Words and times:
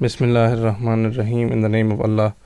Bismillah 0.00 0.50
ar-Rahman 0.56 1.06
ar-Rahim. 1.06 1.50
In 1.50 1.62
the 1.62 1.68
name 1.68 1.90
of 1.90 2.00
Allah, 2.00 2.36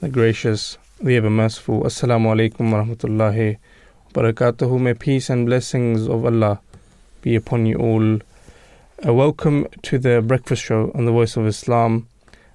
the 0.00 0.08
gracious, 0.08 0.78
the 0.98 1.16
ever 1.16 1.28
merciful. 1.28 1.82
Assalamu 1.82 2.32
alaikum 2.34 2.72
wa 2.72 2.82
rahmatullahi 2.82 3.58
wa 3.58 4.22
barakatuhu. 4.22 4.80
May 4.80 4.94
peace 4.94 5.28
and 5.28 5.44
blessings 5.44 6.08
of 6.08 6.24
Allah 6.24 6.58
be 7.20 7.36
upon 7.36 7.66
you 7.66 7.76
all. 7.76 8.20
Uh, 9.06 9.12
welcome 9.12 9.66
to 9.82 9.98
the 9.98 10.22
breakfast 10.22 10.62
show 10.62 10.90
on 10.94 11.04
the 11.04 11.12
Voice 11.12 11.36
of 11.36 11.46
Islam 11.46 12.08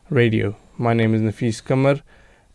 radio. 0.10 0.56
My 0.76 0.96
name 0.96 1.14
is 1.14 1.22
Nafees 1.22 1.62
Qamar, 1.62 2.02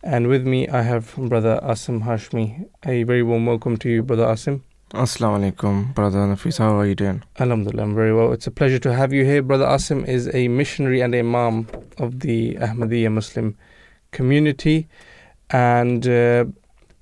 and 0.03 0.27
with 0.27 0.45
me 0.45 0.67
I 0.67 0.81
have 0.81 1.15
Brother 1.15 1.61
Asim 1.63 2.03
Hashmi. 2.03 2.67
A 2.85 3.03
very 3.03 3.23
warm 3.23 3.45
welcome 3.45 3.77
to 3.77 3.89
you, 3.89 4.03
Brother 4.03 4.25
Asim. 4.25 4.59
Assalamu 4.93 5.51
alaikum, 5.51 5.93
Brother 5.93 6.19
Nafees. 6.19 6.59
How 6.59 6.79
are 6.79 6.85
you 6.85 6.95
doing? 6.95 7.21
Alhamdulillah, 7.41 7.83
I'm 7.83 7.93
very 7.93 8.15
well. 8.15 8.31
It's 8.31 8.47
a 8.47 8.51
pleasure 8.51 8.79
to 8.79 8.93
have 8.93 9.11
you 9.11 9.25
here. 9.25 9.41
Brother 9.41 9.65
Asim 9.65 10.07
is 10.07 10.33
a 10.33 10.47
missionary 10.47 11.01
and 11.01 11.13
imam 11.13 11.67
of 11.97 12.21
the 12.21 12.53
Ahmadiyya 12.55 13.11
Muslim 13.11 13.57
community. 14.11 14.87
And, 15.49 16.07
uh, 16.07 16.45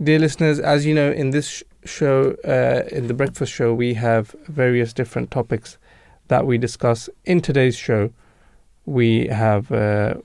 dear 0.01 0.17
listeners, 0.17 0.59
as 0.59 0.87
you 0.87 0.95
know, 0.95 1.11
in 1.11 1.29
this 1.29 1.61
show, 1.83 2.35
uh, 2.43 2.87
in 2.91 3.05
the 3.05 3.13
breakfast 3.13 3.53
show, 3.53 3.71
we 3.71 3.93
have 3.93 4.35
various 4.47 4.91
different 4.91 5.29
topics 5.29 5.77
that 6.29 6.47
we 6.47 6.57
discuss. 6.57 7.07
In 7.25 7.39
today's 7.39 7.75
show, 7.75 8.11
we 8.87 9.27
have 9.27 9.71
uh, 9.71 10.15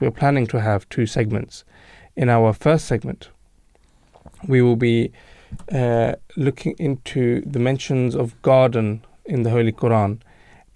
we're 0.00 0.10
planning 0.10 0.48
to 0.48 0.60
have 0.60 0.88
two 0.88 1.06
segments. 1.06 1.62
In 2.16 2.28
our 2.28 2.52
first 2.52 2.86
segment, 2.86 3.28
we 4.48 4.60
will 4.60 4.74
be 4.74 5.12
uh, 5.72 6.14
looking 6.36 6.74
into 6.78 7.42
the 7.46 7.58
mentions 7.58 8.14
of 8.14 8.40
garden 8.42 9.04
in 9.24 9.42
the 9.42 9.50
Holy 9.50 9.72
Quran 9.72 10.20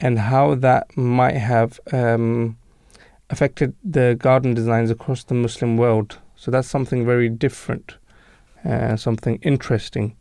and 0.00 0.18
how 0.18 0.54
that 0.54 0.96
might 0.96 1.36
have 1.36 1.78
um, 1.92 2.56
affected 3.28 3.74
the 3.84 4.16
garden 4.18 4.54
designs 4.54 4.90
across 4.90 5.24
the 5.24 5.34
Muslim 5.34 5.76
world. 5.76 6.18
So 6.36 6.50
that's 6.50 6.68
something 6.68 7.04
very 7.04 7.28
different, 7.28 7.96
uh, 8.64 8.96
something 8.96 9.38
interesting. 9.42 10.16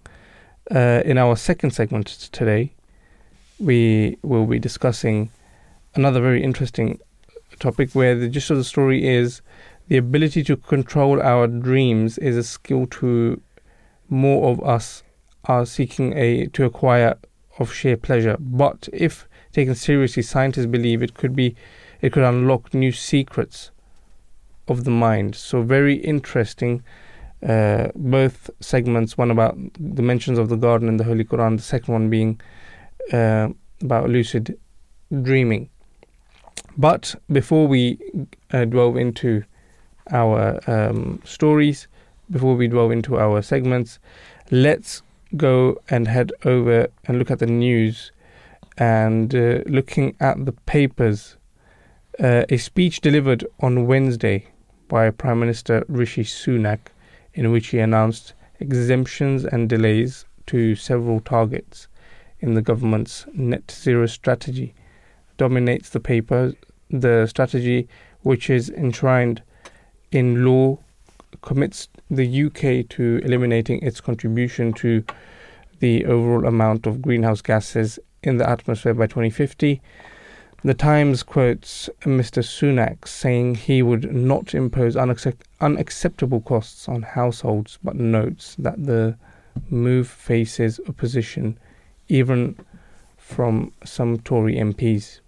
Uh, 0.69 1.01
in 1.05 1.17
our 1.17 1.35
second 1.35 1.71
segment 1.71 2.07
today, 2.07 2.73
we 3.59 4.17
will 4.21 4.45
be 4.45 4.59
discussing 4.59 5.31
another 5.95 6.21
very 6.21 6.43
interesting 6.43 6.99
topic 7.59 7.91
where 7.93 8.15
the 8.15 8.29
gist 8.29 8.51
of 8.51 8.57
the 8.57 8.63
story 8.63 9.05
is 9.05 9.41
the 9.89 9.97
ability 9.97 10.43
to 10.43 10.55
control 10.55 11.19
our 11.21 11.47
dreams 11.47 12.19
is 12.19 12.37
a 12.37 12.43
skill 12.43 12.85
to 12.85 13.41
more 14.09 14.49
of 14.51 14.61
us 14.63 15.03
are 15.45 15.65
seeking 15.65 16.13
a 16.17 16.47
to 16.47 16.65
acquire 16.65 17.17
of 17.59 17.73
sheer 17.73 17.97
pleasure. 17.97 18.37
But 18.39 18.89
if 18.93 19.27
taken 19.51 19.75
seriously, 19.75 20.23
scientists 20.23 20.65
believe 20.65 21.01
it 21.01 21.13
could 21.13 21.35
be 21.35 21.55
it 22.01 22.13
could 22.13 22.23
unlock 22.23 22.73
new 22.73 22.91
secrets 22.91 23.71
of 24.67 24.83
the 24.83 24.91
mind. 24.91 25.35
So 25.35 25.61
very 25.61 25.95
interesting. 25.95 26.83
Uh, 27.41 27.87
both 27.95 28.49
segments, 28.59 29.17
one 29.17 29.31
about 29.31 29.57
the 29.79 30.01
mentions 30.01 30.37
of 30.37 30.49
the 30.49 30.57
garden 30.57 30.89
in 30.89 30.97
the 30.97 31.05
Holy 31.05 31.23
Quran, 31.23 31.55
the 31.57 31.63
second 31.63 31.93
one 31.93 32.09
being 32.09 32.39
uh, 33.13 33.49
about 33.81 34.09
lucid 34.09 34.57
dreaming. 35.21 35.69
But 36.77 37.15
before 37.31 37.67
we 37.67 37.97
uh, 38.51 38.65
delve 38.65 38.97
into 38.97 39.43
our 40.11 40.59
um, 40.67 41.21
stories, 41.23 41.87
before 42.31 42.55
we 42.55 42.67
delve 42.67 42.91
into 42.91 43.19
our 43.19 43.41
segments, 43.41 43.99
let's 44.51 45.01
go 45.37 45.81
and 45.89 46.07
head 46.07 46.31
over 46.45 46.87
and 47.05 47.19
look 47.19 47.31
at 47.31 47.39
the 47.39 47.45
news 47.45 48.11
and 48.77 49.35
uh, 49.35 49.59
looking 49.65 50.15
at 50.19 50.45
the 50.45 50.51
papers. 50.51 51.37
Uh, 52.19 52.43
a 52.49 52.57
speech 52.57 53.01
delivered 53.01 53.45
on 53.61 53.87
Wednesday 53.87 54.47
by 54.87 55.09
Prime 55.09 55.39
Minister 55.39 55.85
Rishi 55.87 56.23
Sunak, 56.23 56.79
in 57.33 57.51
which 57.51 57.67
he 57.67 57.79
announced 57.79 58.33
exemptions 58.59 59.45
and 59.45 59.69
delays 59.69 60.25
to 60.47 60.75
several 60.75 61.19
targets 61.19 61.87
in 62.39 62.53
the 62.53 62.61
government's 62.61 63.25
net 63.33 63.69
zero 63.71 64.05
strategy, 64.05 64.73
dominates 65.37 65.89
the 65.89 65.99
paper. 65.99 66.53
The 66.89 67.27
strategy, 67.27 67.87
which 68.21 68.49
is 68.49 68.69
enshrined 68.69 69.43
in 70.11 70.43
law, 70.43 70.79
commits 71.41 71.87
the 72.09 72.43
UK 72.43 72.87
to 72.89 73.21
eliminating 73.23 73.81
its 73.83 74.01
contribution 74.01 74.73
to 74.73 75.03
the 75.79 76.05
overall 76.05 76.45
amount 76.45 76.87
of 76.87 77.01
greenhouse 77.01 77.41
gases 77.41 77.99
in 78.23 78.37
the 78.37 78.49
atmosphere 78.49 78.93
by 78.93 79.07
2050. 79.07 79.81
The 80.63 80.73
Times 80.73 81.23
quotes 81.23 81.89
Mr. 82.01 82.43
Sunak 82.43 83.07
saying 83.07 83.55
he 83.55 83.81
would 83.81 84.13
not 84.13 84.53
impose 84.53 84.95
unaccept- 84.95 85.45
unacceptable 85.61 86.41
costs 86.41 86.89
on 86.89 87.01
households, 87.03 87.79
but 87.81 87.95
notes 87.95 88.55
that 88.59 88.83
the 88.83 89.15
move 89.69 90.07
faces 90.07 90.79
opposition 90.87 91.57
even 92.09 92.57
from 93.17 93.71
some 93.85 94.17
Tory 94.19 94.55
MPs. 94.55 95.19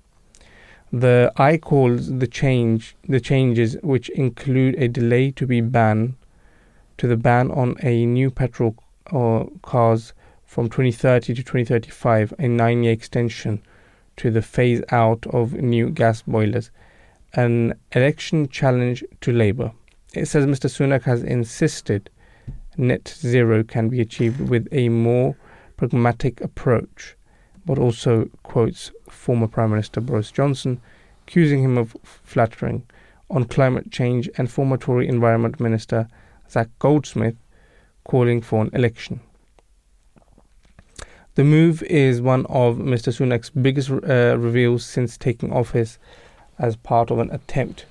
The 0.92 1.32
I 1.38 1.58
calls 1.58 2.18
the 2.18 2.28
change 2.28 2.96
the 3.08 3.22
changes 3.22 3.78
which 3.82 4.10
include 4.10 4.76
a 4.76 4.90
delay 4.90 5.32
to 5.32 5.48
be 5.48 5.62
banned 5.62 6.16
to 6.98 7.08
the 7.08 7.18
ban 7.18 7.52
on 7.52 7.76
a 7.82 8.06
new 8.06 8.30
petrol 8.30 8.76
uh, 9.12 9.46
cars 9.62 10.14
from 10.46 10.70
2030 10.70 11.34
to 11.34 11.44
2035, 11.44 12.34
a 12.40 12.48
nine-year 12.48 12.94
extension 12.94 13.62
to 14.18 14.30
the 14.30 14.42
phase 14.42 14.82
out 14.92 15.26
of 15.28 15.54
new 15.54 15.90
gas 15.90 16.22
boilers, 16.24 16.72
an 17.34 17.74
election 17.94 18.48
challenge 18.50 19.04
to 19.22 19.32
Labour. 19.32 19.72
It 20.14 20.28
says 20.28 20.46
Mr. 20.46 20.70
Sunak 20.70 21.04
has 21.04 21.24
insisted 21.24 22.10
net 22.78 23.08
zero 23.08 23.64
can 23.64 23.90
be 23.90 24.02
achieved 24.02 24.42
with 24.50 24.68
a 24.72 24.90
more 24.90 25.36
pragmatic 25.78 26.42
approach 26.42 27.16
but 27.66 27.78
also 27.78 28.30
quotes 28.44 28.92
former 29.10 29.48
Prime 29.48 29.72
Minister 29.72 30.02
Boris 30.02 30.32
Johnson, 30.32 30.82
accusing 31.28 31.64
him 31.64 31.78
of 31.78 31.96
flattering 32.24 32.84
on 33.30 33.46
climate 33.46 33.92
change, 33.92 34.30
and 34.38 34.52
former 34.52 34.78
Tory 34.78 35.08
Environment 35.08 35.60
Minister 35.60 36.08
Zac 36.52 36.70
Goldsmith 36.80 37.38
calling 38.04 38.42
for 38.42 38.62
an 38.62 38.70
election. 38.74 39.22
The 41.36 41.46
move 41.46 41.82
is 41.84 42.22
one 42.22 42.46
of 42.48 42.76
Mr. 42.76 43.14
Sunak's 43.14 43.50
biggest 43.50 43.90
uh, 43.90 44.38
reveals 44.38 44.86
since 44.86 45.18
taking 45.18 45.54
office 45.54 45.98
as 46.60 46.76
part 46.76 47.10
of 47.10 47.20
an 47.20 47.32
attempt 47.32 47.86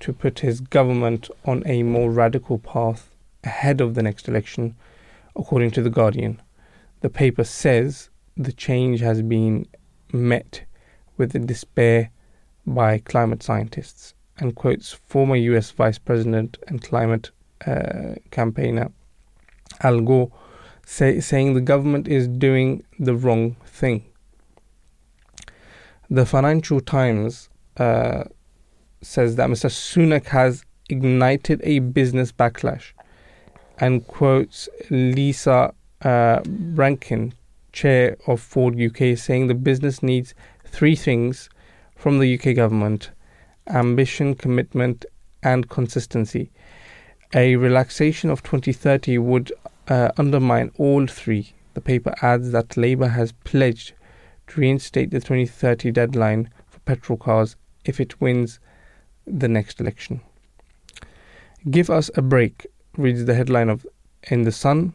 to 0.00 0.12
put 0.12 0.40
his 0.40 0.60
government 0.60 1.30
on 1.46 1.62
a 1.66 1.82
more 1.82 2.10
radical 2.10 2.58
path 2.58 3.08
ahead 3.44 3.80
of 3.80 3.94
the 3.94 4.02
next 4.02 4.28
election, 4.28 4.76
according 5.34 5.70
to 5.70 5.82
The 5.82 5.90
Guardian. 5.90 6.40
The 7.00 7.08
paper 7.08 7.44
says 7.44 8.10
the 8.36 8.52
change 8.52 9.00
has 9.00 9.22
been 9.22 9.66
met 10.12 10.64
with 11.16 11.46
despair 11.46 12.10
by 12.66 12.98
climate 12.98 13.42
scientists 13.42 14.14
and 14.36 14.54
quotes 14.54 14.92
former 14.92 15.36
US 15.36 15.70
Vice 15.70 15.98
President 15.98 16.58
and 16.68 16.82
climate 16.82 17.30
campaigner 18.30 18.90
Al 19.80 20.00
Gore 20.00 20.30
say, 20.86 21.20
saying 21.20 21.54
the 21.54 21.60
government 21.60 22.08
is 22.08 22.28
doing 22.28 22.84
the 22.98 23.14
wrong 23.14 23.56
thing. 23.64 24.04
The 26.10 26.26
Financial 26.26 26.80
Times 26.80 27.48
uh, 27.78 28.24
says 29.00 29.36
that 29.36 29.48
Mr. 29.48 29.70
Sunak 29.70 30.26
has 30.26 30.64
ignited 30.88 31.60
a 31.64 31.78
business 31.78 32.32
backlash 32.32 32.92
and 33.78 34.06
quotes 34.06 34.68
Lisa 34.90 35.72
uh, 36.02 36.40
Brankin, 36.42 37.32
chair 37.72 38.16
of 38.26 38.40
Ford 38.40 38.78
UK, 38.78 39.16
saying 39.16 39.46
the 39.46 39.54
business 39.54 40.02
needs 40.02 40.34
three 40.66 40.94
things 40.94 41.48
from 41.96 42.18
the 42.18 42.38
UK 42.38 42.54
government 42.54 43.10
ambition, 43.68 44.34
commitment, 44.34 45.06
and 45.42 45.68
consistency. 45.70 46.50
A 47.34 47.56
relaxation 47.56 48.30
of 48.30 48.42
2030 48.42 49.18
would 49.18 49.52
uh, 49.88 50.10
undermine 50.16 50.70
all 50.76 51.06
three. 51.06 51.52
The 51.74 51.80
paper 51.80 52.14
adds 52.20 52.52
that 52.52 52.76
Labour 52.76 53.08
has 53.08 53.32
pledged 53.32 53.94
to 54.48 54.60
reinstate 54.60 55.10
the 55.10 55.20
2030 55.20 55.90
deadline 55.90 56.50
for 56.68 56.80
petrol 56.80 57.16
cars 57.16 57.56
if 57.84 58.00
it 58.00 58.20
wins 58.20 58.60
the 59.26 59.48
next 59.48 59.80
election. 59.80 60.20
Give 61.70 61.88
us 61.88 62.10
a 62.14 62.22
break, 62.22 62.66
reads 62.96 63.24
the 63.24 63.34
headline 63.34 63.70
of 63.70 63.86
In 64.30 64.42
the 64.42 64.52
Sun 64.52 64.94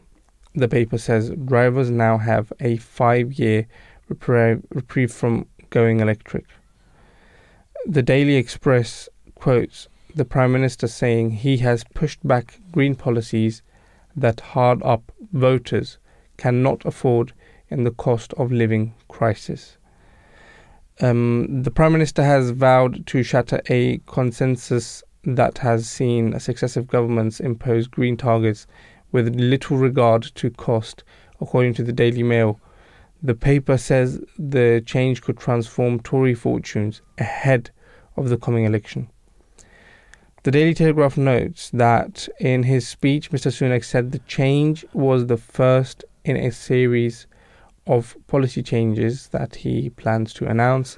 the 0.58 0.68
paper 0.68 0.98
says 0.98 1.30
drivers 1.44 1.90
now 1.90 2.18
have 2.18 2.52
a 2.60 2.76
five 2.78 3.34
year 3.34 3.66
reprieve 4.08 5.12
from 5.12 5.46
going 5.70 6.00
electric. 6.00 6.46
The 7.86 8.02
Daily 8.02 8.36
Express 8.36 9.08
quotes 9.34 9.88
the 10.18 10.24
Prime 10.24 10.50
Minister 10.50 10.88
saying 10.88 11.30
he 11.30 11.58
has 11.58 11.84
pushed 11.94 12.26
back 12.26 12.60
green 12.72 12.96
policies 12.96 13.62
that 14.16 14.40
hard 14.40 14.82
up 14.82 15.12
voters 15.32 15.98
cannot 16.36 16.84
afford 16.84 17.32
in 17.68 17.84
the 17.84 17.92
cost 17.92 18.32
of 18.34 18.50
living 18.50 18.94
crisis. 19.06 19.78
Um, 21.00 21.62
the 21.62 21.70
Prime 21.70 21.92
Minister 21.92 22.24
has 22.24 22.50
vowed 22.50 23.06
to 23.06 23.22
shatter 23.22 23.62
a 23.70 23.98
consensus 24.06 25.04
that 25.22 25.58
has 25.58 25.88
seen 25.88 26.38
successive 26.40 26.88
governments 26.88 27.38
impose 27.38 27.86
green 27.86 28.16
targets 28.16 28.66
with 29.12 29.36
little 29.36 29.76
regard 29.76 30.22
to 30.34 30.50
cost, 30.50 31.04
according 31.40 31.74
to 31.74 31.84
the 31.84 31.92
Daily 31.92 32.24
Mail. 32.24 32.60
The 33.22 33.36
paper 33.36 33.78
says 33.78 34.20
the 34.36 34.82
change 34.84 35.22
could 35.22 35.38
transform 35.38 36.00
Tory 36.00 36.34
fortunes 36.34 37.02
ahead 37.18 37.70
of 38.16 38.30
the 38.30 38.36
coming 38.36 38.64
election. 38.64 39.08
The 40.44 40.52
Daily 40.52 40.72
Telegraph 40.72 41.16
notes 41.16 41.68
that 41.70 42.28
in 42.38 42.62
his 42.62 42.86
speech, 42.86 43.32
Mr. 43.32 43.50
Sunak 43.50 43.84
said 43.84 44.12
the 44.12 44.20
change 44.20 44.86
was 44.92 45.26
the 45.26 45.36
first 45.36 46.04
in 46.24 46.36
a 46.36 46.52
series 46.52 47.26
of 47.88 48.16
policy 48.28 48.62
changes 48.62 49.28
that 49.28 49.56
he 49.56 49.90
plans 49.90 50.32
to 50.34 50.46
announce 50.46 50.96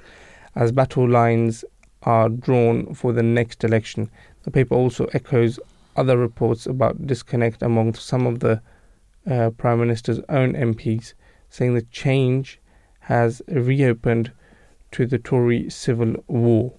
as 0.55 0.73
battle 0.73 1.09
lines 1.09 1.65
are 2.03 2.29
drawn 2.29 2.93
for 2.93 3.15
the 3.15 3.23
next 3.23 3.65
election. 3.65 4.11
The 4.43 4.51
paper 4.51 4.75
also 4.75 5.07
echoes 5.15 5.59
other 5.97 6.19
reports 6.19 6.67
about 6.67 7.07
disconnect 7.07 7.63
among 7.63 7.95
some 7.95 8.27
of 8.27 8.41
the 8.41 8.61
uh, 9.27 9.51
Prime 9.57 9.81
Minister's 9.81 10.21
own 10.29 10.53
MPs, 10.53 11.15
saying 11.49 11.75
the 11.75 11.83
change 11.83 12.61
has 13.01 13.41
reopened 13.49 14.33
to 14.93 15.07
the 15.07 15.19
Tory 15.19 15.71
civil 15.71 16.17
war. 16.27 16.75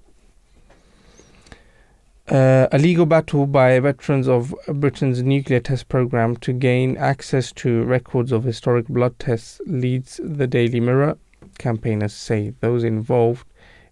Uh, 2.32 2.66
a 2.72 2.78
legal 2.78 3.06
battle 3.06 3.46
by 3.46 3.78
veterans 3.82 4.26
of 4.26 4.56
Britain's 4.76 5.22
nuclear 5.22 5.60
test 5.60 5.90
program 5.90 6.38
to 6.38 6.54
gain 6.54 6.96
access 6.96 7.52
to 7.52 7.84
records 7.84 8.32
of 8.32 8.46
historic 8.46 8.88
blood 8.88 9.20
tests 9.20 9.60
leads 9.66 10.18
the 10.24 10.48
Daily 10.48 10.80
Mirror. 10.80 11.18
Campaigners 11.58 12.14
say 12.14 12.54
those 12.62 12.86
involved 12.86 13.46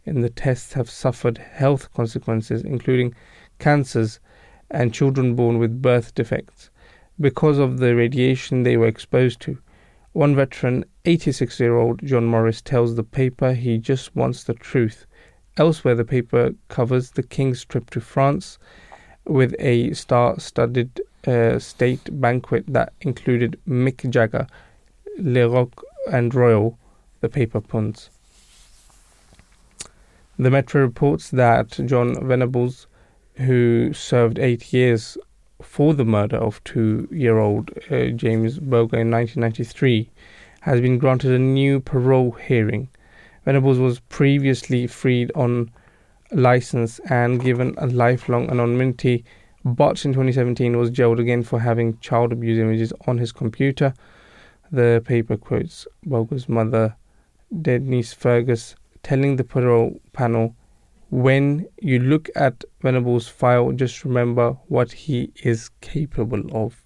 in 0.05 0.21
the 0.21 0.29
tests 0.29 0.71
have 0.71 0.89
suffered 0.89 1.37
health 1.37 1.93
consequences, 1.93 2.63
including 2.63 3.13
cancers 3.59 4.21
and 4.71 4.93
children 4.93 5.35
born 5.35 5.59
with 5.59 5.81
birth 5.81 6.15
defects, 6.15 6.69
because 7.19 7.57
of 7.57 7.79
the 7.79 7.93
radiation 7.93 8.63
they 8.63 8.77
were 8.77 8.87
exposed 8.87 9.41
to. 9.41 9.57
One 10.13 10.33
veteran, 10.33 10.85
86 11.03 11.59
year 11.59 11.75
old 11.75 12.05
John 12.05 12.23
Morris, 12.23 12.61
tells 12.61 12.95
the 12.95 13.03
paper 13.03 13.51
he 13.51 13.77
just 13.79 14.15
wants 14.15 14.45
the 14.45 14.53
truth 14.53 15.05
Elsewhere, 15.59 15.93
the 15.93 16.05
paper 16.05 16.53
covers 16.69 17.11
the 17.11 17.21
King's 17.21 17.65
trip 17.65 17.89
to 17.89 17.99
France 17.99 18.57
with 19.25 19.53
a 19.59 19.91
star 19.91 20.39
studded 20.39 21.01
uh, 21.27 21.59
state 21.59 22.21
banquet 22.21 22.63
that 22.69 22.93
included 23.01 23.59
Mick 23.67 24.09
Jagger, 24.09 24.47
Le 25.17 25.49
Rock, 25.49 25.83
and 26.09 26.33
Royal, 26.33 26.79
the 27.19 27.27
paper 27.27 27.59
puns. 27.59 28.09
The 30.37 30.49
Metro 30.49 30.81
reports 30.81 31.29
that 31.31 31.71
John 31.85 32.25
Venables, 32.25 32.87
who 33.35 33.91
served 33.91 34.39
eight 34.39 34.71
years 34.71 35.17
for 35.61 35.93
the 35.93 36.05
murder 36.05 36.37
of 36.37 36.63
two 36.63 37.09
year 37.11 37.37
old 37.37 37.71
uh, 37.91 38.05
James 38.15 38.59
Bulger 38.59 38.97
in 38.97 39.11
1993, 39.11 40.09
has 40.61 40.79
been 40.79 40.97
granted 40.97 41.33
a 41.33 41.39
new 41.39 41.81
parole 41.81 42.31
hearing. 42.31 42.87
Venables 43.45 43.79
was 43.79 43.99
previously 43.99 44.87
freed 44.87 45.31
on 45.35 45.71
license 46.31 46.99
and 47.09 47.41
given 47.41 47.73
a 47.77 47.87
lifelong 47.87 48.49
anonymity, 48.49 49.23
but 49.65 50.05
in 50.05 50.13
2017 50.13 50.77
was 50.77 50.89
jailed 50.89 51.19
again 51.19 51.43
for 51.43 51.59
having 51.59 51.97
child 51.99 52.31
abuse 52.31 52.59
images 52.59 52.93
on 53.07 53.17
his 53.17 53.31
computer. 53.31 53.93
The 54.71 55.01
paper 55.05 55.37
quotes 55.37 55.87
Bulger's 56.05 56.47
mother, 56.47 56.95
Denise 57.61 58.13
Fergus, 58.13 58.75
telling 59.03 59.35
the 59.35 59.43
parole 59.43 59.99
panel, 60.13 60.55
when 61.09 61.67
you 61.81 61.99
look 61.99 62.29
at 62.35 62.63
Venables' 62.81 63.27
file, 63.27 63.71
just 63.71 64.05
remember 64.05 64.51
what 64.67 64.91
he 64.91 65.31
is 65.43 65.69
capable 65.81 66.43
of. 66.51 66.83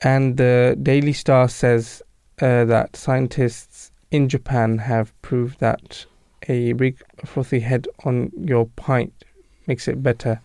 And 0.00 0.36
the 0.36 0.78
Daily 0.82 1.12
Star 1.12 1.48
says 1.48 2.02
uh, 2.40 2.64
that 2.64 2.96
scientists 2.96 3.90
in 4.16 4.28
Japan 4.28 4.78
have 4.78 5.12
proved 5.20 5.60
that 5.60 6.06
a 6.48 6.72
big 6.72 7.02
frothy 7.24 7.60
head 7.60 7.86
on 8.04 8.32
your 8.38 8.66
pint 8.76 9.12
makes 9.66 9.88
it 9.88 10.02
better. 10.02 10.40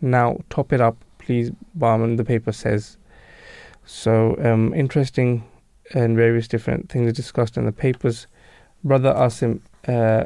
Now 0.00 0.38
top 0.50 0.72
it 0.72 0.80
up, 0.80 0.96
please, 1.18 1.50
barman. 1.74 2.16
The 2.16 2.24
paper 2.24 2.52
says. 2.52 2.96
So 3.84 4.36
um, 4.38 4.72
interesting 4.74 5.44
and 5.94 6.16
various 6.16 6.48
different 6.48 6.88
things 6.88 7.12
discussed 7.12 7.56
in 7.56 7.64
the 7.66 7.72
papers. 7.72 8.26
Brother 8.84 9.12
Asim, 9.14 9.60
uh, 9.88 10.24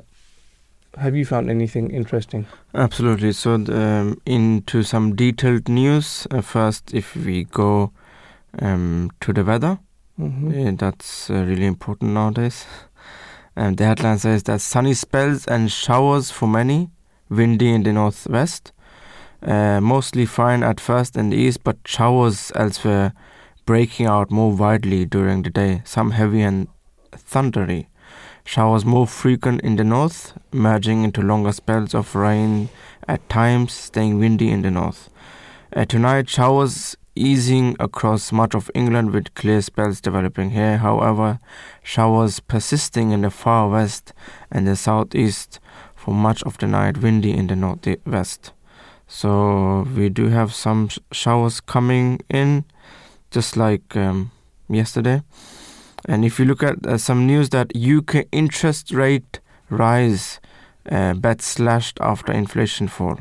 have 0.98 1.16
you 1.16 1.24
found 1.24 1.48
anything 1.48 1.90
interesting? 1.90 2.46
Absolutely. 2.74 3.32
So 3.32 3.54
um, 3.54 4.20
into 4.26 4.82
some 4.82 5.16
detailed 5.16 5.68
news. 5.68 6.26
Uh, 6.30 6.42
first, 6.42 6.92
if 6.92 7.16
we 7.16 7.44
go 7.44 7.92
um, 8.58 9.10
to 9.20 9.32
the 9.32 9.44
weather. 9.44 9.78
Mm-hmm. 10.18 10.68
Uh, 10.68 10.72
that's 10.76 11.30
uh, 11.30 11.34
really 11.34 11.64
important 11.66 12.12
nowadays. 12.12 12.66
And 13.56 13.76
the 13.76 13.84
headline 13.84 14.18
says 14.18 14.44
that 14.44 14.60
sunny 14.60 14.94
spells 14.94 15.46
and 15.46 15.70
showers 15.70 16.30
for 16.30 16.46
many, 16.46 16.90
windy 17.28 17.72
in 17.72 17.82
the 17.82 17.92
northwest. 17.92 18.72
Uh, 19.42 19.80
mostly 19.80 20.26
fine 20.26 20.62
at 20.62 20.80
first 20.80 21.16
in 21.16 21.30
the 21.30 21.36
east, 21.36 21.64
but 21.64 21.76
showers 21.84 22.52
elsewhere 22.54 23.12
breaking 23.64 24.06
out 24.06 24.30
more 24.30 24.52
widely 24.52 25.04
during 25.04 25.42
the 25.42 25.50
day, 25.50 25.82
some 25.84 26.10
heavy 26.10 26.42
and 26.42 26.68
thundery. 27.12 27.86
Showers 28.44 28.84
more 28.84 29.06
frequent 29.06 29.60
in 29.60 29.76
the 29.76 29.84
north, 29.84 30.32
merging 30.52 31.04
into 31.04 31.22
longer 31.22 31.52
spells 31.52 31.94
of 31.94 32.14
rain 32.14 32.68
at 33.06 33.26
times, 33.28 33.72
staying 33.72 34.18
windy 34.18 34.50
in 34.50 34.62
the 34.62 34.70
north. 34.70 35.08
Uh, 35.74 35.84
tonight, 35.84 36.28
showers 36.28 36.96
easing 37.20 37.76
across 37.78 38.32
much 38.32 38.54
of 38.54 38.70
England 38.74 39.12
with 39.12 39.34
clear 39.34 39.60
spells 39.60 40.00
developing 40.00 40.50
here. 40.50 40.78
However, 40.78 41.38
showers 41.82 42.40
persisting 42.40 43.10
in 43.10 43.20
the 43.20 43.30
far 43.30 43.68
west 43.68 44.12
and 44.50 44.66
the 44.66 44.76
southeast 44.76 45.60
for 45.94 46.14
much 46.14 46.42
of 46.44 46.56
the 46.58 46.66
night, 46.66 46.98
windy 46.98 47.32
in 47.32 47.46
the 47.48 47.56
northwest. 47.56 48.52
So 49.06 49.86
we 49.94 50.08
do 50.08 50.28
have 50.28 50.54
some 50.54 50.88
sh- 50.88 50.98
showers 51.12 51.60
coming 51.60 52.20
in, 52.30 52.64
just 53.30 53.56
like 53.56 53.96
um, 53.96 54.30
yesterday. 54.68 55.22
And 56.06 56.24
if 56.24 56.38
you 56.38 56.46
look 56.46 56.62
at 56.62 56.86
uh, 56.86 56.96
some 56.96 57.26
news 57.26 57.50
that 57.50 57.76
UK 57.76 58.26
interest 58.32 58.92
rate 58.92 59.40
rise, 59.68 60.40
uh, 60.90 61.14
bet 61.14 61.42
slashed 61.42 61.98
after 62.00 62.32
inflation 62.32 62.88
fall. 62.88 63.18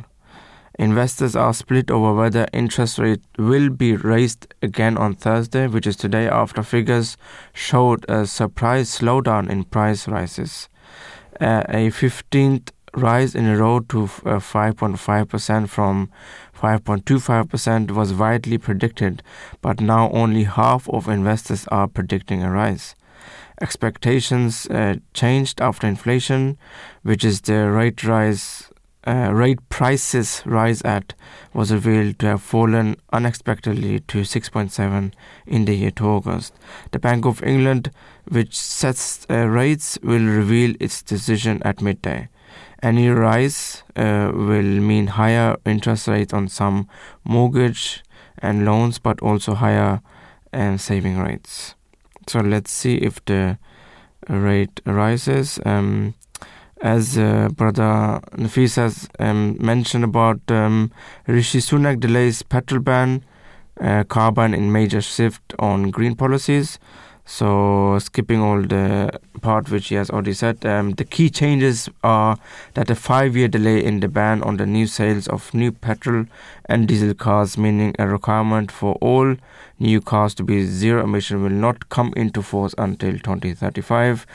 Investors 0.79 1.35
are 1.35 1.53
split 1.53 1.91
over 1.91 2.13
whether 2.13 2.47
interest 2.53 2.99
rate 2.99 3.19
will 3.37 3.69
be 3.69 3.97
raised 3.97 4.47
again 4.61 4.97
on 4.97 5.13
Thursday, 5.13 5.67
which 5.67 5.85
is 5.85 5.97
today, 5.97 6.29
after 6.29 6.63
figures 6.63 7.17
showed 7.51 8.05
a 8.07 8.25
surprise 8.25 8.89
slowdown 8.89 9.49
in 9.49 9.65
price 9.65 10.07
rises. 10.07 10.69
Uh, 11.41 11.63
a 11.67 11.89
15th 11.89 12.69
rise 12.95 13.35
in 13.35 13.45
a 13.45 13.57
row 13.57 13.81
to 13.81 14.07
5.5% 14.07 15.63
uh, 15.63 15.67
from 15.67 16.09
5.25% 16.57 17.91
was 17.91 18.13
widely 18.13 18.57
predicted, 18.57 19.21
but 19.61 19.81
now 19.81 20.09
only 20.11 20.45
half 20.45 20.87
of 20.87 21.09
investors 21.09 21.67
are 21.67 21.89
predicting 21.89 22.41
a 22.41 22.49
rise. 22.49 22.95
Expectations 23.59 24.65
uh, 24.67 24.95
changed 25.13 25.59
after 25.59 25.85
inflation, 25.87 26.57
which 27.03 27.25
is 27.25 27.41
the 27.41 27.69
rate 27.69 28.01
rise 28.05 28.71
uh, 29.09 29.31
rate 29.33 29.57
prices 29.69 30.43
rise 30.45 30.83
at 30.83 31.15
was 31.51 31.71
revealed 31.71 32.19
to 32.19 32.27
have 32.27 32.41
fallen 32.43 32.95
unexpectedly 33.11 34.01
to 34.01 34.19
6.7 34.19 35.11
in 35.47 35.65
the 35.65 35.73
year 35.73 35.89
to 35.89 36.05
August. 36.05 36.53
The 36.91 36.99
Bank 36.99 37.25
of 37.25 37.41
England, 37.41 37.89
which 38.27 38.55
sets 38.55 39.25
uh, 39.27 39.47
rates, 39.47 39.97
will 40.03 40.25
reveal 40.25 40.75
its 40.79 41.01
decision 41.01 41.63
at 41.63 41.81
midday. 41.81 42.29
Any 42.83 43.09
rise 43.09 43.83
uh, 43.95 44.31
will 44.31 44.79
mean 44.79 45.07
higher 45.07 45.57
interest 45.65 46.07
rates 46.07 46.33
on 46.33 46.47
some 46.47 46.87
mortgage 47.23 48.03
and 48.37 48.63
loans, 48.63 48.99
but 48.99 49.19
also 49.21 49.55
higher 49.55 50.01
um, 50.53 50.77
saving 50.77 51.17
rates. 51.17 51.73
So 52.27 52.41
let's 52.41 52.71
see 52.71 52.97
if 52.97 53.25
the 53.25 53.57
rate 54.29 54.81
rises. 54.85 55.59
Um, 55.65 56.13
as 56.81 57.17
uh, 57.17 57.49
Brother 57.53 58.21
Nafees 58.37 58.75
has 58.75 59.09
um, 59.19 59.57
mentioned 59.59 60.03
about 60.03 60.39
um, 60.49 60.91
Rishi 61.27 61.59
Sunak 61.59 61.99
delays 61.99 62.41
petrol 62.43 62.81
ban, 62.81 63.23
uh, 63.79 64.03
carbon 64.05 64.53
in 64.53 64.71
major 64.71 65.01
shift 65.01 65.53
on 65.59 65.91
green 65.91 66.15
policies. 66.15 66.79
So, 67.31 67.99
skipping 67.99 68.41
all 68.41 68.63
the 68.63 69.11
part 69.41 69.69
which 69.69 69.89
he 69.89 69.95
has 69.95 70.09
already 70.09 70.33
said, 70.33 70.65
um, 70.65 70.93
the 70.93 71.05
key 71.05 71.29
changes 71.29 71.87
are 72.03 72.39
that 72.73 72.89
a 72.89 72.95
five 72.95 73.37
year 73.37 73.47
delay 73.47 73.85
in 73.85 73.99
the 73.99 74.07
ban 74.07 74.41
on 74.41 74.57
the 74.57 74.65
new 74.65 74.87
sales 74.87 75.27
of 75.27 75.53
new 75.53 75.71
petrol 75.71 76.25
and 76.65 76.87
diesel 76.87 77.13
cars, 77.13 77.55
meaning 77.55 77.93
a 77.99 78.07
requirement 78.07 78.71
for 78.71 78.95
all 78.95 79.35
new 79.77 80.01
cars 80.01 80.33
to 80.33 80.43
be 80.43 80.65
zero 80.65 81.03
emission, 81.03 81.43
will 81.43 81.51
not 81.51 81.89
come 81.89 82.13
into 82.17 82.41
force 82.41 82.73
until 82.79 83.11
2035. 83.11 84.25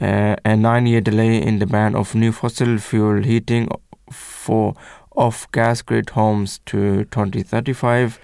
Uh, 0.00 0.34
a 0.44 0.56
nine 0.56 0.86
year 0.86 1.00
delay 1.00 1.40
in 1.40 1.60
the 1.60 1.66
ban 1.66 1.94
of 1.94 2.12
new 2.12 2.32
fossil 2.32 2.76
fuel 2.78 3.22
heating 3.22 3.68
for 4.10 4.74
off 5.14 5.50
gas 5.52 5.80
grid 5.80 6.10
homes 6.10 6.58
to 6.66 7.04
2035 7.04 8.18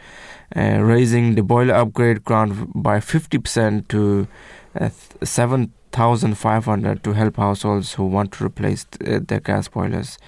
uh, 0.56 0.78
raising 0.80 1.34
the 1.34 1.42
boiler 1.42 1.74
upgrade 1.74 2.24
grant 2.24 2.70
by 2.74 2.98
50% 2.98 3.88
to 3.88 4.26
uh, 4.80 4.88
7,500 5.22 7.02
to 7.02 7.12
help 7.12 7.36
households 7.36 7.94
who 7.94 8.04
want 8.06 8.32
to 8.32 8.44
replace 8.44 8.86
uh, 9.06 9.20
their 9.26 9.40
gas 9.40 9.68
boilers, 9.68 10.18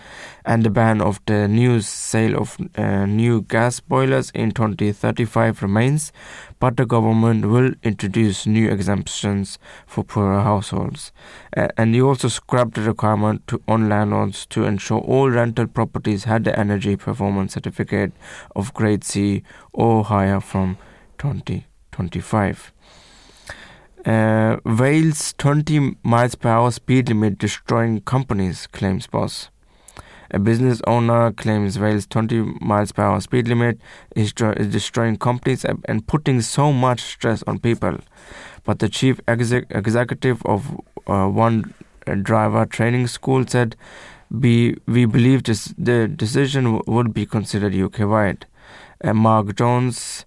and 0.45 0.63
the 0.65 0.71
ban 0.71 1.01
of 1.01 1.21
the 1.27 1.49
new 1.49 1.81
sale 1.81 2.37
of 2.37 2.57
uh, 2.77 3.07
new 3.07 3.43
gas 3.43 3.81
boilers 3.81 4.31
in 4.31 4.51
2035 4.53 5.63
remains, 5.63 6.13
but 6.61 6.77
the 6.77 6.87
government 6.87 7.47
will 7.47 7.73
introduce 7.83 8.47
new 8.47 8.71
exemptions 8.71 9.59
for 9.87 10.05
poorer 10.05 10.43
households. 10.43 11.11
And 11.55 11.97
you 11.97 12.07
also 12.07 12.29
scrapped 12.29 12.75
the 12.75 12.83
requirement 12.83 13.47
to, 13.49 13.61
on 13.67 13.89
landlords 13.89 14.47
to 14.47 14.65
ensure 14.65 15.01
all 15.01 15.31
rental 15.31 15.67
properties 15.67 16.25
had 16.25 16.45
the 16.45 16.57
energy 16.57 16.95
performance 16.97 17.55
certificate 17.55 18.13
of 18.55 18.73
grade 18.75 19.03
C 19.03 19.43
or 19.73 20.05
higher 20.05 20.39
from 20.39 20.77
2025. 21.19 22.73
Uh, 24.05 24.57
Wales 24.65 25.35
20 25.37 25.97
miles 26.03 26.35
per 26.35 26.49
hour 26.49 26.71
speed 26.71 27.09
limit 27.09 27.39
destroying 27.39 28.01
companies, 28.01 28.67
claims 28.67 29.07
boss. 29.07 29.51
A 30.33 30.39
business 30.39 30.81
owner 30.87 31.33
claims 31.33 31.79
Wales' 31.79 32.07
20 32.07 32.59
miles 32.61 32.93
per 32.93 33.03
hour 33.03 33.21
speed 33.21 33.49
limit 33.49 33.81
is, 34.15 34.33
destroying 34.33 35.17
companies 35.17 35.65
and 35.65 36.07
putting 36.07 36.41
so 36.41 36.73
much 36.73 37.01
stress 37.01 37.43
on 37.49 37.59
people. 37.59 37.99
But 38.65 38.79
the 38.79 38.89
chief 38.89 39.21
exec- 39.27 39.67
executive 39.71 40.41
of 40.47 40.81
uh, 41.09 41.27
one 41.27 41.75
driver 42.23 42.65
training 42.65 43.09
school 43.09 43.45
said, 43.47 43.75
"We 44.31 44.77
we 44.87 45.05
believe 45.05 45.43
this, 45.43 45.75
the 45.77 46.07
decision 46.07 46.81
would 46.87 47.13
be 47.13 47.27
considered 47.27 47.75
UK 47.75 48.01
wide." 48.01 48.47
Uh, 49.03 49.15
Mark 49.15 49.57
Jones, 49.57 50.25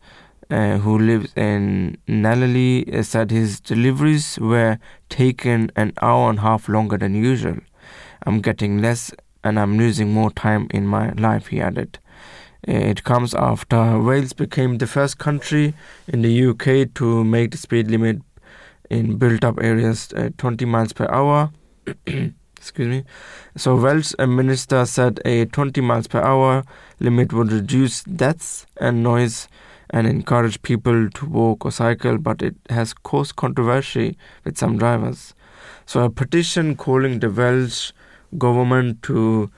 uh, 0.50 0.80
who 0.80 0.98
lives 0.98 1.32
in 1.36 1.98
Llanelli, 2.08 2.94
uh, 2.94 3.04
said 3.04 3.32
his 3.32 3.60
deliveries 3.62 4.38
were 4.40 4.80
taken 5.10 5.72
an 5.76 5.94
hour 6.02 6.30
and 6.30 6.40
a 6.40 6.42
half 6.42 6.68
longer 6.68 6.98
than 6.98 7.16
usual. 7.16 7.58
I'm 8.26 8.42
getting 8.42 8.82
less 8.82 9.12
and 9.44 9.60
I'm 9.60 9.78
losing 9.78 10.12
more 10.12 10.32
time 10.32 10.68
in 10.72 10.88
my 10.88 11.12
life, 11.14 11.48
he 11.48 11.62
added. 11.62 12.00
It 12.64 13.04
comes 13.04 13.34
after 13.34 14.00
Wales 14.00 14.32
became 14.32 14.78
the 14.78 14.88
first 14.88 15.18
country 15.18 15.74
in 16.08 16.22
the 16.22 16.48
UK 16.48 16.94
to 16.96 17.24
make 17.24 17.52
the 17.52 17.58
speed 17.58 17.92
limit 17.92 18.22
in 18.90 19.18
built 19.18 19.44
up 19.44 19.60
areas 19.62 20.14
uh, 20.14 20.30
20 20.38 20.66
miles 20.66 20.94
per 20.94 21.08
hour. 21.12 21.52
Excuse 22.58 22.88
me. 22.88 23.04
So, 23.58 23.76
Welsh 23.76 24.14
a 24.18 24.26
minister 24.26 24.86
said 24.86 25.20
a 25.26 25.46
20 25.46 25.82
miles 25.82 26.08
per 26.08 26.22
hour 26.22 26.64
limit 27.02 27.34
would 27.34 27.52
reduce 27.52 28.04
deaths 28.04 28.66
and 28.78 29.04
noise 29.04 29.50
and 29.90 30.08
encourage 30.08 30.62
people 30.62 31.10
to 31.10 31.26
walk 31.26 31.66
or 31.66 31.72
cycle, 31.72 32.18
but 32.18 32.42
it 32.42 32.56
has 32.70 32.94
caused 32.94 33.36
controversy 33.36 34.18
with 34.46 34.58
some 34.58 34.78
drivers. 34.78 35.34
So, 35.86 36.06
a 36.06 36.10
petition 36.10 36.78
calling 36.78 37.20
the 37.20 37.30
Welsh 37.30 37.92
government 38.38 39.02
to 39.04 39.50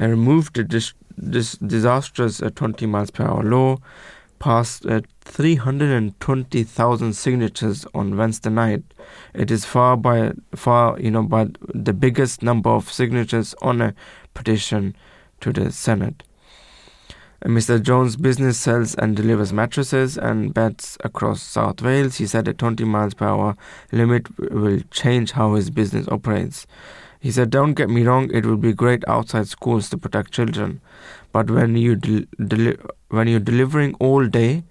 uh, 0.00 0.06
remove 0.06 0.52
the 0.52 0.64
dis- 0.64 0.94
this 1.16 1.52
disastrous 1.58 2.42
uh, 2.42 2.50
20 2.50 2.86
miles 2.86 3.10
per 3.10 3.24
hour 3.24 3.42
law 3.42 3.78
passed 4.38 4.84
uh, 4.86 5.00
320,000 5.22 7.12
signatures 7.14 7.86
on 7.94 8.16
Wednesday 8.16 8.50
night. 8.50 8.82
It 9.32 9.50
is 9.50 9.64
far 9.64 9.96
by 9.96 10.32
far, 10.54 11.00
you 11.00 11.10
know, 11.10 11.22
by 11.22 11.48
the 11.74 11.94
biggest 11.94 12.42
number 12.42 12.70
of 12.70 12.92
signatures 12.92 13.54
on 13.62 13.80
a 13.80 13.94
petition 14.34 14.94
to 15.40 15.52
the 15.52 15.72
Senate. 15.72 16.22
Uh, 17.44 17.48
Mr. 17.48 17.80
Jones' 17.80 18.16
business 18.16 18.58
sells 18.58 18.94
and 18.94 19.16
delivers 19.16 19.52
mattresses 19.52 20.18
and 20.18 20.52
beds 20.52 20.98
across 21.04 21.40
South 21.42 21.80
Wales. 21.82 22.16
He 22.16 22.26
said 22.26 22.48
a 22.48 22.52
20 22.52 22.84
miles 22.84 23.14
per 23.14 23.26
hour 23.26 23.56
limit 23.92 24.26
will 24.38 24.80
change 24.90 25.32
how 25.32 25.54
his 25.54 25.70
business 25.70 26.08
operates. 26.08 26.66
He 27.24 27.30
said, 27.30 27.48
Don't 27.48 27.72
get 27.72 27.88
me 27.88 28.02
wrong, 28.02 28.30
it 28.34 28.44
would 28.44 28.60
be 28.60 28.74
great 28.74 29.02
outside 29.08 29.48
schools 29.48 29.88
to 29.88 29.96
protect 29.96 30.30
children. 30.30 30.82
But 31.32 31.50
when, 31.50 31.74
you 31.74 31.96
del- 31.96 32.26
deli- 32.46 32.76
when 33.08 33.28
you're 33.28 33.40
delivering 33.40 33.94
all 33.94 34.26
day 34.26 34.64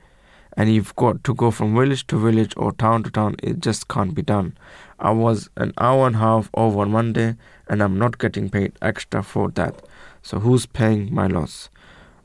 and 0.55 0.71
you've 0.71 0.95
got 0.95 1.23
to 1.23 1.33
go 1.33 1.49
from 1.49 1.73
village 1.73 2.05
to 2.05 2.19
village 2.19 2.53
or 2.55 2.71
town 2.71 3.01
to 3.05 3.09
town, 3.09 3.37
it 3.41 3.59
just 3.59 3.87
can't 3.87 4.13
be 4.13 4.21
done. 4.21 4.55
I 4.99 5.09
was 5.09 5.49
an 5.57 5.73
hour 5.79 6.05
and 6.05 6.17
a 6.17 6.19
half 6.19 6.51
over 6.53 6.81
on 6.81 6.91
Monday 6.91 7.37
and 7.69 7.81
I'm 7.81 7.97
not 7.97 8.19
getting 8.19 8.51
paid 8.51 8.73
extra 8.83 9.23
for 9.23 9.49
that. 9.53 9.81
So 10.21 10.37
who's 10.37 10.67
paying 10.67 11.11
my 11.11 11.25
loss? 11.25 11.71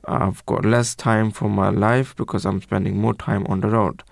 I've 0.05 0.45
got 0.45 0.63
less 0.63 0.95
time 0.95 1.31
for 1.31 1.49
my 1.49 1.71
life 1.71 2.15
because 2.17 2.45
I'm 2.45 2.61
spending 2.61 2.99
more 2.99 3.15
time 3.15 3.47
on 3.47 3.61
the 3.61 3.69
road 3.69 4.03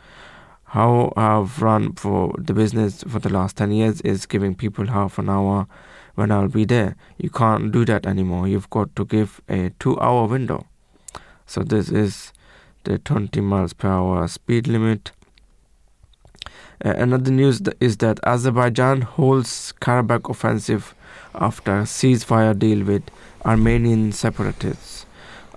how 0.71 1.13
I've 1.17 1.63
run 1.63 1.93
for 1.93 2.35
the 2.39 2.53
business 2.53 3.05
for 3.05 3.21
the 3.21 3.29
last 3.29 3.57
10 3.57 3.71
years 3.71 4.01
is 4.01 4.27
giving 4.27 4.55
people 4.55 4.89
half 4.89 5.17
an 5.19 5.29
hour 5.29 5.69
when 6.17 6.33
I'll 6.33 6.49
be 6.49 6.65
there. 6.65 6.97
You 7.19 7.31
can't 7.31 7.71
do 7.71 7.85
that 7.85 8.07
anymore. 8.07 8.49
You've 8.49 8.69
got 8.71 8.95
to 8.97 9.05
give 9.05 9.41
a 9.49 9.71
two 9.79 9.99
hour 10.01 10.27
window. 10.27 10.67
So, 11.47 11.63
this 11.63 11.89
is 11.89 12.33
the 12.85 12.99
20 12.99 13.41
miles 13.41 13.73
per 13.73 13.89
hour 13.89 14.27
speed 14.27 14.67
limit. 14.67 15.13
Uh, 16.85 16.91
another 16.97 17.31
news 17.31 17.63
is 17.81 17.99
that 17.99 18.19
Azerbaijan 18.25 19.03
holds 19.03 19.73
Karabakh 19.81 20.29
offensive 20.29 20.95
after 21.35 21.83
ceasefire 21.83 22.59
deal 22.59 22.85
with 22.85 23.03
Armenian 23.45 24.13
separatists. 24.13 25.07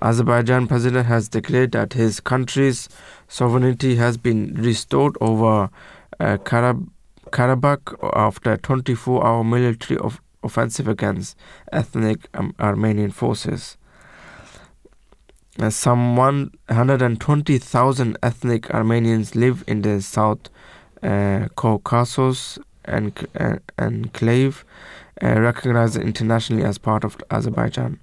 Azerbaijan 0.02 0.68
president 0.68 1.08
has 1.08 1.28
declared 1.28 1.74
that 1.74 1.94
his 1.94 2.20
country's 2.20 2.88
sovereignty 3.28 3.96
has 3.96 4.16
been 4.18 4.54
restored 4.56 5.18
over 5.20 5.70
uh, 6.20 6.38
Karab- 6.38 6.88
Karabakh 7.32 7.98
after 8.16 8.54
a 8.54 8.58
24-hour 8.58 9.44
military 9.44 10.00
of- 10.00 10.22
offensive 10.44 10.88
against 10.88 11.38
ethnic 11.72 12.28
um, 12.34 12.54
Armenian 12.60 13.12
forces. 13.12 13.78
Uh, 15.60 15.70
some 15.70 16.16
120,000 16.16 18.18
ethnic 18.24 18.74
Armenians 18.74 19.36
live 19.36 19.64
in 19.68 19.82
the 19.82 20.02
South 20.02 20.50
uh, 21.04 21.48
Caucasus 21.56 22.58
and 22.86 23.28
uh, 23.38 23.58
enclave, 23.78 24.64
uh, 25.22 25.40
recognized 25.40 25.98
internationally 25.98 26.64
as 26.64 26.78
part 26.78 27.04
of 27.04 27.18
Azerbaijan. 27.30 28.00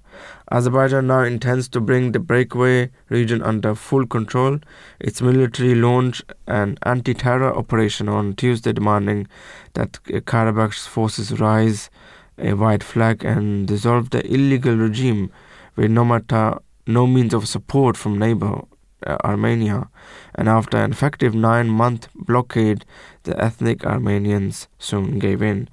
Azerbaijan 0.51 1.07
now 1.07 1.21
intends 1.21 1.67
to 1.69 1.81
bring 1.81 2.11
the 2.11 2.19
breakaway 2.19 2.89
region 3.09 3.41
under 3.41 3.73
full 3.73 4.05
control. 4.05 4.59
Its 4.99 5.21
military 5.21 5.75
launched 5.75 6.23
an 6.47 6.77
anti 6.83 7.13
terror 7.13 7.55
operation 7.55 8.07
on 8.07 8.35
Tuesday, 8.35 8.71
demanding 8.71 9.27
that 9.73 9.93
Karabakh's 10.03 10.87
forces 10.87 11.39
rise 11.39 11.89
a 12.37 12.53
white 12.53 12.83
flag 12.83 13.23
and 13.23 13.67
dissolve 13.67 14.09
the 14.09 14.25
illegal 14.31 14.75
regime 14.75 15.31
with 15.75 15.91
no, 15.91 16.05
matter, 16.05 16.59
no 16.85 17.07
means 17.07 17.33
of 17.33 17.47
support 17.47 17.97
from 17.97 18.17
neighbor 18.17 18.61
uh, 19.05 19.17
Armenia. 19.23 19.89
And 20.35 20.49
after 20.49 20.77
an 20.77 20.91
effective 20.91 21.33
nine 21.33 21.69
month 21.69 22.07
blockade, 22.15 22.85
the 23.23 23.39
ethnic 23.41 23.85
Armenians 23.85 24.67
soon 24.79 25.19
gave 25.19 25.41
in. 25.41 25.69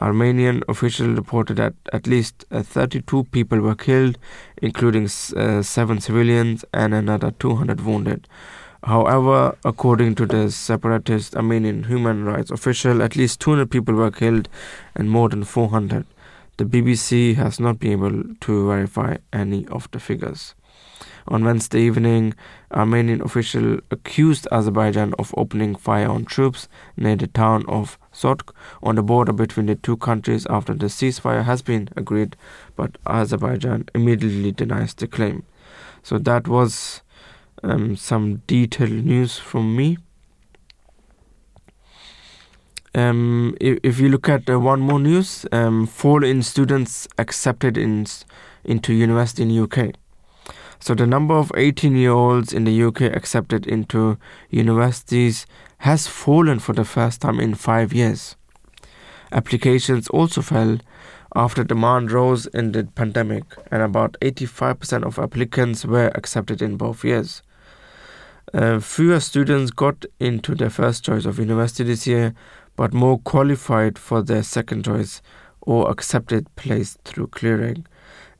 Armenian 0.00 0.62
officials 0.68 1.16
reported 1.16 1.56
that 1.56 1.74
at 1.92 2.06
least 2.06 2.44
uh, 2.50 2.62
32 2.62 3.24
people 3.24 3.60
were 3.60 3.74
killed, 3.74 4.16
including 4.62 5.08
uh, 5.36 5.62
seven 5.62 6.00
civilians 6.00 6.64
and 6.72 6.94
another 6.94 7.32
200 7.32 7.80
wounded. 7.80 8.28
However, 8.84 9.56
according 9.64 10.14
to 10.16 10.26
the 10.26 10.50
separatist 10.50 11.34
Armenian 11.34 11.84
human 11.84 12.24
rights 12.24 12.50
official, 12.50 13.02
at 13.02 13.16
least 13.16 13.40
200 13.40 13.70
people 13.70 13.94
were 13.94 14.10
killed 14.10 14.48
and 14.94 15.10
more 15.10 15.28
than 15.28 15.44
400. 15.44 16.06
The 16.58 16.64
BBC 16.64 17.34
has 17.36 17.58
not 17.58 17.78
been 17.78 17.92
able 17.92 18.22
to 18.40 18.68
verify 18.68 19.16
any 19.32 19.66
of 19.66 19.90
the 19.90 20.00
figures. 20.00 20.54
On 21.28 21.44
Wednesday 21.44 21.82
evening, 21.82 22.34
Armenian 22.72 23.20
official 23.20 23.80
accused 23.90 24.48
Azerbaijan 24.50 25.12
of 25.18 25.34
opening 25.36 25.74
fire 25.74 26.08
on 26.08 26.24
troops 26.24 26.68
near 26.96 27.16
the 27.16 27.26
town 27.26 27.64
of 27.68 27.98
Sotk 28.12 28.54
on 28.82 28.94
the 28.94 29.02
border 29.02 29.32
between 29.32 29.66
the 29.66 29.74
two 29.74 29.96
countries 29.98 30.46
after 30.48 30.72
the 30.72 30.86
ceasefire 30.86 31.44
has 31.44 31.60
been 31.62 31.90
agreed, 31.96 32.36
but 32.76 32.96
Azerbaijan 33.06 33.88
immediately 33.94 34.52
denies 34.52 34.94
the 34.94 35.06
claim. 35.06 35.44
So 36.02 36.18
that 36.18 36.48
was 36.48 37.02
um, 37.62 37.96
some 37.96 38.42
detailed 38.46 39.04
news 39.04 39.38
from 39.38 39.76
me. 39.76 39.98
um, 42.98 43.56
if, 43.60 43.78
if 43.82 44.00
you 44.00 44.08
look 44.08 44.28
at 44.28 44.48
uh, 44.48 44.58
one 44.58 44.80
more 44.80 44.98
news, 44.98 45.46
um, 45.52 45.86
fall 45.86 46.24
in 46.24 46.42
students 46.42 47.06
accepted 47.18 47.76
in 47.76 48.06
into 48.64 48.92
university 48.92 49.42
in 49.42 49.62
UK. 49.62 49.94
So 50.80 50.94
the 50.94 51.06
number 51.06 51.34
of 51.34 51.48
18-year-olds 51.50 52.52
in 52.52 52.64
the 52.64 52.82
UK 52.82 53.02
accepted 53.02 53.66
into 53.66 54.18
universities 54.50 55.46
has 55.78 56.06
fallen 56.06 56.58
for 56.58 56.72
the 56.72 56.84
first 56.84 57.20
time 57.20 57.40
in 57.40 57.54
five 57.54 57.92
years. 57.92 58.36
Applications 59.32 60.08
also 60.08 60.42
fell 60.42 60.78
after 61.34 61.64
demand 61.64 62.10
rose 62.10 62.46
in 62.46 62.72
the 62.72 62.84
pandemic, 62.84 63.44
and 63.70 63.82
about 63.82 64.16
85% 64.20 65.04
of 65.04 65.18
applicants 65.18 65.84
were 65.84 66.10
accepted 66.14 66.60
in 66.62 66.76
both 66.76 67.04
years. 67.04 67.42
Uh, 68.54 68.80
fewer 68.80 69.20
students 69.20 69.70
got 69.70 70.06
into 70.18 70.54
their 70.54 70.70
first 70.70 71.04
choice 71.04 71.26
of 71.26 71.38
university 71.38 71.84
this 71.84 72.06
year, 72.06 72.32
but 72.76 72.94
more 72.94 73.18
qualified 73.18 73.98
for 73.98 74.22
their 74.22 74.42
second 74.42 74.84
choice 74.84 75.20
or 75.60 75.90
accepted 75.90 76.54
place 76.56 76.96
through 77.04 77.26
clearing. 77.26 77.84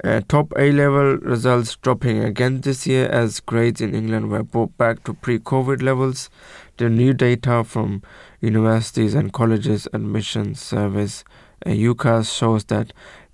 Uh, 0.02 0.22
top 0.28 0.52
A 0.56 0.72
level 0.72 1.18
results 1.18 1.76
dropping 1.76 2.22
again 2.22 2.60
this 2.60 2.86
year 2.86 3.08
as 3.08 3.40
grades 3.40 3.80
in 3.80 3.92
England 3.94 4.30
were 4.30 4.44
brought 4.44 4.76
back 4.78 5.02
to 5.04 5.12
pre 5.12 5.40
COVID 5.40 5.82
levels. 5.82 6.30
The 6.76 6.88
new 6.88 7.12
data 7.12 7.64
from 7.64 8.02
universities 8.40 9.14
and 9.14 9.32
colleges 9.32 9.88
admissions 9.92 10.62
service 10.62 11.24
uh, 11.66 11.70
UCAS 11.70 12.38
shows 12.38 12.64
that 12.66 12.92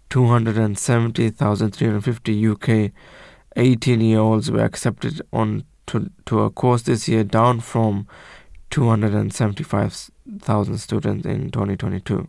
270,350 0.09 2.49
UK 2.49 2.93
18 3.57 4.00
year 4.00 4.21
olds 4.21 4.50
were 4.50 4.64
accepted 4.64 5.21
on 5.33 5.64
to, 5.86 6.10
to 6.26 6.40
a 6.40 6.50
course 6.50 6.82
this 6.82 7.08
year, 7.08 7.24
down 7.24 7.60
from 7.60 8.06
275,000 8.70 10.78
students 10.78 11.26
in 11.26 11.50
2022. 11.50 12.28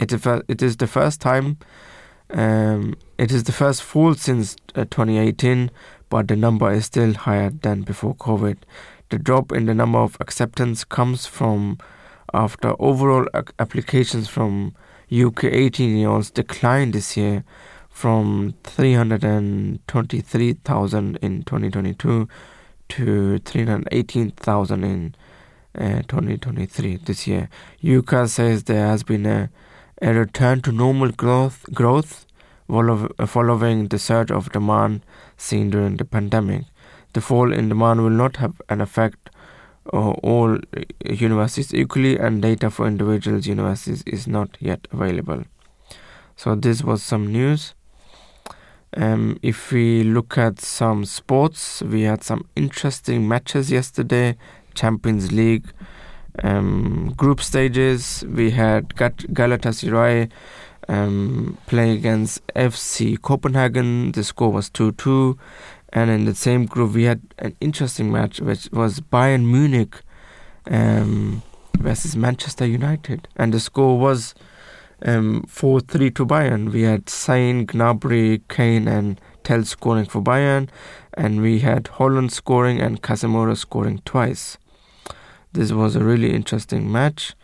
It 0.00 0.12
is, 0.12 0.24
it 0.48 0.62
is 0.62 0.76
the 0.76 0.86
first 0.86 1.20
time, 1.20 1.58
um, 2.30 2.94
it 3.16 3.32
is 3.32 3.44
the 3.44 3.52
first 3.52 3.82
fall 3.82 4.14
since 4.14 4.54
uh, 4.74 4.84
2018, 4.84 5.70
but 6.08 6.28
the 6.28 6.36
number 6.36 6.70
is 6.72 6.86
still 6.86 7.12
higher 7.14 7.50
than 7.50 7.82
before 7.82 8.14
COVID. 8.16 8.58
The 9.10 9.18
drop 9.18 9.52
in 9.52 9.66
the 9.66 9.74
number 9.74 9.98
of 9.98 10.16
acceptance 10.20 10.84
comes 10.84 11.26
from 11.26 11.78
after 12.34 12.74
overall 12.78 13.26
applications 13.58 14.28
from 14.28 14.74
UK 15.10 15.44
18 15.44 15.96
year 15.96 16.10
olds 16.10 16.30
declined 16.30 16.92
this 16.92 17.16
year 17.16 17.42
from 17.88 18.52
323,000 18.64 21.16
in 21.16 21.42
2022 21.42 22.28
to 22.88 23.38
318,000 23.38 24.84
in 24.84 25.14
uh, 25.78 26.02
2023 26.08 26.96
this 26.96 27.26
year. 27.26 27.48
UCAS 27.82 28.30
says 28.30 28.64
there 28.64 28.86
has 28.86 29.02
been 29.02 29.26
a, 29.26 29.50
a 30.02 30.12
return 30.12 30.60
to 30.62 30.72
normal 30.72 31.10
growth 31.12 31.64
growth 31.72 32.26
following 32.68 33.88
the 33.88 33.98
surge 33.98 34.30
of 34.30 34.52
demand 34.52 35.02
seen 35.36 35.70
during 35.70 35.96
the 35.96 36.04
pandemic. 36.04 36.64
The 37.14 37.20
fall 37.20 37.52
in 37.52 37.68
demand 37.68 38.02
will 38.02 38.10
not 38.10 38.36
have 38.36 38.60
an 38.68 38.80
effect 38.80 39.30
on 39.92 40.12
all 40.22 40.58
universities 41.04 41.72
equally, 41.74 42.18
and 42.18 42.42
data 42.42 42.70
for 42.70 42.86
individual 42.86 43.38
universities 43.38 44.02
is 44.06 44.26
not 44.26 44.56
yet 44.60 44.86
available. 44.92 45.44
So, 46.36 46.54
this 46.54 46.82
was 46.82 47.02
some 47.02 47.32
news. 47.32 47.74
Um, 48.96 49.38
if 49.42 49.70
we 49.70 50.02
look 50.02 50.38
at 50.38 50.60
some 50.60 51.04
sports, 51.04 51.82
we 51.82 52.02
had 52.02 52.24
some 52.24 52.46
interesting 52.56 53.28
matches 53.28 53.70
yesterday. 53.70 54.36
Champions 54.74 55.32
League 55.32 55.66
um, 56.42 57.12
group 57.16 57.40
stages. 57.40 58.24
We 58.28 58.50
had 58.50 58.90
Galatasaray 58.90 60.30
um, 60.88 61.58
play 61.66 61.92
against 61.92 62.46
FC 62.48 63.20
Copenhagen. 63.20 64.12
The 64.12 64.24
score 64.24 64.52
was 64.52 64.70
2 64.70 64.92
2. 64.92 65.38
And 65.92 66.10
in 66.10 66.24
the 66.26 66.34
same 66.34 66.66
group, 66.66 66.92
we 66.92 67.04
had 67.04 67.22
an 67.38 67.56
interesting 67.60 68.12
match, 68.12 68.40
which 68.40 68.68
was 68.72 69.00
Bayern 69.00 69.46
Munich 69.50 70.02
um, 70.70 71.42
versus 71.78 72.14
Manchester 72.14 72.66
United. 72.66 73.26
And 73.36 73.54
the 73.54 73.60
score 73.60 73.98
was 73.98 74.34
um, 75.04 75.44
4 75.48 75.80
3 75.80 76.10
to 76.12 76.26
Bayern. 76.26 76.72
We 76.72 76.82
had 76.82 77.06
Sané, 77.06 77.66
Gnabry, 77.66 78.42
Kane, 78.48 78.88
and 78.88 79.20
Tel 79.44 79.64
scoring 79.64 80.04
for 80.04 80.20
Bayern, 80.20 80.68
and 81.14 81.40
we 81.40 81.60
had 81.60 81.84
Højlund 81.84 82.30
scoring 82.30 82.80
and 82.80 83.02
Casemiro 83.02 83.56
scoring 83.56 84.02
twice. 84.04 84.58
This 85.52 85.72
was 85.72 85.96
a 85.96 86.04
really 86.04 86.34
interesting 86.34 86.90
match. 86.90 87.34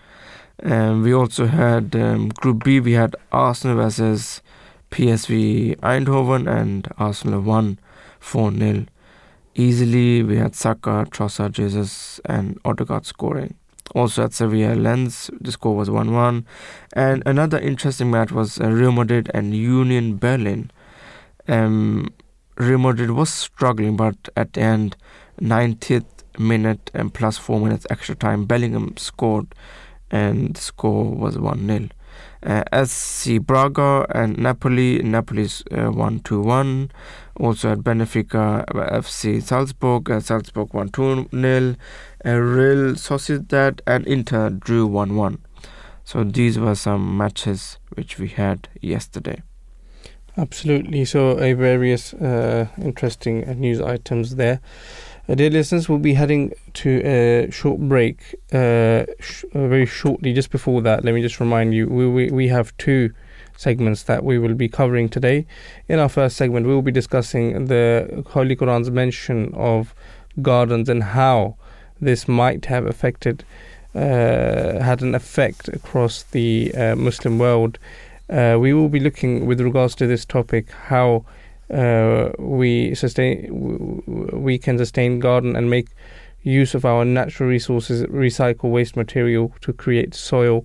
Um, 0.63 1.03
we 1.03 1.13
also 1.13 1.47
had 1.47 1.97
um, 1.97 2.29
Group 2.29 2.65
B, 2.65 2.81
we 2.81 2.93
had 2.93 3.17
Arsenal 3.33 3.77
versus 3.77 4.43
PSV 4.91 5.77
Eindhoven, 5.81 6.49
and 6.49 6.89
Arsenal 6.99 7.41
won 7.41 7.79
4 8.21 8.53
0. 8.53 8.87
Easily, 9.57 10.23
we 10.23 10.37
had 10.37 10.55
Saka, 10.55 11.07
Trossard, 11.11 11.53
Jesus, 11.53 12.21
and 12.25 12.59
Odegaard 12.65 13.07
scoring. 13.07 13.55
Also 13.95 14.25
at 14.25 14.33
Sevilla 14.35 14.75
Lens, 14.75 15.31
the 15.41 15.53
score 15.53 15.77
was 15.77 15.89
1 15.89 16.13
1. 16.13 16.45
And 16.95 17.23
another 17.25 17.59
interesting 17.59 18.11
match 18.11 18.33
was 18.33 18.61
uh, 18.61 18.69
Real 18.69 18.93
Madrid 18.93 19.31
and 19.33 19.55
Union 19.55 20.19
Berlin. 20.19 20.71
Um, 21.47 22.13
Real 22.57 22.79
Madrid 22.79 23.13
was 23.13 23.33
struggling, 23.33 23.97
but 23.97 24.17
at 24.37 24.53
the 24.55 24.61
end, 24.61 24.97
90th 25.41 26.05
minute 26.39 26.91
and 26.93 27.15
plus 27.15 27.39
4 27.39 27.61
minutes 27.61 27.87
extra 27.89 28.15
time, 28.17 28.47
Bellingham 28.47 28.97
scored, 28.97 29.55
and 30.11 30.55
the 30.55 30.61
score 30.61 31.05
was 31.05 31.39
1 31.39 31.67
0. 31.67 31.89
Uh, 32.43 32.85
SC 32.85 33.41
Braga 33.41 34.07
and 34.11 34.39
Napoli, 34.39 35.03
Napoli's 35.03 35.63
uh, 35.71 35.91
1 35.91 36.21
2 36.21 36.41
1. 36.41 36.91
Also 37.37 37.73
at 37.73 37.79
Benfica, 37.79 38.65
FC 38.67 39.43
Salzburg, 39.43 40.11
uh, 40.11 40.21
Salzburg 40.21 40.73
1 40.73 40.89
2 40.91 41.29
0. 41.33 41.77
Real 42.25 42.95
Sociedad 42.95 43.81
and 43.87 44.07
Inter 44.07 44.51
drew 44.51 44.87
1 44.87 45.17
1. 45.17 45.39
So 46.05 46.23
these 46.23 46.59
were 46.59 46.75
some 46.75 47.17
matches 47.17 47.79
which 47.95 48.19
we 48.19 48.29
had 48.29 48.69
yesterday. 48.81 49.43
Absolutely. 50.37 51.05
So, 51.05 51.39
a 51.39 51.53
various 51.53 52.13
uh, 52.15 52.67
interesting 52.83 53.43
news 53.61 53.81
items 53.81 54.35
there. 54.35 54.61
Uh, 55.29 55.35
dear 55.37 55.51
listeners, 55.51 55.89
we'll 55.89 55.99
be 55.99 56.15
heading 56.15 56.53
to 56.75 57.01
a 57.05 57.51
short 57.51 57.81
break 57.81 58.35
uh, 58.53 59.05
sh- 59.21 59.45
uh, 59.55 59.69
very 59.69 59.87
shortly. 59.87 60.33
Just 60.33 60.51
before 60.51 60.83
that, 60.83 61.05
let 61.05 61.15
me 61.15 61.23
just 61.23 61.39
remind 61.39 61.73
you 61.73 61.87
we, 61.87 62.09
we, 62.09 62.31
we 62.31 62.49
have 62.49 62.77
two 62.79 63.13
segments 63.57 64.03
that 64.05 64.25
we 64.25 64.39
will 64.39 64.55
be 64.55 64.69
covering 64.69 65.09
today. 65.09 65.47
In 65.89 65.99
our 65.99 66.09
first 66.09 66.37
segment, 66.37 66.67
we 66.67 66.75
will 66.75 66.83
be 66.83 66.93
discussing 66.93 67.67
the 67.67 68.25
Holy 68.29 68.57
Quran's 68.57 68.91
mention 68.91 69.53
of 69.55 69.95
gardens 70.43 70.89
and 70.89 71.03
how 71.03 71.57
this 72.01 72.27
might 72.27 72.67
have 72.67 72.87
affected, 72.87 73.45
uh, 73.95 74.81
had 74.81 75.03
an 75.03 75.15
effect 75.15 75.69
across 75.69 76.25
the 76.25 76.75
uh, 76.75 76.97
Muslim 76.97 77.39
world. 77.39 77.79
Uh, 78.29 78.57
we 78.59 78.73
will 78.73 78.89
be 78.89 79.01
looking, 79.01 79.47
with 79.47 79.61
regards 79.61 79.95
to 79.95 80.07
this 80.07 80.25
topic, 80.25 80.71
how 80.71 81.25
uh, 81.73 82.31
we 82.39 82.95
sustain, 82.95 84.03
we 84.33 84.59
can 84.59 84.79
sustain 84.79 85.21
garden 85.21 85.57
and 85.57 85.71
make 85.71 85.89
use 86.43 86.75
of 86.75 86.85
our 86.85 87.05
natural 87.05 87.49
resources, 87.49 88.03
recycle 88.05 88.71
waste 88.71 88.97
material 88.97 89.53
to 89.61 89.73
create 89.73 90.15
soil. 90.15 90.65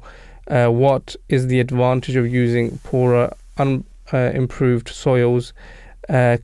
Uh, 0.49 0.67
what 0.67 1.15
is 1.27 1.47
the 1.47 1.59
advantage 1.59 2.15
of 2.15 2.27
using 2.27 2.77
poorer, 2.79 3.33
unimproved 3.57 4.89
uh, 4.89 4.91
soils? 4.91 5.53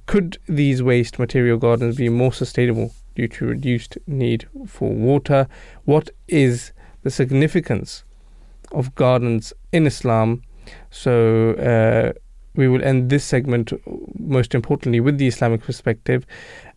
could 0.06 0.38
these 0.48 0.84
waste 0.84 1.18
material 1.18 1.58
gardens 1.58 1.96
be 1.96 2.08
more 2.10 2.32
sustainable? 2.32 2.92
due 3.16 3.28
to 3.28 3.46
reduced 3.46 3.98
need 4.06 4.48
for 4.68 4.90
water. 4.90 5.48
What 5.86 6.10
is 6.28 6.72
the 7.04 7.10
significance 7.10 8.04
of 8.72 8.94
gardens 8.96 9.54
in 9.72 9.88
Islam? 9.88 10.44
So, 10.92 11.54
uh, 11.54 12.20
we 12.56 12.68
will 12.68 12.84
end 12.84 13.10
this 13.10 13.26
segment, 13.26 13.74
most 14.18 14.56
importantly, 14.56 15.00
with 15.00 15.18
the 15.18 15.28
Islamic 15.28 15.62
perspective. 15.62 16.26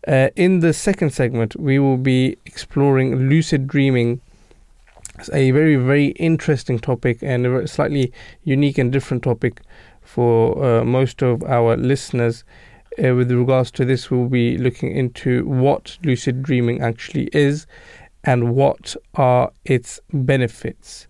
Uh, 0.07 0.29
in 0.35 0.59
the 0.59 0.73
second 0.73 1.11
segment, 1.11 1.55
we 1.55 1.79
will 1.79 1.97
be 1.97 2.37
exploring 2.45 3.29
lucid 3.29 3.67
dreaming. 3.67 4.19
A 5.33 5.51
very, 5.51 5.75
very 5.75 6.07
interesting 6.11 6.79
topic 6.79 7.19
and 7.21 7.45
a 7.45 7.67
slightly 7.67 8.13
unique 8.43 8.77
and 8.77 8.91
different 8.91 9.23
topic 9.23 9.61
for 10.01 10.63
uh, 10.63 10.83
most 10.83 11.21
of 11.21 11.43
our 11.43 11.75
listeners 11.75 12.43
uh, 13.03 13.15
with 13.15 13.31
regards 13.31 13.71
to 13.71 13.85
this, 13.85 14.09
we'll 14.09 14.27
be 14.27 14.57
looking 14.57 14.95
into 14.95 15.45
what 15.47 15.97
lucid 16.03 16.43
dreaming 16.43 16.81
actually 16.81 17.29
is 17.33 17.67
and 18.23 18.55
what 18.55 18.95
are 19.15 19.51
its 19.65 19.99
benefits. 20.11 21.07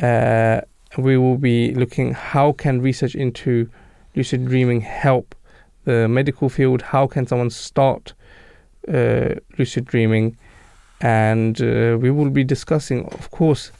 Uh, 0.00 0.60
we 0.98 1.16
will 1.16 1.38
be 1.38 1.74
looking 1.74 2.12
how 2.12 2.52
can 2.52 2.82
research 2.82 3.14
into 3.14 3.68
lucid 4.14 4.46
dreaming 4.46 4.80
help 4.80 5.34
the 5.84 6.08
medical 6.08 6.48
field. 6.48 6.82
How 6.82 7.06
can 7.06 7.26
someone 7.26 7.50
start 7.50 8.12
uh, 8.88 9.34
lucid 9.58 9.86
dreaming? 9.86 10.36
And 11.02 11.60
uh, 11.60 11.98
we 12.00 12.10
will 12.10 12.30
be 12.30 12.44
discussing, 12.44 13.04
of 13.06 13.30
course, 13.32 13.72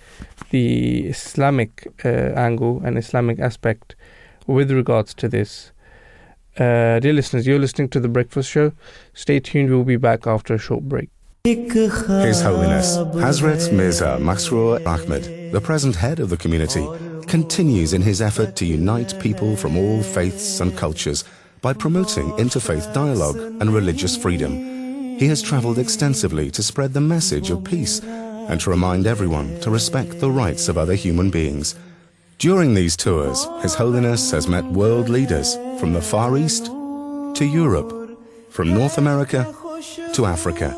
the 0.50 1.06
Islamic 1.06 1.86
uh, 2.04 2.08
angle 2.08 2.82
and 2.84 2.98
Islamic 2.98 3.38
aspect 3.38 3.94
with 4.46 4.70
regards 4.70 5.14
to 5.14 5.28
this. 5.28 5.72
Uh, 6.58 6.98
dear 6.98 7.12
listeners, 7.12 7.46
you're 7.46 7.60
listening 7.60 7.88
to 7.90 8.00
The 8.00 8.08
Breakfast 8.08 8.50
Show. 8.50 8.72
Stay 9.14 9.40
tuned, 9.40 9.70
we'll 9.70 9.84
be 9.84 9.96
back 9.96 10.26
after 10.26 10.54
a 10.54 10.58
short 10.58 10.82
break. 10.88 11.08
His 11.44 12.42
Holiness 12.42 12.96
Hazrat 12.96 13.72
Mirza 13.72 14.18
Masroor 14.20 14.84
Ahmed, 14.86 15.52
the 15.52 15.60
present 15.60 15.96
head 15.96 16.20
of 16.20 16.28
the 16.28 16.36
community, 16.36 16.86
continues 17.26 17.92
in 17.92 18.02
his 18.02 18.20
effort 18.20 18.54
to 18.56 18.66
unite 18.66 19.18
people 19.20 19.56
from 19.56 19.76
all 19.76 20.02
faiths 20.02 20.60
and 20.60 20.76
cultures 20.76 21.24
by 21.60 21.72
promoting 21.72 22.30
interfaith 22.32 22.92
dialogue 22.92 23.38
and 23.60 23.72
religious 23.72 24.16
freedom. 24.16 24.81
He 25.18 25.28
has 25.28 25.42
traveled 25.42 25.78
extensively 25.78 26.50
to 26.50 26.62
spread 26.62 26.92
the 26.92 27.00
message 27.00 27.50
of 27.50 27.64
peace 27.64 28.00
and 28.00 28.60
to 28.60 28.70
remind 28.70 29.06
everyone 29.06 29.60
to 29.60 29.70
respect 29.70 30.20
the 30.20 30.30
rights 30.30 30.68
of 30.68 30.76
other 30.76 30.94
human 30.94 31.30
beings. 31.30 31.74
During 32.38 32.74
these 32.74 32.96
tours, 32.96 33.46
His 33.62 33.74
Holiness 33.74 34.30
has 34.32 34.48
met 34.48 34.64
world 34.64 35.08
leaders 35.08 35.54
from 35.78 35.92
the 35.92 36.02
Far 36.02 36.36
East 36.36 36.66
to 36.66 37.44
Europe, 37.44 38.18
from 38.50 38.74
North 38.74 38.98
America 38.98 39.54
to 40.14 40.26
Africa, 40.26 40.76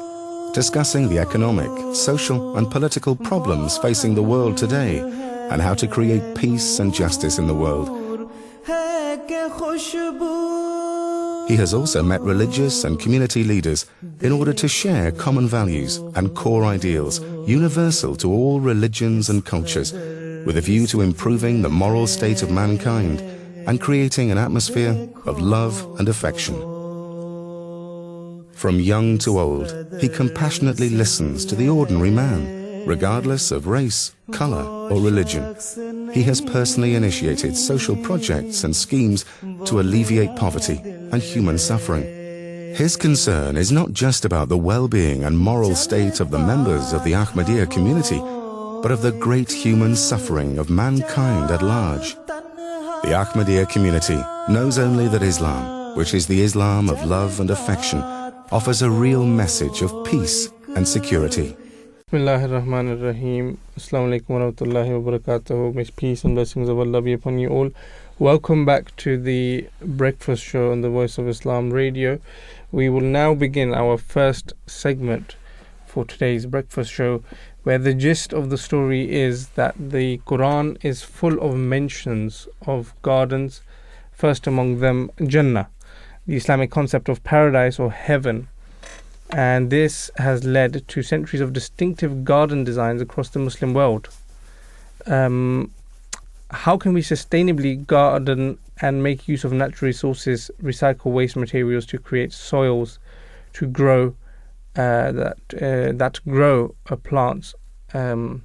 discussing 0.52 1.08
the 1.08 1.18
economic, 1.18 1.70
social, 1.94 2.56
and 2.56 2.70
political 2.70 3.16
problems 3.16 3.78
facing 3.78 4.14
the 4.14 4.22
world 4.22 4.56
today 4.56 4.98
and 5.50 5.62
how 5.62 5.74
to 5.74 5.86
create 5.86 6.34
peace 6.34 6.78
and 6.78 6.94
justice 6.94 7.38
in 7.38 7.46
the 7.46 7.54
world. 7.54 7.88
He 11.54 11.60
has 11.60 11.72
also 11.72 12.02
met 12.02 12.20
religious 12.20 12.82
and 12.82 12.98
community 12.98 13.44
leaders 13.44 13.86
in 14.22 14.32
order 14.32 14.52
to 14.54 14.66
share 14.66 15.12
common 15.12 15.46
values 15.46 15.98
and 16.16 16.34
core 16.34 16.64
ideals 16.64 17.20
universal 17.46 18.16
to 18.16 18.32
all 18.32 18.58
religions 18.58 19.30
and 19.30 19.44
cultures, 19.44 19.92
with 19.92 20.56
a 20.56 20.60
view 20.60 20.88
to 20.88 21.00
improving 21.00 21.62
the 21.62 21.68
moral 21.68 22.08
state 22.08 22.42
of 22.42 22.50
mankind 22.50 23.20
and 23.68 23.80
creating 23.80 24.32
an 24.32 24.36
atmosphere 24.36 25.08
of 25.26 25.40
love 25.40 25.80
and 26.00 26.08
affection. 26.08 26.56
From 28.52 28.80
young 28.80 29.18
to 29.18 29.38
old, 29.38 29.72
he 30.00 30.08
compassionately 30.08 30.88
listens 30.88 31.44
to 31.46 31.54
the 31.54 31.68
ordinary 31.68 32.10
man, 32.10 32.84
regardless 32.84 33.52
of 33.52 33.68
race, 33.68 34.12
color, 34.32 34.64
or 34.90 35.00
religion. 35.00 35.56
He 36.12 36.22
has 36.24 36.40
personally 36.40 36.94
initiated 36.94 37.56
social 37.56 37.96
projects 37.96 38.64
and 38.64 38.74
schemes 38.74 39.24
to 39.66 39.80
alleviate 39.80 40.36
poverty 40.36 40.80
and 40.84 41.22
human 41.22 41.58
suffering. 41.58 42.04
His 42.74 42.96
concern 42.96 43.56
is 43.56 43.70
not 43.70 43.92
just 43.92 44.24
about 44.24 44.48
the 44.48 44.58
well-being 44.58 45.22
and 45.24 45.38
moral 45.38 45.74
state 45.76 46.20
of 46.20 46.30
the 46.30 46.38
members 46.38 46.92
of 46.92 47.04
the 47.04 47.12
Ahmadiyya 47.12 47.70
community, 47.70 48.18
but 48.82 48.90
of 48.90 49.00
the 49.00 49.12
great 49.12 49.50
human 49.50 49.94
suffering 49.94 50.58
of 50.58 50.70
mankind 50.70 51.50
at 51.50 51.62
large. 51.62 52.16
The 52.26 53.14
Ahmadiyya 53.14 53.68
community 53.68 54.18
knows 54.48 54.78
only 54.78 55.08
that 55.08 55.22
Islam, 55.22 55.96
which 55.96 56.14
is 56.14 56.26
the 56.26 56.42
Islam 56.42 56.90
of 56.90 57.04
love 57.04 57.38
and 57.40 57.50
affection, 57.50 58.00
offers 58.50 58.82
a 58.82 58.90
real 58.90 59.24
message 59.24 59.80
of 59.82 60.04
peace 60.04 60.48
and 60.74 60.86
security. 60.86 61.56
Bismillahir 62.14 62.50
Rahmanir 62.50 63.02
Rahim. 63.02 63.58
Assalamu 63.78 64.20
alaikum 64.20 65.48
wa. 65.48 65.70
May 65.72 65.84
peace 65.96 66.22
and 66.22 66.34
blessings 66.34 66.68
of 66.68 66.78
Allah 66.78 67.00
be 67.00 67.14
upon 67.14 67.38
you 67.38 67.48
all. 67.48 67.70
Welcome 68.18 68.66
back 68.66 68.94
to 68.98 69.16
the 69.16 69.68
breakfast 69.80 70.44
show 70.44 70.70
on 70.70 70.82
the 70.82 70.90
Voice 70.90 71.16
of 71.16 71.26
Islam 71.26 71.70
radio. 71.72 72.20
We 72.70 72.90
will 72.90 73.00
now 73.00 73.32
begin 73.32 73.72
our 73.72 73.96
first 73.96 74.52
segment 74.66 75.36
for 75.86 76.04
today's 76.04 76.44
breakfast 76.44 76.92
show, 76.92 77.24
where 77.62 77.78
the 77.78 77.94
gist 77.94 78.34
of 78.34 78.50
the 78.50 78.58
story 78.58 79.10
is 79.10 79.48
that 79.60 79.74
the 79.76 80.18
Quran 80.26 80.76
is 80.84 81.02
full 81.02 81.40
of 81.40 81.56
mentions 81.56 82.46
of 82.66 82.94
gardens, 83.00 83.62
first 84.12 84.46
among 84.46 84.80
them 84.80 85.10
Jannah, 85.26 85.70
the 86.26 86.36
Islamic 86.36 86.70
concept 86.70 87.08
of 87.08 87.24
paradise 87.24 87.78
or 87.78 87.90
heaven 87.90 88.48
and 89.30 89.70
this 89.70 90.10
has 90.16 90.44
led 90.44 90.86
to 90.86 91.02
centuries 91.02 91.40
of 91.40 91.52
distinctive 91.52 92.24
garden 92.24 92.64
designs 92.64 93.02
across 93.02 93.30
the 93.30 93.38
Muslim 93.38 93.74
world. 93.74 94.08
Um, 95.06 95.70
how 96.50 96.76
can 96.76 96.92
we 96.92 97.00
sustainably 97.00 97.86
garden 97.86 98.58
and 98.80 99.02
make 99.02 99.28
use 99.28 99.44
of 99.44 99.52
natural 99.52 99.88
resources, 99.88 100.50
recycle 100.62 101.12
waste 101.12 101.36
materials 101.36 101.86
to 101.86 101.98
create 101.98 102.32
soils 102.32 102.98
to 103.54 103.66
grow 103.66 104.14
uh, 104.76 105.12
that 105.12 105.36
uh, 105.54 105.92
that 105.96 106.20
grow 106.28 106.74
plants? 107.02 107.54
Um, 107.92 108.44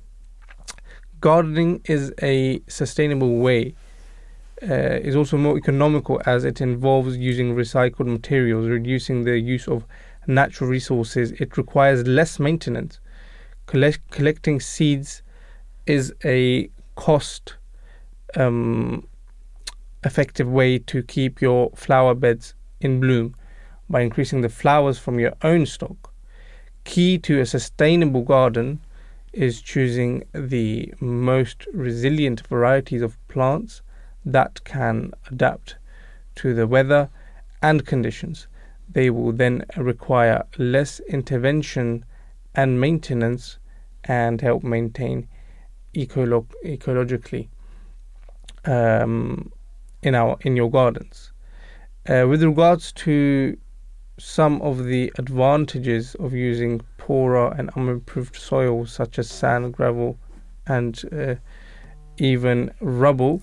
gardening 1.21 1.81
is 1.85 2.13
a 2.21 2.61
sustainable 2.67 3.37
way. 3.37 3.75
Uh, 4.61 4.99
is 5.01 5.15
also 5.15 5.37
more 5.37 5.57
economical 5.57 6.21
as 6.25 6.43
it 6.43 6.59
involves 6.59 7.15
using 7.15 7.55
recycled 7.55 8.07
materials, 8.07 8.67
reducing 8.67 9.23
the 9.23 9.39
use 9.39 9.69
of 9.69 9.85
natural 10.29 10.69
resources, 10.69 11.31
it 11.33 11.57
requires 11.57 12.07
less 12.07 12.39
maintenance. 12.39 12.99
Collect, 13.65 13.99
collecting 14.11 14.59
seeds 14.59 15.21
is 15.85 16.13
a 16.23 16.69
cost 16.95 17.55
um, 18.35 19.07
effective 20.03 20.47
way 20.47 20.79
to 20.79 21.03
keep 21.03 21.41
your 21.41 21.71
flower 21.71 22.13
beds 22.13 22.53
in 22.79 22.99
bloom 22.99 23.35
by 23.89 24.01
increasing 24.01 24.41
the 24.41 24.49
flowers 24.49 24.99
from 24.99 25.19
your 25.19 25.33
own 25.41 25.65
stock. 25.65 26.13
Key 26.83 27.17
to 27.19 27.39
a 27.39 27.45
sustainable 27.45 28.21
garden 28.21 28.79
is 29.33 29.61
choosing 29.61 30.23
the 30.33 30.93
most 30.99 31.65
resilient 31.73 32.45
varieties 32.47 33.01
of 33.01 33.17
plants 33.27 33.81
that 34.25 34.63
can 34.63 35.11
adapt 35.31 35.77
to 36.35 36.53
the 36.53 36.67
weather 36.67 37.09
and 37.61 37.85
conditions 37.85 38.47
they 38.91 39.09
will 39.09 39.31
then 39.31 39.65
require 39.77 40.43
less 40.57 40.99
intervention 41.01 42.05
and 42.55 42.79
maintenance 42.79 43.59
and 44.03 44.41
help 44.41 44.63
maintain 44.63 45.27
ecolo- 45.93 46.47
ecologically 46.65 47.47
um, 48.65 49.51
in 50.01 50.15
our 50.15 50.37
in 50.41 50.55
your 50.55 50.69
gardens. 50.69 51.31
Uh, 52.07 52.25
with 52.27 52.41
regards 52.41 52.91
to 52.91 53.57
some 54.17 54.61
of 54.61 54.85
the 54.85 55.11
advantages 55.17 56.15
of 56.15 56.33
using 56.33 56.81
poorer 56.97 57.53
and 57.57 57.69
unimproved 57.75 58.35
soils 58.35 58.91
such 58.91 59.19
as 59.19 59.29
sand, 59.29 59.73
gravel, 59.73 60.17
and 60.67 61.03
uh, 61.13 61.35
even 62.17 62.71
rubble, 62.81 63.41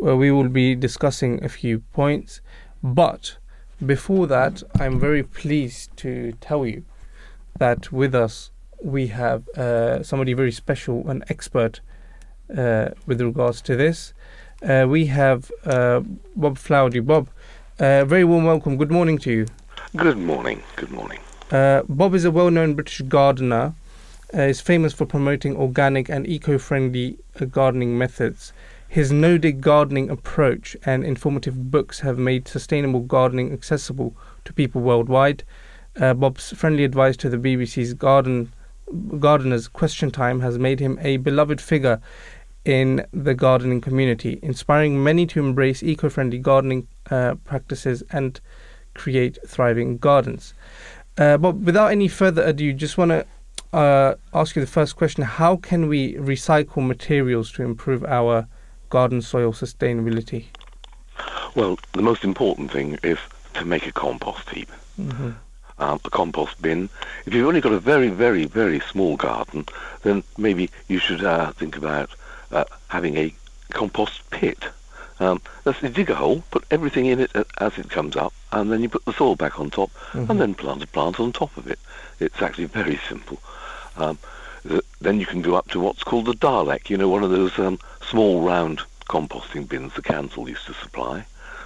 we 0.00 0.30
will 0.30 0.48
be 0.48 0.74
discussing 0.74 1.42
a 1.44 1.48
few 1.48 1.80
points. 1.92 2.40
But 2.82 3.36
before 3.84 4.26
that, 4.26 4.62
I'm 4.78 4.98
very 4.98 5.22
pleased 5.22 5.96
to 5.98 6.32
tell 6.40 6.66
you 6.66 6.84
that 7.58 7.92
with 7.92 8.14
us 8.14 8.50
we 8.82 9.08
have 9.08 9.48
uh, 9.50 10.02
somebody 10.02 10.32
very 10.32 10.52
special, 10.52 11.08
an 11.08 11.24
expert 11.28 11.80
uh, 12.56 12.88
with 13.06 13.20
regards 13.20 13.60
to 13.62 13.76
this. 13.76 14.12
Uh, 14.62 14.86
we 14.88 15.06
have 15.06 15.50
uh, 15.64 16.00
Bob 16.34 16.58
Flowerdew. 16.58 17.04
Bob, 17.06 17.28
uh, 17.78 18.04
very 18.04 18.24
warm 18.24 18.44
welcome. 18.44 18.76
Good 18.76 18.90
morning 18.90 19.18
to 19.18 19.30
you. 19.30 19.46
Good 19.96 20.18
morning. 20.18 20.62
Good 20.76 20.90
morning. 20.90 21.20
Uh, 21.50 21.82
Bob 21.88 22.14
is 22.14 22.24
a 22.24 22.30
well 22.30 22.50
known 22.50 22.74
British 22.74 23.00
gardener. 23.02 23.74
is 24.32 24.60
famous 24.60 24.92
for 24.92 25.06
promoting 25.06 25.56
organic 25.56 26.08
and 26.08 26.26
eco 26.26 26.58
friendly 26.58 27.18
gardening 27.50 27.96
methods. 27.96 28.52
His 28.88 29.12
no 29.12 29.36
dig 29.36 29.60
gardening 29.60 30.08
approach 30.08 30.74
and 30.84 31.04
informative 31.04 31.70
books 31.70 32.00
have 32.00 32.18
made 32.18 32.48
sustainable 32.48 33.00
gardening 33.00 33.52
accessible 33.52 34.16
to 34.46 34.52
people 34.54 34.80
worldwide. 34.80 35.44
Uh, 36.00 36.14
Bob's 36.14 36.52
friendly 36.52 36.84
advice 36.84 37.16
to 37.18 37.28
the 37.28 37.36
BBC's 37.36 37.92
Garden 37.92 38.50
Gardeners 39.20 39.68
Question 39.68 40.10
Time 40.10 40.40
has 40.40 40.58
made 40.58 40.80
him 40.80 40.98
a 41.02 41.18
beloved 41.18 41.60
figure 41.60 42.00
in 42.64 43.04
the 43.12 43.34
gardening 43.34 43.82
community, 43.82 44.38
inspiring 44.42 45.02
many 45.02 45.26
to 45.26 45.40
embrace 45.40 45.82
eco 45.82 46.08
friendly 46.08 46.38
gardening 46.38 46.88
uh, 47.10 47.34
practices 47.44 48.02
and 48.10 48.40
create 48.94 49.38
thriving 49.46 49.98
gardens. 49.98 50.54
Uh, 51.18 51.36
but 51.36 51.56
without 51.56 51.90
any 51.90 52.08
further 52.08 52.42
ado, 52.42 52.72
just 52.72 52.96
want 52.96 53.10
to 53.10 53.26
uh, 53.76 54.14
ask 54.32 54.56
you 54.56 54.60
the 54.60 54.70
first 54.70 54.96
question 54.96 55.24
How 55.24 55.56
can 55.56 55.88
we 55.88 56.14
recycle 56.14 56.86
materials 56.86 57.52
to 57.52 57.62
improve 57.62 58.02
our 58.04 58.46
garden 58.88 59.22
soil 59.22 59.52
sustainability? 59.52 60.46
Well, 61.54 61.78
the 61.92 62.02
most 62.02 62.24
important 62.24 62.70
thing 62.70 62.98
is 63.02 63.18
to 63.54 63.64
make 63.64 63.86
a 63.86 63.92
compost 63.92 64.48
heap. 64.50 64.70
Mm-hmm. 65.00 65.30
Um, 65.80 66.00
a 66.04 66.10
compost 66.10 66.60
bin. 66.60 66.88
If 67.24 67.34
you've 67.34 67.46
only 67.46 67.60
got 67.60 67.72
a 67.72 67.78
very, 67.78 68.08
very, 68.08 68.46
very 68.46 68.80
small 68.80 69.16
garden, 69.16 69.64
then 70.02 70.24
maybe 70.36 70.70
you 70.88 70.98
should 70.98 71.22
uh, 71.22 71.52
think 71.52 71.76
about 71.76 72.10
uh, 72.50 72.64
having 72.88 73.16
a 73.16 73.32
compost 73.70 74.28
pit. 74.30 74.64
Um, 75.20 75.40
that's 75.64 75.82
you 75.82 75.88
dig 75.88 76.10
a 76.10 76.14
hole, 76.14 76.42
put 76.50 76.64
everything 76.70 77.06
in 77.06 77.20
it 77.20 77.30
as 77.58 77.78
it 77.78 77.90
comes 77.90 78.16
up, 78.16 78.32
and 78.52 78.72
then 78.72 78.82
you 78.82 78.88
put 78.88 79.04
the 79.04 79.12
soil 79.12 79.36
back 79.36 79.60
on 79.60 79.70
top, 79.70 79.90
mm-hmm. 80.12 80.30
and 80.30 80.40
then 80.40 80.54
plant 80.54 80.82
a 80.82 80.86
plant 80.86 81.20
on 81.20 81.32
top 81.32 81.56
of 81.56 81.68
it. 81.68 81.78
It's 82.18 82.42
actually 82.42 82.66
very 82.66 82.98
simple. 83.08 83.40
Um, 83.96 84.18
th- 84.66 84.84
then 85.00 85.20
you 85.20 85.26
can 85.26 85.42
go 85.42 85.54
up 85.54 85.68
to 85.70 85.80
what's 85.80 86.04
called 86.04 86.26
the 86.26 86.32
Dalek, 86.32 86.90
you 86.90 86.96
know, 86.96 87.08
one 87.08 87.24
of 87.24 87.30
those 87.30 87.58
um, 87.58 87.78
small 88.10 88.42
round 88.42 88.82
composting 89.08 89.68
bins 89.68 89.94
the 89.94 90.02
council 90.02 90.48
used 90.48 90.66
to 90.66 90.74
supply. 90.74 91.24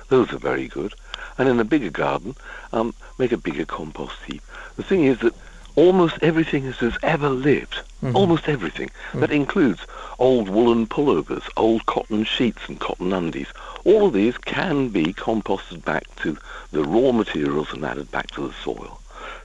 Those 0.09 0.33
are 0.33 0.39
very 0.39 0.69
good. 0.69 0.95
And 1.39 1.49
in 1.49 1.59
a 1.61 1.65
bigger 1.65 1.91
garden, 1.91 2.37
um, 2.73 2.95
make 3.19 3.33
a 3.33 3.37
bigger 3.37 3.65
compost 3.65 4.17
heap. 4.27 4.43
The 4.77 4.83
thing 4.83 5.05
is 5.05 5.19
that 5.21 5.35
almost 5.75 6.19
everything 6.21 6.67
that 6.67 6.77
has 6.77 6.99
ever 7.03 7.31
lived, 7.31 7.81
Mhm. 8.03 8.15
almost 8.15 8.49
everything, 8.49 8.91
that 9.15 9.31
includes 9.31 9.81
old 10.19 10.49
woolen 10.49 10.87
pullovers, 10.87 11.45
old 11.57 11.87
cotton 11.87 12.25
sheets 12.25 12.63
and 12.69 12.79
cotton 12.79 13.13
undies, 13.13 13.47
all 13.85 14.07
of 14.07 14.13
these 14.13 14.37
can 14.39 14.89
be 14.89 15.15
composted 15.15 15.85
back 15.85 16.05
to 16.17 16.37
the 16.73 16.85
raw 16.85 17.13
materials 17.13 17.73
and 17.73 17.85
added 17.85 18.11
back 18.11 18.31
to 18.33 18.47
the 18.47 18.55
soil. 18.63 19.01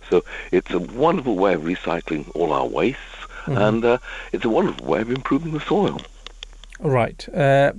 So 0.09 0.23
it's 0.51 0.71
a 0.71 0.79
wonderful 0.79 1.35
way 1.35 1.53
of 1.53 1.61
recycling 1.61 2.25
all 2.35 2.51
our 2.51 2.67
wastes, 2.67 3.01
and 3.45 3.85
uh, 3.85 3.97
it's 4.33 4.43
a 4.43 4.49
wonderful 4.49 4.85
way 4.85 4.99
of 5.01 5.09
improving 5.09 5.53
the 5.53 5.61
soil. 5.61 6.01
Right. 6.79 7.27
Uh, 7.33 7.73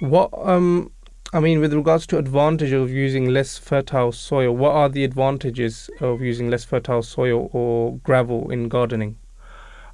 what 0.00 0.30
um, 0.34 0.90
I 1.34 1.40
mean, 1.40 1.60
with 1.60 1.72
regards 1.72 2.06
to 2.08 2.18
advantage 2.18 2.72
of 2.72 2.90
using 2.90 3.30
less 3.30 3.56
fertile 3.56 4.12
soil, 4.12 4.54
what 4.54 4.72
are 4.72 4.90
the 4.90 5.02
advantages 5.02 5.88
of 6.00 6.20
using 6.20 6.50
less 6.50 6.62
fertile 6.62 7.02
soil 7.02 7.48
or 7.54 7.96
gravel 8.04 8.50
in 8.50 8.68
gardening? 8.68 9.16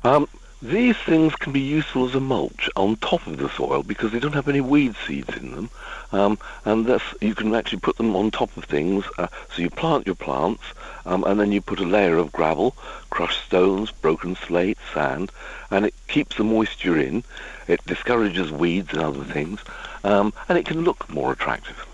Um, 0.02 0.26
these 0.60 0.96
things 0.96 1.36
can 1.36 1.52
be 1.52 1.60
useful 1.60 2.08
as 2.08 2.16
a 2.16 2.20
mulch 2.20 2.68
on 2.74 2.96
top 2.96 3.24
of 3.28 3.36
the 3.36 3.48
soil 3.50 3.84
because 3.84 4.10
they 4.10 4.18
don't 4.18 4.34
have 4.34 4.48
any 4.48 4.60
weed 4.60 4.96
seeds 5.06 5.36
in 5.36 5.52
them, 5.52 5.70
um, 6.10 6.38
and 6.64 6.86
thus 6.86 7.02
you 7.20 7.36
can 7.36 7.54
actually 7.54 7.78
put 7.78 7.96
them 7.96 8.16
on 8.16 8.32
top 8.32 8.56
of 8.56 8.64
things. 8.64 9.04
Uh, 9.18 9.28
so 9.54 9.62
you 9.62 9.70
plant 9.70 10.06
your 10.06 10.16
plants, 10.16 10.64
um, 11.06 11.22
and 11.22 11.38
then 11.38 11.52
you 11.52 11.60
put 11.60 11.78
a 11.78 11.84
layer 11.84 12.16
of 12.16 12.32
gravel, 12.32 12.74
crushed 13.10 13.44
stones, 13.44 13.92
broken 13.92 14.34
slate, 14.34 14.78
sand, 14.92 15.30
and 15.70 15.86
it 15.86 15.94
keeps 16.08 16.36
the 16.36 16.42
moisture 16.42 16.98
in. 16.98 17.22
It 17.68 17.84
discourages 17.86 18.50
weeds 18.50 18.92
and 18.92 19.02
other 19.02 19.24
things, 19.24 19.60
um, 20.02 20.32
and 20.48 20.58
it 20.58 20.66
can 20.66 20.82
look 20.82 21.08
more 21.08 21.32
attractive. 21.32 21.86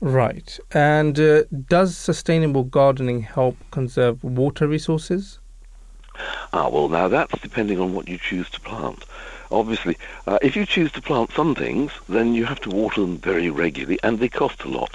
Right. 0.00 0.58
And 0.72 1.18
uh, 1.18 1.44
does 1.68 1.96
sustainable 1.96 2.64
gardening 2.64 3.22
help 3.22 3.56
conserve 3.70 4.22
water 4.22 4.66
resources? 4.66 5.38
Ah, 6.52 6.68
well, 6.68 6.88
now 6.88 7.08
that's 7.08 7.40
depending 7.40 7.80
on 7.80 7.94
what 7.94 8.08
you 8.08 8.18
choose 8.18 8.50
to 8.50 8.60
plant. 8.60 9.04
Obviously, 9.50 9.96
uh, 10.26 10.38
if 10.42 10.56
you 10.56 10.66
choose 10.66 10.90
to 10.92 11.02
plant 11.02 11.30
some 11.32 11.54
things, 11.54 11.92
then 12.08 12.34
you 12.34 12.44
have 12.44 12.60
to 12.60 12.70
water 12.70 13.00
them 13.00 13.18
very 13.18 13.48
regularly, 13.48 13.98
and 14.02 14.18
they 14.18 14.28
cost 14.28 14.64
a 14.64 14.68
lot. 14.68 14.90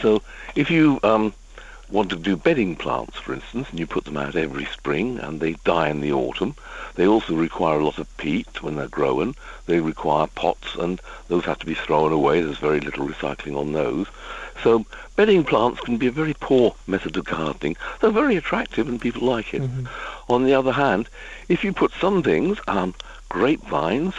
So, 0.00 0.22
if 0.54 0.70
you 0.70 1.00
um, 1.02 1.32
want 1.92 2.10
to 2.10 2.16
do 2.16 2.36
bedding 2.36 2.74
plants, 2.74 3.18
for 3.18 3.34
instance, 3.34 3.68
and 3.70 3.78
you 3.78 3.86
put 3.86 4.04
them 4.04 4.16
out 4.16 4.34
every 4.34 4.64
spring, 4.64 5.18
and 5.18 5.38
they 5.40 5.52
die 5.64 5.90
in 5.90 6.00
the 6.00 6.12
autumn, 6.12 6.56
they 6.94 7.06
also 7.06 7.34
require 7.34 7.78
a 7.78 7.84
lot 7.84 7.98
of 7.98 8.16
peat 8.16 8.62
when 8.62 8.76
they're 8.76 8.88
growing. 8.88 9.34
They 9.66 9.80
require 9.80 10.26
pots, 10.26 10.74
and 10.74 11.00
those 11.28 11.44
have 11.44 11.58
to 11.60 11.66
be 11.66 11.74
thrown 11.74 12.12
away. 12.12 12.40
There's 12.40 12.58
very 12.58 12.80
little 12.80 13.06
recycling 13.06 13.58
on 13.58 13.72
those. 13.72 14.06
So, 14.62 14.84
bedding 15.16 15.44
plants 15.44 15.80
can 15.80 15.96
be 15.96 16.06
a 16.06 16.12
very 16.12 16.34
poor 16.34 16.74
method 16.86 17.16
of 17.16 17.24
gardening. 17.24 17.76
They're 18.00 18.10
very 18.10 18.36
attractive, 18.36 18.88
and 18.88 19.00
people 19.00 19.22
like 19.22 19.54
it. 19.54 19.62
On 20.28 20.44
the 20.44 20.54
other 20.54 20.72
hand, 20.72 21.08
if 21.48 21.64
you 21.64 21.72
put 21.72 21.92
some 21.92 22.22
things, 22.22 22.58
um, 22.68 22.94
grapevines, 23.28 24.14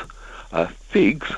uh, 0.51 0.67
figs, 0.67 1.31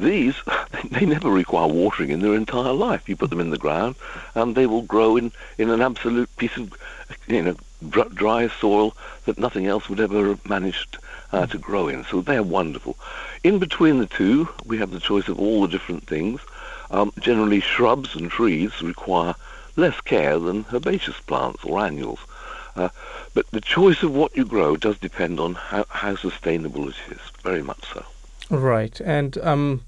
these, 0.00 0.34
they 0.90 1.06
never 1.06 1.30
require 1.30 1.68
watering 1.68 2.10
in 2.10 2.20
their 2.20 2.34
entire 2.34 2.72
life. 2.72 3.08
You 3.08 3.16
put 3.16 3.30
them 3.30 3.40
in 3.40 3.50
the 3.50 3.58
ground 3.58 3.96
and 4.34 4.54
they 4.54 4.66
will 4.66 4.82
grow 4.82 5.16
in, 5.16 5.32
in 5.58 5.70
an 5.70 5.80
absolute 5.80 6.34
piece 6.36 6.56
of, 6.56 6.72
you 7.26 7.42
know, 7.42 7.56
dr- 7.88 8.14
dry 8.14 8.48
soil 8.48 8.96
that 9.26 9.38
nothing 9.38 9.66
else 9.66 9.88
would 9.88 10.00
ever 10.00 10.28
have 10.28 10.48
managed 10.48 10.98
uh, 11.32 11.46
to 11.46 11.58
grow 11.58 11.88
in. 11.88 12.04
So 12.04 12.20
they're 12.20 12.42
wonderful. 12.42 12.96
In 13.44 13.58
between 13.58 13.98
the 13.98 14.06
two, 14.06 14.48
we 14.64 14.78
have 14.78 14.90
the 14.90 15.00
choice 15.00 15.28
of 15.28 15.38
all 15.38 15.62
the 15.62 15.68
different 15.68 16.06
things. 16.06 16.40
Um, 16.90 17.12
generally, 17.18 17.60
shrubs 17.60 18.14
and 18.14 18.30
trees 18.30 18.80
require 18.82 19.34
less 19.76 20.00
care 20.00 20.38
than 20.38 20.64
herbaceous 20.72 21.20
plants 21.20 21.62
or 21.64 21.80
annuals. 21.80 22.20
Uh, 22.74 22.88
but 23.34 23.50
the 23.50 23.60
choice 23.60 24.02
of 24.02 24.14
what 24.14 24.36
you 24.36 24.44
grow 24.44 24.76
does 24.76 24.98
depend 24.98 25.38
on 25.40 25.54
how, 25.54 25.84
how 25.88 26.16
sustainable 26.16 26.88
it 26.88 26.96
is, 27.10 27.20
very 27.42 27.62
much 27.62 27.80
so. 27.92 28.04
Right. 28.50 29.00
And 29.00 29.36
um, 29.38 29.84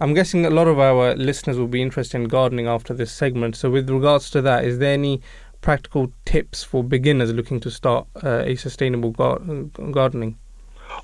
I'm 0.00 0.12
guessing 0.12 0.44
a 0.44 0.50
lot 0.50 0.66
of 0.66 0.78
our 0.80 1.14
listeners 1.14 1.56
will 1.56 1.68
be 1.68 1.80
interested 1.80 2.16
in 2.16 2.24
gardening 2.28 2.66
after 2.66 2.92
this 2.92 3.12
segment. 3.12 3.54
So, 3.54 3.70
with 3.70 3.88
regards 3.88 4.28
to 4.30 4.42
that, 4.42 4.64
is 4.64 4.78
there 4.78 4.92
any 4.92 5.22
practical 5.60 6.12
tips 6.24 6.64
for 6.64 6.82
beginners 6.82 7.32
looking 7.32 7.60
to 7.60 7.70
start 7.70 8.06
uh, 8.22 8.42
a 8.44 8.56
sustainable 8.56 9.12
gar- 9.12 9.38
gardening? 9.38 10.36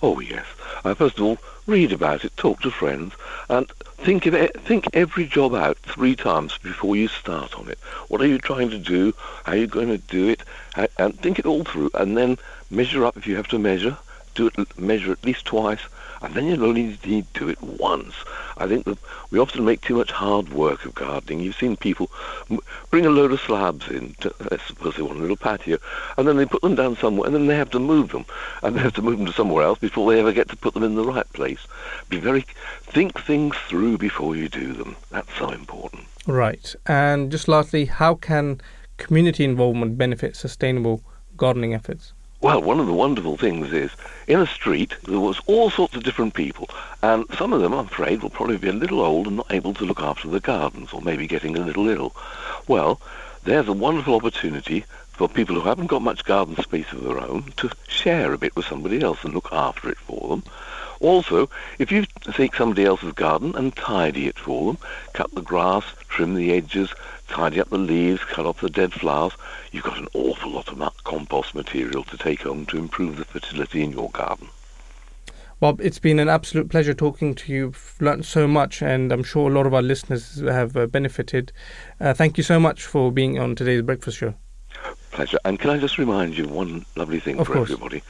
Oh 0.02 0.20
yes. 0.20 0.44
Uh, 0.84 0.94
first 0.94 1.18
of 1.18 1.24
all, 1.24 1.38
read 1.66 1.92
about 1.92 2.24
it, 2.24 2.36
talk 2.36 2.60
to 2.60 2.70
friends, 2.70 3.14
and 3.48 3.68
think 3.98 4.26
of 4.26 4.34
it, 4.34 4.58
think 4.60 4.86
every 4.92 5.26
job 5.26 5.54
out 5.54 5.78
three 5.78 6.16
times 6.16 6.58
before 6.58 6.96
you 6.96 7.08
start 7.08 7.54
on 7.58 7.68
it. 7.68 7.78
What 8.08 8.20
are 8.20 8.26
you 8.26 8.38
trying 8.38 8.70
to 8.70 8.78
do? 8.78 9.14
How 9.44 9.52
are 9.52 9.56
you 9.56 9.66
going 9.66 9.88
to 9.88 9.98
do 9.98 10.28
it? 10.28 10.42
How, 10.74 10.88
and 10.98 11.18
think 11.20 11.38
it 11.38 11.46
all 11.46 11.64
through, 11.64 11.90
and 11.94 12.16
then 12.16 12.38
measure 12.70 13.04
up 13.04 13.16
if 13.16 13.26
you 13.26 13.36
have 13.36 13.48
to 13.48 13.58
measure. 13.58 13.96
Do 14.34 14.46
it, 14.48 14.78
measure 14.78 15.12
at 15.12 15.24
least 15.24 15.44
twice, 15.44 15.80
and 16.22 16.34
then 16.34 16.46
you 16.46 16.64
only 16.64 16.98
need 17.04 17.32
to 17.34 17.40
do 17.40 17.48
it 17.48 17.60
once. 17.62 18.14
I 18.56 18.66
think 18.66 18.84
that 18.84 18.98
we 19.30 19.38
often 19.38 19.64
make 19.64 19.80
too 19.80 19.96
much 19.96 20.10
hard 20.10 20.50
work 20.50 20.84
of 20.84 20.94
gardening. 20.94 21.40
You've 21.40 21.56
seen 21.56 21.76
people 21.76 22.10
bring 22.90 23.06
a 23.06 23.10
load 23.10 23.32
of 23.32 23.40
slabs 23.40 23.88
in, 23.88 24.14
to, 24.20 24.34
I 24.50 24.58
suppose 24.58 24.96
they 24.96 25.02
want 25.02 25.18
a 25.18 25.22
little 25.22 25.36
patio, 25.36 25.78
and 26.18 26.28
then 26.28 26.36
they 26.36 26.46
put 26.46 26.62
them 26.62 26.74
down 26.74 26.96
somewhere, 26.96 27.26
and 27.26 27.34
then 27.34 27.46
they 27.46 27.56
have 27.56 27.70
to 27.70 27.78
move 27.78 28.10
them, 28.10 28.26
and 28.62 28.76
they 28.76 28.80
have 28.80 28.94
to 28.94 29.02
move 29.02 29.18
them 29.18 29.26
to 29.26 29.32
somewhere 29.32 29.64
else 29.64 29.78
before 29.78 30.12
they 30.12 30.20
ever 30.20 30.32
get 30.32 30.48
to 30.50 30.56
put 30.56 30.74
them 30.74 30.82
in 30.82 30.94
the 30.94 31.04
right 31.04 31.30
place. 31.32 31.66
Be 32.08 32.18
very, 32.18 32.44
think 32.82 33.18
things 33.20 33.56
through 33.68 33.98
before 33.98 34.36
you 34.36 34.48
do 34.48 34.72
them. 34.72 34.96
That's 35.10 35.32
so 35.36 35.50
important. 35.50 36.04
Right. 36.26 36.74
And 36.86 37.30
just 37.30 37.48
lastly, 37.48 37.86
how 37.86 38.14
can 38.14 38.60
community 38.98 39.44
involvement 39.44 39.96
benefit 39.96 40.36
sustainable 40.36 41.02
gardening 41.36 41.72
efforts? 41.72 42.12
Well, 42.42 42.62
one 42.62 42.80
of 42.80 42.86
the 42.86 42.94
wonderful 42.94 43.36
things 43.36 43.70
is, 43.70 43.90
in 44.26 44.40
a 44.40 44.46
street, 44.46 44.94
there 45.02 45.20
was 45.20 45.42
all 45.44 45.68
sorts 45.68 45.94
of 45.94 46.04
different 46.04 46.32
people, 46.32 46.70
and 47.02 47.26
some 47.36 47.52
of 47.52 47.60
them, 47.60 47.74
I'm 47.74 47.84
afraid, 47.84 48.22
will 48.22 48.30
probably 48.30 48.56
be 48.56 48.70
a 48.70 48.72
little 48.72 49.02
old 49.02 49.26
and 49.26 49.36
not 49.36 49.52
able 49.52 49.74
to 49.74 49.84
look 49.84 50.00
after 50.00 50.26
the 50.26 50.40
gardens, 50.40 50.94
or 50.94 51.02
maybe 51.02 51.26
getting 51.26 51.54
a 51.54 51.60
little 51.60 51.86
ill. 51.86 52.16
Well, 52.66 52.98
there's 53.44 53.68
a 53.68 53.74
wonderful 53.74 54.14
opportunity 54.14 54.86
for 55.12 55.28
people 55.28 55.54
who 55.54 55.68
haven't 55.68 55.88
got 55.88 56.00
much 56.00 56.24
garden 56.24 56.56
space 56.56 56.90
of 56.92 57.04
their 57.04 57.20
own 57.20 57.52
to 57.58 57.70
share 57.88 58.32
a 58.32 58.38
bit 58.38 58.56
with 58.56 58.64
somebody 58.64 59.02
else 59.02 59.22
and 59.22 59.34
look 59.34 59.50
after 59.52 59.90
it 59.90 59.98
for 59.98 60.30
them. 60.30 60.42
Also, 61.00 61.50
if 61.78 61.92
you 61.92 62.06
take 62.32 62.54
somebody 62.54 62.86
else's 62.86 63.12
garden 63.12 63.54
and 63.54 63.76
tidy 63.76 64.28
it 64.28 64.38
for 64.38 64.66
them, 64.66 64.78
cut 65.12 65.30
the 65.34 65.42
grass, 65.42 65.84
trim 66.08 66.34
the 66.34 66.52
edges, 66.52 66.94
tidy 67.30 67.60
up 67.60 67.70
the 67.70 67.78
leaves, 67.78 68.22
cut 68.24 68.44
off 68.46 68.60
the 68.60 68.68
dead 68.68 68.92
flowers, 68.92 69.32
you've 69.72 69.84
got 69.84 69.98
an 69.98 70.08
awful 70.14 70.50
lot 70.50 70.68
of 70.68 71.04
compost 71.04 71.54
material 71.54 72.02
to 72.04 72.18
take 72.18 72.42
home 72.42 72.66
to 72.66 72.76
improve 72.76 73.16
the 73.16 73.24
fertility 73.24 73.82
in 73.82 73.92
your 73.92 74.10
garden. 74.10 74.48
Bob, 75.60 75.78
it's 75.82 75.98
been 75.98 76.18
an 76.18 76.28
absolute 76.28 76.70
pleasure 76.70 76.94
talking 76.94 77.34
to 77.34 77.52
you. 77.52 77.68
I've 77.68 77.96
learned 78.00 78.24
so 78.24 78.48
much, 78.48 78.82
and 78.82 79.12
I'm 79.12 79.22
sure 79.22 79.50
a 79.50 79.52
lot 79.52 79.66
of 79.66 79.74
our 79.74 79.82
listeners 79.82 80.40
have 80.40 80.74
uh, 80.74 80.86
benefited. 80.86 81.52
Uh, 82.00 82.14
thank 82.14 82.38
you 82.38 82.42
so 82.42 82.58
much 82.58 82.84
for 82.86 83.12
being 83.12 83.38
on 83.38 83.54
today's 83.54 83.82
breakfast 83.82 84.16
show. 84.16 84.34
Pleasure. 85.10 85.38
And 85.44 85.58
can 85.60 85.68
I 85.68 85.78
just 85.78 85.98
remind 85.98 86.36
you 86.38 86.44
of 86.44 86.50
one 86.50 86.86
lovely 86.96 87.20
thing 87.20 87.38
Of 87.38 87.46
for 87.46 87.52
course. 87.54 87.70
everybody? 87.70 88.02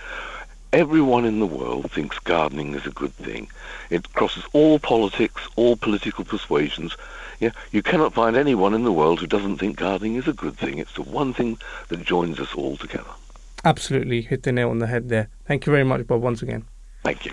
Everyone 0.73 1.25
in 1.25 1.41
the 1.41 1.47
world 1.47 1.91
thinks 1.91 2.21
gardening 2.21 2.75
is 2.75 2.87
a 2.87 2.91
good 2.91 3.13
thing. 3.15 3.49
It 3.91 4.13
crosses 4.13 4.45
all 4.53 4.79
politics, 4.79 5.43
all 5.57 5.75
political 5.77 6.25
persuasions. 6.25 6.97
Yeah, 7.41 7.53
you 7.73 7.83
cannot 7.83 8.13
find 8.13 8.37
anyone 8.37 8.75
in 8.75 8.85
the 8.85 8.93
world 8.93 9.21
who 9.21 9.27
doesn't 9.27 9.57
think 9.59 9.79
gardening 9.79 10.17
is 10.17 10.29
a 10.29 10.35
good 10.35 10.57
thing. 10.59 10.79
It's 10.79 10.93
the 10.95 11.03
one 11.03 11.33
thing 11.33 11.59
that 11.89 12.05
joins 12.05 12.39
us 12.39 12.55
all 12.55 12.77
together. 12.77 13.11
Absolutely 13.65 14.21
hit 14.21 14.43
the 14.43 14.53
nail 14.53 14.69
on 14.69 14.79
the 14.79 14.87
head 14.87 15.09
there. 15.09 15.29
Thank 15.47 15.67
you 15.67 15.73
very 15.73 15.85
much, 15.85 16.07
Bob, 16.07 16.21
once 16.21 16.43
again. 16.43 16.65
Thank 17.03 17.25
you. 17.25 17.33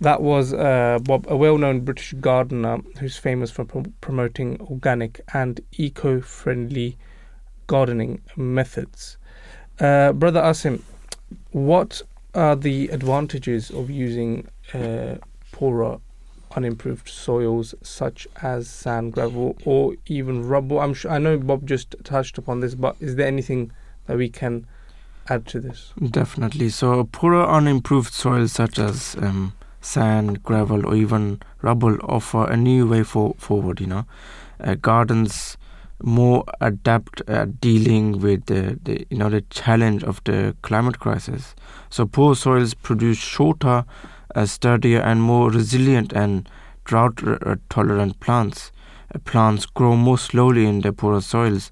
That 0.00 0.22
was 0.22 0.52
uh, 0.52 0.98
Bob, 1.02 1.26
a 1.28 1.36
well 1.36 1.58
known 1.58 1.80
British 1.80 2.12
gardener 2.20 2.78
who's 3.00 3.16
famous 3.16 3.50
for 3.50 3.64
pro- 3.64 3.92
promoting 4.00 4.60
organic 4.60 5.20
and 5.32 5.60
eco 5.72 6.20
friendly 6.20 6.96
gardening 7.66 8.20
methods. 8.36 9.16
Uh, 9.80 10.12
Brother 10.12 10.40
Asim, 10.40 10.82
what 11.50 12.02
are 12.34 12.54
the 12.54 12.88
advantages 12.88 13.70
of 13.70 13.90
using 13.90 14.46
uh, 14.74 15.16
poorer, 15.50 15.98
unimproved 16.56 17.08
soils 17.08 17.74
such 17.82 18.26
as 18.42 18.68
sand, 18.68 19.12
gravel, 19.12 19.56
or 19.64 19.94
even 20.06 20.46
rubble? 20.46 20.80
I'm 20.80 20.94
sure, 20.94 21.10
I 21.10 21.18
know 21.18 21.38
Bob 21.38 21.66
just 21.66 21.94
touched 22.04 22.38
upon 22.38 22.60
this, 22.60 22.74
but 22.74 22.96
is 23.00 23.16
there 23.16 23.26
anything 23.26 23.72
that 24.06 24.16
we 24.16 24.28
can 24.28 24.66
add 25.28 25.46
to 25.46 25.60
this? 25.60 25.92
Definitely. 26.10 26.70
So, 26.70 27.04
poorer, 27.04 27.46
unimproved 27.46 28.12
soils 28.12 28.52
such 28.52 28.78
as 28.78 29.16
um, 29.20 29.52
sand, 29.80 30.42
gravel, 30.42 30.86
or 30.86 30.94
even 30.94 31.40
rubble 31.62 31.98
offer 32.02 32.46
a 32.46 32.56
new 32.56 32.88
way 32.88 33.02
for, 33.02 33.34
forward. 33.38 33.80
You 33.80 33.86
know, 33.86 34.06
uh, 34.60 34.74
gardens 34.74 35.56
more 36.02 36.44
adept 36.60 37.22
at 37.26 37.60
dealing 37.60 38.20
with 38.20 38.46
the, 38.46 38.78
the 38.84 39.06
you 39.10 39.18
know 39.18 39.28
the 39.28 39.40
challenge 39.42 40.04
of 40.04 40.22
the 40.24 40.54
climate 40.62 40.98
crisis. 40.98 41.54
So 41.90 42.06
poor 42.06 42.34
soils 42.34 42.74
produce 42.74 43.18
shorter, 43.18 43.68
uh, 43.68 43.84
sturdier, 44.46 45.00
and 45.00 45.22
more 45.22 45.50
resilient 45.50 46.12
and 46.12 46.48
drought-tolerant 46.84 48.20
plants. 48.20 48.72
Uh, 49.14 49.18
plants 49.20 49.66
grow 49.66 49.96
more 49.96 50.18
slowly 50.18 50.66
in 50.66 50.80
the 50.80 50.92
poorer 50.92 51.20
soils, 51.20 51.70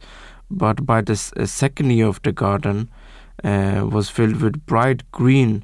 but 0.50 0.86
by 0.86 1.00
the 1.00 1.32
uh, 1.36 1.46
second 1.46 1.90
year 1.90 2.06
of 2.06 2.20
the 2.22 2.32
garden 2.32 2.88
uh, 3.44 3.86
was 3.90 4.08
filled 4.08 4.40
with 4.40 4.64
bright 4.66 5.10
green 5.10 5.62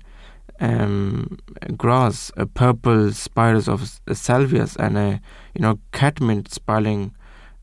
um, 0.61 1.39
grass, 1.77 2.31
purple 2.55 3.13
spires 3.13 3.69
of 3.69 4.01
salvias, 4.13 4.77
and 4.77 4.97
a 4.97 5.21
you 5.55 5.61
know 5.61 5.79
catmint 5.93 6.53
spiraling 6.53 7.13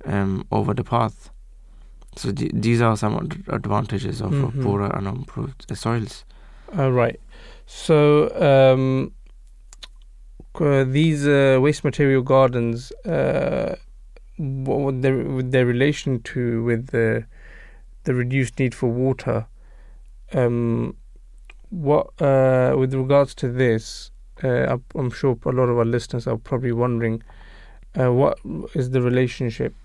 um, 0.06 0.46
over 0.52 0.74
the 0.74 0.84
path. 0.84 1.30
So 2.16 2.32
th- 2.32 2.52
these 2.54 2.82
are 2.82 2.98
some 2.98 3.30
advantages 3.48 4.22
of 4.22 4.32
mm-hmm. 4.32 4.64
poorer 4.64 4.96
and 4.96 5.08
improved 5.08 5.66
soils. 5.78 6.26
Uh, 6.78 6.92
right. 6.92 7.20
So 7.66 8.30
um, 8.36 9.14
uh, 10.56 10.84
these 10.84 11.28
uh, 11.28 11.60
waste 11.62 11.84
material 11.84 12.22
gardens, 12.22 12.92
uh, 13.06 13.76
what 14.38 15.02
their, 15.02 15.18
with 15.18 15.52
their 15.52 15.66
relation 15.66 16.22
to 16.24 16.64
with 16.64 16.88
the 16.88 17.26
the 18.04 18.14
reduced 18.14 18.60
need 18.60 18.74
for 18.74 18.88
water? 18.88 19.46
Um, 20.34 20.96
what 21.70 22.22
uh, 22.22 22.76
with 22.78 22.94
regards 22.94 23.36
to 23.36 23.50
this, 23.52 24.12
uh, 24.44 24.78
I'm 24.96 25.12
sure 25.12 25.38
a 25.46 25.50
lot 25.50 25.70
of 25.70 25.78
our 25.78 25.86
listeners 25.86 26.28
are 26.28 26.38
probably 26.38 26.72
wondering, 26.72 27.22
what 27.94 28.40
is 28.74 28.92
the 28.92 29.02
relationship 29.02 29.76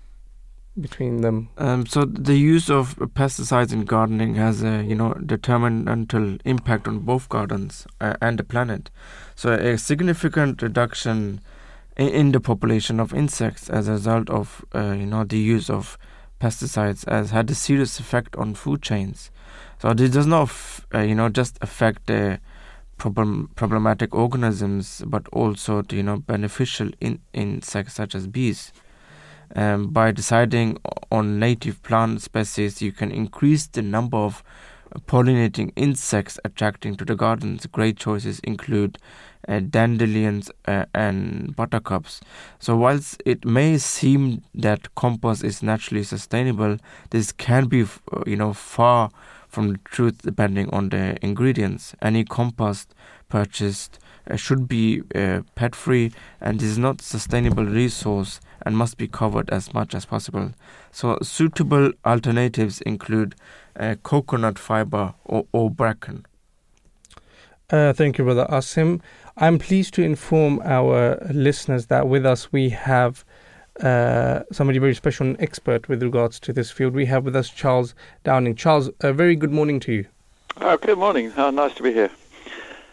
between 0.79 1.21
them? 1.21 1.49
Um, 1.57 1.85
so 1.85 2.05
the 2.05 2.35
use 2.35 2.69
of 2.69 2.95
pesticides 2.97 3.71
in 3.71 3.85
gardening 3.85 4.35
has 4.35 4.63
a 4.63 4.83
you 4.83 4.95
know 4.95 5.13
detrimental 5.13 6.37
impact 6.45 6.87
on 6.87 6.99
both 6.99 7.29
gardens 7.29 7.87
uh, 8.01 8.15
and 8.21 8.37
the 8.39 8.43
planet. 8.43 8.89
So 9.35 9.53
a 9.53 9.77
significant 9.77 10.61
reduction 10.61 11.41
in, 11.97 12.09
in, 12.09 12.31
the 12.31 12.39
population 12.39 12.99
of 12.99 13.13
insects 13.13 13.69
as 13.69 13.87
a 13.87 13.93
result 13.93 14.29
of 14.29 14.65
uh, 14.73 14.95
you 14.97 15.05
know 15.05 15.23
the 15.23 15.37
use 15.37 15.69
of 15.69 15.97
pesticides 16.39 17.07
has 17.09 17.31
had 17.31 17.49
a 17.49 17.55
serious 17.55 17.99
effect 17.99 18.35
on 18.35 18.53
food 18.53 18.81
chains. 18.81 19.31
So 19.81 19.93
this 19.93 20.11
does 20.11 20.27
not 20.27 20.43
f- 20.43 20.85
uh, 20.93 20.99
you 20.99 21.15
know 21.15 21.29
just 21.29 21.57
affect 21.61 22.07
the 22.07 22.39
problem 22.97 23.49
problematic 23.55 24.13
organisms, 24.13 25.03
but 25.05 25.27
also 25.29 25.81
the 25.81 25.97
you 25.97 26.03
know 26.03 26.17
beneficial 26.17 26.89
in- 26.99 27.21
insects 27.33 27.93
such 27.93 28.15
as 28.15 28.27
bees. 28.27 28.71
Um, 29.55 29.87
by 29.87 30.11
deciding 30.11 30.77
on 31.11 31.39
native 31.39 31.81
plant 31.83 32.21
species, 32.21 32.81
you 32.81 32.91
can 32.91 33.11
increase 33.11 33.67
the 33.67 33.81
number 33.81 34.17
of 34.17 34.43
pollinating 35.07 35.71
insects 35.75 36.39
attracting 36.45 36.95
to 36.95 37.05
the 37.05 37.15
gardens. 37.15 37.65
Great 37.67 37.97
choices 37.97 38.39
include 38.39 38.97
uh, 39.47 39.59
dandelions 39.59 40.49
uh, 40.67 40.85
and 40.93 41.55
buttercups. 41.55 42.21
So, 42.59 42.75
whilst 42.75 43.21
it 43.25 43.45
may 43.45 43.77
seem 43.77 44.43
that 44.55 44.93
compost 44.95 45.43
is 45.43 45.61
naturally 45.61 46.03
sustainable, 46.03 46.77
this 47.11 47.31
can 47.31 47.67
be, 47.67 47.83
uh, 47.83 48.23
you 48.25 48.35
know, 48.35 48.53
far 48.53 49.11
from 49.47 49.73
the 49.73 49.79
truth 49.85 50.21
depending 50.23 50.69
on 50.71 50.89
the 50.89 51.17
ingredients. 51.23 51.95
Any 52.01 52.23
compost 52.23 52.93
purchased 53.29 53.99
uh, 54.29 54.35
should 54.35 54.67
be 54.67 55.03
uh, 55.13 55.41
pet 55.55 55.75
free 55.75 56.11
and 56.41 56.61
is 56.61 56.77
not 56.77 57.01
sustainable 57.01 57.65
resource 57.65 58.39
and 58.65 58.75
must 58.75 58.97
be 58.97 59.07
covered 59.07 59.49
as 59.51 59.73
much 59.73 59.93
as 59.93 60.05
possible. 60.05 60.51
So, 60.91 61.17
suitable 61.21 61.91
alternatives 62.03 62.81
include 62.81 63.35
uh, 63.79 63.95
coconut 64.03 64.57
fiber 64.57 65.13
or, 65.23 65.45
or 65.51 65.69
bracken. 65.69 66.25
Uh, 67.69 67.93
thank 67.93 68.17
you, 68.17 68.23
Brother 68.23 68.47
Asim. 68.49 69.01
I'm 69.37 69.59
pleased 69.59 69.93
to 69.95 70.01
inform 70.01 70.61
our 70.63 71.17
listeners 71.31 71.87
that 71.87 72.07
with 72.07 72.25
us 72.25 72.51
we 72.51 72.69
have 72.69 73.25
uh, 73.81 74.43
somebody 74.51 74.79
very 74.79 74.95
special, 74.95 75.27
an 75.27 75.35
expert 75.39 75.89
with 75.89 76.01
regards 76.01 76.39
to 76.41 76.53
this 76.53 76.71
field. 76.71 76.93
We 76.93 77.05
have 77.07 77.25
with 77.25 77.35
us 77.35 77.49
Charles 77.49 77.93
Dowding. 78.23 78.55
Charles, 78.55 78.89
a 79.01 79.11
very 79.11 79.35
good 79.35 79.51
morning 79.51 79.79
to 79.81 79.91
you. 79.91 80.05
Oh, 80.61 80.77
good 80.77 80.97
morning. 80.97 81.33
nice 81.35 81.73
to 81.75 81.83
be 81.83 81.91
here. 81.91 82.11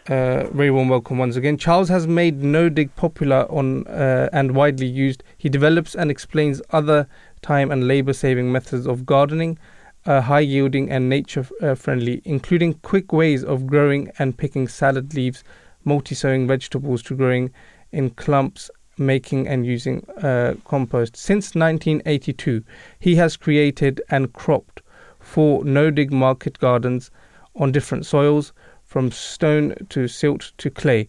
Uh, 0.09 0.47
very 0.47 0.69
warm 0.69 0.89
welcome 0.89 1.17
once 1.17 1.37
again. 1.37 1.57
Charles 1.57 1.87
has 1.87 2.05
made 2.07 2.43
no 2.43 2.67
dig 2.67 2.93
popular 2.97 3.49
on 3.49 3.87
uh, 3.87 4.27
and 4.33 4.53
widely 4.53 4.85
used. 4.85 5.23
He 5.37 5.47
develops 5.47 5.95
and 5.95 6.11
explains 6.11 6.61
other 6.71 7.07
time 7.41 7.71
and 7.71 7.87
labor 7.87 8.11
saving 8.11 8.51
methods 8.51 8.85
of 8.85 9.05
gardening, 9.05 9.57
uh, 10.05 10.19
high 10.19 10.41
yielding 10.41 10.91
and 10.91 11.07
nature 11.07 11.47
uh, 11.61 11.75
friendly, 11.75 12.21
including 12.25 12.73
quick 12.81 13.13
ways 13.13 13.45
of 13.45 13.65
growing 13.65 14.11
and 14.19 14.37
picking 14.37 14.67
salad 14.67 15.13
leaves, 15.13 15.41
multi 15.85 16.15
sowing 16.15 16.47
vegetables 16.47 17.01
to 17.03 17.15
growing 17.15 17.49
in 17.93 18.09
clumps, 18.09 18.69
making 18.97 19.47
and 19.47 19.65
using 19.65 20.05
uh, 20.21 20.55
compost. 20.65 21.15
Since 21.15 21.55
1982, 21.55 22.61
he 22.99 23.15
has 23.15 23.37
created 23.37 24.01
and 24.09 24.33
cropped 24.33 24.81
four 25.21 25.63
no 25.63 25.89
dig 25.89 26.11
market 26.11 26.59
gardens 26.59 27.09
on 27.55 27.71
different 27.71 28.05
soils 28.05 28.51
from 28.93 29.09
stone 29.09 29.73
to 29.89 30.07
silt 30.07 30.51
to 30.59 30.69
clay. 30.69 31.07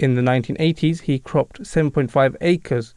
In 0.00 0.16
the 0.16 0.20
1980s, 0.20 1.02
he 1.02 1.20
cropped 1.20 1.62
7.5 1.62 2.34
acres 2.40 2.92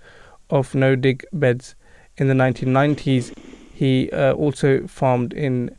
of 0.49 0.73
no 0.73 0.95
dig 0.95 1.23
beds. 1.31 1.75
In 2.17 2.29
the 2.29 2.33
1990s, 2.33 3.31
he 3.75 4.09
uh, 4.09 4.33
also 4.33 4.87
farmed 4.87 5.33
in 5.33 5.77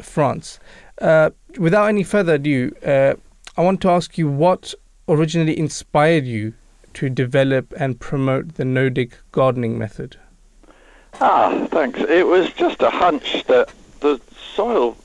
France. 0.00 0.60
Uh, 1.00 1.30
without 1.58 1.88
any 1.88 2.04
further 2.04 2.34
ado, 2.34 2.70
uh, 2.86 3.14
I 3.56 3.62
want 3.62 3.80
to 3.80 3.90
ask 3.90 4.16
you 4.16 4.28
what 4.28 4.72
originally 5.08 5.58
inspired 5.58 6.26
you 6.26 6.54
to 6.94 7.10
develop 7.10 7.74
and 7.76 7.98
promote 7.98 8.54
the 8.54 8.64
no 8.64 8.88
dig 8.88 9.16
gardening 9.32 9.76
method? 9.76 10.16
Ah, 11.20 11.66
thanks. 11.72 11.98
It 11.98 12.28
was 12.28 12.52
just 12.52 12.82
a 12.82 12.90
hunch 12.90 13.42
that 13.48 13.72
the 13.98 14.20
soil 14.54 14.96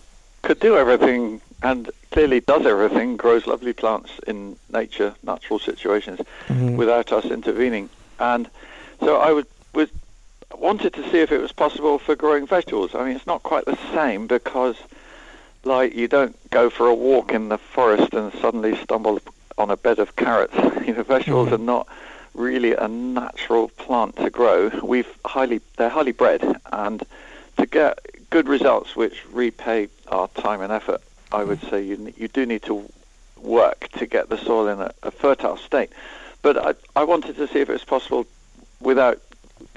could 0.43 0.59
do 0.59 0.77
everything 0.77 1.41
and 1.63 1.89
clearly 2.15 2.39
does 2.39 2.65
everything, 2.65 3.17
grows 3.17 3.45
lovely 3.45 3.73
plants 3.73 4.09
in 4.25 4.55
nature, 4.71 5.13
natural 5.21 5.59
situations, 5.59 6.21
mm-hmm. 6.47 6.77
without 6.77 7.11
us 7.11 7.25
intervening. 7.25 7.89
And 8.21 8.49
so 9.01 9.17
I 9.17 9.33
would, 9.33 9.47
would 9.73 9.89
wanted 10.57 10.93
to 10.93 11.03
see 11.11 11.19
if 11.19 11.33
it 11.33 11.41
was 11.41 11.51
possible 11.51 11.99
for 11.99 12.15
growing 12.15 12.47
vegetables. 12.47 12.95
I 12.95 13.03
mean, 13.03 13.17
it's 13.17 13.27
not 13.27 13.43
quite 13.43 13.65
the 13.65 13.77
same 13.93 14.27
because, 14.27 14.77
like, 15.65 15.93
you 15.93 16.07
don't 16.07 16.37
go 16.51 16.69
for 16.69 16.87
a 16.87 16.93
walk 16.95 17.33
in 17.33 17.49
the 17.49 17.57
forest 17.57 18.13
and 18.13 18.31
suddenly 18.35 18.77
stumble 18.77 19.19
on 19.57 19.69
a 19.69 19.75
bed 19.75 19.99
of 19.99 20.15
carrots. 20.15 20.55
you 20.87 20.93
know, 20.93 21.03
vegetables 21.03 21.47
mm-hmm. 21.47 21.55
are 21.55 21.65
not 21.65 21.85
really 22.33 22.71
a 22.75 22.87
natural 22.87 23.67
plant 23.67 24.15
to 24.15 24.29
grow. 24.29 24.69
We've 24.81 25.13
highly, 25.25 25.59
they're 25.75 25.89
highly 25.89 26.13
bred, 26.13 26.61
and 26.71 27.03
to 27.57 27.65
get 27.65 27.99
good 28.29 28.47
results 28.47 28.95
which 28.95 29.25
repay 29.33 29.89
our 30.07 30.29
time 30.29 30.61
and 30.61 30.71
effort 30.71 31.01
I 31.35 31.43
would 31.43 31.61
say 31.69 31.83
you 31.89 32.13
you 32.21 32.27
do 32.27 32.45
need 32.45 32.63
to 32.63 32.75
work 33.61 33.89
to 33.99 34.05
get 34.05 34.29
the 34.29 34.37
soil 34.37 34.67
in 34.73 34.79
a, 34.79 34.91
a 35.03 35.11
fertile 35.11 35.57
state. 35.57 35.91
But 36.41 36.55
I, 36.69 37.01
I 37.01 37.03
wanted 37.03 37.35
to 37.35 37.47
see 37.47 37.59
if 37.59 37.69
it 37.69 37.73
was 37.73 37.83
possible 37.83 38.25
without 38.79 39.17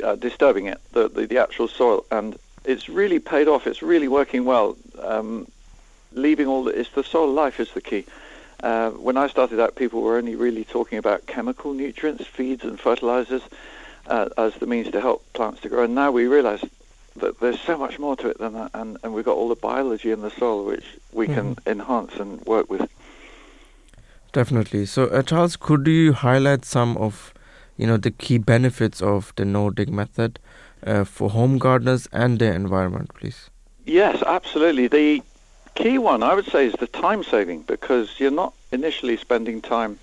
uh, 0.05 0.17
disturbing 0.17 0.67
it, 0.67 0.81
the, 0.93 1.09
the, 1.09 1.27
the 1.27 1.39
actual 1.39 1.69
soil, 1.69 2.05
and 2.11 2.39
it's 2.65 2.89
really 2.89 3.19
paid 3.19 3.49
off. 3.49 3.67
It's 3.67 3.83
really 3.83 4.09
working 4.09 4.45
well. 4.45 4.77
Um, 5.03 5.49
leaving 6.13 6.47
all 6.47 6.65
the, 6.65 6.79
it's 6.79 6.91
the 6.91 7.05
soil 7.05 7.33
life 7.33 7.59
is 7.61 7.71
the 7.73 7.81
key. 7.81 8.05
Uh, 8.63 8.91
when 8.91 9.17
I 9.17 9.29
started 9.29 9.61
out, 9.61 9.77
people 9.77 10.03
were 10.03 10.17
only 10.19 10.37
really 10.37 10.65
talking 10.65 10.99
about 10.99 11.27
chemical 11.27 11.73
nutrients, 11.73 12.27
feeds 12.27 12.65
and 12.65 12.79
fertilizers 12.79 13.43
uh, 14.07 14.29
as 14.37 14.55
the 14.55 14.67
means 14.67 14.91
to 14.93 15.01
help 15.01 15.25
plants 15.33 15.61
to 15.63 15.69
grow. 15.69 15.85
And 15.85 15.95
now 15.95 16.11
we 16.11 16.27
realize 16.27 16.65
there's 17.41 17.61
so 17.61 17.77
much 17.77 17.99
more 17.99 18.17
to 18.17 18.29
it 18.29 18.39
than 18.39 18.55
that, 18.55 18.71
and, 18.75 18.99
and 19.03 19.15
we've 19.15 19.25
got 19.25 19.37
all 19.37 19.49
the 19.49 19.55
biology 19.55 20.11
in 20.11 20.21
the 20.21 20.31
soil 20.31 20.65
which 20.65 20.85
we 21.13 21.27
mm-hmm. 21.27 21.55
can 21.55 21.57
enhance 21.67 22.17
and 22.17 22.41
work 22.47 22.71
with. 22.71 22.91
Definitely. 24.33 24.87
So, 24.87 25.07
uh, 25.07 25.23
Charles, 25.23 25.57
could 25.57 25.87
you 25.87 26.13
highlight 26.13 26.65
some 26.65 26.97
of, 26.99 27.33
you 27.77 27.87
know, 27.87 27.97
the 27.97 28.11
key 28.11 28.39
benefits 28.39 29.01
of 29.01 29.33
the 29.37 29.45
no-dig 29.45 29.91
method 29.91 30.39
uh, 30.87 31.05
for 31.05 31.31
home 31.31 31.59
gardeners 31.59 32.09
and 32.13 32.39
the 32.39 32.53
environment, 32.53 33.15
please? 33.15 33.51
Yes, 33.87 34.23
absolutely. 34.27 34.87
The 34.89 35.23
key 35.75 35.99
one 35.99 36.23
I 36.23 36.35
would 36.35 36.47
say 36.47 36.67
is 36.67 36.75
the 36.75 36.87
time 36.87 37.25
saving 37.25 37.63
because 37.63 38.21
you're 38.21 38.31
not 38.31 38.53
initially 38.71 39.17
spending 39.17 39.63
time 39.63 39.99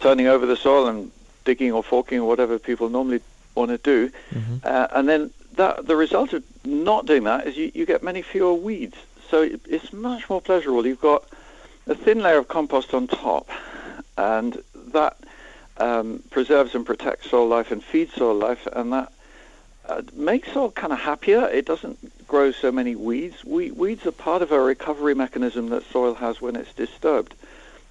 turning 0.00 0.26
over 0.26 0.46
the 0.46 0.56
soil 0.56 0.86
and 0.86 1.10
digging 1.44 1.72
or 1.72 1.82
forking 1.82 2.20
or 2.20 2.28
whatever 2.28 2.58
people 2.58 2.88
normally 2.88 3.20
want 3.54 3.70
to 3.70 3.78
do, 3.78 4.10
mm-hmm. 4.30 4.56
uh, 4.64 4.88
and 4.92 5.08
then 5.08 5.30
that 5.56 5.86
the 5.86 5.96
result 5.96 6.32
of 6.32 6.44
not 6.64 7.06
doing 7.06 7.24
that 7.24 7.46
is 7.46 7.56
you, 7.56 7.70
you 7.74 7.86
get 7.86 8.02
many 8.02 8.22
fewer 8.22 8.54
weeds. 8.54 8.96
So 9.28 9.42
it, 9.42 9.60
it's 9.68 9.92
much 9.92 10.28
more 10.28 10.40
pleasurable. 10.40 10.86
You've 10.86 11.00
got 11.00 11.24
a 11.86 11.94
thin 11.94 12.20
layer 12.20 12.38
of 12.38 12.48
compost 12.48 12.94
on 12.94 13.06
top, 13.06 13.48
and 14.16 14.62
that 14.92 15.16
um, 15.76 16.22
preserves 16.30 16.74
and 16.74 16.86
protects 16.86 17.30
soil 17.30 17.48
life 17.48 17.70
and 17.70 17.82
feeds 17.82 18.14
soil 18.14 18.34
life, 18.34 18.66
and 18.72 18.92
that 18.92 19.12
uh, 19.88 20.02
makes 20.14 20.52
soil 20.52 20.70
kind 20.70 20.92
of 20.92 21.00
happier. 21.00 21.48
It 21.48 21.66
doesn't 21.66 22.26
grow 22.26 22.52
so 22.52 22.72
many 22.72 22.96
weeds. 22.96 23.44
We, 23.44 23.70
weeds 23.70 24.06
are 24.06 24.12
part 24.12 24.42
of 24.42 24.52
a 24.52 24.60
recovery 24.60 25.14
mechanism 25.14 25.68
that 25.70 25.84
soil 25.84 26.14
has 26.14 26.40
when 26.40 26.56
it's 26.56 26.72
disturbed. 26.72 27.34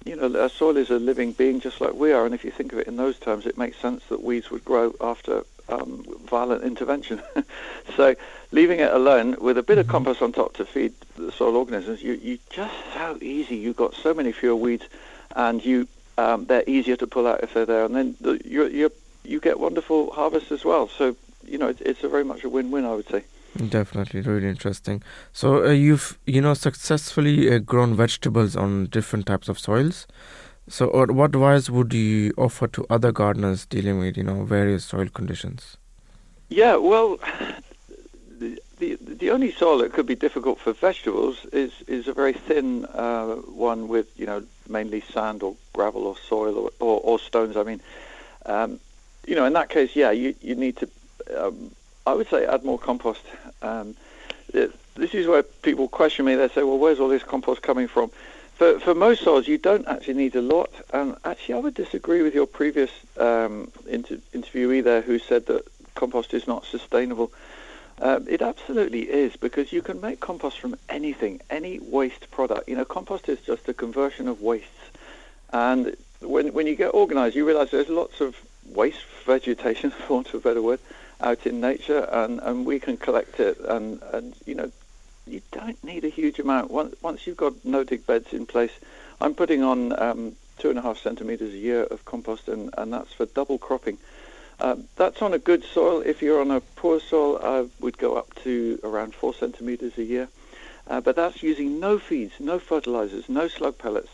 You 0.04 0.16
know, 0.16 0.48
soil 0.48 0.76
is 0.76 0.90
a 0.90 0.98
living 0.98 1.32
being 1.32 1.60
just 1.60 1.80
like 1.80 1.94
we 1.94 2.12
are, 2.12 2.26
and 2.26 2.34
if 2.34 2.44
you 2.44 2.50
think 2.50 2.72
of 2.72 2.78
it 2.78 2.86
in 2.86 2.96
those 2.96 3.18
terms, 3.18 3.46
it 3.46 3.56
makes 3.56 3.78
sense 3.78 4.02
that 4.08 4.22
weeds 4.22 4.50
would 4.50 4.64
grow 4.64 4.94
after 5.00 5.44
um, 5.68 6.04
violent 6.26 6.64
intervention. 6.64 7.22
so 7.96 8.14
leaving 8.52 8.80
it 8.80 8.92
alone 8.92 9.36
with 9.40 9.58
a 9.58 9.62
bit 9.62 9.78
of 9.78 9.86
mm-hmm. 9.86 9.92
compost 9.92 10.22
on 10.22 10.32
top 10.32 10.54
to 10.54 10.64
feed 10.64 10.92
the 11.16 11.32
soil 11.32 11.56
organisms, 11.56 12.02
you, 12.02 12.14
you 12.14 12.38
just 12.50 12.74
so 12.92 13.18
easy. 13.20 13.56
You've 13.56 13.76
got 13.76 13.94
so 13.94 14.14
many 14.14 14.32
fewer 14.32 14.56
weeds, 14.56 14.84
and 15.36 15.64
you 15.64 15.88
um, 16.16 16.46
they're 16.46 16.64
easier 16.66 16.96
to 16.96 17.06
pull 17.06 17.26
out 17.26 17.42
if 17.42 17.54
they're 17.54 17.66
there, 17.66 17.84
and 17.84 17.94
then 17.94 18.16
the, 18.20 18.40
you 18.44 18.66
you 18.66 18.92
you 19.24 19.40
get 19.40 19.58
wonderful 19.58 20.12
harvests 20.12 20.52
as 20.52 20.64
well. 20.64 20.88
So 20.88 21.16
you 21.46 21.58
know, 21.58 21.68
it's, 21.68 21.80
it's 21.80 22.04
a 22.04 22.08
very 22.08 22.24
much 22.24 22.44
a 22.44 22.48
win-win, 22.48 22.84
I 22.84 22.94
would 22.94 23.08
say. 23.08 23.24
Definitely, 23.68 24.20
really 24.22 24.48
interesting. 24.48 25.02
So 25.32 25.66
uh, 25.66 25.70
you've 25.70 26.18
you 26.26 26.40
know 26.40 26.54
successfully 26.54 27.54
uh, 27.54 27.58
grown 27.58 27.94
vegetables 27.94 28.56
on 28.56 28.86
different 28.86 29.26
types 29.26 29.48
of 29.48 29.58
soils. 29.58 30.06
So, 30.68 30.88
what 30.88 31.34
advice 31.34 31.68
would 31.68 31.92
you 31.92 32.32
offer 32.38 32.66
to 32.68 32.86
other 32.88 33.12
gardeners 33.12 33.66
dealing 33.66 33.98
with 33.98 34.16
you 34.16 34.22
know 34.22 34.44
various 34.44 34.84
soil 34.84 35.08
conditions? 35.08 35.76
Yeah, 36.48 36.76
well, 36.76 37.18
the 38.38 38.60
the, 38.78 38.96
the 39.00 39.30
only 39.30 39.52
soil 39.52 39.78
that 39.78 39.92
could 39.92 40.06
be 40.06 40.14
difficult 40.14 40.58
for 40.58 40.72
vegetables 40.72 41.44
is 41.52 41.72
is 41.86 42.08
a 42.08 42.14
very 42.14 42.32
thin 42.32 42.86
uh, 42.86 43.34
one 43.34 43.88
with 43.88 44.08
you 44.18 44.24
know 44.24 44.42
mainly 44.68 45.02
sand 45.02 45.42
or 45.42 45.54
gravel 45.74 46.06
or 46.06 46.16
soil 46.16 46.56
or, 46.56 46.70
or, 46.80 47.00
or 47.02 47.18
stones. 47.18 47.56
I 47.56 47.62
mean, 47.62 47.80
um, 48.46 48.80
you 49.26 49.34
know, 49.34 49.44
in 49.44 49.52
that 49.52 49.68
case, 49.68 49.94
yeah, 49.94 50.12
you 50.12 50.34
you 50.40 50.54
need 50.54 50.76
to 50.78 50.88
um, 51.36 51.72
I 52.06 52.14
would 52.14 52.28
say 52.28 52.46
add 52.46 52.64
more 52.64 52.78
compost. 52.78 53.22
Um, 53.62 53.96
it, 54.52 54.72
this 54.94 55.14
is 55.14 55.26
where 55.26 55.42
people 55.42 55.88
question 55.88 56.24
me. 56.24 56.34
They 56.34 56.48
say, 56.48 56.62
well, 56.62 56.78
where's 56.78 57.00
all 57.00 57.08
this 57.08 57.22
compost 57.22 57.62
coming 57.62 57.88
from? 57.88 58.10
For, 58.54 58.78
for 58.78 58.94
most 58.94 59.22
soils, 59.22 59.48
you 59.48 59.58
don't 59.58 59.86
actually 59.88 60.14
need 60.14 60.36
a 60.36 60.42
lot. 60.42 60.70
And 60.92 61.16
actually, 61.24 61.54
I 61.54 61.58
would 61.58 61.74
disagree 61.74 62.22
with 62.22 62.34
your 62.34 62.46
previous 62.46 62.90
um, 63.18 63.72
inter- 63.86 64.20
interviewee 64.32 64.84
there 64.84 65.02
who 65.02 65.18
said 65.18 65.46
that 65.46 65.66
compost 65.94 66.32
is 66.34 66.46
not 66.46 66.64
sustainable. 66.64 67.32
Um, 68.00 68.26
it 68.28 68.42
absolutely 68.42 69.02
is 69.02 69.36
because 69.36 69.72
you 69.72 69.82
can 69.82 70.00
make 70.00 70.20
compost 70.20 70.60
from 70.60 70.76
anything, 70.88 71.40
any 71.50 71.78
waste 71.80 72.30
product. 72.30 72.68
You 72.68 72.76
know, 72.76 72.84
compost 72.84 73.28
is 73.28 73.40
just 73.40 73.68
a 73.68 73.74
conversion 73.74 74.28
of 74.28 74.40
wastes. 74.40 74.68
And 75.52 75.96
when, 76.20 76.52
when 76.52 76.66
you 76.66 76.76
get 76.76 76.88
organized, 76.88 77.34
you 77.36 77.46
realize 77.46 77.70
there's 77.70 77.88
lots 77.88 78.20
of 78.20 78.36
waste 78.66 79.04
vegetation, 79.24 79.90
for 80.06 80.14
want 80.14 80.28
of 80.28 80.34
a 80.34 80.38
better 80.40 80.62
word, 80.62 80.80
out 81.20 81.46
in 81.46 81.60
nature, 81.60 82.08
and, 82.10 82.40
and 82.40 82.66
we 82.66 82.78
can 82.78 82.96
collect 82.96 83.40
it. 83.40 83.58
And, 83.60 84.00
and 84.12 84.34
you 84.46 84.54
know, 84.54 84.70
you 85.26 85.42
don't 85.52 85.82
need 85.82 86.04
a 86.04 86.08
huge 86.08 86.38
amount. 86.38 86.70
Once, 86.70 86.94
once 87.02 87.26
you've 87.26 87.36
got 87.36 87.64
no-dig 87.64 88.06
beds 88.06 88.32
in 88.32 88.46
place, 88.46 88.72
I'm 89.20 89.34
putting 89.34 89.62
on 89.62 89.98
um, 90.00 90.36
two 90.58 90.70
and 90.70 90.78
a 90.78 90.82
half 90.82 90.98
centimeters 90.98 91.52
a 91.52 91.58
year 91.58 91.84
of 91.84 92.04
compost, 92.04 92.48
and, 92.48 92.70
and 92.76 92.92
that's 92.92 93.12
for 93.12 93.26
double 93.26 93.58
cropping. 93.58 93.98
Uh, 94.60 94.76
that's 94.96 95.20
on 95.20 95.34
a 95.34 95.38
good 95.38 95.64
soil. 95.64 96.00
If 96.00 96.22
you're 96.22 96.40
on 96.40 96.50
a 96.50 96.60
poor 96.60 97.00
soil, 97.00 97.40
I 97.42 97.66
would 97.80 97.98
go 97.98 98.16
up 98.16 98.34
to 98.44 98.78
around 98.84 99.14
four 99.14 99.34
centimeters 99.34 99.98
a 99.98 100.04
year. 100.04 100.28
Uh, 100.86 101.00
but 101.00 101.16
that's 101.16 101.42
using 101.42 101.80
no 101.80 101.98
feeds, 101.98 102.34
no 102.38 102.58
fertilizers, 102.58 103.28
no 103.28 103.48
slug 103.48 103.78
pellets. 103.78 104.10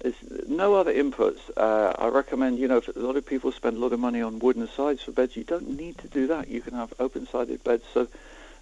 There's 0.00 0.16
no 0.48 0.74
other 0.74 0.92
inputs. 0.92 1.38
Uh, 1.56 1.92
I 1.98 2.08
recommend, 2.08 2.58
you 2.58 2.68
know, 2.68 2.82
a 2.94 2.98
lot 2.98 3.16
of 3.16 3.24
people 3.24 3.52
spend 3.52 3.76
a 3.76 3.80
lot 3.80 3.92
of 3.92 4.00
money 4.00 4.20
on 4.20 4.38
wooden 4.38 4.66
sides 4.68 5.02
for 5.02 5.12
beds. 5.12 5.36
You 5.36 5.44
don't 5.44 5.76
need 5.76 5.98
to 5.98 6.08
do 6.08 6.26
that. 6.26 6.48
You 6.48 6.60
can 6.60 6.74
have 6.74 6.92
open-sided 6.98 7.62
beds. 7.62 7.84
So 7.92 8.08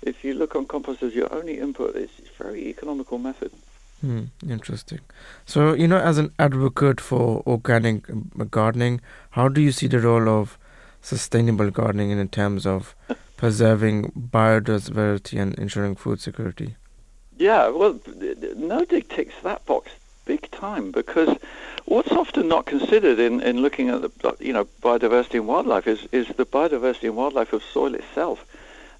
if 0.02 0.24
you 0.24 0.34
look 0.34 0.54
on 0.56 0.66
compost 0.66 1.02
as 1.02 1.14
your 1.14 1.32
only 1.32 1.58
input, 1.58 1.96
it's 1.96 2.12
a 2.18 2.42
very 2.42 2.66
economical 2.68 3.18
method. 3.18 3.52
Hmm, 4.00 4.24
interesting. 4.48 5.00
So, 5.46 5.74
you 5.74 5.86
know, 5.86 5.98
as 5.98 6.18
an 6.18 6.32
advocate 6.38 7.00
for 7.00 7.42
organic 7.46 8.04
gardening, 8.50 9.00
how 9.30 9.48
do 9.48 9.60
you 9.60 9.70
see 9.70 9.86
the 9.86 10.00
role 10.00 10.28
of 10.28 10.58
sustainable 11.00 11.70
gardening 11.70 12.10
in 12.10 12.28
terms 12.28 12.66
of 12.66 12.96
preserving 13.36 14.10
biodiversity 14.32 15.40
and 15.40 15.54
ensuring 15.54 15.94
food 15.94 16.20
security? 16.20 16.76
Yeah, 17.38 17.68
well, 17.68 17.98
no 18.56 18.84
dig 18.84 19.08
ticks 19.08 19.34
that 19.42 19.64
box 19.66 19.90
big 20.24 20.50
time 20.50 20.92
because 20.92 21.36
what's 21.86 22.12
often 22.12 22.46
not 22.48 22.66
considered 22.66 23.18
in, 23.18 23.40
in 23.40 23.60
looking 23.62 23.88
at 23.88 24.02
the 24.02 24.36
you 24.38 24.52
know 24.52 24.64
biodiversity 24.82 25.34
and 25.34 25.48
wildlife 25.48 25.86
is, 25.86 26.06
is 26.12 26.28
the 26.36 26.46
biodiversity 26.46 27.04
and 27.04 27.16
wildlife 27.16 27.52
of 27.52 27.62
soil 27.62 27.94
itself. 27.94 28.44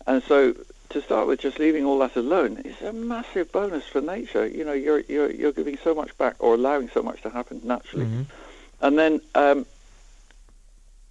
And 0.07 0.23
so 0.23 0.55
to 0.93 1.03
start 1.03 1.27
with, 1.27 1.41
just 1.41 1.59
leaving 1.59 1.85
all 1.85 1.99
that 1.99 2.17
alone 2.17 2.59
is 2.65 2.81
a 2.83 2.93
massive 2.93 3.53
bonus 3.53 3.87
for 3.87 4.01
nature. 4.01 4.47
You 4.47 4.65
know, 4.65 4.73
you're 4.73 5.01
you're 5.01 5.31
you're 5.31 5.53
giving 5.53 5.77
so 5.79 5.95
much 5.95 6.17
back 6.19 6.37
or 6.39 6.55
allowing 6.55 6.89
so 6.91 7.03
much 7.03 7.23
to 7.23 7.31
happen 7.31 7.61
naturally. 7.65 8.07
Mm-hmm. 8.07 8.23
And 8.81 8.99
then 8.99 9.21
um, 9.35 9.67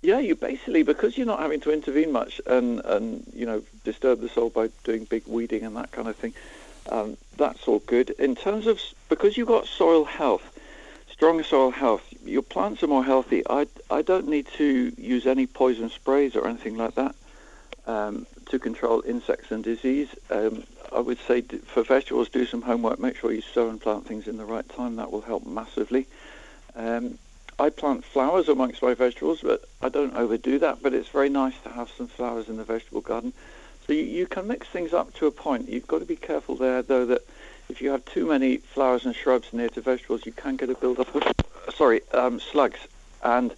yeah, 0.01 0.19
you 0.19 0.35
basically 0.35 0.83
because 0.83 1.17
you're 1.17 1.27
not 1.27 1.39
having 1.39 1.59
to 1.61 1.71
intervene 1.71 2.11
much 2.11 2.41
and 2.45 2.81
and 2.85 3.23
you 3.33 3.45
know 3.45 3.63
disturb 3.83 4.21
the 4.21 4.29
soil 4.29 4.49
by 4.49 4.69
doing 4.83 5.05
big 5.05 5.27
weeding 5.27 5.63
and 5.63 5.75
that 5.75 5.91
kind 5.91 6.07
of 6.07 6.15
thing. 6.15 6.33
Um, 6.89 7.17
that's 7.37 7.67
all 7.67 7.79
good. 7.79 8.09
In 8.11 8.35
terms 8.35 8.65
of, 8.65 8.81
because 9.07 9.37
you've 9.37 9.47
got 9.47 9.67
soil 9.67 10.03
health, 10.03 10.57
strong 11.11 11.43
soil 11.43 11.69
health, 11.69 12.03
your 12.25 12.41
plants 12.41 12.81
are 12.81 12.87
more 12.87 13.03
healthy. 13.03 13.43
I, 13.47 13.67
I 13.91 14.01
don't 14.01 14.27
need 14.27 14.47
to 14.57 14.91
use 14.97 15.27
any 15.27 15.45
poison 15.45 15.91
sprays 15.91 16.35
or 16.35 16.47
anything 16.47 16.77
like 16.77 16.95
that 16.95 17.15
um, 17.85 18.25
to 18.51 18.59
control 18.59 19.01
insects 19.05 19.51
and 19.51 19.63
disease. 19.63 20.09
Um, 20.29 20.63
I 20.93 20.99
would 20.99 21.19
say 21.27 21.41
for 21.41 21.83
vegetables, 21.83 22.29
do 22.29 22.45
some 22.45 22.61
homework. 22.61 22.99
Make 22.99 23.17
sure 23.17 23.31
you 23.31 23.41
sow 23.41 23.69
and 23.69 23.81
plant 23.81 24.05
things 24.05 24.27
in 24.27 24.37
the 24.37 24.45
right 24.45 24.67
time. 24.69 24.97
That 24.97 25.11
will 25.11 25.21
help 25.21 25.45
massively. 25.45 26.05
Um, 26.75 27.17
I 27.57 27.69
plant 27.69 28.03
flowers 28.03 28.49
amongst 28.49 28.81
my 28.81 28.93
vegetables, 28.93 29.41
but 29.41 29.63
I 29.81 29.89
don't 29.89 30.15
overdo 30.15 30.59
that. 30.59 30.83
But 30.83 30.93
it's 30.93 31.09
very 31.09 31.29
nice 31.29 31.53
to 31.63 31.69
have 31.69 31.89
some 31.89 32.07
flowers 32.07 32.49
in 32.49 32.57
the 32.57 32.63
vegetable 32.63 33.01
garden. 33.01 33.33
So 33.87 33.93
you, 33.93 34.03
you 34.03 34.27
can 34.27 34.47
mix 34.47 34.67
things 34.67 34.93
up 34.93 35.13
to 35.15 35.27
a 35.27 35.31
point. 35.31 35.69
You've 35.69 35.87
got 35.87 35.99
to 35.99 36.05
be 36.05 36.15
careful 36.15 36.55
there, 36.55 36.81
though, 36.81 37.05
that 37.05 37.21
if 37.69 37.81
you 37.81 37.91
have 37.91 38.03
too 38.05 38.27
many 38.27 38.57
flowers 38.57 39.05
and 39.05 39.15
shrubs 39.15 39.53
near 39.53 39.69
to 39.69 39.81
vegetables, 39.81 40.25
you 40.25 40.33
can 40.33 40.57
get 40.57 40.69
a 40.69 40.75
build-up 40.75 41.15
of, 41.15 41.23
sorry, 41.73 42.01
um, 42.13 42.39
slugs. 42.39 42.79
And, 43.23 43.51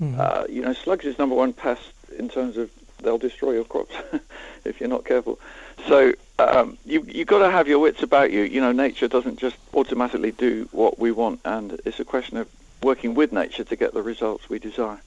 mm-hmm. 0.00 0.20
uh, 0.20 0.44
you 0.48 0.62
know, 0.62 0.74
slugs 0.74 1.04
is 1.04 1.18
number 1.18 1.34
one 1.34 1.52
pest 1.52 1.82
in 2.16 2.28
terms 2.28 2.56
of 2.56 2.70
they'll 3.02 3.18
destroy 3.18 3.52
your 3.52 3.64
crops 3.64 3.94
if 4.64 4.80
you're 4.80 4.88
not 4.88 5.04
careful. 5.04 5.38
So 5.86 6.12
um, 6.38 6.78
you, 6.84 7.04
you've 7.06 7.28
got 7.28 7.38
to 7.40 7.50
have 7.50 7.68
your 7.68 7.78
wits 7.78 8.02
about 8.02 8.30
you. 8.30 8.42
You 8.42 8.60
know, 8.60 8.72
nature 8.72 9.08
doesn't 9.08 9.38
just 9.38 9.56
automatically 9.74 10.32
do 10.32 10.68
what 10.72 10.98
we 10.98 11.10
want, 11.10 11.40
and 11.44 11.80
it's 11.84 12.00
a 12.00 12.04
question 12.04 12.36
of 12.36 12.48
working 12.82 13.14
with 13.14 13.32
nature 13.32 13.64
to 13.64 13.76
get 13.76 13.94
the 13.94 14.02
results 14.02 14.48
we 14.48 14.58
desire. 14.58 15.00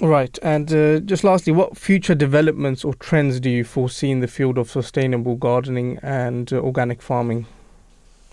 Right, 0.00 0.38
and 0.42 0.72
uh, 0.72 1.00
just 1.00 1.24
lastly, 1.24 1.52
what 1.52 1.76
future 1.76 2.14
developments 2.14 2.84
or 2.84 2.94
trends 2.94 3.38
do 3.38 3.50
you 3.50 3.64
foresee 3.64 4.10
in 4.10 4.20
the 4.20 4.28
field 4.28 4.56
of 4.56 4.70
sustainable 4.70 5.36
gardening 5.36 5.98
and 6.02 6.50
uh, 6.52 6.56
organic 6.56 7.02
farming? 7.02 7.46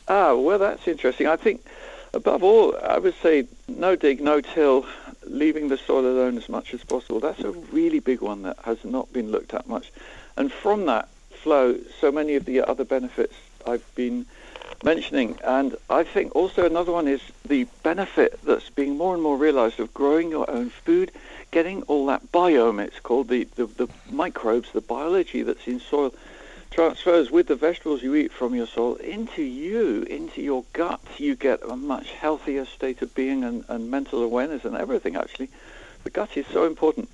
Ah, 0.08 0.34
well, 0.34 0.58
that's 0.58 0.88
interesting. 0.88 1.28
I 1.28 1.36
think, 1.36 1.66
above 2.14 2.42
all, 2.42 2.78
I 2.78 2.98
would 3.00 3.16
say 3.16 3.48
no 3.68 3.98
dig, 3.98 4.22
no 4.22 4.40
till, 4.40 4.86
leaving 5.30 5.70
the 5.70 5.78
soil 5.78 6.06
alone 6.06 6.38
as 6.38 6.50
much 6.50 6.74
as 6.74 6.84
possible. 6.84 7.20
That's 7.20 7.42
a 7.42 7.52
really 7.52 8.00
big 8.00 8.22
one 8.22 8.44
that 8.44 8.58
has 8.64 8.84
not 8.84 9.12
been 9.14 9.32
looked 9.32 9.54
at 9.54 9.68
much. 9.68 9.92
And 10.36 10.52
from 10.52 10.86
that 10.86 11.10
flow 11.32 11.78
so 12.00 12.12
many 12.12 12.36
of 12.36 12.46
the 12.46 12.62
other 12.62 12.84
benefits 12.84 13.36
I've 13.66 13.96
been 13.96 14.26
mentioning. 14.84 15.38
And 15.44 15.76
I 15.90 16.04
think 16.04 16.36
also 16.36 16.66
another 16.66 16.92
one 16.92 17.08
is 17.08 17.22
the 17.46 17.66
benefit 17.84 18.40
that's 18.44 18.70
being 18.70 18.98
more 18.98 19.14
and 19.14 19.24
more 19.24 19.38
realized 19.38 19.80
of 19.80 19.94
growing 19.94 20.30
your 20.30 20.50
own 20.50 20.70
food 20.70 21.12
getting 21.52 21.82
all 21.84 22.06
that 22.08 22.32
biome, 22.32 22.84
it's 22.84 23.00
called, 23.00 23.30
the, 23.30 23.46
the, 23.56 23.66
the 23.66 23.88
microbes, 24.12 24.72
the 24.74 24.82
biology 24.82 25.42
that's 25.44 25.66
in 25.68 25.80
soil, 25.80 26.14
transfers 26.72 27.32
with 27.32 27.48
the 27.48 27.56
vegetables 27.56 28.04
you 28.04 28.16
eat 28.16 28.32
from 28.32 28.54
your 28.54 28.68
soil 28.68 28.96
into 28.96 29.42
you, 29.42 30.04
into 30.04 30.42
your 30.42 30.64
gut. 30.74 31.02
You 31.18 31.36
get 31.36 31.64
a 31.64 31.76
much 31.76 32.12
healthier 32.12 32.66
state 32.66 33.02
of 33.02 33.14
being 33.16 33.44
and, 33.44 33.66
and 33.68 33.90
mental 33.90 34.24
awareness 34.24 34.66
and 34.66 34.76
everything, 34.76 35.16
actually. 35.16 35.50
The 36.04 36.10
gut 36.10 36.38
is 36.38 36.46
so 36.48 36.66
important. 36.66 37.10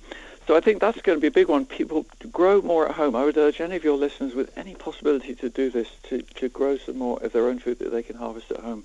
So 0.46 0.56
I 0.56 0.60
think 0.60 0.80
that's 0.80 1.00
going 1.00 1.16
to 1.16 1.20
be 1.20 1.28
a 1.28 1.30
big 1.30 1.48
one. 1.48 1.64
People 1.64 2.04
grow 2.30 2.60
more 2.60 2.86
at 2.86 2.96
home. 2.96 3.16
I 3.16 3.24
would 3.24 3.36
urge 3.38 3.60
any 3.60 3.76
of 3.76 3.84
your 3.84 3.96
listeners 3.96 4.34
with 4.34 4.56
any 4.58 4.74
possibility 4.74 5.34
to 5.36 5.48
do 5.48 5.70
this, 5.70 5.88
to, 6.04 6.20
to 6.20 6.48
grow 6.48 6.76
some 6.76 6.98
more 6.98 7.18
of 7.22 7.32
their 7.32 7.46
own 7.46 7.58
food 7.58 7.78
that 7.78 7.90
they 7.90 8.02
can 8.02 8.16
harvest 8.16 8.50
at 8.50 8.60
home. 8.60 8.84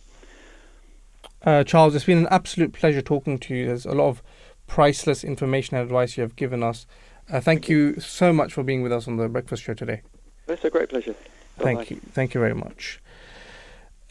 Uh, 1.43 1.63
Charles, 1.63 1.95
it's 1.95 2.05
been 2.05 2.19
an 2.19 2.27
absolute 2.31 2.73
pleasure 2.73 3.01
talking 3.01 3.37
to 3.39 3.55
you. 3.55 3.67
There's 3.67 3.85
a 3.85 3.91
lot 3.91 4.07
of 4.07 4.23
priceless 4.67 5.23
information 5.23 5.75
and 5.75 5.83
advice 5.83 6.15
you 6.15 6.21
have 6.21 6.35
given 6.35 6.63
us. 6.63 6.85
Uh, 7.29 7.41
thank 7.41 7.67
you 7.67 7.99
so 7.99 8.31
much 8.31 8.53
for 8.53 8.63
being 8.63 8.81
with 8.81 8.91
us 8.91 9.07
on 9.07 9.17
the 9.17 9.27
breakfast 9.27 9.63
show 9.63 9.73
today. 9.73 10.01
It's 10.49 10.65
a 10.65 10.69
great 10.69 10.89
pleasure. 10.89 11.13
Bye-bye. 11.57 11.63
Thank 11.63 11.91
you. 11.91 12.01
Thank 12.11 12.33
you 12.33 12.41
very 12.41 12.55
much. 12.55 12.99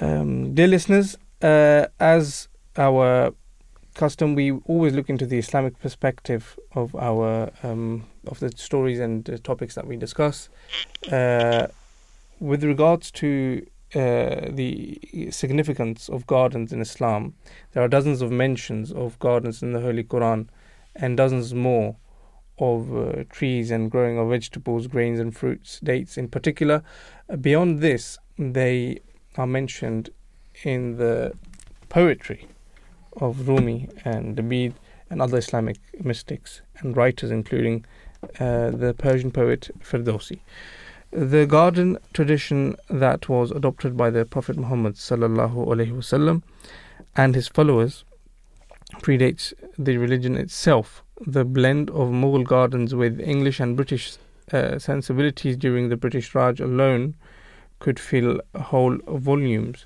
Um, 0.01 0.55
dear 0.55 0.69
listeners, 0.69 1.17
uh, 1.43 1.87
as 1.99 2.49
our 2.77 3.35
custom, 3.95 4.35
we 4.35 4.53
always 4.67 4.95
look 4.95 5.11
into 5.11 5.27
the 5.27 5.39
Islamic 5.39 5.79
perspective 5.81 6.59
of 6.75 6.95
our 6.95 7.51
um, 7.63 8.07
of 8.27 8.39
the 8.39 8.53
stories 8.57 9.01
and 9.01 9.29
uh, 9.29 9.39
topics 9.43 9.75
that 9.75 9.87
we 9.87 9.97
discuss. 9.97 10.49
Uh, 11.11 11.67
with 12.39 12.63
regards 12.63 13.11
to 13.11 13.67
uh, 13.95 14.47
the 14.51 15.01
significance 15.31 16.09
of 16.09 16.27
gardens 16.27 16.73
in 16.73 16.81
Islam, 16.81 17.35
there 17.73 17.83
are 17.83 17.89
dozens 17.89 18.23
of 18.23 18.31
mentions 18.31 18.93
of 18.93 19.19
gardens 19.19 19.63
in 19.63 19.73
the 19.73 19.81
Holy 19.81 20.05
Quran, 20.05 20.49
and 20.95 21.17
dozens 21.17 21.53
more 21.53 21.97
of 22.59 22.97
uh, 22.97 23.25
trees 23.31 23.71
and 23.71 23.91
growing 23.91 24.19
of 24.19 24.29
vegetables, 24.29 24.87
grains, 24.87 25.21
and 25.21 25.37
fruits, 25.37 25.81
dates 25.81 26.17
in 26.17 26.29
particular. 26.29 26.83
Uh, 27.29 27.37
beyond 27.37 27.81
this, 27.81 28.19
they 28.39 29.01
are 29.37 29.47
mentioned 29.47 30.11
in 30.65 30.97
the 30.97 31.33
poetry 31.89 32.49
of 33.17 33.49
Rumi 33.49 33.89
and 34.05 34.37
Labid 34.37 34.75
and 35.11 35.23
other 35.23 35.39
Islamic 35.39 35.79
mystics 36.03 36.63
and 36.79 36.97
writers, 36.97 37.31
including 37.31 37.85
uh, 38.41 38.71
the 38.71 38.95
Persian 38.97 39.31
poet 39.31 39.71
Ferdowsi. 39.81 40.41
The 41.11 41.47
garden 41.47 41.97
tradition 42.13 42.77
that 42.91 43.29
was 43.29 43.51
adopted 43.51 43.97
by 43.97 44.11
the 44.11 44.27
Prophet 44.27 44.59
Muhammad 44.59 44.99
and 47.17 47.35
his 47.35 47.49
followers 47.49 48.05
predates 48.97 49.53
the 49.79 49.97
religion 49.97 50.37
itself. 50.37 51.03
The 51.27 51.45
blend 51.45 51.91
of 51.91 52.09
Mughal 52.09 52.45
gardens 52.45 52.95
with 52.95 53.21
English 53.21 53.61
and 53.61 53.77
British 53.77 54.17
uh, 54.53 54.79
sensibilities 54.79 55.57
during 55.57 55.89
the 55.89 55.97
British 55.97 56.35
Raj 56.35 56.61
alone 56.61 57.15
could 57.81 57.99
fill 57.99 58.41
whole 58.55 58.99
volumes. 59.07 59.85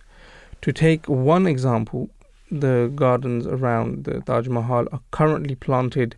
To 0.62 0.72
take 0.72 1.08
one 1.08 1.46
example, 1.46 2.10
the 2.50 2.92
gardens 2.94 3.46
around 3.46 4.04
the 4.04 4.20
Taj 4.20 4.46
Mahal 4.48 4.86
are 4.92 5.00
currently 5.10 5.54
planted 5.54 6.16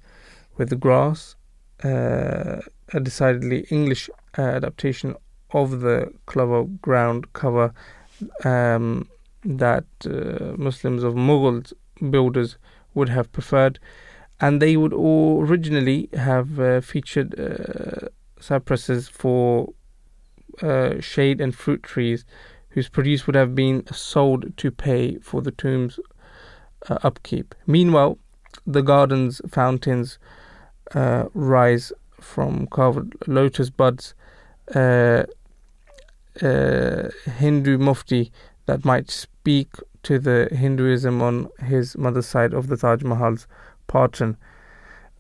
with 0.57 0.79
grass, 0.81 1.37
uh, 1.85 2.61
a 2.93 3.01
decidedly 3.01 3.67
English 3.71 4.11
uh, 4.37 4.43
adaptation 4.43 5.15
of 5.53 5.81
the 5.81 6.13
clover 6.27 6.65
ground 6.83 7.33
cover 7.33 7.73
um, 8.45 9.09
that 9.45 9.85
uh, 10.07 10.57
Muslims 10.57 11.03
of 11.03 11.15
Mughal 11.15 11.73
builders 12.11 12.57
would 12.95 13.09
have 13.09 13.33
preferred, 13.33 13.79
and 14.41 14.61
they 14.61 14.77
would 14.77 14.93
originally 14.93 16.09
have 16.15 16.59
uh, 16.59 16.81
featured 16.81 17.39
uh, 17.39 18.09
cypresses 18.41 19.09
for 19.09 19.73
uh, 20.63 21.01
shade 21.01 21.41
and 21.41 21.55
fruit 21.55 21.83
trees, 21.83 22.25
whose 22.71 22.89
produce 22.89 23.27
would 23.27 23.37
have 23.37 23.55
been 23.55 23.87
sold 23.93 24.57
to 24.57 24.71
pay 24.71 25.19
for 25.19 25.41
the 25.43 25.51
tomb's 25.53 25.99
uh, 26.89 26.99
upkeep. 27.03 27.55
Meanwhile, 27.67 28.19
the 28.67 28.83
garden's 28.83 29.41
fountains 29.49 30.19
uh, 30.95 31.25
rise 31.35 31.93
from 32.21 32.67
carved 32.67 33.15
lotus 33.27 33.71
buds. 33.71 34.15
Uh, 34.75 35.25
Hindu 36.41 37.79
mufti 37.79 38.33
that 38.67 38.85
might 38.85 39.11
speak 39.11 39.69
to 40.03 40.19
the 40.19 40.49
Hinduism 40.51 41.23
on 41.23 41.49
his 41.61 41.97
mother's 41.97 42.27
side 42.27 42.53
of 42.53 42.69
the 42.69 42.77
Taj 42.77 43.03
Mahal's 43.03 43.47
patron, 43.95 44.37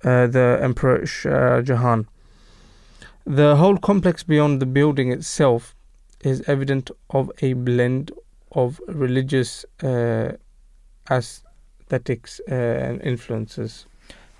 uh, 0.05 0.27
the 0.27 0.59
Emperor 0.61 1.07
Shah 1.07 1.63
Jahan. 1.63 2.07
The 3.25 3.57
whole 3.57 3.79
complex 3.79 4.23
beyond 4.23 4.61
the 4.61 4.67
building 4.67 5.11
itself 5.11 5.75
is 6.21 6.43
evident 6.47 6.91
of 7.11 7.31
a 7.41 7.55
blend 7.55 8.11
of 8.53 8.81
religious 8.89 9.65
uh, 9.83 10.33
aesthetics 11.11 12.41
uh, 12.51 12.55
and 12.55 13.03
influences. 13.03 13.87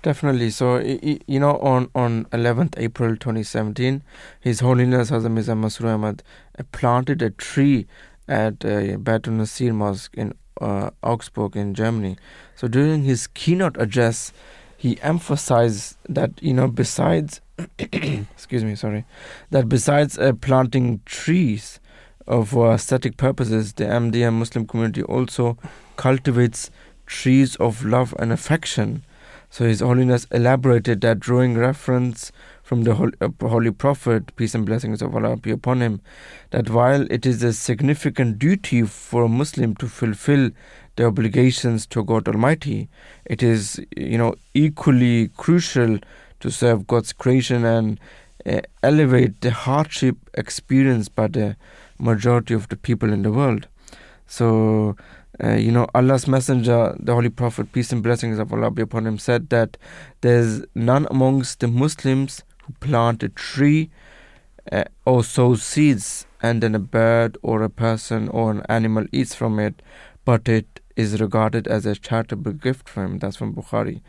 Definitely. 0.03 0.51
So, 0.51 0.77
you 0.77 1.39
know, 1.39 1.57
on, 1.57 1.89
on 1.95 2.25
11th 2.25 2.75
April 2.77 3.15
2017, 3.15 4.03
His 4.39 4.59
Holiness 4.59 5.09
Hazrat 5.09 5.31
Mirza 5.31 5.53
Masroor 5.53 5.95
Ahmad 5.95 6.21
uh, 6.59 6.63
planted 6.71 7.23
a 7.23 7.31
tree 7.31 7.87
at 8.27 8.63
uh, 8.63 8.97
Nasir 9.31 9.73
Mosque 9.73 10.13
in 10.15 10.33
uh, 10.61 10.89
Augsburg 11.03 11.55
in 11.55 11.73
Germany. 11.73 12.17
So, 12.55 12.67
during 12.67 13.03
his 13.03 13.27
keynote 13.27 13.77
address, 13.77 14.31
he 14.77 14.99
emphasized 15.01 15.97
that, 16.07 16.31
you 16.41 16.53
know, 16.53 16.67
besides, 16.67 17.41
excuse 17.79 18.63
me, 18.63 18.75
sorry, 18.75 19.05
that 19.49 19.67
besides 19.69 20.17
uh, 20.17 20.33
planting 20.33 21.01
trees 21.05 21.79
uh, 22.27 22.43
for 22.43 22.73
aesthetic 22.73 23.17
purposes, 23.17 23.73
the 23.73 23.85
MDM 23.85 24.33
Muslim 24.33 24.67
community 24.67 25.03
also 25.03 25.57
cultivates 25.95 26.69
trees 27.05 27.55
of 27.57 27.85
love 27.85 28.13
and 28.19 28.31
affection. 28.31 29.03
So 29.49 29.65
His 29.65 29.79
Holiness 29.79 30.25
elaborated 30.31 31.01
that 31.01 31.19
drawing 31.19 31.57
reference 31.57 32.31
from 32.65 32.81
the 32.81 32.95
Holy, 32.95 33.13
uh, 33.21 33.29
Holy 33.41 33.69
Prophet, 33.69 34.35
peace 34.37 34.55
and 34.55 34.65
blessings 34.65 35.03
of 35.03 35.15
Allah 35.15 35.37
be 35.37 35.51
upon 35.51 35.83
him, 35.83 36.01
that 36.49 36.67
while 36.67 37.05
it 37.11 37.23
is 37.23 37.43
a 37.43 37.53
significant 37.53 38.39
duty 38.39 38.81
for 38.81 39.21
a 39.21 39.29
Muslim 39.29 39.75
to 39.75 39.87
fulfill 39.87 40.49
the 40.95 41.05
obligations 41.05 41.85
to 41.85 42.03
God 42.03 42.27
Almighty, 42.27 42.89
it 43.23 43.43
is, 43.43 43.79
you 43.95 44.17
know, 44.17 44.33
equally 44.55 45.27
crucial 45.37 45.99
to 46.39 46.49
serve 46.49 46.87
God's 46.87 47.13
creation 47.13 47.63
and 47.65 47.99
uh, 48.47 48.61
elevate 48.81 49.41
the 49.41 49.51
hardship 49.51 50.17
experienced 50.33 51.13
by 51.13 51.27
the 51.27 51.55
majority 51.99 52.55
of 52.55 52.69
the 52.69 52.77
people 52.77 53.13
in 53.13 53.21
the 53.21 53.31
world. 53.31 53.67
So 54.25 54.95
uh, 55.43 55.55
you 55.55 55.71
know, 55.71 55.85
Allah's 55.93 56.27
Messenger, 56.27 56.95
the 56.97 57.13
Holy 57.13 57.29
Prophet, 57.29 57.71
peace 57.73 57.91
and 57.91 58.01
blessings 58.01 58.39
of 58.39 58.53
Allah 58.53 58.71
be 58.71 58.81
upon 58.81 59.05
him, 59.05 59.17
said 59.17 59.49
that 59.49 59.77
there's 60.21 60.63
none 60.73 61.07
amongst 61.11 61.59
the 61.59 61.67
Muslims 61.67 62.43
who 62.65 62.73
plant 62.73 63.23
a 63.23 63.29
tree 63.29 63.89
uh, 64.71 64.83
or 65.05 65.23
sow 65.23 65.55
seeds 65.55 66.25
and 66.41 66.61
then 66.63 66.75
a 66.75 66.79
bird 66.79 67.37
or 67.41 67.61
a 67.63 67.69
person 67.69 68.27
or 68.29 68.51
an 68.51 68.63
animal 68.69 69.05
eats 69.11 69.35
from 69.35 69.59
it, 69.59 69.81
but 70.25 70.47
it 70.49 70.79
is 70.95 71.19
regarded 71.21 71.67
as 71.67 71.85
a 71.85 71.95
charitable 71.95 72.53
gift 72.53 72.89
from 72.89 73.05
him. 73.05 73.19
That's 73.19 73.35
from 73.35 73.53
Bukhari. 73.53 74.01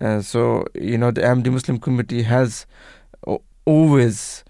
Uh, 0.00 0.20
so, 0.20 0.66
you 0.74 0.98
know, 0.98 1.10
the 1.10 1.22
Ahmadi 1.22 1.50
Muslim 1.50 1.78
community 1.78 2.22
has 2.22 2.66
always 3.64 4.44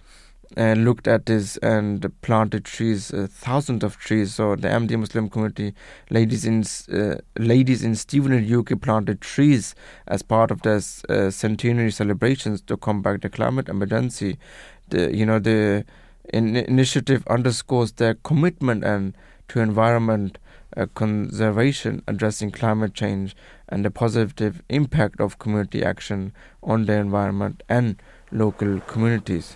and 0.57 0.87
looked 0.87 1.07
at 1.07 1.27
this 1.27 1.59
and 1.59 2.11
planted 2.23 2.65
trees, 2.65 3.13
uh, 3.13 3.27
thousands 3.31 3.85
of 3.85 3.99
trees. 3.99 4.35
So 4.35 4.57
the 4.57 4.69
Ahmadiyya 4.69 5.01
Muslim 5.01 5.29
community, 5.29 5.75
ladies 6.09 6.47
in 6.47 6.65
uh, 6.93 7.17
ladies 7.39 7.85
in 7.85 7.95
Stevenage, 7.95 8.51
UK, 8.51 8.81
planted 8.81 9.21
trees 9.21 9.75
as 10.09 10.23
part 10.23 10.51
of 10.51 10.63
their 10.63 10.81
uh, 11.11 11.31
centenary 11.31 11.91
celebrations 11.91 12.63
to 12.63 12.77
combat 12.79 13.21
the 13.21 13.29
climate 13.29 13.69
emergency. 13.69 14.39
The 14.89 15.15
you 15.15 15.27
know 15.27 15.39
the 15.39 15.85
in- 16.33 16.57
initiative 16.57 17.27
underscores 17.29 17.93
their 17.93 18.15
commitment 18.15 18.83
and 18.83 19.15
to 19.49 19.61
environment 19.61 20.39
uh, 20.75 20.87
conservation, 20.95 22.03
addressing 22.09 22.51
climate 22.51 22.95
change, 22.95 23.37
and 23.69 23.85
the 23.85 23.91
positive 23.91 24.63
impact 24.71 25.21
of 25.21 25.39
community 25.39 25.85
action 25.85 26.33
on 26.63 26.87
the 26.87 26.95
environment 26.95 27.63
and 27.69 27.97
local 28.33 28.81
communities 28.81 29.55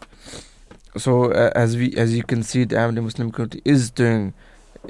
so 0.96 1.32
uh, 1.32 1.52
as 1.54 1.76
we 1.76 1.94
as 1.96 2.14
you 2.16 2.22
can 2.22 2.42
see 2.42 2.64
the 2.64 2.76
Ahmadi 2.76 3.02
Muslim 3.02 3.30
community 3.30 3.62
is 3.64 3.90
doing 3.90 4.34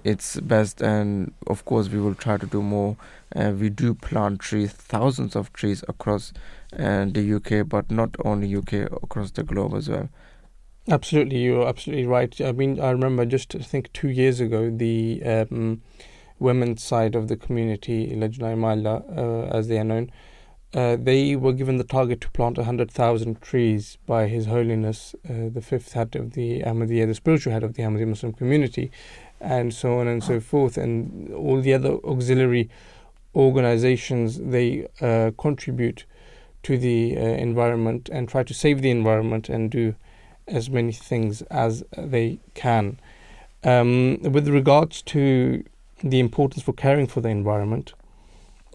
its 0.04 0.38
best 0.40 0.80
and 0.80 1.32
of 1.46 1.64
course 1.64 1.88
we 1.88 2.00
will 2.00 2.14
try 2.14 2.36
to 2.36 2.46
do 2.46 2.62
more. 2.62 2.96
Uh, 3.34 3.52
we 3.56 3.68
do 3.68 3.94
plant 3.94 4.40
trees 4.40 4.72
thousands 4.72 5.36
of 5.36 5.52
trees 5.52 5.84
across 5.88 6.32
uh, 6.78 7.04
the 7.06 7.34
UK 7.34 7.68
but 7.68 7.90
not 7.90 8.14
only 8.24 8.54
UK 8.54 8.90
across 9.02 9.32
the 9.32 9.42
globe 9.42 9.74
as 9.74 9.88
well. 9.88 10.08
Absolutely 10.88 11.38
you're 11.38 11.68
absolutely 11.68 12.06
right. 12.06 12.40
I 12.40 12.52
mean 12.52 12.80
I 12.80 12.90
remember 12.90 13.26
just 13.26 13.54
I 13.54 13.58
think 13.58 13.92
2 13.92 14.08
years 14.08 14.40
ago 14.40 14.70
the 14.70 15.22
um, 15.24 15.82
women's 16.38 16.82
side 16.82 17.14
of 17.14 17.28
the 17.28 17.36
community 17.36 18.08
Lajna 18.16 18.54
Ima'illah 18.54 19.18
uh, 19.18 19.56
as 19.56 19.68
they 19.68 19.78
are 19.78 19.84
known 19.84 20.10
uh, 20.72 20.96
they 20.96 21.34
were 21.34 21.52
given 21.52 21.78
the 21.78 21.84
target 21.84 22.20
to 22.20 22.30
plant 22.30 22.56
100,000 22.56 23.40
trees 23.40 23.98
by 24.06 24.28
His 24.28 24.46
Holiness, 24.46 25.14
uh, 25.28 25.48
the 25.52 25.60
fifth 25.60 25.92
head 25.94 26.14
of 26.14 26.32
the 26.34 26.60
Ahmadiyya, 26.60 27.08
the 27.08 27.14
spiritual 27.14 27.52
head 27.52 27.64
of 27.64 27.74
the 27.74 27.82
Ahmadiyya 27.82 28.08
Muslim 28.08 28.32
community, 28.32 28.92
and 29.40 29.74
so 29.74 29.98
on 29.98 30.06
and 30.06 30.22
so 30.22 30.38
forth. 30.38 30.76
And 30.76 31.32
all 31.34 31.60
the 31.60 31.74
other 31.74 31.94
auxiliary 32.04 32.70
organizations, 33.34 34.38
they 34.38 34.86
uh, 35.00 35.32
contribute 35.38 36.04
to 36.62 36.78
the 36.78 37.16
uh, 37.16 37.20
environment 37.20 38.08
and 38.12 38.28
try 38.28 38.44
to 38.44 38.54
save 38.54 38.80
the 38.80 38.90
environment 38.90 39.48
and 39.48 39.70
do 39.70 39.96
as 40.46 40.70
many 40.70 40.92
things 40.92 41.42
as 41.42 41.82
they 41.96 42.38
can. 42.54 43.00
Um, 43.64 44.18
with 44.22 44.46
regards 44.48 45.02
to 45.02 45.64
the 46.02 46.20
importance 46.20 46.62
for 46.62 46.72
caring 46.72 47.06
for 47.08 47.20
the 47.20 47.28
environment, 47.28 47.92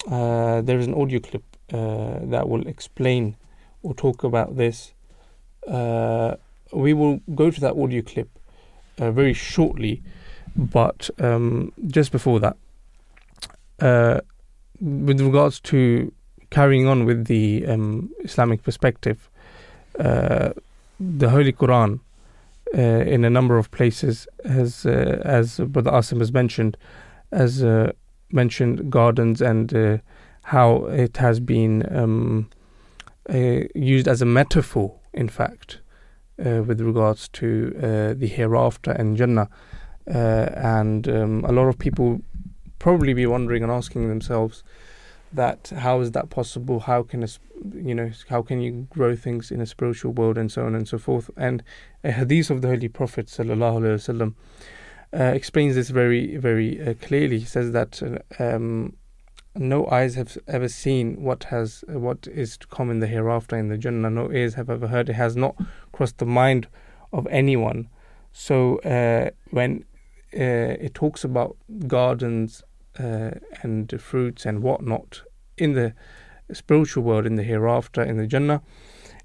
uh, 0.10 0.62
there 0.62 0.78
is 0.78 0.88
an 0.88 0.94
audio 0.94 1.20
clip 1.20 1.44
uh, 1.74 2.20
that 2.22 2.48
will 2.48 2.68
explain 2.68 3.36
or 3.84 3.94
talk 3.94 4.24
about 4.24 4.58
this. 4.58 4.94
Uh, 5.68 6.36
we 6.72 6.94
will 6.94 7.22
go 7.34 7.50
to 7.50 7.60
that 7.62 7.76
audio 7.76 8.02
clip 8.02 8.30
uh, 9.00 9.12
very 9.12 9.34
shortly, 9.34 10.02
but 10.56 11.10
um, 11.20 11.72
just 11.88 12.12
before 12.12 12.40
that, 12.40 12.58
uh, 13.80 14.20
with 14.80 15.22
regards 15.22 15.60
to 15.60 16.12
carrying 16.50 16.88
on 16.88 17.06
with 17.06 17.26
the 17.26 17.66
um, 17.68 18.10
Islamic 18.24 18.64
perspective, 18.64 19.30
uh, 20.00 20.50
the 21.00 21.30
Holy 21.30 21.54
Quran, 21.54 22.00
uh, 22.74 22.80
in 22.80 23.24
a 23.24 23.30
number 23.30 23.58
of 23.58 23.72
places, 23.72 24.28
has, 24.46 24.86
as 24.86 25.60
Brother 25.60 25.92
Asim 25.92 26.20
has 26.20 26.32
mentioned, 26.32 26.78
has 27.32 27.64
uh, 27.64 27.92
mentioned 28.32 28.90
gardens 28.90 29.42
and 29.42 30.02
how 30.46 30.86
it 30.86 31.18
has 31.18 31.40
been 31.40 31.84
um, 31.96 32.50
used 33.74 34.08
as 34.08 34.22
a 34.22 34.26
metaphor, 34.26 35.00
in 35.14 35.28
fact, 35.28 35.80
with 36.38 36.82
regards 36.82 37.28
to 37.30 38.16
the 38.18 38.28
hereafter 38.28 38.92
and 38.92 39.18
Jannah. 39.18 39.50
and 40.08 41.08
um, 41.08 41.46
a 41.46 41.52
lot 41.52 41.68
of 41.68 41.80
people 41.80 42.22
probably 42.78 43.14
be 43.14 43.26
wondering 43.26 43.64
and 43.64 43.72
asking 43.72 44.08
themselves 44.08 44.64
that 45.36 45.72
how 45.78 46.00
is 46.02 46.12
that 46.12 46.30
possible? 46.30 46.82
How 46.82 47.04
can 47.04 47.24
a, 47.24 47.28
you 47.74 47.96
know 47.96 48.12
how 48.30 48.42
can 48.42 48.62
you 48.62 48.88
grow 48.90 49.16
things 49.16 49.52
in 49.52 49.62
a 49.62 49.66
spiritual 49.66 50.14
world 50.14 50.38
and 50.38 50.52
so 50.52 50.66
on 50.66 50.76
and 50.76 50.88
so 50.88 50.98
forth? 50.98 51.30
And 51.38 51.64
a 52.04 52.12
hadith 52.12 52.50
of 52.50 52.62
the 52.62 52.70
Holy 52.70 52.88
Prophet 52.88 53.28
sallallahu 53.28 53.80
alaihi 53.80 53.96
wasallam 54.00 54.34
uh, 55.18 55.34
explains 55.34 55.76
this 55.76 55.90
very 55.90 56.38
very 56.38 56.82
uh, 56.82 56.94
clearly. 57.02 57.40
He 57.40 57.46
says 57.46 57.72
that 57.72 58.02
uh, 58.02 58.44
um, 58.44 58.96
no 59.56 59.88
eyes 59.88 60.16
have 60.16 60.38
ever 60.48 60.68
seen 60.68 61.22
what 61.22 61.46
has 61.46 61.84
what 61.88 62.28
is 62.28 62.58
to 62.58 62.68
come 62.68 62.92
in 62.92 63.00
the 63.00 63.08
hereafter 63.08 63.58
in 63.58 63.70
the 63.70 63.78
Jannah. 63.78 64.10
No 64.10 64.32
ears 64.32 64.56
have 64.56 64.70
ever 64.70 64.88
heard. 64.88 65.10
It 65.10 65.14
has 65.14 65.36
not 65.36 65.56
crossed 65.92 66.18
the 66.18 66.26
mind 66.26 66.68
of 67.14 67.28
anyone. 67.28 67.90
So 68.34 68.78
uh, 68.80 69.30
when 69.52 69.86
uh, 70.34 70.76
it 70.80 70.94
talks 70.94 71.24
about 71.24 71.56
gardens 71.88 72.64
uh, 73.00 73.32
and 73.62 73.94
fruits 74.02 74.46
and 74.46 74.62
whatnot 74.62 75.22
in 75.58 75.74
the 75.74 75.94
spiritual 76.52 77.04
world, 77.04 77.26
in 77.26 77.36
the 77.36 77.44
hereafter, 77.44 78.04
in 78.04 78.18
the 78.18 78.28
Jannah, 78.28 78.62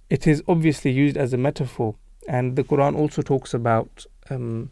it 0.08 0.26
is 0.26 0.42
obviously 0.46 0.92
used 0.92 1.16
as 1.16 1.32
a 1.32 1.36
metaphor. 1.36 1.96
And 2.28 2.54
the 2.54 2.62
Quran 2.62 2.96
also 2.96 3.22
talks 3.22 3.52
about 3.52 4.06
um, 4.28 4.70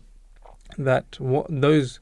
that 0.77 1.19
what 1.19 1.47
those 1.49 1.99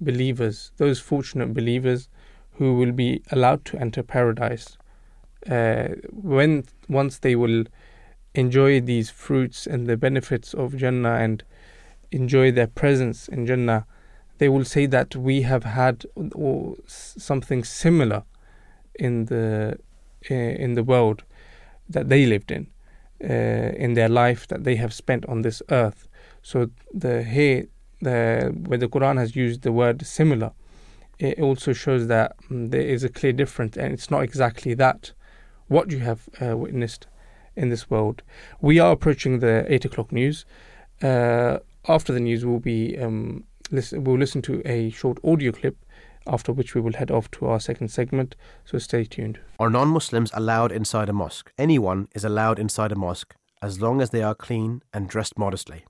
believers, 0.00 0.70
those 0.76 1.00
fortunate 1.00 1.52
believers 1.52 2.08
who 2.56 2.74
will 2.76 2.92
be 2.92 3.22
allowed 3.30 3.64
to 3.66 3.78
enter 3.78 4.02
paradise, 4.02 4.76
uh, 5.50 5.88
when 6.10 6.64
once 6.88 7.18
they 7.18 7.36
will 7.36 7.64
enjoy 8.34 8.80
these 8.80 9.10
fruits 9.10 9.66
and 9.66 9.86
the 9.86 9.96
benefits 9.96 10.54
of 10.54 10.76
Jannah 10.76 11.14
and 11.14 11.42
enjoy 12.10 12.52
their 12.52 12.66
presence 12.66 13.28
in 13.28 13.46
Jannah, 13.46 13.86
they 14.38 14.48
will 14.48 14.64
say 14.64 14.86
that 14.86 15.14
we 15.14 15.42
have 15.42 15.64
had 15.64 16.06
or 16.34 16.76
something 16.86 17.64
similar 17.64 18.24
in 18.94 19.26
the 19.26 19.78
uh, 20.30 20.34
in 20.34 20.74
the 20.74 20.82
world 20.82 21.22
that 21.88 22.08
they 22.08 22.24
lived 22.24 22.50
in, 22.50 22.66
uh, 23.22 23.74
in 23.76 23.94
their 23.94 24.08
life 24.08 24.48
that 24.48 24.64
they 24.64 24.76
have 24.76 24.92
spent 24.94 25.26
on 25.26 25.42
this 25.42 25.62
earth. 25.70 26.08
So 26.42 26.70
the 26.92 27.22
here 27.22 27.66
the 28.00 28.52
where 28.66 28.78
the 28.78 28.88
Quran 28.88 29.18
has 29.18 29.36
used 29.36 29.62
the 29.62 29.72
word 29.72 30.06
similar, 30.06 30.52
it 31.18 31.38
also 31.38 31.72
shows 31.72 32.06
that 32.08 32.36
um, 32.50 32.68
there 32.68 32.82
is 32.82 33.04
a 33.04 33.08
clear 33.08 33.32
difference, 33.32 33.76
and 33.76 33.92
it's 33.92 34.10
not 34.10 34.22
exactly 34.22 34.74
that 34.74 35.12
what 35.68 35.90
you 35.90 36.00
have 36.00 36.28
uh, 36.40 36.56
witnessed 36.56 37.06
in 37.56 37.68
this 37.68 37.88
world. 37.88 38.22
We 38.60 38.78
are 38.78 38.92
approaching 38.92 39.38
the 39.38 39.64
eight 39.72 39.84
o'clock 39.84 40.12
news. 40.12 40.44
Uh, 41.02 41.58
after 41.88 42.12
the 42.12 42.20
news, 42.20 42.44
we'll 42.44 42.58
be 42.58 42.98
um, 42.98 43.44
listen, 43.70 44.04
we'll 44.04 44.18
listen 44.18 44.42
to 44.42 44.62
a 44.64 44.90
short 44.90 45.18
audio 45.24 45.52
clip. 45.52 45.76
After 46.26 46.54
which 46.54 46.74
we 46.74 46.80
will 46.80 46.94
head 46.94 47.10
off 47.10 47.30
to 47.32 47.46
our 47.48 47.60
second 47.60 47.88
segment. 47.88 48.34
So 48.64 48.78
stay 48.78 49.04
tuned. 49.04 49.40
Are 49.58 49.68
non-Muslims 49.68 50.30
allowed 50.32 50.72
inside 50.72 51.10
a 51.10 51.12
mosque? 51.12 51.52
Anyone 51.58 52.08
is 52.14 52.24
allowed 52.24 52.58
inside 52.58 52.92
a 52.92 52.96
mosque 52.96 53.34
as 53.60 53.82
long 53.82 54.00
as 54.00 54.08
they 54.08 54.22
are 54.22 54.34
clean 54.34 54.80
and 54.94 55.06
dressed 55.06 55.36
modestly. 55.36 55.84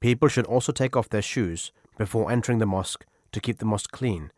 People 0.00 0.28
should 0.28 0.46
also 0.46 0.70
take 0.70 0.96
off 0.96 1.08
their 1.08 1.20
shoes 1.22 1.72
before 1.96 2.30
entering 2.30 2.58
the 2.58 2.66
mosque 2.66 3.04
to 3.32 3.40
keep 3.40 3.58
the 3.58 3.64
mosque 3.64 3.90
clean, 3.90 4.30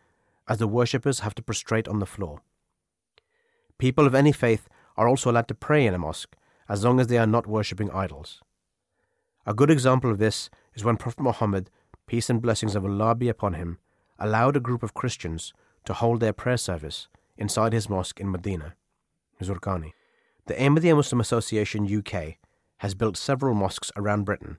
as 0.49 0.59
the 0.59 0.69
worshippers 0.69 1.21
have 1.21 1.35
to 1.37 1.43
prostrate 1.43 1.89
on 1.89 1.99
the 1.99 2.07
floor. 2.07 2.41
People 3.79 4.07
of 4.07 4.15
any 4.15 4.33
faith 4.33 4.69
are 4.97 5.09
also 5.09 5.31
allowed 5.31 5.49
to 5.49 5.55
pray 5.55 5.87
in 5.87 5.95
a 5.95 5.99
mosque 5.99 6.37
as 6.69 6.85
long 6.85 7.01
as 7.01 7.07
they 7.07 7.19
are 7.19 7.27
not 7.27 7.47
worshipping 7.47 7.91
idols. 7.91 8.41
A 9.47 9.55
good 9.55 9.71
example 9.71 10.11
of 10.11 10.19
this 10.19 10.51
is 10.75 10.85
when 10.85 10.97
Prophet 10.97 11.21
Muhammad, 11.21 11.71
peace 12.07 12.29
and 12.29 12.43
blessings 12.43 12.75
of 12.75 12.85
Allah 12.85 13.15
be 13.15 13.29
upon 13.29 13.55
him, 13.55 13.79
allowed 14.19 14.57
a 14.57 14.61
group 14.61 14.83
of 14.83 14.95
Christians 14.95 15.53
to 15.87 15.95
hold 15.95 16.21
their 16.21 16.33
prayer 16.33 16.59
service 16.59 17.09
inside 17.39 17.73
his 17.73 17.89
mosque 17.89 18.21
in 18.21 18.31
Medina, 18.31 18.75
Zurqani. 19.43 19.93
The 20.47 20.55
Ahmadiyya 20.55 20.95
Muslim 20.97 21.21
Association 21.21 21.87
UK 21.87 22.37
has 22.79 22.95
built 22.95 23.17
several 23.17 23.55
mosques 23.55 23.91
around 23.97 24.25
Britain, 24.25 24.59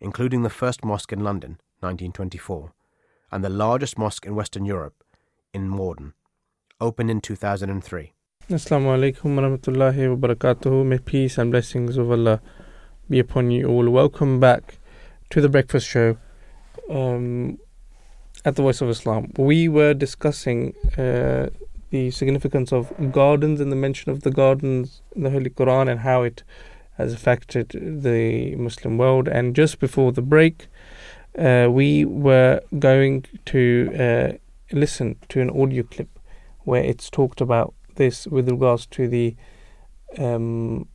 including 0.00 0.42
the 0.42 0.50
first 0.50 0.84
mosque 0.84 1.12
in 1.12 1.20
London, 1.20 1.58
1924, 1.80 2.72
and 3.30 3.44
the 3.44 3.48
largest 3.48 3.98
mosque 3.98 4.26
in 4.26 4.34
Western 4.34 4.64
Europe, 4.64 5.04
in 5.52 5.68
Morden, 5.68 6.14
opened 6.80 7.10
in 7.10 7.20
2003. 7.20 8.12
Assalamu 8.50 8.94
alaikum 8.96 9.34
warahmatullahi 9.36 10.16
wabarakatuh. 10.16 10.86
May 10.86 10.98
peace 10.98 11.36
and 11.38 11.50
blessings 11.50 11.96
of 11.96 12.10
Allah 12.10 12.40
be 13.10 13.18
upon 13.18 13.50
you 13.50 13.66
all. 13.68 13.88
Welcome 13.90 14.38
back 14.38 14.78
to 15.30 15.40
the 15.40 15.48
Breakfast 15.48 15.88
Show 15.88 16.16
um, 16.88 17.58
at 18.44 18.54
the 18.54 18.62
Voice 18.62 18.80
of 18.80 18.88
Islam. 18.88 19.32
We 19.36 19.68
were 19.68 19.94
discussing 19.94 20.74
uh, 20.96 21.48
the 21.90 22.10
significance 22.10 22.72
of 22.72 22.92
gardens 23.12 23.60
and 23.60 23.72
the 23.72 23.76
mention 23.76 24.12
of 24.12 24.22
the 24.22 24.30
gardens 24.30 25.02
in 25.14 25.22
the 25.24 25.30
Holy 25.30 25.50
Quran 25.50 25.90
and 25.90 26.00
how 26.00 26.22
it 26.22 26.44
has 26.96 27.12
affected 27.12 27.70
the 28.02 28.54
Muslim 28.56 28.98
world. 28.98 29.28
And 29.28 29.54
just 29.56 29.80
before 29.80 30.12
the 30.12 30.22
break, 30.22 30.68
uh, 31.38 31.68
we 31.70 32.04
were 32.04 32.60
going 32.78 33.24
to 33.46 33.90
uh, 33.98 34.36
listen 34.72 35.16
to 35.28 35.40
an 35.40 35.50
audio 35.50 35.82
clip 35.82 36.18
where 36.64 36.82
it's 36.82 37.10
talked 37.10 37.40
about 37.40 37.74
this 37.96 38.26
with 38.26 38.48
regards 38.48 38.86
to 38.86 39.08
the 39.08 39.34
um, 40.18 40.88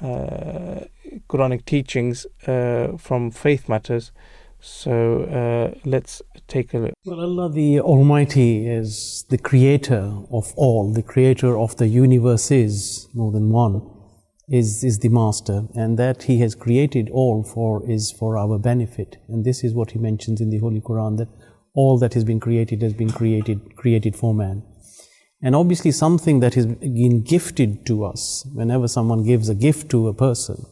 uh, 0.00 0.80
Quranic 1.28 1.64
teachings 1.64 2.26
uh, 2.46 2.96
from 2.98 3.30
faith 3.30 3.68
matters. 3.68 4.12
So 4.60 5.22
uh, 5.24 5.78
let's 5.84 6.22
take 6.48 6.74
a 6.74 6.78
look. 6.78 6.94
Well, 7.04 7.20
Allah 7.20 7.50
the 7.50 7.80
Almighty 7.80 8.66
is 8.66 9.24
the 9.28 9.38
creator 9.38 10.12
of 10.30 10.52
all, 10.56 10.92
the 10.92 11.02
creator 11.02 11.58
of 11.58 11.76
the 11.76 11.88
universe 11.88 12.50
is 12.50 13.08
more 13.14 13.32
than 13.32 13.50
one, 13.50 13.82
is, 14.48 14.84
is 14.84 15.00
the 15.00 15.08
master, 15.08 15.64
and 15.74 15.98
that 15.98 16.24
He 16.24 16.38
has 16.40 16.54
created 16.54 17.10
all 17.10 17.42
for 17.42 17.88
is 17.90 18.12
for 18.12 18.38
our 18.38 18.58
benefit. 18.58 19.16
And 19.28 19.44
this 19.44 19.64
is 19.64 19.74
what 19.74 19.92
He 19.92 19.98
mentions 19.98 20.40
in 20.40 20.50
the 20.50 20.58
Holy 20.58 20.80
Quran 20.80 21.18
that 21.18 21.28
all 21.74 21.98
that 21.98 22.14
has 22.14 22.24
been 22.24 22.40
created 22.40 22.82
has 22.82 22.94
been 22.94 23.10
created 23.10 23.76
created 23.76 24.16
for 24.16 24.34
man. 24.34 24.62
And 25.42 25.54
obviously, 25.54 25.92
something 25.92 26.40
that 26.40 26.54
has 26.54 26.66
been 26.66 27.22
gifted 27.22 27.84
to 27.86 28.04
us, 28.04 28.46
whenever 28.54 28.88
someone 28.88 29.24
gives 29.24 29.48
a 29.48 29.54
gift 29.54 29.90
to 29.90 30.08
a 30.08 30.14
person, 30.14 30.64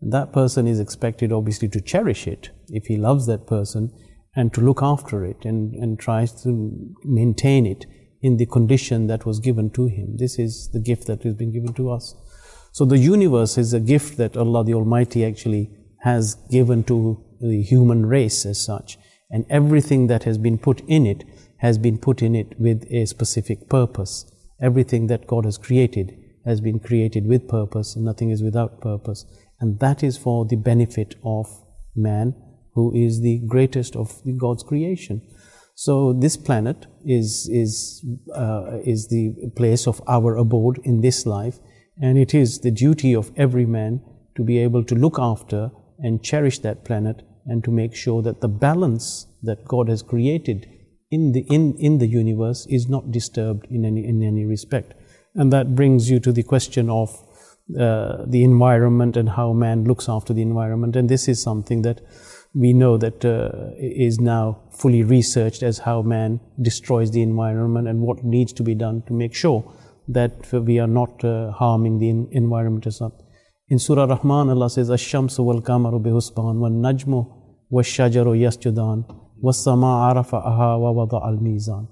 that 0.00 0.32
person 0.32 0.66
is 0.66 0.80
expected 0.80 1.32
obviously 1.32 1.68
to 1.68 1.80
cherish 1.80 2.26
it 2.26 2.50
if 2.68 2.86
he 2.86 2.96
loves 2.96 3.26
that 3.26 3.46
person 3.46 3.92
and 4.34 4.54
to 4.54 4.60
look 4.60 4.82
after 4.82 5.24
it 5.24 5.44
and, 5.44 5.74
and 5.74 5.98
tries 5.98 6.42
to 6.42 6.94
maintain 7.04 7.66
it 7.66 7.84
in 8.22 8.36
the 8.36 8.46
condition 8.46 9.06
that 9.08 9.26
was 9.26 9.40
given 9.40 9.70
to 9.70 9.86
him. 9.86 10.16
This 10.16 10.38
is 10.38 10.70
the 10.72 10.80
gift 10.80 11.06
that 11.06 11.22
has 11.24 11.34
been 11.34 11.52
given 11.52 11.74
to 11.74 11.90
us. 11.90 12.14
So 12.78 12.84
the 12.84 12.96
universe 12.96 13.58
is 13.58 13.74
a 13.74 13.80
gift 13.80 14.18
that 14.18 14.36
Allah 14.36 14.62
the 14.62 14.74
Almighty 14.74 15.24
actually 15.24 15.68
has 16.02 16.36
given 16.48 16.84
to 16.84 17.20
the 17.40 17.60
human 17.60 18.06
race 18.06 18.46
as 18.46 18.62
such. 18.64 18.98
And 19.32 19.44
everything 19.50 20.06
that 20.06 20.22
has 20.22 20.38
been 20.38 20.58
put 20.58 20.82
in 20.86 21.04
it 21.04 21.24
has 21.56 21.76
been 21.76 21.98
put 21.98 22.22
in 22.22 22.36
it 22.36 22.54
with 22.56 22.86
a 22.88 23.04
specific 23.06 23.68
purpose. 23.68 24.30
Everything 24.62 25.08
that 25.08 25.26
God 25.26 25.44
has 25.44 25.58
created 25.58 26.16
has 26.46 26.60
been 26.60 26.78
created 26.78 27.26
with 27.26 27.48
purpose, 27.48 27.96
nothing 27.96 28.30
is 28.30 28.44
without 28.44 28.80
purpose. 28.80 29.26
And 29.58 29.80
that 29.80 30.04
is 30.04 30.16
for 30.16 30.44
the 30.44 30.54
benefit 30.54 31.16
of 31.24 31.48
man, 31.96 32.36
who 32.74 32.94
is 32.94 33.22
the 33.22 33.40
greatest 33.48 33.96
of 33.96 34.22
God's 34.36 34.62
creation. 34.62 35.20
So 35.74 36.12
this 36.12 36.36
planet 36.36 36.86
is 37.04 37.48
is 37.52 38.04
uh, 38.32 38.78
is 38.84 39.08
the 39.08 39.50
place 39.56 39.88
of 39.88 40.00
our 40.06 40.36
abode 40.36 40.78
in 40.84 41.00
this 41.00 41.26
life, 41.26 41.58
and 42.00 42.18
it 42.18 42.34
is 42.34 42.60
the 42.60 42.70
duty 42.70 43.14
of 43.14 43.30
every 43.36 43.66
man 43.66 44.00
to 44.36 44.44
be 44.44 44.58
able 44.58 44.84
to 44.84 44.94
look 44.94 45.18
after 45.18 45.70
and 45.98 46.22
cherish 46.22 46.60
that 46.60 46.84
planet, 46.84 47.22
and 47.46 47.64
to 47.64 47.70
make 47.70 47.94
sure 47.94 48.22
that 48.22 48.40
the 48.40 48.48
balance 48.48 49.26
that 49.42 49.64
God 49.64 49.88
has 49.88 50.02
created 50.02 50.68
in 51.10 51.32
the 51.32 51.40
in, 51.50 51.74
in 51.78 51.98
the 51.98 52.06
universe 52.06 52.66
is 52.66 52.88
not 52.88 53.10
disturbed 53.10 53.66
in 53.70 53.84
any 53.84 54.06
in 54.06 54.22
any 54.22 54.44
respect. 54.44 54.94
And 55.34 55.52
that 55.52 55.74
brings 55.74 56.10
you 56.10 56.20
to 56.20 56.32
the 56.32 56.42
question 56.42 56.90
of 56.90 57.10
uh, 57.78 58.24
the 58.26 58.44
environment 58.44 59.16
and 59.16 59.28
how 59.28 59.52
man 59.52 59.84
looks 59.84 60.08
after 60.08 60.32
the 60.32 60.42
environment. 60.42 60.96
And 60.96 61.08
this 61.08 61.28
is 61.28 61.42
something 61.42 61.82
that 61.82 62.00
we 62.54 62.72
know 62.72 62.96
that 62.96 63.24
uh, 63.24 63.70
is 63.78 64.18
now 64.18 64.60
fully 64.70 65.02
researched 65.02 65.62
as 65.62 65.78
how 65.78 66.02
man 66.02 66.40
destroys 66.60 67.10
the 67.10 67.22
environment 67.22 67.88
and 67.88 68.00
what 68.00 68.24
needs 68.24 68.52
to 68.54 68.62
be 68.62 68.74
done 68.74 69.02
to 69.06 69.12
make 69.12 69.34
sure 69.34 69.70
that 70.08 70.50
we 70.52 70.78
are 70.78 70.86
not 70.86 71.22
uh, 71.24 71.52
harming 71.52 71.98
the 71.98 72.08
environment 72.36 72.86
as 72.86 72.96
such. 72.96 73.12
In 73.68 73.78
Surah 73.78 74.06
Rahman, 74.06 74.48
Allah 74.48 74.70
says, 74.70 74.90
"Ash-shamsu 74.90 75.44
wal 75.44 75.60
kamaru 75.60 76.02
bihusban 76.02 76.58
wal 76.58 76.70
najmu 76.70 77.26
wash-shajaru 77.70 78.34
yasjudan 78.44 79.04
was-sama 79.40 80.12
arafa'aha 80.14 80.80
wa 80.80 80.90
wada 80.92 81.16
al-mizan." 81.16 81.86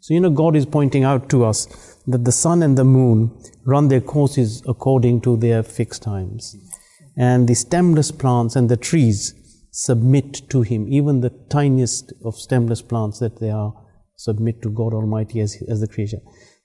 So 0.00 0.14
you 0.14 0.20
know, 0.20 0.30
God 0.30 0.56
is 0.56 0.66
pointing 0.66 1.04
out 1.04 1.28
to 1.28 1.44
us 1.44 1.66
that 2.06 2.24
the 2.24 2.32
sun 2.32 2.62
and 2.62 2.76
the 2.76 2.84
moon 2.84 3.30
run 3.64 3.88
their 3.88 4.00
courses 4.00 4.62
according 4.66 5.20
to 5.20 5.36
their 5.36 5.62
fixed 5.62 6.02
times, 6.02 6.56
and 7.16 7.48
the 7.48 7.54
stemless 7.54 8.10
plants 8.10 8.56
and 8.56 8.68
the 8.68 8.76
trees 8.76 9.34
submit 9.70 10.48
to 10.50 10.62
Him. 10.62 10.88
Even 10.88 11.20
the 11.20 11.30
tiniest 11.48 12.12
of 12.24 12.34
stemless 12.34 12.82
plants 12.82 13.20
that 13.20 13.38
they 13.38 13.50
are 13.50 13.72
submit 14.16 14.60
to 14.62 14.68
God 14.68 14.92
Almighty 14.92 15.40
as, 15.40 15.62
as 15.68 15.80
the 15.80 15.88
creator. 15.88 16.18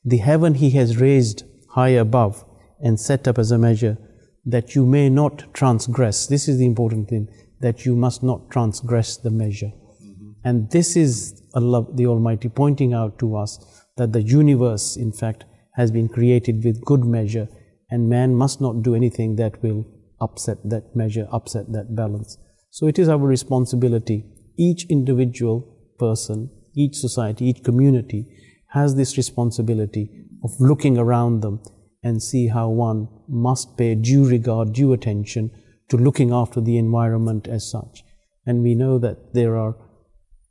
The 0.06 0.18
heaven 0.18 0.53
He 0.53 0.70
has 0.72 0.97
raised 0.97 1.43
high 1.70 1.89
above 1.89 2.45
and 2.80 2.99
set 2.99 3.28
up 3.28 3.39
as 3.39 3.51
a 3.51 3.58
measure 3.58 3.97
that 4.45 4.76
you 4.76 4.86
may 4.86 5.10
not 5.10 5.51
transgress. 5.53 6.28
This 6.28 6.47
is 6.47 6.60
the 6.60 6.66
important 6.68 7.10
thing 7.10 7.28
that 7.62 7.86
you 7.86 7.95
must 7.95 8.22
not 8.22 8.51
transgress 8.51 9.18
the 9.18 9.32
measure. 9.32 9.72
Mm-hmm. 10.03 10.32
And 10.43 10.70
this 10.70 10.95
is 10.95 11.41
Allah 11.56 11.88
the 11.91 12.06
Almighty 12.06 12.49
pointing 12.49 12.93
out 12.93 13.18
to 13.20 13.36
us 13.36 13.84
that 13.97 14.14
the 14.14 14.22
universe, 14.22 14.95
in 14.95 15.12
fact, 15.12 15.45
has 15.74 15.89
been 15.89 16.08
created 16.08 16.64
with 16.64 16.86
good 16.86 17.03
measure, 17.03 17.47
and 17.89 18.08
man 18.08 18.36
must 18.36 18.62
not 18.62 18.84
do 18.84 18.93
anything 18.93 19.36
that 19.38 19.62
will 19.64 19.86
upset 20.22 20.58
that 20.66 20.95
measure, 20.95 21.28
upset 21.32 21.72
that 21.72 21.95
balance. 21.95 22.38
So 22.70 22.88
it 22.88 22.99
is 22.99 23.10
our 23.10 23.18
responsibility. 23.18 24.26
Each 24.58 24.86
individual 24.89 25.62
person, 25.97 26.51
each 26.76 26.95
society, 26.95 27.45
each 27.45 27.64
community 27.64 28.28
has 28.76 28.96
this 28.96 29.18
responsibility 29.18 30.06
of 30.44 30.52
looking 30.60 30.98
around 30.98 31.42
them 31.42 31.60
and 32.04 32.22
see 32.22 32.48
how 32.48 32.70
one 32.70 33.08
must 33.28 33.78
pay 33.78 33.96
due 33.96 34.30
regard, 34.30 34.74
due 34.74 34.94
attention 34.94 35.50
to 35.90 35.98
looking 35.98 36.32
after 36.32 36.62
the 36.62 36.78
environment 36.78 37.48
as 37.48 37.70
such. 37.70 38.04
And 38.46 38.62
we 38.62 38.76
know 38.76 39.00
that 39.00 39.34
there 39.34 39.58
are 39.58 39.76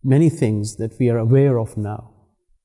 many 0.02 0.30
things 0.30 0.76
that 0.76 0.98
we 0.98 1.10
are 1.10 1.18
aware 1.18 1.58
of 1.58 1.76
now, 1.76 2.12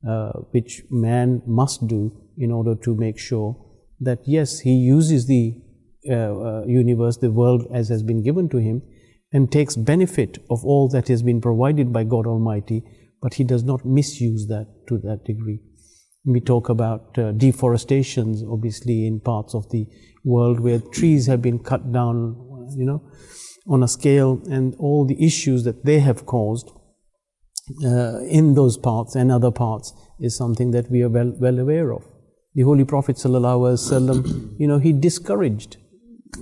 uh, 0.07 0.31
which 0.51 0.81
man 0.89 1.41
must 1.45 1.87
do 1.87 2.01
in 2.37 2.51
order 2.51 2.75
to 2.75 2.95
make 2.95 3.19
sure 3.19 3.55
that 3.99 4.19
yes, 4.25 4.61
he 4.61 4.73
uses 4.73 5.27
the 5.27 5.61
uh, 6.09 6.13
uh, 6.13 6.65
universe, 6.65 7.17
the 7.17 7.31
world 7.31 7.67
as 7.73 7.89
has 7.89 8.01
been 8.01 8.23
given 8.23 8.49
to 8.49 8.57
him, 8.57 8.81
and 9.33 9.51
takes 9.51 9.75
benefit 9.75 10.37
of 10.49 10.65
all 10.65 10.87
that 10.89 11.09
has 11.09 11.21
been 11.21 11.41
provided 11.41 11.91
by 11.93 12.03
God 12.03 12.25
Almighty, 12.25 12.83
but 13.21 13.35
he 13.35 13.43
does 13.43 13.63
not 13.63 13.85
misuse 13.85 14.47
that 14.47 14.67
to 14.89 14.97
that 14.99 15.23
degree. 15.25 15.59
We 16.25 16.41
talk 16.41 16.69
about 16.69 17.17
uh, 17.17 17.31
deforestations, 17.31 18.43
obviously, 18.43 19.07
in 19.07 19.21
parts 19.21 19.55
of 19.55 19.69
the 19.69 19.87
world 20.23 20.59
where 20.59 20.79
trees 20.79 21.27
have 21.27 21.41
been 21.41 21.59
cut 21.59 21.91
down, 21.93 22.35
you 22.77 22.85
know, 22.85 23.01
on 23.67 23.83
a 23.83 23.87
scale, 23.87 24.41
and 24.49 24.75
all 24.79 25.05
the 25.05 25.23
issues 25.25 25.63
that 25.63 25.85
they 25.85 25.99
have 25.99 26.25
caused 26.25 26.71
uh, 27.85 28.19
in 28.39 28.55
those 28.55 28.77
parts 28.77 29.15
and 29.15 29.31
other 29.31 29.51
parts 29.51 29.93
is 30.19 30.35
something 30.35 30.71
that 30.71 30.91
we 30.91 31.03
are 31.03 31.09
well, 31.09 31.33
well 31.39 31.59
aware 31.59 31.91
of. 31.93 32.03
The 32.55 32.63
Holy 32.63 32.83
Prophet 32.83 33.15
ﷺ, 33.15 34.59
you 34.59 34.67
know, 34.67 34.79
he 34.79 34.91
discouraged 34.91 35.77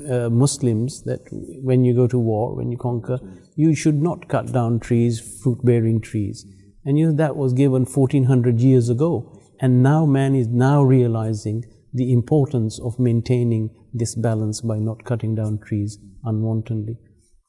uh, 0.09 0.29
Muslims 0.29 1.03
that 1.03 1.19
when 1.61 1.83
you 1.85 1.93
go 1.93 2.07
to 2.07 2.17
war, 2.17 2.55
when 2.55 2.71
you 2.71 2.77
conquer, 2.77 3.19
you 3.55 3.75
should 3.75 4.01
not 4.01 4.27
cut 4.27 4.51
down 4.51 4.79
trees, 4.79 5.19
fruit-bearing 5.43 6.01
trees. 6.01 6.45
And 6.87 6.97
you 6.97 7.07
know, 7.07 7.17
that 7.17 7.35
was 7.35 7.51
given 7.51 7.83
1400 7.83 8.61
years 8.61 8.87
ago. 8.87 9.37
And 9.59 9.83
now 9.83 10.05
man 10.05 10.35
is 10.35 10.47
now 10.47 10.83
realizing 10.83 11.65
the 11.93 12.13
importance 12.13 12.79
of 12.79 12.97
maintaining 12.97 13.71
this 13.93 14.15
balance 14.15 14.61
by 14.61 14.79
not 14.79 15.03
cutting 15.03 15.35
down 15.35 15.59
trees 15.59 15.99
unwantedly. 16.23 16.95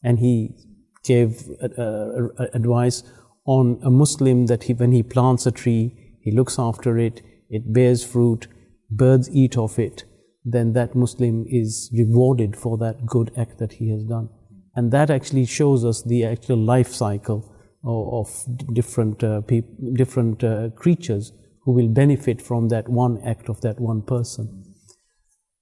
And 0.02 0.18
he 0.18 0.56
gave 1.04 1.48
uh, 1.62 1.68
uh, 1.80 2.46
advice 2.52 3.04
on 3.46 3.78
a 3.84 3.90
Muslim 3.90 4.46
that 4.46 4.64
he, 4.64 4.74
when 4.74 4.90
he 4.90 5.04
plants 5.04 5.46
a 5.46 5.52
tree, 5.52 6.16
he 6.20 6.32
looks 6.32 6.58
after 6.58 6.98
it, 6.98 7.22
it 7.48 7.72
bears 7.72 8.04
fruit, 8.04 8.48
birds 8.90 9.30
eat 9.30 9.56
of 9.56 9.78
it, 9.78 10.02
then 10.44 10.72
that 10.72 10.96
Muslim 10.96 11.46
is 11.48 11.92
rewarded 11.96 12.56
for 12.56 12.76
that 12.78 13.06
good 13.06 13.30
act 13.36 13.58
that 13.58 13.74
he 13.74 13.90
has 13.90 14.02
done. 14.02 14.30
And 14.74 14.90
that 14.90 15.10
actually 15.10 15.46
shows 15.46 15.84
us 15.84 16.02
the 16.02 16.24
actual 16.24 16.58
life 16.58 16.92
cycle 16.92 17.54
of, 17.84 18.28
different, 18.72 19.22
uh, 19.22 19.40
peop- 19.42 19.94
different 19.94 20.42
uh, 20.42 20.70
creatures 20.70 21.32
who 21.64 21.72
will 21.72 21.88
benefit 21.88 22.40
from 22.42 22.68
that 22.68 22.88
one 22.88 23.20
act 23.24 23.48
of 23.48 23.60
that 23.60 23.80
one 23.80 24.02
person. 24.02 24.64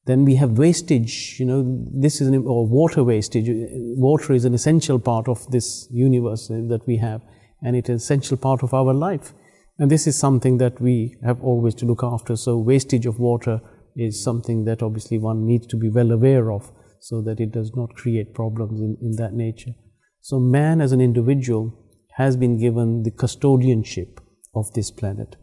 Then 0.07 0.25
we 0.25 0.37
have 0.37 0.57
wastage, 0.59 1.37
you 1.41 1.47
know, 1.47 1.85
this 1.93 2.21
is, 2.21 2.29
an, 2.29 2.47
or 2.47 2.67
water 2.67 3.03
wastage. 3.03 3.49
Water 3.97 4.35
is 4.35 4.45
an 4.45 4.55
essential 4.55 5.01
part 5.01 5.29
of 5.29 5.51
this 5.51 5.89
universe 5.91 6.47
that 6.49 6.83
we 6.87 6.99
have, 6.99 7.23
and 7.61 7.75
it 7.75 7.87
is 7.87 7.91
an 7.91 7.97
essential 7.97 8.37
part 8.37 8.63
of 8.63 8.73
our 8.73 8.95
life. 8.95 9.33
And 9.79 9.91
this 9.91 10.07
is 10.07 10.17
something 10.17 10.59
that 10.59 10.81
we 10.81 11.17
have 11.25 11.43
always 11.43 11.75
to 11.77 11.87
look 11.87 12.03
after. 12.03 12.37
So 12.37 12.57
wastage 12.57 13.05
of 13.05 13.19
water 13.19 13.61
is 13.97 14.23
something 14.23 14.65
that 14.65 14.83
obviously 14.83 15.19
one 15.19 15.45
needs 15.45 15.67
to 15.69 15.77
be 15.77 15.91
well 15.91 16.13
aware 16.13 16.53
of 16.53 16.71
so 17.01 17.21
that 17.23 17.41
it 17.41 17.51
does 17.51 17.73
not 17.75 17.95
create 17.95 18.35
problems 18.35 18.81
in, 18.81 18.97
in 19.03 19.17
that 19.17 19.35
nature. 19.35 19.73
So 20.21 20.39
man 20.39 20.81
as 20.81 20.93
an 20.93 21.01
individual 21.01 21.77
has 22.17 22.37
been 22.37 22.59
given 22.59 23.03
the 23.03 23.11
custodianship 23.11 24.19
of 24.55 24.73
this 24.75 24.91
planet 24.91 25.37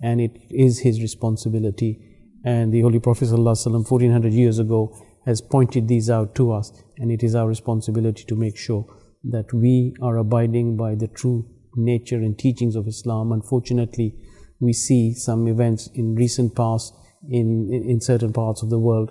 and 0.00 0.20
it 0.20 0.36
is 0.50 0.80
his 0.80 1.00
responsibility. 1.00 2.00
And 2.44 2.72
the 2.72 2.82
Holy 2.82 3.00
Prophet 3.00 3.28
ﷺ, 3.28 3.72
1400 3.72 4.32
years 4.32 4.58
ago 4.58 4.96
has 5.24 5.40
pointed 5.40 5.88
these 5.88 6.08
out 6.08 6.34
to 6.36 6.52
us, 6.52 6.72
and 6.98 7.10
it 7.10 7.24
is 7.24 7.34
our 7.34 7.48
responsibility 7.48 8.24
to 8.24 8.36
make 8.36 8.56
sure 8.56 8.86
that 9.24 9.52
we 9.52 9.94
are 10.00 10.18
abiding 10.18 10.76
by 10.76 10.94
the 10.94 11.08
true 11.08 11.48
nature 11.74 12.16
and 12.16 12.38
teachings 12.38 12.76
of 12.76 12.86
Islam. 12.86 13.32
Unfortunately, 13.32 14.14
we 14.60 14.72
see 14.72 15.12
some 15.12 15.48
events 15.48 15.88
in 15.94 16.14
recent 16.14 16.54
past 16.54 16.94
in, 17.28 17.68
in, 17.72 17.90
in 17.90 18.00
certain 18.00 18.32
parts 18.32 18.62
of 18.62 18.70
the 18.70 18.78
world 18.78 19.10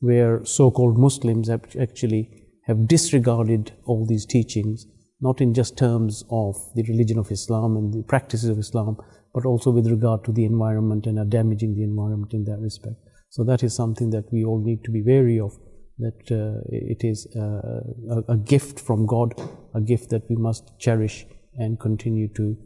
where 0.00 0.44
so-called 0.44 0.98
Muslims 0.98 1.48
have 1.48 1.64
actually 1.78 2.48
have 2.66 2.88
disregarded 2.88 3.72
all 3.84 4.06
these 4.06 4.24
teachings, 4.24 4.86
not 5.22 5.40
in 5.40 5.54
just 5.54 5.78
terms 5.78 6.24
of 6.30 6.56
the 6.74 6.82
religion 6.82 7.18
of 7.18 7.30
Islam 7.30 7.76
and 7.76 7.94
the 7.94 8.02
practices 8.02 8.50
of 8.50 8.58
Islam, 8.58 8.96
but 9.32 9.46
also 9.46 9.70
with 9.70 9.86
regard 9.86 10.24
to 10.24 10.32
the 10.32 10.44
environment 10.44 11.06
and 11.06 11.18
are 11.18 11.24
damaging 11.24 11.74
the 11.76 11.84
environment 11.84 12.34
in 12.34 12.44
that 12.44 12.58
respect. 12.58 12.96
So 13.30 13.44
that 13.44 13.62
is 13.62 13.74
something 13.74 14.10
that 14.10 14.30
we 14.32 14.44
all 14.44 14.62
need 14.62 14.84
to 14.84 14.90
be 14.90 15.00
wary 15.00 15.40
of. 15.40 15.56
That 15.98 16.32
uh, 16.32 16.60
it 16.70 17.04
is 17.04 17.28
uh, 17.36 18.16
a, 18.16 18.32
a, 18.32 18.36
gift 18.36 18.80
from 18.80 19.06
God, 19.06 19.34
a 19.74 19.80
gift 19.80 20.10
that 20.10 20.28
we 20.28 20.36
must 20.36 20.76
cherish 20.78 21.26
and 21.54 21.78
continue 21.78 22.28
to 22.34 22.56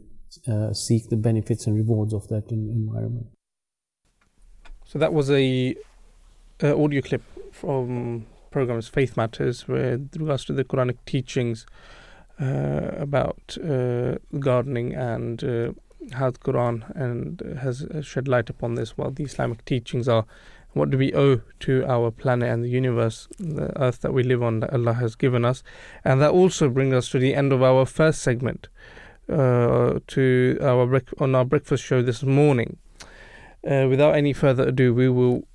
uh, 0.51 0.73
seek 0.73 1.09
the 1.09 1.17
benefits 1.17 1.67
and 1.67 1.75
rewards 1.75 2.13
of 2.13 2.27
that 2.29 2.49
environment. 2.49 3.27
So 4.85 4.97
that 4.97 5.13
was 5.13 5.29
a, 5.29 5.75
audio 6.63 7.01
clip 7.01 7.21
from 7.51 8.25
programs 8.49 8.87
Faith 8.87 9.15
Matters 9.15 9.67
with 9.67 10.09
regards 10.17 10.45
to 10.45 10.53
the 10.53 10.63
Quranic 10.63 10.97
teachings 11.05 11.67
about 12.39 13.57
uh, 13.63 14.15
gardening 14.39 14.93
and 14.93 15.43
uh, 15.43 15.71
how 16.13 16.29
the 16.29 16.39
Quran 16.39 16.83
and 16.95 17.57
has 17.59 17.85
shed 18.01 18.27
light 18.27 18.49
upon 18.49 18.75
this. 18.75 18.97
What 18.97 19.15
the 19.15 19.23
Islamic 19.23 19.65
teachings 19.65 20.07
are, 20.07 20.25
what 20.73 20.89
do 20.89 20.97
we 20.97 21.13
owe 21.13 21.41
to 21.61 21.85
our 21.85 22.11
planet 22.11 22.49
and 22.49 22.63
the 22.63 22.69
universe, 22.69 23.27
the 23.39 23.71
earth 23.81 24.01
that 24.01 24.13
we 24.13 24.23
live 24.23 24.43
on, 24.43 24.59
that 24.59 24.73
Allah 24.73 24.93
has 24.93 25.15
given 25.15 25.43
us, 25.45 25.63
and 26.03 26.21
that 26.21 26.31
also 26.31 26.69
brings 26.69 26.93
us 26.93 27.09
to 27.09 27.19
the 27.19 27.33
end 27.33 27.51
of 27.51 27.63
our 27.63 27.85
first 27.85 28.21
segment. 28.21 28.67
Uh, 29.29 29.99
to 30.07 30.57
our 30.61 31.01
on 31.19 31.35
our 31.35 31.43
breakfast 31.43 31.83
show 31.83 32.01
this 32.01 32.23
morning. 32.23 32.77
Uh, 33.69 33.85
without 33.89 34.15
any 34.15 34.31
further 34.31 34.69
ado, 34.69 34.93
we 34.93 35.09
will 35.09 35.45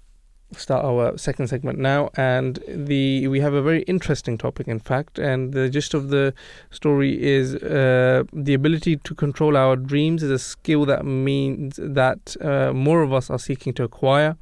start 0.57 0.85
our 0.85 1.17
second 1.17 1.49
segment 1.49 1.79
now, 1.79 2.11
and 2.17 2.59
the 2.69 3.29
we 3.29 3.41
have 3.41 3.55
a 3.55 3.63
very 3.63 3.83
interesting 3.83 4.39
topic, 4.39 4.69
in 4.69 4.79
fact, 4.79 5.19
and 5.19 5.53
the 5.53 5.69
gist 5.69 5.95
of 5.95 6.09
the 6.09 6.35
story 6.71 7.23
is 7.23 7.55
uh, 7.57 8.25
the 8.33 8.55
ability 8.55 8.97
to 8.97 9.15
control 9.15 9.57
our 9.57 9.77
dreams 9.77 10.23
is 10.23 10.31
a 10.31 10.39
skill 10.39 10.85
that 10.87 11.05
means 11.05 11.79
that 11.83 12.37
uh, 12.41 12.73
more 12.73 13.03
of 13.03 13.13
us 13.13 13.31
are 13.31 13.39
seeking 13.39 13.73
to 13.75 13.85
acquire 13.85 14.37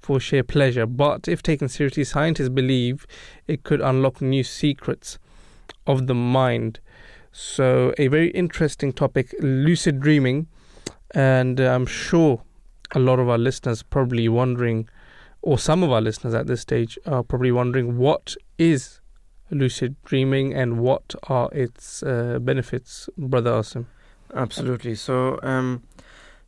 for 0.00 0.20
sheer 0.20 0.42
pleasure. 0.42 0.86
But 0.86 1.28
if 1.28 1.42
taken 1.42 1.68
seriously, 1.68 2.04
scientists 2.04 2.50
believe 2.50 3.06
it 3.46 3.64
could 3.64 3.80
unlock 3.80 4.20
new 4.20 4.44
secrets 4.44 5.18
of 5.86 6.06
the 6.06 6.14
mind. 6.14 6.80
So, 7.32 7.92
a 7.98 8.08
very 8.08 8.30
interesting 8.30 8.92
topic, 8.92 9.34
lucid 9.40 10.00
dreaming, 10.00 10.46
and 11.14 11.58
I'm 11.58 11.86
sure 11.86 12.42
a 12.94 12.98
lot 13.00 13.18
of 13.18 13.28
our 13.28 13.38
listeners 13.38 13.82
probably 13.82 14.28
wondering 14.28 14.88
or 15.44 15.58
some 15.58 15.82
of 15.82 15.92
our 15.92 16.00
listeners 16.00 16.32
at 16.32 16.46
this 16.46 16.62
stage 16.62 16.98
are 17.04 17.22
probably 17.22 17.52
wondering 17.52 17.98
what 17.98 18.34
is 18.56 19.00
lucid 19.50 19.94
dreaming 20.02 20.54
and 20.54 20.78
what 20.78 21.14
are 21.28 21.50
its 21.52 22.02
uh, 22.02 22.38
benefits, 22.40 23.10
Brother 23.18 23.50
Asim? 23.52 23.84
Absolutely. 24.34 24.94
So, 24.94 25.38
um, 25.42 25.82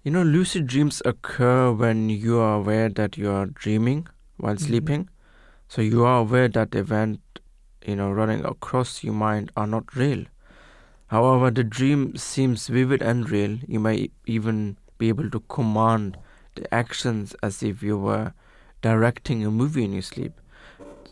you 0.02 0.10
know, 0.10 0.22
lucid 0.22 0.66
dreams 0.66 1.02
occur 1.04 1.72
when 1.72 2.08
you 2.08 2.38
are 2.38 2.56
aware 2.56 2.88
that 2.88 3.18
you 3.18 3.30
are 3.30 3.44
dreaming 3.44 4.08
while 4.38 4.54
mm-hmm. 4.54 4.64
sleeping. 4.64 5.10
So 5.68 5.82
you 5.82 6.06
are 6.06 6.20
aware 6.20 6.48
that 6.48 6.74
event, 6.74 7.20
you 7.84 7.96
know, 7.96 8.10
running 8.10 8.46
across 8.46 9.04
your 9.04 9.12
mind 9.12 9.52
are 9.58 9.66
not 9.66 9.94
real. 9.94 10.24
However, 11.08 11.50
the 11.50 11.64
dream 11.64 12.16
seems 12.16 12.68
vivid 12.68 13.02
and 13.02 13.28
real. 13.28 13.58
You 13.68 13.78
may 13.78 14.08
even 14.24 14.78
be 14.96 15.10
able 15.10 15.28
to 15.30 15.40
command 15.40 16.16
the 16.54 16.72
actions 16.72 17.36
as 17.42 17.62
if 17.62 17.82
you 17.82 17.98
were 17.98 18.32
directing 18.86 19.44
a 19.44 19.50
movie 19.50 19.82
in 19.82 19.92
your 19.92 20.02
sleep. 20.02 20.40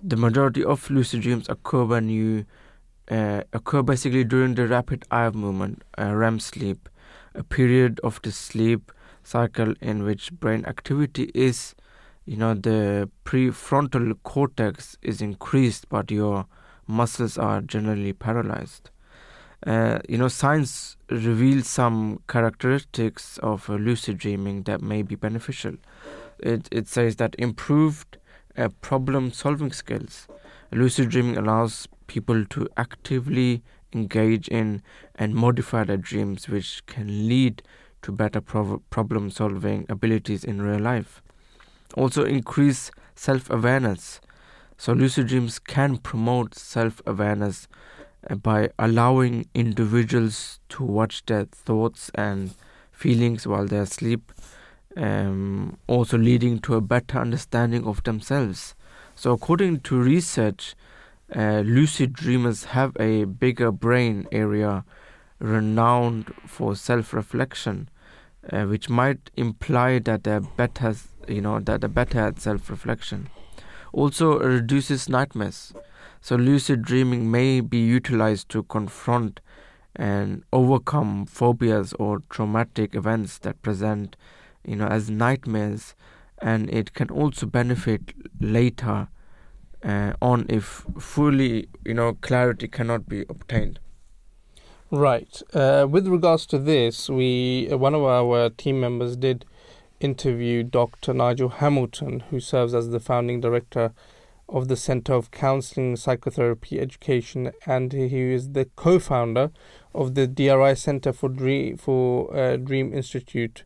The 0.01 0.17
majority 0.17 0.63
of 0.63 0.89
lucid 0.91 1.23
dreams 1.23 1.49
occur 1.49 1.85
when 1.85 2.09
you 2.09 2.47
uh, 3.11 3.43
occur 3.53 3.83
basically 3.83 4.23
during 4.23 4.55
the 4.55 4.69
rapid 4.69 5.05
eye 5.11 5.31
movement, 5.31 5.83
uh, 5.99 6.15
REM 6.15 6.39
sleep, 6.39 6.89
a 7.35 7.43
period 7.43 8.01
of 8.05 8.23
the 8.23 8.31
sleep 8.31 8.93
cycle 9.25 9.75
in 9.81 10.05
which 10.05 10.33
brain 10.33 10.65
activity 10.67 11.33
is, 11.35 11.75
you 12.27 12.37
know, 12.37 12.55
the 12.55 13.11
prefrontal 13.25 14.15
cortex 14.23 14.97
is 15.03 15.21
increased, 15.21 15.89
but 15.89 16.13
your 16.13 16.47
muscles 16.87 17.37
are 17.37 17.61
generally 17.61 18.13
paralyzed. 18.13 18.91
Uh, 19.67 19.99
you 20.09 20.19
know, 20.19 20.29
science 20.29 20.97
reveals 21.11 21.67
some 21.67 22.21
characteristics 22.29 23.39
of 23.39 23.69
lucid 23.69 24.19
dreaming 24.19 24.63
that 24.63 24.81
may 24.81 25.03
be 25.03 25.17
beneficial. 25.17 25.75
It, 26.45 26.69
it 26.71 26.87
says 26.87 27.17
that 27.17 27.35
improved 27.39 28.19
uh, 28.57 28.69
problem 28.83 29.33
solving 29.33 29.73
skills. 29.73 30.29
Lucid 30.71 31.09
dreaming 31.09 31.39
allows 31.39 31.89
people 32.07 32.45
to 32.45 32.69
actively 32.77 33.63
engage 33.95 34.47
in 34.49 34.83
and 35.15 35.35
modify 35.35 35.85
their 35.85 35.97
dreams, 35.97 36.49
which 36.49 36.85
can 36.87 37.29
lead 37.29 37.63
to 38.03 38.13
better 38.13 38.41
problem 38.41 39.31
solving 39.31 39.87
abilities 39.89 40.45
in 40.45 40.61
real 40.61 40.81
life. 40.81 41.23
Also, 41.97 42.25
increase 42.25 42.91
self 43.15 43.49
awareness. 43.49 44.21
So, 44.77 44.93
lucid 44.93 45.29
dreams 45.29 45.59
can 45.59 45.97
promote 45.97 46.55
self 46.55 47.01
awareness 47.07 47.69
uh, 48.29 48.35
by 48.35 48.69
allowing 48.79 49.47
individuals 49.55 50.61
to 50.71 50.85
watch 50.85 51.25
their 51.25 51.45
thoughts 51.45 52.11
and 52.15 52.55
feelings 52.93 53.47
while 53.47 53.67
they're 53.67 53.83
asleep, 53.83 54.33
um, 54.97 55.77
also 55.87 56.17
leading 56.19 56.59
to 56.61 56.75
a 56.75 56.81
better 56.81 57.19
understanding 57.19 57.87
of 57.87 58.03
themselves. 58.05 58.75
So, 59.15 59.33
according 59.33 59.81
to 59.81 60.01
research, 60.01 60.75
uh, 61.35 61.63
lucid 61.65 62.13
dreamers 62.13 62.65
have 62.65 62.97
a 62.99 63.25
bigger 63.25 63.73
brain 63.73 64.27
area 64.33 64.85
renowned 65.39 66.33
for 66.47 66.75
self-reflection, 66.75 67.89
uh, 68.51 68.65
which 68.65 68.89
might 68.89 69.31
imply 69.37 69.99
that 70.01 70.25
they're 70.25 70.41
better, 70.41 70.95
you 71.29 71.41
know, 71.41 71.61
that 71.61 71.81
they're 71.81 71.89
better 71.89 72.21
at 72.21 72.41
self-reflection. 72.41 73.29
Also, 73.93 74.39
reduces 74.39 75.09
nightmares. 75.09 75.73
So, 76.21 76.37
lucid 76.37 76.83
dreaming 76.83 77.31
may 77.31 77.61
be 77.61 77.79
utilized 77.79 78.49
to 78.51 78.63
confront 78.65 79.41
and 79.97 80.43
overcome 80.53 81.27
phobias 81.27 81.93
or 81.95 82.23
traumatic 82.29 82.95
events 82.95 83.39
that 83.39 83.63
present, 83.63 84.17
you 84.65 84.77
know, 84.77 84.87
as 84.87 85.11
nightmares, 85.11 85.95
and 86.41 86.71
it 86.71 86.95
can 86.95 87.11
also 87.11 87.47
benefit 87.47 88.13
later 88.41 89.09
uh, 89.85 90.15
on 90.23 90.47
if 90.49 90.85
fully 90.99 91.69
you 91.85 91.95
know 91.95 92.15
clarity 92.15 92.69
cannot 92.69 93.09
be 93.09 93.25
obtained. 93.29 93.79
Right. 94.91 95.43
Uh, 95.53 95.87
with 95.91 96.07
regards 96.07 96.47
to 96.47 96.59
this 96.59 97.09
we 97.09 97.69
uh, 97.71 97.77
one 97.77 97.95
of 97.95 98.03
our 98.03 98.51
team 98.51 98.81
members 98.81 99.17
did 99.17 99.45
interview 100.01 100.63
dr 100.63 101.15
nigel 101.15 101.49
hamilton 101.49 102.21
who 102.31 102.39
serves 102.39 102.75
as 102.75 102.91
the 102.91 103.01
founding 103.01 103.41
director 103.41 103.93
of 104.49 104.69
the 104.69 104.77
center 104.77 105.15
of 105.15 105.31
counseling 105.31 105.97
psychotherapy 105.97 106.79
education 106.79 107.51
and 107.65 107.93
he 107.93 108.33
is 108.33 108.53
the 108.53 108.67
co-founder 108.77 109.51
of 109.95 110.15
the 110.15 110.27
dri 110.27 110.75
center 110.75 111.13
for 111.13 111.29
dream 111.29 111.77
for 111.77 112.37
uh, 112.37 112.57
dream 112.57 112.93
institute 112.93 113.65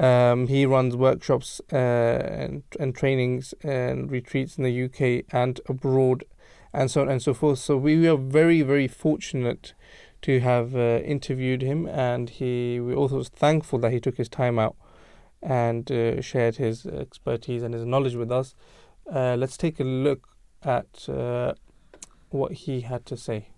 um, 0.00 0.46
he 0.46 0.64
runs 0.64 0.96
workshops 0.96 1.60
uh, 1.72 1.76
and, 1.76 2.62
and 2.80 2.94
trainings 2.94 3.52
and 3.62 4.10
retreats 4.10 4.56
in 4.56 4.64
the 4.64 4.84
UK 4.84 5.26
and 5.30 5.60
abroad, 5.68 6.24
and 6.72 6.90
so 6.90 7.02
on 7.02 7.10
and 7.10 7.22
so 7.22 7.34
forth. 7.34 7.58
So 7.58 7.76
we 7.76 8.08
are 8.08 8.16
very, 8.16 8.62
very 8.62 8.88
fortunate 8.88 9.74
to 10.22 10.40
have 10.40 10.74
uh, 10.74 11.00
interviewed 11.04 11.60
him, 11.60 11.86
and 11.86 12.30
he 12.30 12.80
we 12.80 12.94
also 12.94 13.22
thankful 13.22 13.78
that 13.80 13.92
he 13.92 14.00
took 14.00 14.16
his 14.16 14.28
time 14.30 14.58
out 14.58 14.74
and 15.42 15.90
uh, 15.92 16.22
shared 16.22 16.56
his 16.56 16.86
expertise 16.86 17.62
and 17.62 17.74
his 17.74 17.84
knowledge 17.84 18.14
with 18.14 18.32
us. 18.32 18.54
Uh, 19.12 19.36
let's 19.38 19.58
take 19.58 19.80
a 19.80 19.84
look 19.84 20.28
at 20.62 21.08
uh, 21.10 21.52
what 22.30 22.52
he 22.52 22.80
had 22.82 23.04
to 23.06 23.16
say. 23.18 23.48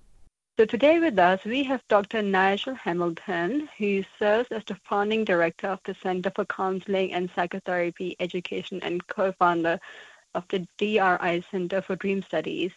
So 0.63 0.67
today 0.67 1.01
with 1.01 1.19
us, 1.19 1.45
we 1.45 1.65
have 1.65 1.83
Dr. 1.89 2.23
Nigel 2.23 2.77
Hamilton, 2.77 3.69
who 3.79 4.05
serves 4.17 4.49
as 4.53 4.63
the 4.65 4.77
founding 4.85 5.25
director 5.25 5.67
of 5.67 5.81
the 5.85 5.97
Center 6.01 6.31
for 6.37 6.45
Counseling 6.45 7.13
and 7.13 7.29
Psychotherapy 7.35 8.15
Education 8.21 8.79
and 8.85 9.05
co-founder 9.09 9.81
of 10.37 10.45
the 10.51 10.65
DRI 10.79 11.45
Center 11.51 11.83
for 11.83 11.97
Dream 11.97 12.23
Studies. 12.23 12.71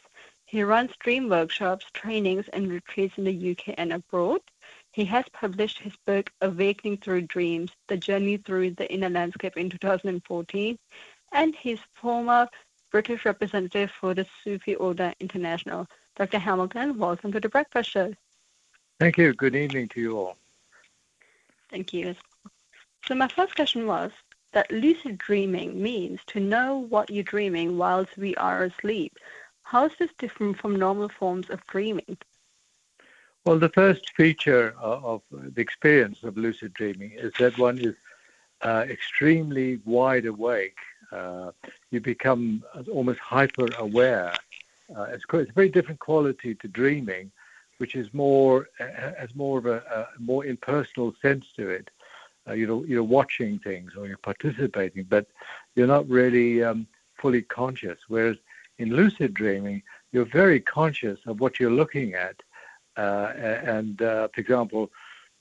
He 0.47 0.63
runs 0.63 0.95
dream 0.97 1.29
workshops, 1.29 1.85
trainings, 1.93 2.47
and 2.53 2.71
retreats 2.71 3.19
in 3.19 3.23
the 3.23 3.51
UK 3.51 3.75
and 3.77 3.93
abroad. 3.93 4.41
He 4.91 5.05
has 5.05 5.25
published 5.31 5.77
his 5.77 5.93
book, 6.07 6.31
Awakening 6.41 6.97
Through 6.97 7.27
Dreams, 7.27 7.69
The 7.87 7.97
Journey 7.97 8.37
Through 8.37 8.71
the 8.71 8.91
Inner 8.91 9.11
Landscape 9.11 9.57
in 9.57 9.69
2014, 9.69 10.79
and 11.33 11.55
he's 11.55 11.77
former 11.93 12.47
British 12.89 13.25
representative 13.25 13.91
for 14.01 14.15
the 14.15 14.25
Sufi 14.43 14.73
Order 14.73 15.13
International. 15.19 15.85
Dr. 16.15 16.39
Hamilton, 16.39 16.97
welcome 16.97 17.33
to 17.33 17.41
the 17.41 17.49
Breakfast 17.49 17.89
Show. 17.89 18.13
Thank 19.01 19.17
you. 19.17 19.33
Good 19.33 19.53
evening 19.53 19.89
to 19.89 19.99
you 19.99 20.17
all. 20.17 20.37
Thank 21.69 21.91
you. 21.91 22.15
So 23.05 23.15
my 23.15 23.27
first 23.27 23.55
question 23.55 23.85
was 23.85 24.11
that 24.53 24.71
lucid 24.71 25.17
dreaming 25.17 25.81
means 25.81 26.21
to 26.27 26.39
know 26.39 26.77
what 26.77 27.09
you're 27.09 27.25
dreaming 27.25 27.77
whilst 27.77 28.17
we 28.17 28.33
are 28.35 28.63
asleep. 28.63 29.17
How 29.63 29.87
is 29.87 29.91
this 29.99 30.11
different 30.17 30.57
from 30.57 30.77
normal 30.77 31.09
forms 31.09 31.49
of 31.49 31.59
dreaming? 31.67 32.17
Well, 33.45 33.59
the 33.59 33.69
first 33.69 34.11
feature 34.15 34.73
of 34.79 35.21
the 35.31 35.61
experience 35.61 36.23
of 36.23 36.37
lucid 36.37 36.73
dreaming 36.73 37.11
is 37.11 37.33
that 37.39 37.57
one 37.57 37.77
is 37.77 37.95
uh, 38.61 38.85
extremely 38.89 39.81
wide 39.83 40.25
awake. 40.25 40.77
Uh, 41.11 41.51
you 41.91 41.99
become 41.99 42.63
almost 42.89 43.19
hyper 43.19 43.67
aware 43.77 44.33
uh, 44.95 45.03
it's, 45.03 45.23
it's, 45.31 45.49
a 45.49 45.53
very 45.53 45.69
different 45.69 45.99
quality 45.99 46.55
to 46.55 46.67
dreaming, 46.67 47.31
which 47.77 47.95
is 47.95 48.13
more 48.13 48.69
has 48.79 49.33
more 49.35 49.57
of 49.57 49.65
a, 49.65 49.77
a 50.17 50.21
more 50.21 50.45
impersonal 50.45 51.13
sense 51.21 51.45
to 51.55 51.69
it. 51.69 51.89
Uh, 52.47 52.53
you're 52.53 52.85
you're 52.85 53.03
watching 53.03 53.59
things 53.59 53.93
or 53.95 54.07
you're 54.07 54.17
participating, 54.17 55.03
but 55.03 55.27
you're 55.75 55.87
not 55.87 56.07
really 56.07 56.63
um, 56.63 56.85
fully 57.17 57.41
conscious. 57.41 57.97
Whereas 58.07 58.37
in 58.77 58.93
lucid 58.93 59.33
dreaming, 59.33 59.81
you're 60.11 60.25
very 60.25 60.59
conscious 60.59 61.19
of 61.25 61.39
what 61.39 61.59
you're 61.59 61.71
looking 61.71 62.13
at, 62.13 62.35
uh, 62.97 63.33
and 63.35 64.01
uh, 64.01 64.27
for 64.33 64.41
example, 64.41 64.91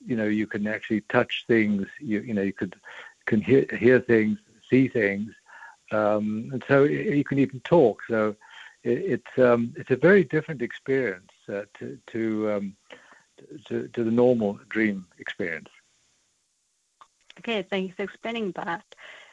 you 0.05 0.15
know 0.15 0.25
you 0.25 0.47
can 0.47 0.65
actually 0.67 1.01
touch 1.01 1.45
things. 1.47 1.85
You 1.99 2.21
you 2.21 2.33
know 2.33 2.41
you 2.41 2.53
could 2.53 2.75
can 3.25 3.41
hear 3.41 3.65
hear 3.77 3.99
things, 3.99 4.39
see 4.69 4.87
things, 4.87 5.31
um, 5.91 6.49
and 6.51 6.63
so 6.67 6.83
you 6.83 7.23
can 7.23 7.37
even 7.37 7.59
talk. 7.59 8.01
So 8.07 8.35
it's 8.85 9.37
um, 9.39 9.73
it's 9.75 9.91
a 9.91 9.95
very 9.95 10.23
different 10.23 10.61
experience 10.61 11.31
uh, 11.49 11.63
to 11.79 11.97
to, 12.11 12.51
um, 12.51 12.75
to, 13.67 13.87
to 13.89 14.03
the 14.03 14.11
normal 14.11 14.59
dream 14.69 15.05
experience. 15.17 15.69
Okay, 17.39 17.63
thanks 17.63 17.95
for 17.95 18.03
explaining 18.03 18.53
that. 18.53 18.83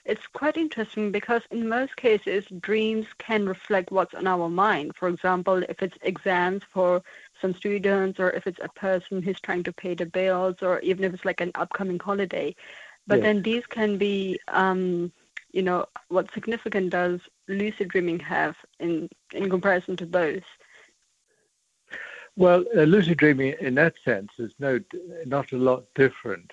It's 0.04 0.26
quite 0.26 0.56
interesting 0.56 1.12
because 1.12 1.42
in 1.52 1.68
most 1.68 1.94
cases, 1.94 2.44
dreams 2.60 3.06
can 3.18 3.46
reflect 3.46 3.92
what's 3.92 4.14
on 4.14 4.26
our 4.26 4.48
mind. 4.48 4.96
For 4.96 5.08
example, 5.08 5.62
if 5.68 5.80
it's 5.80 5.96
exams 6.02 6.62
for 6.72 7.02
some 7.40 7.54
students, 7.54 8.18
or 8.18 8.30
if 8.30 8.48
it's 8.48 8.58
a 8.60 8.68
person 8.70 9.22
who's 9.22 9.40
trying 9.40 9.62
to 9.64 9.72
pay 9.72 9.94
the 9.94 10.06
bills, 10.06 10.56
or 10.62 10.80
even 10.80 11.04
if 11.04 11.14
it's 11.14 11.24
like 11.24 11.40
an 11.40 11.52
upcoming 11.54 12.00
holiday. 12.00 12.56
But 13.06 13.18
yes. 13.18 13.24
then 13.24 13.42
these 13.42 13.66
can 13.66 13.98
be 13.98 14.40
um, 14.48 15.12
you 15.52 15.62
know, 15.62 15.86
what 16.08 16.32
significant 16.32 16.90
does 16.90 17.20
lucid 17.52 17.88
dreaming 17.88 18.18
have 18.20 18.56
in, 18.80 19.08
in 19.32 19.48
comparison 19.50 19.96
to 19.96 20.06
those? 20.06 20.42
Well, 22.36 22.64
uh, 22.76 22.82
lucid 22.82 23.18
dreaming, 23.18 23.54
in 23.60 23.74
that 23.74 23.94
sense, 24.04 24.30
is 24.38 24.52
no 24.58 24.80
not 25.26 25.52
a 25.52 25.58
lot 25.58 25.84
different 25.94 26.50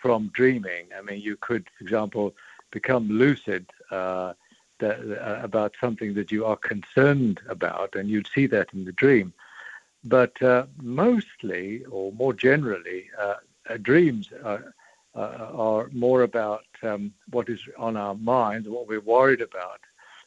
from 0.00 0.30
dreaming. 0.34 0.88
I 0.96 1.02
mean, 1.02 1.20
you 1.20 1.36
could, 1.36 1.68
for 1.76 1.84
example, 1.84 2.34
become 2.70 3.08
lucid 3.08 3.66
uh, 3.90 4.32
that, 4.78 4.98
uh, 5.00 5.42
about 5.42 5.74
something 5.80 6.14
that 6.14 6.32
you 6.32 6.44
are 6.44 6.56
concerned 6.56 7.40
about, 7.48 7.94
and 7.94 8.08
you'd 8.08 8.28
see 8.34 8.46
that 8.46 8.72
in 8.72 8.84
the 8.84 8.92
dream. 8.92 9.32
But 10.04 10.40
uh, 10.42 10.66
mostly, 10.80 11.84
or 11.86 12.12
more 12.12 12.32
generally, 12.32 13.10
uh, 13.18 13.34
uh 13.68 13.76
dreams 13.78 14.30
are, 14.44 14.74
are, 15.14 15.88
more 15.92 16.22
about 16.22 16.66
um, 16.82 17.12
what 17.30 17.48
is 17.48 17.60
on 17.76 17.96
our 17.96 18.14
minds, 18.14 18.68
what 18.68 18.88
we're 18.88 19.00
worried 19.00 19.40
about, 19.40 19.80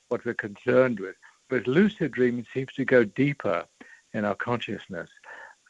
what 0.10 0.26
we're 0.26 0.34
concerned 0.34 1.00
with. 1.00 1.16
But 1.50 1.68
lucid 1.68 2.12
dreaming 2.12 2.46
seems 2.54 2.74
to 2.74 2.86
go 2.86 3.04
deeper 3.04 3.66
in 4.14 4.26
our 4.26 4.36
consciousness. 4.36 5.10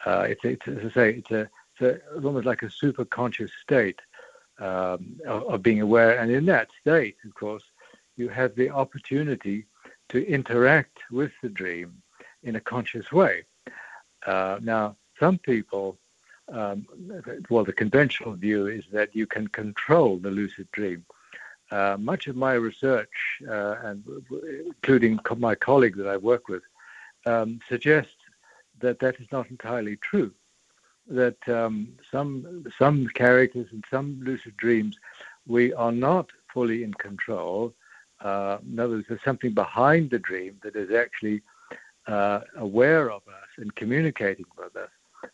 Uh, 0.05 0.25
it's, 0.29 0.43
it's, 0.43 0.67
as 0.67 0.91
I 0.91 0.93
say, 0.93 1.13
it's, 1.15 1.31
a, 1.31 1.41
it's, 1.41 1.81
a, 1.81 1.89
it's 2.15 2.25
almost 2.25 2.45
like 2.45 2.63
a 2.63 2.71
super 2.71 3.05
conscious 3.05 3.51
state 3.61 3.99
um, 4.59 5.19
of, 5.25 5.43
of 5.43 5.63
being 5.63 5.81
aware. 5.81 6.19
And 6.19 6.31
in 6.31 6.45
that 6.47 6.69
state, 6.81 7.17
of 7.25 7.33
course, 7.33 7.63
you 8.17 8.29
have 8.29 8.55
the 8.55 8.69
opportunity 8.69 9.65
to 10.09 10.27
interact 10.27 10.99
with 11.11 11.31
the 11.41 11.49
dream 11.49 12.01
in 12.43 12.55
a 12.55 12.61
conscious 12.61 13.11
way. 13.11 13.43
Uh, 14.25 14.59
now, 14.61 14.95
some 15.19 15.37
people, 15.37 15.97
um, 16.51 16.85
well, 17.49 17.63
the 17.63 17.73
conventional 17.73 18.33
view 18.33 18.67
is 18.67 18.83
that 18.91 19.15
you 19.15 19.27
can 19.27 19.47
control 19.47 20.17
the 20.17 20.31
lucid 20.31 20.67
dream. 20.71 21.05
Uh, 21.72 21.95
much 21.99 22.28
of 22.28 22.36
my 22.36 22.53
research, 22.53 23.09
uh, 23.47 23.76
and 23.84 24.03
including 24.65 25.20
my 25.38 25.53
colleague 25.53 25.95
that 25.97 26.07
I 26.07 26.17
work 26.17 26.47
with, 26.47 26.63
um, 27.26 27.59
suggests 27.70 28.11
that 28.80 28.99
that 28.99 29.20
is 29.20 29.28
not 29.32 29.49
entirely 29.51 29.97
true. 29.97 30.32
That 31.07 31.38
um, 31.47 31.89
some 32.11 32.65
some 32.78 33.07
characters 33.13 33.67
in 33.72 33.84
some 33.89 34.20
lucid 34.24 34.57
dreams, 34.57 34.95
we 35.47 35.74
are 35.74 35.91
not 35.91 36.30
fully 36.53 36.84
in 36.84 36.93
control. 36.95 37.74
Uh, 38.20 38.57
in 38.67 38.80
other 38.80 38.95
words, 38.95 39.05
there's 39.07 39.24
something 39.24 39.53
behind 39.53 40.09
the 40.09 40.20
dream 40.20 40.59
that 40.63 40.76
is 40.76 40.91
actually 40.91 41.41
uh, 42.07 42.41
aware 42.57 43.11
of 43.11 43.22
us 43.28 43.49
and 43.57 43.74
communicating 43.76 44.45
with 44.57 44.76
us. 44.76 44.89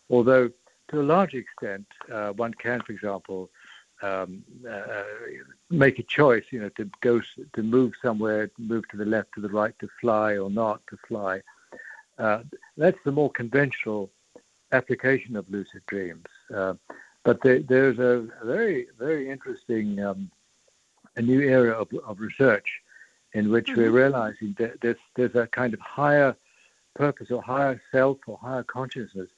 Although, 0.10 0.50
to 0.90 1.02
a 1.02 1.04
large 1.04 1.34
extent, 1.34 1.86
uh, 2.12 2.32
one 2.32 2.54
can, 2.54 2.82
for 2.82 2.92
example, 2.92 3.50
um, 4.02 4.44
uh, 4.70 5.04
make 5.70 6.00
a 6.00 6.04
choice, 6.04 6.46
you 6.52 6.60
know, 6.60 6.70
to 6.70 6.90
go 7.02 7.22
to 7.54 7.64
move 7.64 7.94
somewhere, 8.02 8.52
move 8.58 8.88
to 8.90 8.98
the 8.98 9.06
left, 9.06 9.34
to 9.34 9.42
the 9.42 9.50
right, 9.50 9.78
to 9.80 9.90
fly 10.00 10.38
or 10.38 10.50
not 10.50 10.82
to 10.90 10.98
fly. 11.08 11.42
Uh, 12.18 12.44
that's 12.78 13.00
the 13.04 13.12
more 13.12 13.32
conventional 13.32 14.10
application 14.72 15.36
of 15.36 15.50
lucid 15.50 15.82
dreams. 15.88 16.26
Uh, 16.54 16.74
but 17.24 17.42
there, 17.42 17.60
there's 17.60 18.00
a 18.00 18.28
very, 18.44 18.88
very 18.98 19.30
interesting 19.30 20.00
um, 20.00 20.30
a 21.16 21.22
new 21.22 21.42
area 21.42 21.74
of, 21.74 21.88
of 22.06 22.20
research 22.20 22.82
in 23.34 23.50
which 23.50 23.68
mm-hmm. 23.68 23.82
we're 23.82 23.92
realizing 23.92 24.56
that 24.58 24.80
there's, 24.82 24.98
there's 25.16 25.36
a 25.36 25.48
kind 25.48 25.74
of 25.74 25.80
higher 25.80 26.36
purpose 26.96 27.32
or 27.32 27.42
higher 27.42 27.82
self 27.92 28.18
or 28.28 28.38
higher 28.38 28.64
consciousness, 28.64 29.30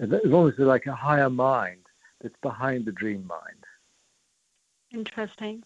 as 0.00 0.08
long 0.24 0.48
as 0.48 0.56
there's 0.56 0.68
like 0.68 0.86
a 0.86 0.94
higher 0.94 1.30
mind 1.30 1.80
that's 2.20 2.36
behind 2.42 2.84
the 2.84 2.92
dream 2.92 3.26
mind. 3.26 3.57
Interesting. 4.92 5.62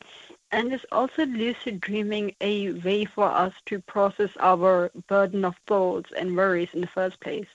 And 0.50 0.72
is 0.72 0.84
also 0.90 1.24
lucid 1.26 1.80
dreaming 1.80 2.34
a 2.40 2.72
way 2.72 3.04
for 3.04 3.24
us 3.24 3.52
to 3.66 3.80
process 3.80 4.30
our 4.40 4.90
burden 5.06 5.44
of 5.44 5.54
thoughts 5.66 6.10
and 6.16 6.36
worries 6.36 6.68
in 6.72 6.80
the 6.80 6.86
first 6.88 7.20
place? 7.20 7.46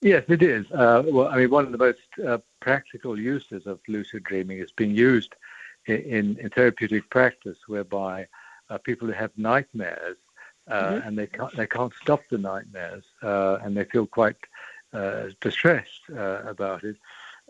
Yes, 0.00 0.24
it 0.28 0.42
is. 0.42 0.70
Uh, 0.72 1.02
well, 1.06 1.28
I 1.28 1.36
mean, 1.36 1.50
one 1.50 1.64
of 1.64 1.72
the 1.72 1.78
most 1.78 2.00
uh, 2.26 2.38
practical 2.60 3.18
uses 3.18 3.66
of 3.66 3.78
lucid 3.86 4.24
dreaming 4.24 4.58
is 4.58 4.72
being 4.72 4.94
used 4.94 5.34
in, 5.86 6.36
in 6.38 6.50
therapeutic 6.50 7.08
practice, 7.10 7.58
whereby 7.66 8.26
uh, 8.70 8.78
people 8.78 9.06
who 9.06 9.14
have 9.14 9.30
nightmares 9.36 10.16
uh, 10.68 10.82
mm-hmm. 10.82 11.08
and 11.08 11.18
they 11.18 11.26
can't 11.26 11.54
they 11.56 11.66
can't 11.66 11.92
stop 12.00 12.22
the 12.30 12.38
nightmares 12.38 13.04
uh, 13.22 13.58
and 13.62 13.76
they 13.76 13.84
feel 13.84 14.06
quite 14.06 14.36
uh, 14.92 15.24
distressed 15.40 16.02
about 16.08 16.84
it. 16.84 16.96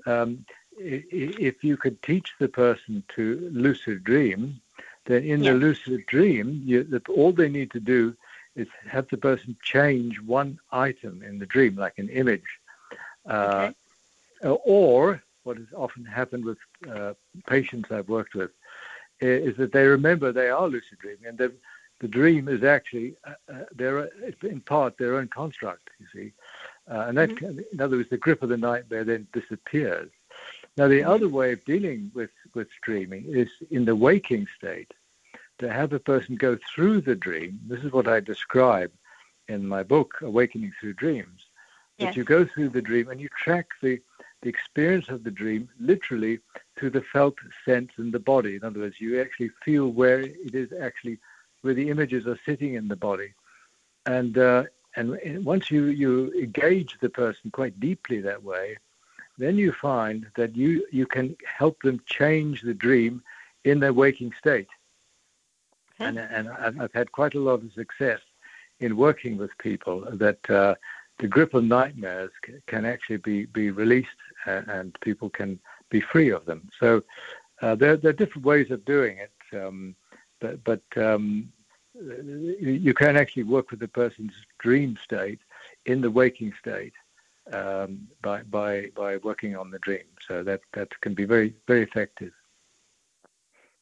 Um, 0.07 0.45
if 0.79 1.63
you 1.63 1.77
could 1.77 2.03
teach 2.03 2.33
the 2.39 2.49
person 2.49 3.03
to 3.15 3.51
lucid 3.53 4.05
dream, 4.05 4.61
then 5.07 5.25
in 5.25 5.41
the 5.41 5.53
lucid 5.53 6.07
dream, 6.07 6.63
you, 6.65 7.01
all 7.09 7.33
they 7.33 7.49
need 7.49 7.71
to 7.73 7.81
do 7.81 8.17
is 8.55 8.69
have 8.89 9.09
the 9.09 9.17
person 9.17 9.57
change 9.63 10.21
one 10.21 10.59
item 10.71 11.23
in 11.23 11.39
the 11.39 11.47
dream, 11.47 11.77
like 11.77 11.99
an 11.99 12.09
image. 12.09 12.43
Uh, 13.27 13.71
okay. 14.45 14.61
Or 14.65 15.23
what 15.45 15.57
has 15.57 15.67
often 15.75 16.05
happened 16.05 16.45
with 16.45 16.59
uh, 16.91 17.15
patients 17.47 17.91
I've 17.91 18.09
worked 18.09 18.35
with 18.35 18.51
is 19.21 19.57
that 19.57 19.73
they 19.73 19.87
remember 19.87 20.33
they 20.33 20.49
are 20.49 20.69
lucid 20.69 20.99
dreaming, 20.99 21.27
and 21.27 21.39
the, 21.39 21.53
the 22.01 22.09
dream 22.09 22.49
is 22.49 22.65
actually 22.65 23.15
uh, 23.25 23.35
uh 23.53 23.65
their, 23.75 24.11
in 24.43 24.61
part 24.61 24.99
their 24.99 25.17
own 25.17 25.29
construct. 25.29 25.91
You 26.01 26.07
see, 26.13 26.33
uh, 26.91 27.07
and 27.09 27.19
that, 27.19 27.31
mm-hmm. 27.31 27.61
in 27.73 27.81
other 27.81 27.97
words, 27.97 28.11
the 28.11 28.17
grip 28.17 28.43
of 28.43 28.49
the 28.49 28.57
nightmare 28.57 29.05
then 29.05 29.27
disappears. 29.33 30.11
Now, 30.77 30.89
the 30.89 31.05
other 31.05 31.29
way 31.29 31.53
of 31.53 31.65
dealing 31.65 32.11
with, 32.15 32.31
with 32.55 32.69
dreaming 32.83 33.25
is 33.29 33.49
in 33.71 33.85
the 33.85 33.97
waking 33.97 34.47
state, 34.57 34.93
to 35.59 35.71
have 35.71 35.93
a 35.93 35.99
person 35.99 36.35
go 36.35 36.59
through 36.75 37.03
the 37.03 37.15
dream. 37.15 37.61
This 37.67 37.85
is 37.85 37.93
what 37.93 38.09
I 38.09 38.21
describe 38.21 38.91
in 39.49 39.67
my 39.67 39.83
book, 39.83 40.15
Awakening 40.23 40.73
Through 40.81 40.95
Dreams. 40.95 41.47
Yes. 41.99 42.09
That 42.09 42.17
you 42.17 42.25
go 42.25 42.45
through 42.47 42.71
the 42.71 42.81
dream 42.81 43.11
and 43.11 43.21
you 43.21 43.29
track 43.39 43.67
the, 43.83 44.01
the 44.41 44.49
experience 44.49 45.09
of 45.09 45.25
the 45.25 45.31
dream 45.31 45.69
literally 45.79 46.41
through 46.77 46.91
the 46.91 47.03
felt 47.03 47.37
sense 47.67 47.93
in 47.99 48.11
the 48.11 48.19
body. 48.19 48.57
In 48.57 48.65
other 48.65 48.81
words, 48.81 48.99
you 48.99 49.21
actually 49.21 49.51
feel 49.65 49.91
where 49.91 50.21
it 50.21 50.55
is 50.55 50.73
actually, 50.81 51.19
where 51.61 51.75
the 51.75 51.91
images 51.91 52.27
are 52.27 52.41
sitting 52.47 52.75
in 52.75 52.89
the 52.89 52.97
body. 52.97 53.35
And, 54.07 54.39
uh, 54.39 54.65
and 54.97 55.45
once 55.45 55.71
you, 55.71 55.85
you 55.85 56.33
engage 56.33 56.99
the 57.01 57.11
person 57.11 57.51
quite 57.51 57.79
deeply 57.79 58.21
that 58.23 58.43
way, 58.43 58.79
then 59.39 59.57
you 59.57 59.73
find 59.73 60.27
that 60.37 60.57
you, 60.57 60.87
you 60.91 61.07
can 61.07 61.37
help 61.45 61.81
them 61.83 62.01
change 62.07 62.63
the 62.63 62.75
dream 62.75 63.23
in 63.65 63.81
their 63.81 63.93
waking 63.93 64.33
state. 64.39 64.69
Okay. 66.01 66.09
And, 66.09 66.19
and 66.19 66.51
I've 66.81 66.93
had 66.93 67.13
quite 67.13 67.35
a 67.35 67.41
lot 67.41 67.63
of 67.63 67.73
success 67.73 68.21
in 68.81 68.97
working 68.97 69.37
with 69.37 69.57
people 69.59 70.05
that 70.13 70.51
uh, 70.51 70.75
the 71.19 71.29
grip 71.29 71.55
of 71.55 71.65
nightmares 71.65 72.31
can 72.67 72.85
actually 72.85 73.19
be, 73.19 73.47
be 73.47 73.71
released 73.71 74.09
uh, 74.47 74.63
and 74.69 74.99
people 75.01 75.31
can 75.31 75.59
be 75.89 76.01
free 76.01 76.31
of 76.31 76.45
them. 76.45 76.69
So 76.79 77.03
uh, 77.61 77.77
there, 77.77 77.97
there, 77.97 78.11
are 78.11 78.15
different 78.15 78.47
ways 78.47 78.71
of 78.71 78.85
doing 78.85 79.19
it, 79.19 79.57
um, 79.57 79.95
but, 80.41 80.65
but 80.65 80.83
um, 80.97 81.53
you 81.95 82.93
can 82.95 83.17
actually 83.17 83.45
work 83.45 83.71
with 83.71 83.81
the 83.81 83.89
person's 83.89 84.33
dream 84.59 84.99
state 85.03 85.41
in 85.87 86.01
the 86.01 86.11
waking 86.11 86.53
state 86.59 86.95
um, 87.53 88.09
by 88.23 88.43
by 88.43 88.91
by 88.95 89.17
working 89.19 89.57
on 89.57 89.71
the 89.71 89.79
dream. 89.81 90.05
So 90.27 90.43
that 90.45 90.61
that 90.75 90.89
can 91.01 91.15
be 91.15 91.25
very 91.25 91.55
very 91.67 91.83
effective. 91.83 92.33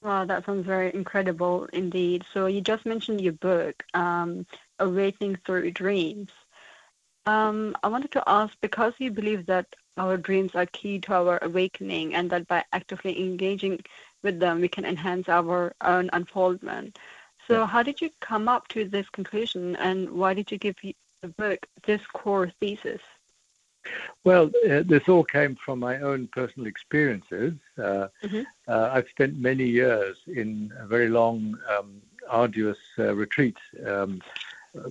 Wow, 0.03 0.25
that 0.25 0.47
sounds 0.47 0.65
very 0.65 0.95
incredible 0.95 1.67
indeed. 1.75 2.25
So 2.33 2.47
you 2.47 2.63
just 2.63 2.87
mentioned 2.87 3.21
your 3.21 3.35
book, 3.35 3.85
um, 3.93 4.47
Awakening 4.79 5.37
Through 5.45 5.73
Dreams. 5.73 6.31
Um, 7.27 7.77
I 7.83 7.89
wanted 7.89 8.11
to 8.13 8.23
ask 8.27 8.55
because 8.63 8.95
you 8.99 9.11
believe 9.11 9.45
that 9.47 9.67
our 9.99 10.17
dreams 10.17 10.55
are 10.55 10.65
key 10.67 10.99
to 11.01 11.13
our 11.13 11.39
awakening, 11.43 12.15
and 12.15 12.31
that 12.31 12.47
by 12.49 12.65
actively 12.73 13.21
engaging 13.21 13.79
with 14.23 14.41
them, 14.41 14.63
we 14.63 14.69
can 14.69 14.87
enhance 14.87 15.29
our 15.29 15.75
own 15.83 16.09
unfoldment. 16.15 16.99
So, 17.47 17.61
yeah. 17.61 17.67
how 17.67 17.83
did 17.83 18.01
you 18.01 18.11
come 18.21 18.49
up 18.49 18.69
to 18.69 18.89
this 18.89 19.09
conclusion, 19.11 19.77
and 19.77 20.11
why 20.11 20.33
did 20.33 20.51
you 20.51 20.57
give 20.57 20.77
the 21.21 21.29
book 21.29 21.67
this 21.85 22.01
core 22.07 22.51
thesis? 22.61 23.03
Well, 24.25 24.51
uh, 24.69 24.83
this 24.85 25.09
all 25.09 25.25
came 25.25 25.57
from 25.57 25.79
my 25.79 25.99
own 25.99 26.29
personal 26.29 26.67
experiences. 26.67 27.55
Uh, 27.79 28.09
mm-hmm. 28.23 28.43
uh, 28.69 28.91
I've 28.93 29.09
spent 29.09 29.39
many 29.39 29.65
years 29.65 30.19
in 30.27 30.73
very 30.85 31.09
long, 31.09 31.57
um, 31.69 32.03
arduous 32.29 32.79
uh, 32.99 33.15
retreats, 33.15 33.61
um, 33.87 34.21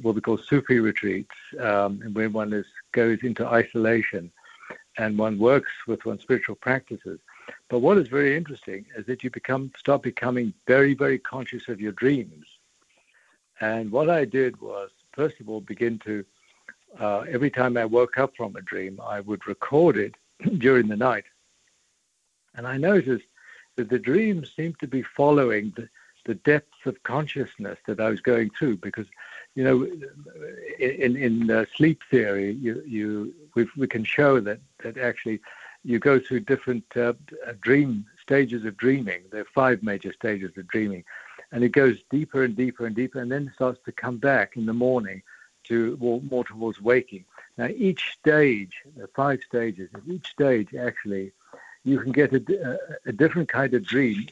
what 0.01 0.15
we 0.15 0.21
call 0.21 0.37
Sufi 0.37 0.79
retreats, 0.79 1.35
um, 1.59 2.01
where 2.13 2.29
one 2.29 2.53
is, 2.53 2.65
goes 2.91 3.19
into 3.21 3.45
isolation 3.47 4.31
and 4.97 5.17
one 5.17 5.39
works 5.39 5.71
with 5.87 6.05
one's 6.05 6.21
spiritual 6.21 6.55
practices. 6.55 7.19
But 7.69 7.79
what 7.79 7.97
is 7.97 8.07
very 8.07 8.35
interesting 8.35 8.85
is 8.97 9.05
that 9.05 9.23
you 9.23 9.29
become 9.29 9.71
start 9.77 10.01
becoming 10.03 10.53
very, 10.67 10.93
very 10.93 11.17
conscious 11.17 11.69
of 11.69 11.79
your 11.79 11.93
dreams. 11.93 12.45
And 13.61 13.91
what 13.91 14.09
I 14.09 14.25
did 14.25 14.59
was, 14.59 14.89
first 15.13 15.39
of 15.39 15.49
all, 15.49 15.61
begin 15.61 15.99
to 15.99 16.25
uh, 16.97 17.19
every 17.29 17.49
time 17.49 17.77
I 17.77 17.85
woke 17.85 18.17
up 18.17 18.35
from 18.35 18.55
a 18.55 18.61
dream, 18.61 18.99
I 19.05 19.19
would 19.21 19.45
record 19.47 19.97
it 19.97 20.15
during 20.59 20.87
the 20.87 20.95
night. 20.95 21.25
And 22.55 22.67
I 22.67 22.77
noticed 22.77 23.25
that 23.75 23.89
the 23.89 23.99
dreams 23.99 24.51
seemed 24.55 24.79
to 24.79 24.87
be 24.87 25.03
following 25.03 25.73
the, 25.75 25.87
the 26.25 26.35
depths 26.35 26.85
of 26.85 27.01
consciousness 27.03 27.77
that 27.87 27.99
I 27.99 28.09
was 28.09 28.21
going 28.21 28.49
through 28.57 28.77
because, 28.77 29.05
you 29.55 29.63
know, 29.63 29.87
in, 30.79 31.15
in 31.15 31.51
uh, 31.51 31.65
sleep 31.75 32.01
theory, 32.09 32.53
you, 32.53 32.83
you, 32.85 33.33
we 33.77 33.87
can 33.87 34.03
show 34.03 34.39
that, 34.41 34.59
that 34.83 34.97
actually 34.97 35.39
you 35.83 35.99
go 35.99 36.19
through 36.19 36.41
different 36.41 36.83
uh, 36.97 37.13
dream 37.61 38.05
stages 38.21 38.65
of 38.65 38.75
dreaming. 38.77 39.21
There 39.31 39.41
are 39.41 39.53
five 39.55 39.81
major 39.81 40.11
stages 40.13 40.51
of 40.57 40.67
dreaming. 40.67 41.03
and 41.51 41.63
it 41.63 41.69
goes 41.69 41.97
deeper 42.09 42.43
and 42.43 42.55
deeper 42.55 42.85
and 42.85 42.95
deeper, 42.95 43.21
and 43.21 43.31
then 43.31 43.51
starts 43.55 43.79
to 43.85 43.91
come 43.91 44.17
back 44.17 44.57
in 44.57 44.65
the 44.65 44.73
morning 44.73 45.21
to 45.69 45.97
more, 45.99 46.43
towards 46.43 46.81
waking. 46.81 47.25
Now, 47.57 47.67
each 47.67 48.11
stage, 48.19 48.73
the 48.97 49.07
five 49.07 49.39
stages, 49.45 49.89
each 50.07 50.27
stage 50.27 50.75
actually, 50.75 51.31
you 51.83 51.99
can 51.99 52.11
get 52.11 52.33
a, 52.33 52.79
a, 53.05 53.09
a 53.09 53.11
different 53.11 53.49
kind 53.49 53.73
of 53.73 53.85
dream, 53.85 54.27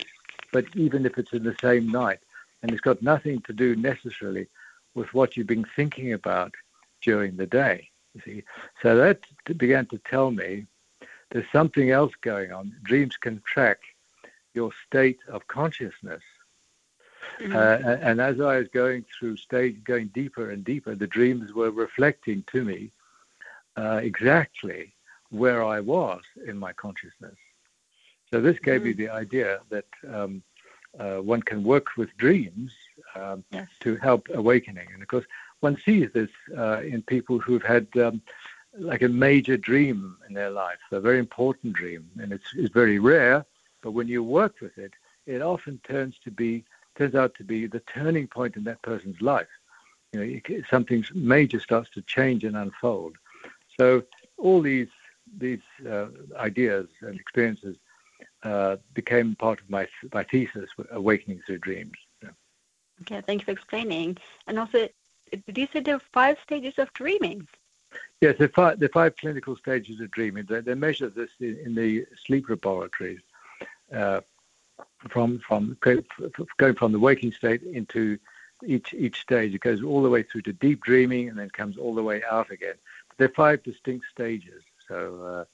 but 0.51 0.65
even 0.75 1.05
if 1.05 1.17
it's 1.17 1.33
in 1.33 1.43
the 1.43 1.55
same 1.61 1.89
night, 1.89 2.19
and 2.61 2.71
it's 2.71 2.81
got 2.81 3.01
nothing 3.01 3.41
to 3.41 3.53
do 3.53 3.75
necessarily 3.75 4.47
with 4.95 5.13
what 5.13 5.37
you've 5.37 5.47
been 5.47 5.67
thinking 5.75 6.13
about 6.13 6.53
during 7.01 7.37
the 7.37 7.45
day. 7.45 7.89
You 8.13 8.21
see, 8.25 8.43
so 8.81 8.97
that 8.97 9.19
began 9.57 9.85
to 9.87 9.99
tell 9.99 10.31
me 10.31 10.65
there's 11.29 11.45
something 11.51 11.91
else 11.91 12.13
going 12.21 12.51
on. 12.51 12.75
Dreams 12.83 13.15
can 13.17 13.41
track 13.45 13.79
your 14.53 14.71
state 14.87 15.19
of 15.27 15.47
consciousness. 15.47 16.23
Mm-hmm. 17.39 17.55
Uh, 17.55 17.95
and 18.07 18.19
as 18.19 18.39
I 18.39 18.57
was 18.57 18.67
going 18.69 19.05
through 19.17 19.37
stage, 19.37 19.83
going 19.83 20.07
deeper 20.07 20.51
and 20.51 20.63
deeper, 20.63 20.95
the 20.95 21.07
dreams 21.07 21.53
were 21.53 21.71
reflecting 21.71 22.43
to 22.51 22.63
me 22.63 22.91
uh, 23.75 23.99
exactly 24.03 24.93
where 25.29 25.63
I 25.63 25.79
was 25.79 26.21
in 26.45 26.57
my 26.57 26.73
consciousness. 26.73 27.35
So 28.31 28.41
this 28.41 28.59
gave 28.59 28.81
mm-hmm. 28.81 28.87
me 28.87 28.93
the 28.93 29.09
idea 29.09 29.59
that 29.69 29.85
um, 30.11 30.41
uh, 30.99 31.17
one 31.17 31.41
can 31.41 31.63
work 31.63 31.95
with 31.97 32.15
dreams 32.17 32.71
um, 33.15 33.43
yes. 33.51 33.67
to 33.81 33.95
help 33.97 34.27
awakening. 34.33 34.87
And 34.93 35.01
of 35.01 35.07
course, 35.07 35.25
one 35.59 35.77
sees 35.85 36.09
this 36.13 36.29
uh, 36.57 36.81
in 36.81 37.01
people 37.01 37.39
who've 37.39 37.63
had 37.63 37.87
um, 37.97 38.21
like 38.77 39.01
a 39.01 39.07
major 39.07 39.57
dream 39.57 40.17
in 40.27 40.33
their 40.33 40.49
life, 40.49 40.79
a 40.91 40.99
very 40.99 41.19
important 41.19 41.73
dream, 41.73 42.09
and 42.19 42.31
it's, 42.31 42.53
it's 42.55 42.73
very 42.73 42.99
rare. 42.99 43.45
But 43.81 43.91
when 43.91 44.07
you 44.07 44.23
work 44.23 44.55
with 44.61 44.77
it, 44.77 44.93
it 45.25 45.41
often 45.41 45.79
turns 45.83 46.17
to 46.23 46.31
be 46.31 46.63
turns 46.97 47.15
out 47.15 47.35
to 47.35 47.43
be 47.43 47.67
the 47.67 47.79
turning 47.81 48.27
point 48.27 48.55
in 48.55 48.63
that 48.65 48.81
person's 48.81 49.21
life. 49.21 49.47
You 50.13 50.41
know, 50.47 50.61
something 50.69 51.03
major 51.13 51.59
starts 51.59 51.89
to 51.91 52.01
change 52.01 52.43
and 52.43 52.55
unfold. 52.55 53.17
So 53.79 54.03
all 54.37 54.61
these 54.61 54.89
these 55.37 55.59
uh, 55.87 56.07
ideas 56.37 56.87
and 57.01 57.19
experiences 57.19 57.75
uh, 58.43 58.77
became 58.93 59.35
part 59.35 59.59
of 59.59 59.69
my 59.69 59.87
my 60.13 60.23
thesis, 60.23 60.69
awakening 60.91 61.41
through 61.45 61.59
dreams. 61.59 61.97
Yeah. 62.23 62.29
Okay, 63.01 63.21
thank 63.21 63.41
you 63.41 63.45
for 63.45 63.51
explaining. 63.51 64.17
And 64.47 64.57
also, 64.57 64.87
did 65.31 65.57
you 65.57 65.67
say 65.71 65.81
there 65.81 65.95
are 65.95 66.01
five 66.13 66.37
stages 66.43 66.75
of 66.77 66.91
dreaming? 66.93 67.47
Yes, 68.21 68.35
the 68.39 68.49
five, 68.49 68.79
the 68.79 68.89
five 68.89 69.15
clinical 69.17 69.55
stages 69.55 69.99
of 69.99 70.09
dreaming. 70.11 70.45
They, 70.49 70.61
they 70.61 70.73
measure 70.73 71.09
this 71.09 71.29
in, 71.39 71.57
in, 71.63 71.75
the 71.75 72.05
sleep 72.25 72.49
laboratories, 72.49 73.21
uh, 73.93 74.21
from 75.09 75.39
from 75.39 75.77
going 75.81 76.75
from 76.75 76.91
the 76.91 76.99
waking 76.99 77.31
state 77.31 77.61
into 77.63 78.17
each 78.65 78.93
each 78.93 79.21
stage. 79.21 79.53
It 79.53 79.61
goes 79.61 79.83
all 79.83 80.01
the 80.01 80.09
way 80.09 80.23
through 80.23 80.41
to 80.43 80.53
deep 80.53 80.83
dreaming 80.83 81.29
and 81.29 81.37
then 81.37 81.49
comes 81.49 81.77
all 81.77 81.95
the 81.95 82.03
way 82.03 82.21
out 82.29 82.51
again. 82.51 82.75
But 83.09 83.17
there 83.17 83.27
are 83.27 83.33
five 83.33 83.63
distinct 83.63 84.05
stages. 84.11 84.63
So. 84.87 85.23
Uh, 85.23 85.45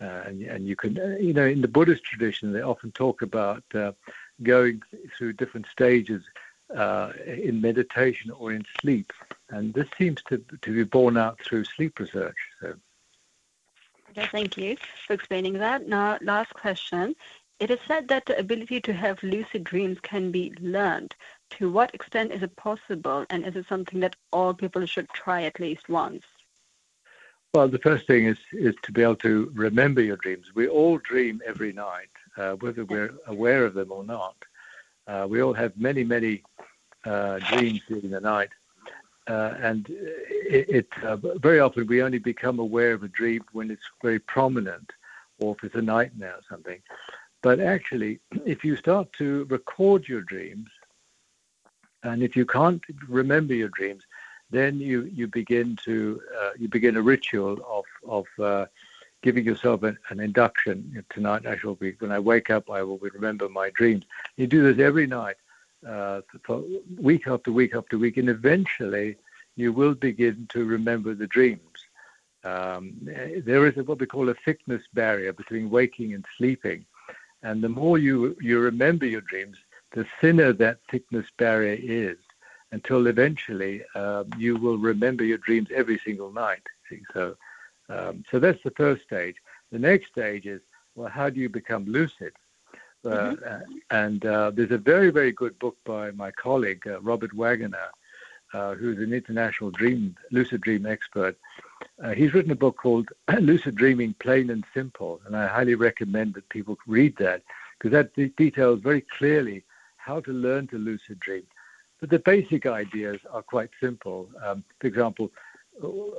uh, 0.00 0.24
and, 0.26 0.42
and, 0.42 0.66
you 0.66 0.74
can, 0.74 0.98
uh, 0.98 1.16
you 1.20 1.32
know, 1.32 1.46
in 1.46 1.60
the 1.60 1.68
Buddhist 1.68 2.02
tradition, 2.02 2.52
they 2.52 2.62
often 2.62 2.90
talk 2.90 3.22
about 3.22 3.62
uh, 3.72 3.92
going 4.42 4.82
through 5.16 5.34
different 5.34 5.64
stages 5.70 6.24
uh, 6.76 7.12
in 7.24 7.60
meditation 7.60 8.30
or 8.30 8.52
in 8.52 8.64
sleep, 8.80 9.12
and 9.50 9.72
this 9.74 9.86
seems 9.98 10.22
to 10.24 10.42
to 10.62 10.74
be 10.74 10.84
borne 10.84 11.16
out 11.16 11.38
through 11.44 11.64
sleep 11.64 11.98
research. 11.98 12.36
So. 12.60 12.74
Okay, 14.10 14.28
thank 14.30 14.56
you 14.56 14.76
for 15.06 15.14
explaining 15.14 15.54
that. 15.54 15.86
Now, 15.86 16.18
last 16.20 16.52
question. 16.54 17.14
It 17.62 17.70
is 17.70 17.78
said 17.86 18.08
that 18.08 18.26
the 18.26 18.36
ability 18.36 18.80
to 18.80 18.92
have 18.92 19.22
lucid 19.22 19.62
dreams 19.62 19.98
can 20.02 20.32
be 20.32 20.52
learned. 20.60 21.14
To 21.58 21.70
what 21.70 21.94
extent 21.94 22.32
is 22.32 22.42
it 22.42 22.56
possible, 22.56 23.24
and 23.30 23.46
is 23.46 23.54
it 23.54 23.68
something 23.68 24.00
that 24.00 24.16
all 24.32 24.52
people 24.52 24.84
should 24.84 25.08
try 25.10 25.44
at 25.44 25.60
least 25.60 25.88
once? 25.88 26.24
Well, 27.54 27.68
the 27.68 27.78
first 27.78 28.08
thing 28.08 28.24
is 28.26 28.38
is 28.50 28.74
to 28.82 28.90
be 28.90 29.02
able 29.04 29.22
to 29.28 29.52
remember 29.54 30.02
your 30.02 30.16
dreams. 30.16 30.46
We 30.56 30.66
all 30.66 30.98
dream 30.98 31.40
every 31.46 31.72
night, 31.72 32.10
uh, 32.36 32.54
whether 32.54 32.84
we're 32.84 33.14
aware 33.28 33.64
of 33.64 33.74
them 33.74 33.92
or 33.92 34.02
not. 34.02 34.38
Uh, 35.06 35.28
we 35.30 35.40
all 35.40 35.54
have 35.54 35.76
many, 35.76 36.02
many 36.02 36.42
uh, 37.04 37.38
dreams 37.50 37.80
during 37.86 38.10
the 38.10 38.20
night, 38.34 38.50
uh, 39.28 39.54
and 39.68 39.88
it, 39.88 40.64
it 40.78 40.88
uh, 41.04 41.14
very 41.48 41.60
often 41.60 41.86
we 41.86 42.02
only 42.02 42.18
become 42.18 42.58
aware 42.58 42.92
of 42.92 43.04
a 43.04 43.08
dream 43.20 43.44
when 43.52 43.70
it's 43.70 43.88
very 44.02 44.18
prominent, 44.18 44.90
or 45.38 45.54
if 45.54 45.62
it's 45.62 45.76
a 45.76 45.82
nightmare 45.96 46.34
or 46.34 46.42
something. 46.48 46.82
But 47.42 47.58
actually, 47.58 48.20
if 48.46 48.64
you 48.64 48.76
start 48.76 49.12
to 49.14 49.44
record 49.50 50.08
your 50.08 50.22
dreams, 50.22 50.68
and 52.04 52.22
if 52.22 52.36
you 52.36 52.46
can't 52.46 52.82
remember 53.08 53.54
your 53.54 53.68
dreams, 53.68 54.04
then 54.50 54.78
you, 54.78 55.02
you 55.12 55.26
begin 55.26 55.76
to 55.84 56.20
uh, 56.40 56.50
you 56.58 56.68
begin 56.68 56.96
a 56.96 57.02
ritual 57.02 57.58
of 57.68 57.84
of 58.08 58.44
uh, 58.44 58.66
giving 59.22 59.44
yourself 59.44 59.82
an, 59.82 59.98
an, 60.10 60.20
induction. 60.20 61.04
Tonight 61.10 61.46
I 61.46 61.56
shall 61.56 61.74
be 61.74 61.92
when 61.98 62.12
I 62.12 62.18
wake 62.18 62.50
up 62.50 62.70
I 62.70 62.82
will 62.82 62.98
remember 62.98 63.48
my 63.48 63.70
dreams. 63.70 64.04
You 64.36 64.46
do 64.46 64.62
this 64.62 64.84
every 64.84 65.06
night, 65.06 65.36
uh, 65.86 66.20
for 66.44 66.62
week 66.98 67.26
after 67.26 67.50
week 67.50 67.74
after 67.74 67.98
week, 67.98 68.18
and 68.18 68.28
eventually 68.28 69.16
you 69.56 69.72
will 69.72 69.94
begin 69.94 70.46
to 70.50 70.64
remember 70.64 71.14
the 71.14 71.26
dreams. 71.26 71.60
Um, 72.44 72.94
there 73.02 73.66
is 73.66 73.76
what 73.86 74.00
we 74.00 74.06
call 74.06 74.28
a 74.28 74.34
thickness 74.34 74.82
barrier 74.92 75.32
between 75.32 75.70
waking 75.70 76.14
and 76.14 76.24
sleeping, 76.36 76.84
and 77.42 77.62
the 77.62 77.68
more 77.68 77.98
you 77.98 78.36
you 78.40 78.60
remember 78.60 79.06
your 79.06 79.20
dreams, 79.22 79.58
the 79.92 80.06
thinner 80.20 80.52
that 80.54 80.78
thickness 80.90 81.26
barrier 81.36 81.78
is 81.80 82.18
until 82.72 83.06
eventually 83.06 83.82
um, 83.94 84.28
you 84.38 84.56
will 84.56 84.78
remember 84.78 85.24
your 85.24 85.38
dreams 85.38 85.68
every 85.74 86.00
single 86.04 86.32
night. 86.32 86.66
See? 86.88 87.02
So, 87.12 87.36
um, 87.88 88.24
so 88.30 88.38
that's 88.38 88.62
the 88.64 88.70
first 88.70 89.02
stage. 89.02 89.36
The 89.70 89.78
next 89.78 90.08
stage 90.08 90.46
is, 90.46 90.60
well, 90.94 91.08
how 91.08 91.28
do 91.30 91.38
you 91.38 91.48
become 91.48 91.84
lucid? 91.84 92.32
Uh, 93.04 93.08
mm-hmm. 93.08 93.44
Uh, 93.44 93.78
and 93.90 94.24
uh, 94.24 94.50
there's 94.54 94.70
a 94.70 94.78
very, 94.78 95.10
very 95.10 95.32
good 95.32 95.58
book 95.58 95.76
by 95.84 96.10
my 96.12 96.30
colleague, 96.30 96.86
uh, 96.86 97.00
Robert 97.00 97.32
Waggoner, 97.34 97.90
uh, 98.52 98.74
who's 98.74 98.98
an 98.98 99.12
international 99.12 99.70
dream, 99.70 100.16
lucid 100.30 100.60
dream 100.60 100.86
expert. 100.86 101.36
Uh, 102.02 102.10
he's 102.10 102.34
written 102.34 102.52
a 102.52 102.56
book 102.56 102.76
called 102.76 103.08
Lucid 103.40 103.74
Dreaming 103.74 104.14
Plain 104.18 104.50
and 104.50 104.64
Simple, 104.74 105.20
and 105.26 105.36
I 105.36 105.46
highly 105.46 105.74
recommend 105.74 106.34
that 106.34 106.48
people 106.48 106.78
read 106.86 107.16
that 107.16 107.42
because 107.78 107.92
that 107.92 108.14
de- 108.14 108.28
details 108.28 108.80
very 108.80 109.00
clearly 109.00 109.64
how 109.96 110.20
to 110.20 110.32
learn 110.32 110.66
to 110.68 110.78
lucid 110.78 111.18
dream 111.20 111.44
but 112.02 112.10
the 112.10 112.18
basic 112.18 112.66
ideas 112.66 113.20
are 113.30 113.42
quite 113.42 113.70
simple. 113.80 114.28
Um, 114.44 114.64
for 114.80 114.88
example, 114.88 115.30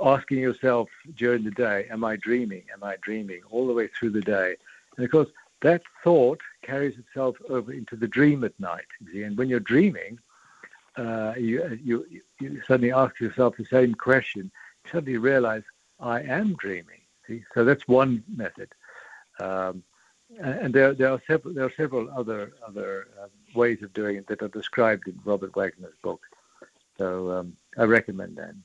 asking 0.01 0.37
yourself 0.39 0.87
during 1.13 1.43
the 1.43 1.51
day, 1.51 1.87
Am 1.91 2.05
I 2.05 2.15
dreaming? 2.15 2.63
Am 2.73 2.81
I 2.85 2.95
dreaming? 3.01 3.41
all 3.51 3.67
the 3.67 3.73
way 3.73 3.87
through 3.87 4.11
the 4.11 4.21
day. 4.21 4.55
And 4.95 5.03
of 5.03 5.11
course, 5.11 5.27
that 5.61 5.81
thought 6.01 6.39
carries 6.61 6.97
itself 6.97 7.35
over 7.49 7.73
into 7.73 7.97
the 7.97 8.07
dream 8.07 8.45
at 8.45 8.57
night. 8.61 8.87
And 9.13 9.37
when 9.37 9.49
you're 9.49 9.59
dreaming, 9.59 10.19
uh, 10.97 11.33
you, 11.37 11.79
you, 11.83 12.05
you 12.39 12.61
suddenly 12.67 12.91
ask 12.91 13.19
yourself 13.19 13.55
the 13.57 13.65
same 13.65 13.93
question. 13.95 14.51
You 14.85 14.91
suddenly 14.91 15.17
realize, 15.17 15.63
I 15.99 16.21
am 16.21 16.55
dreaming. 16.55 17.01
See? 17.27 17.43
So 17.53 17.63
that's 17.63 17.87
one 17.87 18.23
method. 18.27 18.69
Um, 19.39 19.83
and 20.39 20.73
there, 20.73 20.93
there 20.93 21.11
are 21.11 21.21
several 21.27 21.53
there 21.53 21.65
are 21.65 21.73
several 21.77 22.09
other 22.09 22.53
other 22.67 23.07
um, 23.21 23.29
ways 23.53 23.83
of 23.83 23.93
doing 23.93 24.15
it 24.17 24.27
that 24.27 24.41
are 24.41 24.47
described 24.47 25.07
in 25.07 25.19
Robert 25.23 25.53
Waggoner's 25.55 25.95
book. 26.01 26.21
So 26.97 27.31
um, 27.31 27.55
I 27.77 27.83
recommend 27.83 28.37
that. 28.37 28.55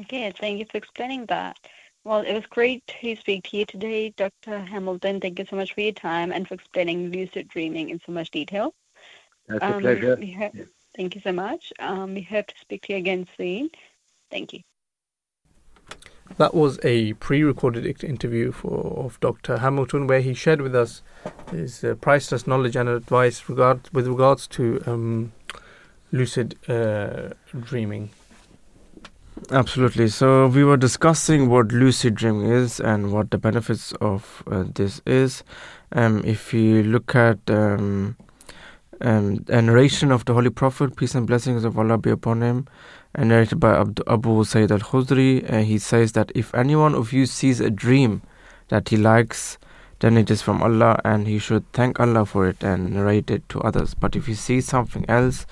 Okay, 0.00 0.32
thank 0.38 0.58
you 0.58 0.66
for 0.70 0.78
explaining 0.78 1.26
that. 1.26 1.58
Well, 2.04 2.20
it 2.20 2.34
was 2.34 2.44
great 2.50 2.86
to 3.00 3.16
speak 3.16 3.44
to 3.44 3.56
you 3.58 3.64
today, 3.64 4.10
Dr. 4.10 4.58
Hamilton. 4.58 5.20
Thank 5.20 5.38
you 5.38 5.46
so 5.48 5.56
much 5.56 5.72
for 5.74 5.80
your 5.80 5.92
time 5.92 6.32
and 6.32 6.46
for 6.46 6.54
explaining 6.54 7.10
lucid 7.10 7.48
dreaming 7.48 7.90
in 7.90 8.00
so 8.04 8.12
much 8.12 8.30
detail. 8.30 8.74
That's 9.48 9.64
um, 9.64 9.74
a 9.74 9.80
pleasure. 9.80 10.18
yeah. 10.20 10.64
Thank 10.96 11.14
you 11.14 11.20
so 11.22 11.32
much. 11.32 11.72
Um, 11.78 12.14
we 12.14 12.22
hope 12.22 12.46
to 12.46 12.54
speak 12.60 12.82
to 12.82 12.92
you 12.92 12.98
again 12.98 13.26
soon. 13.36 13.70
Thank 14.30 14.52
you. 14.52 14.60
That 16.38 16.54
was 16.54 16.78
a 16.82 17.12
pre-recorded 17.14 18.02
interview 18.02 18.50
for 18.50 19.04
of 19.04 19.20
Dr. 19.20 19.58
Hamilton, 19.58 20.06
where 20.06 20.20
he 20.20 20.34
shared 20.34 20.60
with 20.60 20.74
us 20.74 21.02
his 21.50 21.84
uh, 21.84 21.94
priceless 22.00 22.46
knowledge 22.46 22.76
and 22.76 22.88
advice 22.88 23.48
regard 23.48 23.88
with 23.92 24.06
regards 24.06 24.46
to 24.48 24.82
um, 24.86 25.32
lucid 26.12 26.56
uh, 26.68 27.30
dreaming. 27.60 28.10
Absolutely. 29.50 30.08
So 30.08 30.46
we 30.46 30.64
were 30.64 30.76
discussing 30.76 31.50
what 31.50 31.72
lucid 31.72 32.14
dreaming 32.14 32.50
is 32.50 32.80
and 32.80 33.12
what 33.12 33.30
the 33.30 33.38
benefits 33.38 33.92
of 34.00 34.42
uh, 34.50 34.64
this 34.74 35.02
is. 35.04 35.44
Um, 35.92 36.22
if 36.24 36.54
you 36.54 36.82
look 36.82 37.14
at 37.14 37.38
um, 37.48 38.16
um, 39.00 39.44
a 39.48 39.60
narration 39.62 40.10
of 40.10 40.24
the 40.24 40.34
Holy 40.34 40.50
Prophet, 40.50 40.96
peace 40.96 41.14
and 41.14 41.26
blessings 41.26 41.64
of 41.64 41.78
Allah 41.78 41.98
be 41.98 42.10
upon 42.10 42.42
him, 42.42 42.66
and 43.14 43.28
narrated 43.28 43.60
by 43.60 43.76
Abu 44.06 44.44
Sa'id 44.44 44.72
al 44.72 44.80
Khudri. 44.80 45.50
Uh, 45.52 45.62
he 45.62 45.78
says 45.78 46.12
that 46.12 46.32
if 46.34 46.54
anyone 46.54 46.94
of 46.94 47.12
you 47.12 47.26
sees 47.26 47.60
a 47.60 47.70
dream 47.70 48.22
that 48.68 48.88
he 48.88 48.96
likes, 48.96 49.58
then 50.00 50.16
it 50.16 50.30
is 50.30 50.42
from 50.42 50.62
Allah 50.62 51.00
and 51.04 51.26
he 51.26 51.38
should 51.38 51.70
thank 51.72 52.00
Allah 52.00 52.26
for 52.26 52.46
it 52.48 52.62
and 52.62 52.92
narrate 52.92 53.30
it 53.30 53.48
to 53.50 53.60
others. 53.60 53.94
But 53.94 54.16
if 54.16 54.26
he 54.26 54.34
sees 54.34 54.66
something 54.66 55.04
else, 55.08 55.46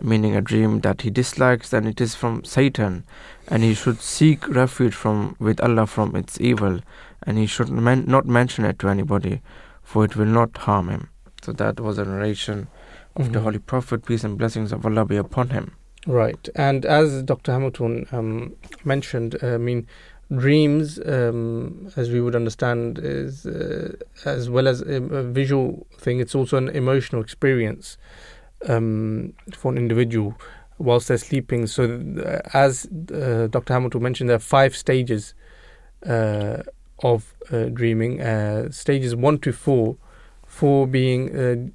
meaning 0.00 0.34
a 0.34 0.40
dream 0.40 0.80
that 0.80 1.02
he 1.02 1.10
dislikes, 1.10 1.70
then 1.70 1.86
it 1.86 2.00
is 2.00 2.14
from 2.14 2.44
Satan 2.44 3.04
and 3.48 3.62
he 3.62 3.74
should 3.74 4.00
seek 4.00 4.48
refuge 4.48 4.94
from 4.94 5.36
with 5.38 5.60
Allah 5.60 5.86
from 5.86 6.16
its 6.16 6.40
evil 6.40 6.80
and 7.24 7.36
he 7.36 7.46
should 7.46 7.68
men- 7.68 8.04
not 8.06 8.26
mention 8.26 8.64
it 8.64 8.78
to 8.78 8.88
anybody 8.88 9.42
for 9.82 10.04
it 10.04 10.16
will 10.16 10.26
not 10.26 10.56
harm 10.56 10.88
him. 10.88 11.10
So 11.42 11.52
that 11.52 11.80
was 11.80 11.98
a 11.98 12.04
narration 12.04 12.68
of 13.16 13.24
mm-hmm. 13.24 13.32
the 13.32 13.40
Holy 13.40 13.58
Prophet, 13.58 14.04
peace 14.04 14.24
and 14.24 14.38
blessings 14.38 14.72
of 14.72 14.84
Allah 14.84 15.04
be 15.04 15.16
upon 15.16 15.50
him. 15.50 15.76
Right, 16.06 16.48
and 16.54 16.86
as 16.86 17.22
Dr. 17.22 17.52
Hamilton 17.52 18.06
um, 18.12 18.56
mentioned, 18.84 19.36
uh, 19.42 19.54
I 19.54 19.58
mean, 19.58 19.86
dreams, 20.34 20.98
um, 21.04 21.90
as 21.96 22.10
we 22.10 22.20
would 22.20 22.36
understand, 22.36 22.98
is 23.02 23.44
uh, 23.44 23.92
as 24.24 24.48
well 24.48 24.68
as 24.68 24.80
a, 24.80 25.02
a, 25.02 25.22
visual 25.24 25.86
thing. 25.98 26.20
It's 26.20 26.34
also 26.34 26.56
an 26.56 26.68
emotional 26.68 27.20
experience 27.20 27.98
um, 28.68 29.34
for 29.52 29.72
an 29.72 29.78
individual 29.78 30.34
whilst 30.78 31.08
they're 31.08 31.18
sleeping. 31.18 31.66
So, 31.66 32.02
uh, 32.24 32.48
as 32.54 32.86
uh, 33.12 33.48
Dr. 33.50 33.74
Hamilton 33.74 34.02
mentioned, 34.02 34.30
there 34.30 34.36
are 34.36 34.40
five 34.40 34.76
stages 34.76 35.34
uh, 36.06 36.62
of 37.02 37.34
uh, 37.52 37.64
dreaming. 37.64 38.20
stages 38.72 39.16
one 39.16 39.38
to 39.40 39.52
four, 39.52 39.96
four 40.46 40.86
being 40.86 41.72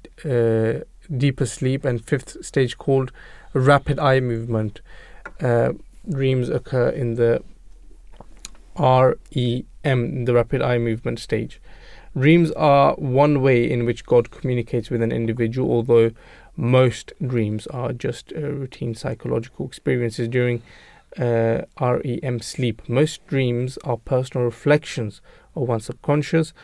deeper 1.14 1.46
sleep, 1.46 1.84
and 1.84 2.04
fifth 2.04 2.44
stage 2.44 2.78
called 2.78 3.12
rapid 3.52 3.98
eye 3.98 4.20
movement. 4.20 4.80
dreams 6.08 6.48
occur 6.48 6.88
in 6.88 7.14
the 7.14 7.42
REM, 8.78 10.24
the 10.24 10.34
rapid 10.34 10.62
eye 10.62 10.78
movement 10.78 11.18
stage. 11.18 11.60
Dreams 12.16 12.50
are 12.52 12.94
one 12.94 13.42
way 13.42 13.70
in 13.70 13.84
which 13.84 14.06
God 14.06 14.30
communicates 14.30 14.88
with 14.88 15.02
an 15.02 15.12
individual, 15.12 15.70
although 15.70 16.12
most 16.56 17.12
dreams 17.24 17.66
are 17.66 17.92
just 17.92 18.32
uh, 18.34 18.40
routine 18.40 18.94
psychological 18.94 19.66
experiences 19.66 20.28
during 20.28 20.62
uh, 21.18 21.62
REM 21.78 22.40
sleep. 22.40 22.88
Most 22.88 23.26
dreams 23.26 23.78
are 23.84 23.98
personal 23.98 24.46
reflections 24.46 25.20
of 25.54 25.68
one's 25.68 25.86
subconscious 25.86 26.54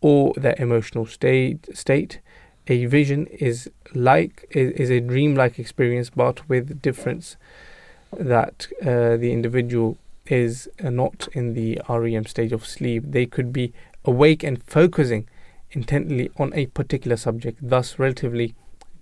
or 0.00 0.32
their 0.36 0.54
emotional 0.58 1.06
state. 1.06 1.68
State. 1.76 2.20
A 2.66 2.86
vision 2.86 3.26
is 3.26 3.70
like 3.94 4.46
is, 4.50 4.90
a 4.90 5.00
dream-like 5.00 5.58
experience, 5.58 6.10
but 6.10 6.48
with 6.48 6.80
difference 6.80 7.36
that 8.16 8.68
uh, 8.82 9.16
the 9.16 9.32
individual 9.32 9.98
is 10.26 10.68
not 10.80 11.28
in 11.32 11.54
the 11.54 11.80
REM 11.88 12.26
stage 12.26 12.52
of 12.52 12.66
sleep. 12.66 13.04
They 13.06 13.26
could 13.26 13.52
be 13.52 13.72
awake 14.04 14.42
and 14.44 14.62
focusing 14.62 15.28
intently 15.72 16.30
on 16.36 16.52
a 16.54 16.66
particular 16.66 17.16
subject, 17.16 17.58
thus 17.62 17.98
relatively 17.98 18.54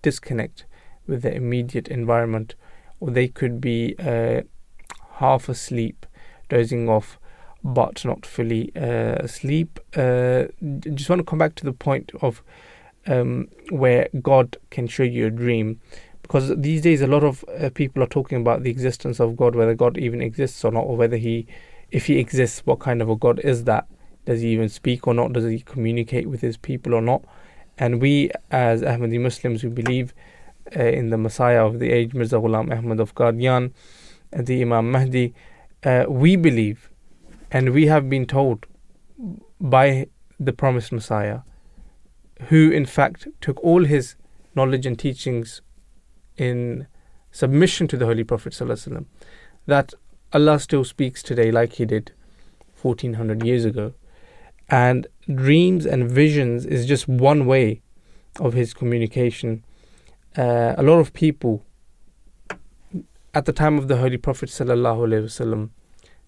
disconnect 0.03 0.65
with 1.07 1.23
the 1.23 1.35
immediate 1.35 1.89
environment, 1.89 2.55
or 3.01 3.11
they 3.11 3.29
could 3.29 3.61
be 3.61 3.95
uh, 3.99 4.43
half 5.15 5.49
asleep, 5.49 6.07
dozing 6.49 6.89
off, 6.89 7.19
but 7.65 8.05
not 8.05 8.25
fully 8.25 8.71
uh, 8.77 9.17
asleep. 9.21 9.81
Uh, 9.97 10.45
just 10.81 11.09
want 11.11 11.21
to 11.21 11.25
come 11.25 11.39
back 11.39 11.55
to 11.57 11.65
the 11.65 11.73
point 11.73 12.13
of 12.21 12.43
um, 13.09 13.49
where 13.71 14.09
God 14.23 14.57
can 14.71 14.87
show 14.87 15.03
you 15.03 15.27
a 15.27 15.31
dream 15.31 15.81
because 16.29 16.55
these 16.57 16.83
days 16.83 17.01
a 17.01 17.07
lot 17.07 17.25
of 17.25 17.43
uh, 17.59 17.71
people 17.71 18.03
are 18.03 18.07
talking 18.07 18.39
about 18.39 18.63
the 18.63 18.71
existence 18.71 19.19
of 19.19 19.35
God, 19.35 19.55
whether 19.55 19.75
God 19.75 19.97
even 19.97 20.21
exists 20.21 20.63
or 20.63 20.71
not, 20.71 20.83
or 20.83 20.95
whether 20.95 21.17
he, 21.17 21.47
if 21.91 22.05
he 22.05 22.19
exists, 22.19 22.61
what 22.67 22.81
kind 22.81 23.01
of 23.01 23.09
a 23.09 23.17
God 23.17 23.41
is 23.41 23.65
that? 23.65 23.87
Does 24.27 24.43
he 24.43 24.49
even 24.51 24.69
speak 24.69 25.07
or 25.07 25.15
not? 25.15 25.33
Does 25.33 25.45
he 25.45 25.61
communicate 25.61 26.29
with 26.29 26.43
his 26.43 26.59
people 26.59 26.93
or 26.93 27.01
not? 27.01 27.25
And 27.79 28.03
we, 28.03 28.31
as 28.51 28.83
Ahmadi 28.83 29.19
Muslims 29.19 29.63
who 29.63 29.71
believe 29.71 30.13
uh, 30.77 30.83
in 30.83 31.09
the 31.09 31.17
Messiah 31.17 31.65
of 31.65 31.79
the 31.79 31.91
age, 31.91 32.13
Mirza 32.13 32.37
Ghulam 32.37 32.77
Ahmad 32.77 33.01
of 33.01 33.15
Qadian, 33.15 33.73
the 34.31 34.61
Imam 34.61 34.91
Mahdi, 34.91 35.33
uh, 35.85 36.05
we 36.09 36.37
believe, 36.37 36.91
and 37.51 37.71
we 37.71 37.87
have 37.87 38.11
been 38.11 38.27
told 38.27 38.67
by 39.59 40.09
the 40.39 40.53
promised 40.53 40.93
Messiah, 40.93 41.41
who 42.47 42.71
in 42.71 42.87
fact 42.87 43.29
took 43.41 43.63
all 43.63 43.85
his 43.85 44.17
knowledge 44.55 44.87
and 44.87 44.99
teachings 44.99 45.61
in 46.37 46.87
submission 47.31 47.87
to 47.89 47.97
the 47.97 48.07
Holy 48.07 48.25
Prophet 48.25 48.53
ﷺ, 48.53 49.05
that 49.67 49.95
Allah 50.33 50.59
still 50.59 50.85
speaks 50.85 51.23
today 51.23 51.51
like 51.51 51.75
He 51.75 51.85
did 51.85 52.13
1400 52.81 53.45
years 53.45 53.65
ago. 53.65 53.95
And 54.69 55.07
dreams 55.33 55.87
and 55.87 56.11
visions 56.11 56.67
is 56.67 56.87
just 56.87 57.09
one 57.09 57.47
way 57.47 57.83
of 58.39 58.55
His 58.55 58.75
communication. 58.75 59.65
Uh, 60.37 60.75
a 60.77 60.83
lot 60.83 60.99
of 60.99 61.13
people 61.13 61.65
at 63.35 63.45
the 63.45 63.53
time 63.53 63.79
of 63.79 63.89
the 63.89 63.99
Holy 63.99 64.17
Prophet 64.17 64.49
ﷺ 64.49 65.71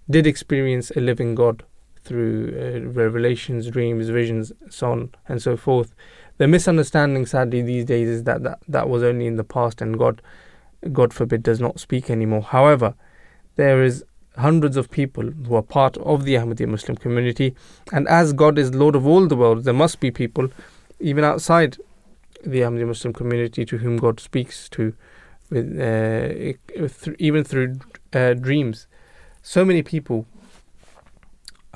did 0.08 0.26
experience 0.26 0.90
a 0.92 1.00
living 1.00 1.34
God 1.34 1.64
through 2.02 2.54
uh, 2.56 2.88
revelations, 2.90 3.68
dreams, 3.68 4.08
visions, 4.08 4.52
so 4.68 4.92
on 4.92 5.10
and 5.28 5.40
so 5.42 5.56
forth 5.56 5.94
the 6.40 6.48
misunderstanding 6.48 7.26
sadly 7.26 7.60
these 7.60 7.84
days 7.84 8.08
is 8.08 8.24
that, 8.24 8.42
that 8.42 8.58
that 8.66 8.88
was 8.88 9.02
only 9.02 9.26
in 9.26 9.36
the 9.36 9.44
past 9.44 9.82
and 9.82 9.98
God 9.98 10.22
God 10.90 11.12
forbid 11.12 11.42
does 11.42 11.60
not 11.60 11.78
speak 11.78 12.08
anymore. 12.08 12.40
However, 12.40 12.94
there 13.56 13.82
is 13.82 14.02
hundreds 14.38 14.78
of 14.78 14.90
people 14.90 15.24
who 15.24 15.54
are 15.54 15.62
part 15.62 15.98
of 15.98 16.24
the 16.24 16.36
Ahmadiyya 16.36 16.66
Muslim 16.66 16.96
community 16.96 17.54
and 17.92 18.08
as 18.08 18.32
God 18.32 18.58
is 18.58 18.74
Lord 18.74 18.96
of 18.96 19.06
all 19.06 19.26
the 19.26 19.36
world 19.36 19.64
there 19.64 19.74
must 19.74 20.00
be 20.00 20.10
people 20.10 20.48
even 20.98 21.24
outside 21.24 21.76
the 22.42 22.60
Ahmadiyya 22.60 22.86
Muslim 22.86 23.12
community 23.12 23.66
to 23.66 23.76
whom 23.76 23.98
God 23.98 24.18
speaks 24.18 24.66
to 24.70 24.94
with 25.50 25.78
uh, 25.78 26.54
even 27.18 27.44
through 27.44 27.80
uh, 28.14 28.32
dreams. 28.32 28.86
So 29.42 29.62
many 29.62 29.82
people 29.82 30.26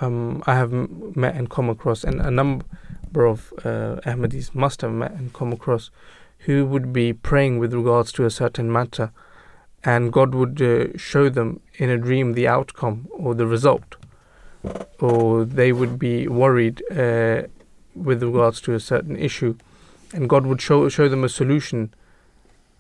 um, 0.05 0.43
I 0.47 0.55
have 0.55 0.73
met 1.17 1.35
and 1.35 1.49
come 1.49 1.69
across 1.69 2.05
and 2.05 2.21
a 2.21 2.31
number 2.31 2.65
number 3.15 3.27
of 3.27 3.53
uh, 3.59 4.01
Ahmadis 4.11 4.55
must 4.55 4.81
have 4.81 4.93
met 4.93 5.13
and 5.13 5.33
come 5.33 5.53
across 5.53 5.91
who 6.41 6.67
would 6.67 6.93
be 6.93 7.13
praying 7.13 7.59
with 7.59 7.73
regards 7.73 8.13
to 8.13 8.25
a 8.25 8.31
certain 8.31 8.71
matter, 8.73 9.13
and 9.85 10.13
God 10.13 10.35
would 10.35 10.61
uh, 10.61 10.97
show 10.97 11.29
them 11.29 11.61
in 11.75 11.91
a 11.91 11.97
dream 11.97 12.33
the 12.33 12.49
outcome 12.49 13.07
or 13.11 13.35
the 13.35 13.47
result, 13.47 13.97
or 14.99 15.45
they 15.45 15.73
would 15.73 15.99
be 15.99 16.27
worried 16.27 16.83
uh, 16.91 17.43
with 17.95 18.23
regards 18.23 18.61
to 18.63 18.75
a 18.75 18.81
certain 18.81 19.17
issue, 19.17 19.57
and 20.13 20.29
God 20.29 20.45
would 20.47 20.61
show 20.61 20.89
show 20.89 21.09
them 21.09 21.25
a 21.25 21.29
solution, 21.29 21.95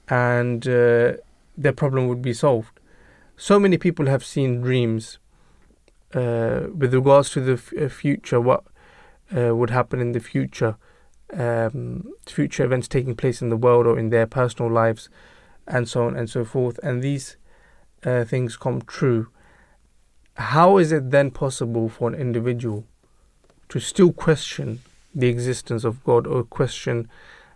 and 0.09 0.67
uh, 0.67 1.13
their 1.57 1.73
problem 1.73 2.09
would 2.09 2.23
be 2.23 2.35
solved. 2.35 2.81
So 3.37 3.59
many 3.61 3.79
people 3.79 4.07
have 4.07 4.25
seen 4.25 4.61
dreams 4.61 5.19
uh, 6.15 6.69
with 6.75 6.95
regards 6.95 7.31
to 7.31 7.41
the 7.41 7.55
f- 7.55 7.73
uh, 7.81 7.89
future, 7.89 8.41
what 8.41 8.65
uh, 9.37 9.55
would 9.55 9.71
happen 9.71 10.01
in 10.01 10.13
the 10.13 10.21
future, 10.21 10.77
um, 11.33 12.13
future 12.27 12.65
events 12.65 12.89
taking 12.89 13.17
place 13.17 13.43
in 13.43 13.49
the 13.49 13.57
world 13.57 13.87
or 13.87 13.99
in 13.99 14.11
their 14.11 14.27
personal 14.27 14.71
lives, 14.71 15.09
and 15.67 15.89
so 15.89 16.07
on 16.07 16.17
and 16.17 16.31
so 16.31 16.45
forth. 16.45 16.79
And 16.83 17.03
these 17.03 17.37
uh, 18.05 18.25
things 18.25 18.57
come 18.57 18.83
true. 18.83 19.29
How 20.37 20.79
is 20.79 20.93
it 20.93 21.11
then 21.11 21.31
possible 21.31 21.89
for 21.89 22.09
an 22.09 22.15
individual 22.15 22.85
to 23.69 23.81
still 23.81 24.13
question 24.13 24.83
the 25.15 25.29
existence 25.29 25.85
of 25.85 26.03
God 26.05 26.27
or 26.27 26.43
question 26.43 27.09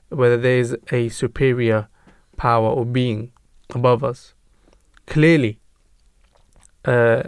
whether 0.09 0.37
there 0.37 0.59
is 0.59 0.77
a 0.91 1.09
superior 1.09 1.89
power 2.37 2.69
or 2.69 2.85
being 2.85 3.33
above 3.75 4.03
us? 4.03 4.35
Clearly, 5.07 5.59
uh, 6.85 7.25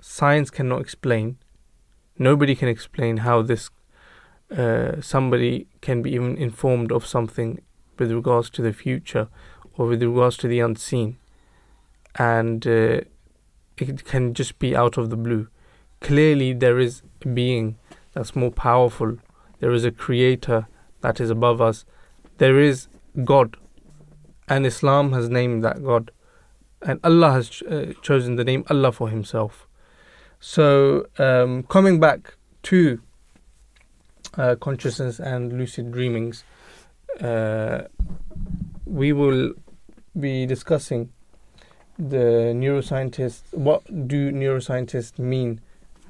science 0.00 0.50
cannot 0.50 0.80
explain 0.80 1.36
nobody 2.20 2.54
can 2.54 2.68
explain 2.68 3.16
how 3.18 3.42
this 3.42 3.70
uh, 4.56 5.00
somebody 5.00 5.66
can 5.80 6.02
be 6.02 6.12
even 6.12 6.36
informed 6.36 6.92
of 6.92 7.06
something 7.06 7.60
with 7.98 8.12
regards 8.12 8.50
to 8.50 8.62
the 8.62 8.72
future 8.72 9.28
or 9.76 9.86
with 9.86 10.02
regards 10.02 10.36
to 10.36 10.48
the 10.48 10.60
unseen, 10.60 11.16
and 12.16 12.66
uh, 12.66 13.00
it 13.78 14.04
can 14.04 14.34
just 14.34 14.58
be 14.58 14.76
out 14.76 14.98
of 14.98 15.10
the 15.10 15.16
blue. 15.16 15.48
Clearly, 16.00 16.52
there 16.52 16.78
is 16.78 17.02
a 17.24 17.28
being 17.28 17.78
that's 18.12 18.36
more 18.36 18.50
powerful. 18.50 19.16
There 19.60 19.72
is 19.72 19.84
a 19.84 19.90
creator 19.90 20.66
that 21.00 21.20
is 21.20 21.30
above 21.30 21.60
us. 21.60 21.84
There 22.38 22.58
is 22.58 22.88
God, 23.24 23.56
and 24.48 24.66
Islam 24.66 25.12
has 25.12 25.28
named 25.28 25.62
that 25.64 25.84
God, 25.84 26.10
and 26.82 26.98
Allah 27.04 27.32
has 27.32 27.48
ch- 27.48 27.62
uh, 27.62 27.92
chosen 28.02 28.36
the 28.36 28.44
name 28.44 28.64
Allah 28.68 28.92
for 28.92 29.08
Himself. 29.08 29.68
So, 30.40 31.06
um, 31.18 31.64
coming 31.64 32.00
back 32.00 32.34
to 32.62 33.00
uh, 34.38 34.56
consciousness 34.56 35.20
and 35.20 35.52
lucid 35.52 35.92
dreamings, 35.92 36.44
uh, 37.20 37.82
we 38.86 39.12
will 39.12 39.52
be 40.18 40.46
discussing 40.46 41.12
the 41.98 42.54
neuroscientists. 42.56 43.42
What 43.52 43.84
do 44.08 44.32
neuroscientists 44.32 45.18
mean 45.18 45.60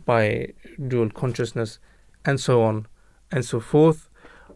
by 0.07 0.53
dual 0.87 1.11
consciousness, 1.11 1.81
and 2.25 2.39
so 2.39 2.63
on, 2.63 2.87
and 3.33 3.45
so 3.45 3.59
forth. 3.59 4.09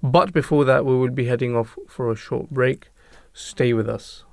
But 0.03 0.33
before 0.33 0.65
that, 0.67 0.85
we 0.85 0.97
will 0.97 1.11
be 1.11 1.27
heading 1.27 1.57
off 1.57 1.77
for 1.89 2.13
a 2.13 2.17
short 2.17 2.51
break. 2.51 2.91
Stay 3.33 3.73
with 3.73 3.89
us. 3.89 4.25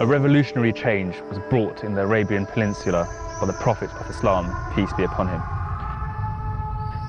A 0.00 0.06
revolutionary 0.06 0.72
change 0.72 1.14
was 1.30 1.38
brought 1.48 1.84
in 1.84 1.94
the 1.94 2.02
Arabian 2.02 2.46
Peninsula 2.46 3.06
by 3.40 3.46
the 3.46 3.52
Prophet 3.52 3.90
of 3.92 4.10
Islam, 4.10 4.52
peace 4.74 4.92
be 4.94 5.04
upon 5.04 5.28
him. 5.28 5.40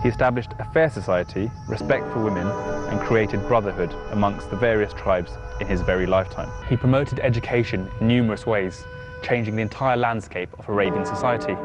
He 0.04 0.10
established 0.10 0.52
a 0.60 0.66
fair 0.66 0.92
society, 0.92 1.50
respect 1.68 2.08
for 2.14 2.24
women, 2.24 2.46
and 2.46 3.00
created 3.02 3.46
brotherhood 3.48 3.92
amongst 4.12 4.52
the 4.52 4.56
various 4.56 4.94
tribes 4.94 5.32
in 5.60 5.66
his 5.66 5.82
very 5.82 6.06
lifetime. 6.06 6.48
He 6.70 6.78
promoted 6.78 7.20
education 7.22 7.90
in 8.00 8.08
numerous 8.08 8.46
ways, 8.46 8.86
changing 9.24 9.56
the 9.56 9.64
entire 9.64 9.98
landscape 9.98 10.50
of 10.60 10.70
Arabian 10.70 11.08
society. 11.08 11.56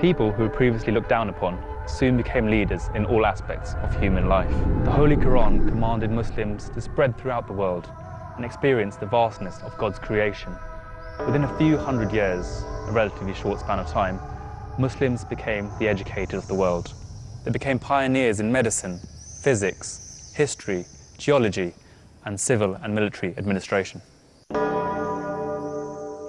People 0.00 0.32
who 0.32 0.44
were 0.44 0.48
previously 0.48 0.94
looked 0.94 1.10
down 1.10 1.28
upon 1.28 1.62
soon 1.86 2.16
became 2.16 2.46
leaders 2.46 2.88
in 2.94 3.04
all 3.04 3.26
aspects 3.26 3.74
of 3.82 4.00
human 4.00 4.30
life. 4.30 4.50
The 4.84 4.90
Holy 4.90 5.16
Quran 5.16 5.68
commanded 5.68 6.10
Muslims 6.10 6.70
to 6.70 6.80
spread 6.80 7.18
throughout 7.18 7.46
the 7.46 7.52
world 7.52 7.90
and 8.36 8.44
experience 8.44 8.96
the 8.96 9.06
vastness 9.06 9.60
of 9.62 9.76
God's 9.78 9.98
creation. 9.98 10.54
Within 11.26 11.44
a 11.44 11.58
few 11.58 11.76
hundred 11.76 12.12
years, 12.12 12.64
a 12.88 12.92
relatively 12.92 13.34
short 13.34 13.60
span 13.60 13.78
of 13.78 13.88
time, 13.88 14.18
Muslims 14.78 15.24
became 15.24 15.70
the 15.78 15.88
educators 15.88 16.42
of 16.42 16.48
the 16.48 16.54
world. 16.54 16.92
They 17.44 17.50
became 17.50 17.78
pioneers 17.78 18.40
in 18.40 18.50
medicine, 18.50 18.98
physics, 19.42 20.32
history, 20.36 20.84
geology, 21.18 21.72
and 22.24 22.38
civil 22.38 22.74
and 22.82 22.94
military 22.94 23.36
administration. 23.36 24.00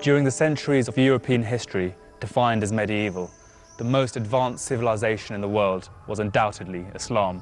During 0.02 0.23
the 0.23 0.32
centuries 0.32 0.88
of 0.88 0.98
European 0.98 1.41
history, 1.41 1.95
defined 2.19 2.61
as 2.61 2.72
medieval, 2.72 3.32
the 3.77 3.84
most 3.84 4.18
advanced 4.18 4.65
civilization 4.65 5.36
in 5.36 5.41
the 5.41 5.49
world 5.49 5.90
was 6.07 6.19
undoubtedly 6.19 6.86
Islam. 6.94 7.41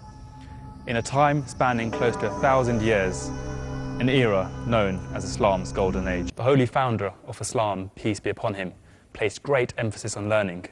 In 0.88 0.96
a 0.96 1.02
time 1.02 1.46
spanning 1.46 1.92
close 1.92 2.16
to 2.18 2.28
a 2.28 2.40
thousand 2.40 2.82
years, 2.82 3.30
an 4.00 4.10
era 4.10 4.52
known 4.66 5.00
as 5.14 5.24
Islam's 5.24 5.72
Golden 5.72 6.08
Age. 6.08 6.32
The 6.36 6.44
holy 6.44 6.66
founder 6.66 7.14
of 7.28 7.40
Islam, 7.40 7.92
peace 7.96 8.20
be 8.20 8.32
upon 8.32 8.56
him, 8.56 8.74
placed 9.14 9.44
great 9.44 9.74
emphasis 9.78 10.18
on 10.18 10.28
learning. 10.28 10.66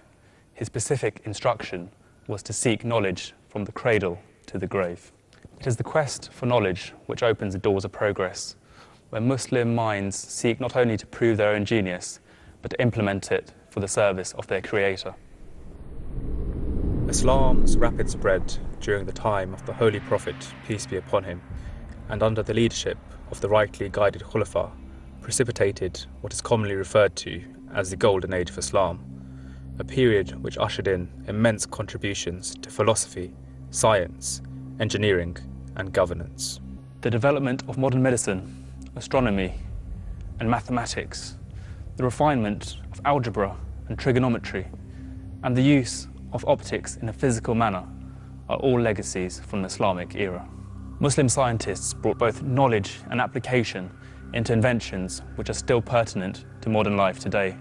His 0.53 0.65
specific 0.65 1.21
instruction 1.23 1.91
was 2.27 2.41
to 2.43 2.53
seek 2.53 2.83
knowledge 2.83 3.33
from 3.47 3.65
the 3.65 3.71
cradle 3.71 4.19
to 4.47 4.57
the 4.57 4.67
grave. 4.67 5.11
It 5.59 5.67
is 5.67 5.77
the 5.77 5.83
quest 5.83 6.31
for 6.33 6.47
knowledge 6.47 6.93
which 7.05 7.21
opens 7.21 7.53
the 7.53 7.59
doors 7.59 7.85
of 7.85 7.91
progress, 7.91 8.55
where 9.11 9.21
Muslim 9.21 9.75
minds 9.75 10.17
seek 10.17 10.59
not 10.59 10.75
only 10.75 10.97
to 10.97 11.05
prove 11.05 11.37
their 11.37 11.53
own 11.53 11.63
genius, 11.63 12.19
but 12.61 12.71
to 12.71 12.81
implement 12.81 13.31
it 13.31 13.53
for 13.69 13.79
the 13.81 13.87
service 13.87 14.33
of 14.33 14.47
their 14.47 14.61
Creator. 14.61 15.13
Islam's 17.07 17.77
rapid 17.77 18.09
spread 18.09 18.57
during 18.79 19.05
the 19.05 19.11
time 19.11 19.53
of 19.53 19.65
the 19.65 19.73
Holy 19.73 19.99
Prophet, 19.99 20.35
peace 20.67 20.85
be 20.85 20.97
upon 20.97 21.23
him, 21.23 21.41
and 22.11 22.21
under 22.21 22.43
the 22.43 22.53
leadership 22.53 22.97
of 23.31 23.39
the 23.39 23.47
rightly 23.47 23.89
guided 23.89 24.21
Khulafa, 24.21 24.69
precipitated 25.21 26.05
what 26.19 26.33
is 26.33 26.41
commonly 26.41 26.75
referred 26.75 27.15
to 27.15 27.41
as 27.73 27.89
the 27.89 27.95
Golden 27.95 28.33
Age 28.33 28.49
of 28.49 28.57
Islam, 28.57 28.99
a 29.79 29.83
period 29.85 30.43
which 30.43 30.57
ushered 30.57 30.89
in 30.89 31.09
immense 31.27 31.65
contributions 31.65 32.53
to 32.61 32.69
philosophy, 32.69 33.33
science, 33.69 34.41
engineering, 34.81 35.37
and 35.77 35.93
governance. 35.93 36.59
The 36.99 37.09
development 37.09 37.63
of 37.69 37.77
modern 37.77 38.03
medicine, 38.03 38.65
astronomy, 38.97 39.53
and 40.41 40.49
mathematics, 40.49 41.37
the 41.95 42.03
refinement 42.03 42.75
of 42.91 42.99
algebra 43.05 43.55
and 43.87 43.97
trigonometry, 43.97 44.67
and 45.43 45.55
the 45.55 45.61
use 45.61 46.09
of 46.33 46.43
optics 46.45 46.97
in 46.97 47.07
a 47.07 47.13
physical 47.13 47.55
manner 47.55 47.87
are 48.49 48.57
all 48.57 48.81
legacies 48.81 49.39
from 49.39 49.61
the 49.61 49.67
Islamic 49.67 50.15
era. 50.15 50.45
Muslim 51.01 51.27
scientists 51.27 51.95
brought 51.95 52.19
both 52.19 52.43
knowledge 52.43 52.99
and 53.09 53.19
application 53.19 53.89
into 54.35 54.53
inventions 54.53 55.23
which 55.33 55.49
are 55.49 55.53
still 55.53 55.81
pertinent 55.81 56.45
to 56.61 56.69
modern 56.69 56.95
life 56.95 57.17
today. 57.17 57.57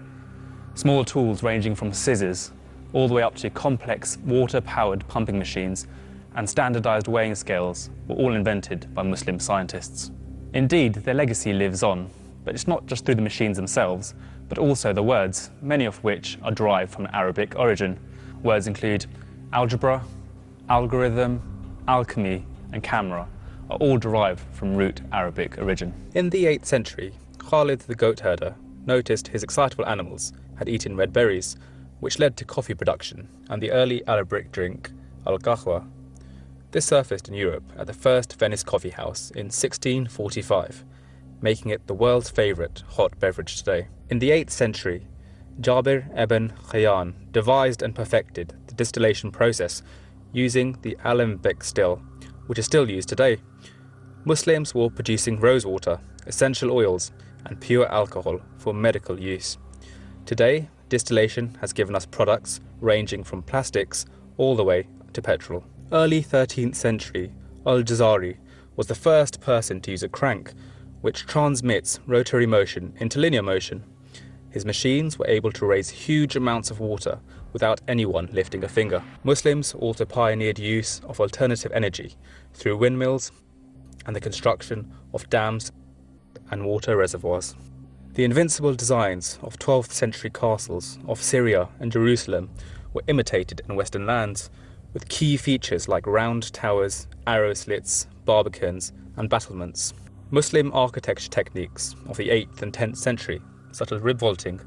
Small 0.75 1.03
tools 1.03 1.41
ranging 1.41 1.73
from 1.73 1.91
scissors 1.91 2.51
all 2.93 3.07
the 3.07 3.15
way 3.15 3.23
up 3.23 3.33
to 3.37 3.49
complex 3.49 4.19
water 4.25 4.61
powered 4.61 5.07
pumping 5.07 5.39
machines 5.39 5.87
and 6.35 6.47
standardized 6.47 7.07
weighing 7.07 7.33
scales 7.33 7.89
were 8.07 8.13
all 8.13 8.35
invented 8.35 8.93
by 8.93 9.01
Muslim 9.01 9.39
scientists. 9.39 10.11
Indeed, 10.53 10.93
their 10.93 11.15
legacy 11.15 11.51
lives 11.51 11.81
on, 11.81 12.11
but 12.45 12.53
it's 12.53 12.67
not 12.67 12.85
just 12.85 13.05
through 13.05 13.15
the 13.15 13.23
machines 13.23 13.57
themselves, 13.57 14.13
but 14.49 14.59
also 14.59 14.93
the 14.93 15.01
words, 15.01 15.49
many 15.63 15.85
of 15.85 15.95
which 16.03 16.37
are 16.43 16.51
derived 16.51 16.93
from 16.93 17.07
Arabic 17.11 17.55
origin. 17.57 17.99
Words 18.43 18.67
include 18.67 19.07
algebra, 19.51 20.03
algorithm, 20.69 21.41
alchemy, 21.87 22.45
and 22.71 22.83
camera 22.83 23.27
are 23.69 23.77
all 23.77 23.97
derived 23.97 24.41
from 24.53 24.75
root 24.75 25.01
Arabic 25.11 25.57
origin. 25.57 25.93
In 26.13 26.29
the 26.29 26.45
8th 26.45 26.65
century, 26.65 27.13
Khalid 27.37 27.81
the 27.81 27.95
goat 27.95 28.19
herder 28.19 28.55
noticed 28.85 29.29
his 29.29 29.43
excitable 29.43 29.85
animals 29.85 30.33
had 30.55 30.69
eaten 30.69 30.95
red 30.95 31.13
berries, 31.13 31.55
which 31.99 32.19
led 32.19 32.35
to 32.37 32.45
coffee 32.45 32.73
production 32.73 33.27
and 33.49 33.61
the 33.61 33.71
early 33.71 34.05
Arabic 34.07 34.51
drink 34.51 34.91
al 35.25 35.37
qahwa. 35.37 35.87
This 36.71 36.85
surfaced 36.85 37.27
in 37.27 37.33
Europe 37.33 37.63
at 37.77 37.87
the 37.87 37.93
first 37.93 38.37
Venice 38.39 38.63
coffee 38.63 38.89
house 38.89 39.31
in 39.31 39.47
1645, 39.47 40.85
making 41.41 41.71
it 41.71 41.85
the 41.87 41.93
world's 41.93 42.29
favourite 42.29 42.83
hot 42.87 43.19
beverage 43.19 43.57
today. 43.57 43.87
In 44.09 44.19
the 44.19 44.29
8th 44.29 44.51
century, 44.51 45.07
Jabir 45.59 46.07
ibn 46.17 46.53
Hayyan 46.69 47.13
devised 47.31 47.81
and 47.81 47.93
perfected 47.93 48.53
the 48.67 48.73
distillation 48.73 49.31
process 49.31 49.83
using 50.31 50.77
the 50.81 50.97
alembic 51.03 51.63
still, 51.63 52.01
which 52.47 52.59
is 52.59 52.65
still 52.65 52.89
used 52.89 53.09
today. 53.09 53.37
Muslims 54.25 54.75
were 54.75 54.89
producing 54.89 55.39
rosewater, 55.39 55.99
essential 56.27 56.71
oils, 56.71 57.11
and 57.45 57.59
pure 57.59 57.91
alcohol 57.91 58.39
for 58.57 58.73
medical 58.73 59.19
use. 59.19 59.57
Today, 60.25 60.69
distillation 60.89 61.57
has 61.61 61.73
given 61.73 61.95
us 61.95 62.05
products 62.05 62.59
ranging 62.79 63.23
from 63.23 63.41
plastics 63.41 64.05
all 64.37 64.55
the 64.55 64.63
way 64.63 64.87
to 65.13 65.21
petrol. 65.21 65.63
Early 65.91 66.23
13th 66.23 66.75
century, 66.75 67.33
Al 67.65 67.81
Jazari 67.81 68.37
was 68.75 68.87
the 68.87 68.95
first 68.95 69.41
person 69.41 69.81
to 69.81 69.91
use 69.91 70.03
a 70.03 70.09
crank, 70.09 70.53
which 71.01 71.25
transmits 71.25 71.99
rotary 72.05 72.45
motion 72.45 72.93
into 72.99 73.19
linear 73.19 73.41
motion. 73.41 73.83
His 74.51 74.65
machines 74.65 75.17
were 75.17 75.27
able 75.27 75.51
to 75.53 75.65
raise 75.65 75.89
huge 75.89 76.35
amounts 76.35 76.71
of 76.71 76.79
water 76.79 77.19
without 77.53 77.81
anyone 77.87 78.29
lifting 78.31 78.63
a 78.63 78.67
finger. 78.67 79.03
Muslims 79.23 79.73
also 79.73 80.05
pioneered 80.05 80.59
use 80.59 81.01
of 81.07 81.19
alternative 81.19 81.71
energy 81.73 82.15
through 82.53 82.77
windmills 82.77 83.31
and 84.05 84.15
the 84.15 84.21
construction 84.21 84.91
of 85.13 85.29
dams 85.29 85.71
and 86.49 86.65
water 86.65 86.95
reservoirs. 86.97 87.55
The 88.13 88.23
invincible 88.25 88.73
designs 88.73 89.39
of 89.41 89.57
12th 89.57 89.91
century 89.91 90.29
castles 90.29 90.99
of 91.07 91.21
Syria 91.21 91.69
and 91.79 91.91
Jerusalem 91.91 92.49
were 92.93 93.03
imitated 93.07 93.61
in 93.67 93.75
Western 93.75 94.05
lands, 94.05 94.49
with 94.93 95.07
key 95.07 95.37
features 95.37 95.87
like 95.87 96.05
round 96.05 96.51
towers, 96.51 97.07
arrow 97.25 97.53
slits, 97.53 98.07
barbicans, 98.25 98.91
and 99.15 99.29
battlements. 99.29 99.93
Muslim 100.29 100.71
architecture 100.73 101.29
techniques 101.29 101.95
of 102.07 102.17
the 102.17 102.29
8th 102.29 102.61
and 102.61 102.73
10th 102.73 102.97
century, 102.97 103.41
such 103.71 103.91
as 103.91 104.01
rib 104.01 104.19
vaulting, 104.19 104.59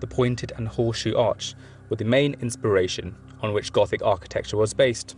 the 0.00 0.06
pointed 0.06 0.52
and 0.56 0.66
horseshoe 0.66 1.16
arch, 1.16 1.54
were 1.88 1.96
the 1.96 2.04
main 2.04 2.34
inspiration 2.40 3.14
on 3.42 3.52
which 3.52 3.72
Gothic 3.72 4.02
architecture 4.02 4.56
was 4.56 4.74
based. 4.74 5.16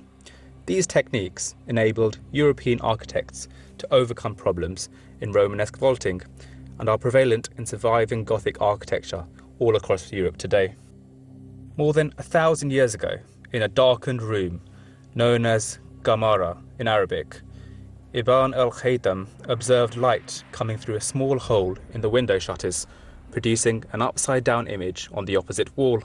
These 0.66 0.86
techniques 0.86 1.54
enabled 1.66 2.18
European 2.32 2.80
architects 2.80 3.48
to 3.78 3.92
overcome 3.92 4.34
problems 4.34 4.88
in 5.20 5.32
Romanesque 5.32 5.78
vaulting 5.78 6.20
and 6.78 6.88
are 6.88 6.98
prevalent 6.98 7.48
in 7.58 7.66
surviving 7.66 8.24
Gothic 8.24 8.60
architecture 8.60 9.24
all 9.58 9.76
across 9.76 10.12
Europe 10.12 10.36
today. 10.36 10.74
More 11.76 11.92
than 11.92 12.12
a 12.18 12.22
thousand 12.22 12.70
years 12.70 12.94
ago, 12.94 13.18
in 13.52 13.62
a 13.62 13.68
darkened 13.68 14.22
room 14.22 14.60
known 15.14 15.44
as 15.44 15.78
Gamara 16.02 16.56
in 16.78 16.88
Arabic, 16.88 17.40
Ibn 18.12 18.54
al 18.54 18.72
Haytham 18.72 19.28
observed 19.48 19.96
light 19.96 20.42
coming 20.52 20.76
through 20.76 20.96
a 20.96 21.00
small 21.00 21.38
hole 21.38 21.76
in 21.92 22.00
the 22.00 22.08
window 22.08 22.38
shutters, 22.38 22.86
producing 23.30 23.84
an 23.92 24.02
upside 24.02 24.42
down 24.42 24.66
image 24.66 25.08
on 25.12 25.24
the 25.26 25.36
opposite 25.36 25.76
wall. 25.76 26.02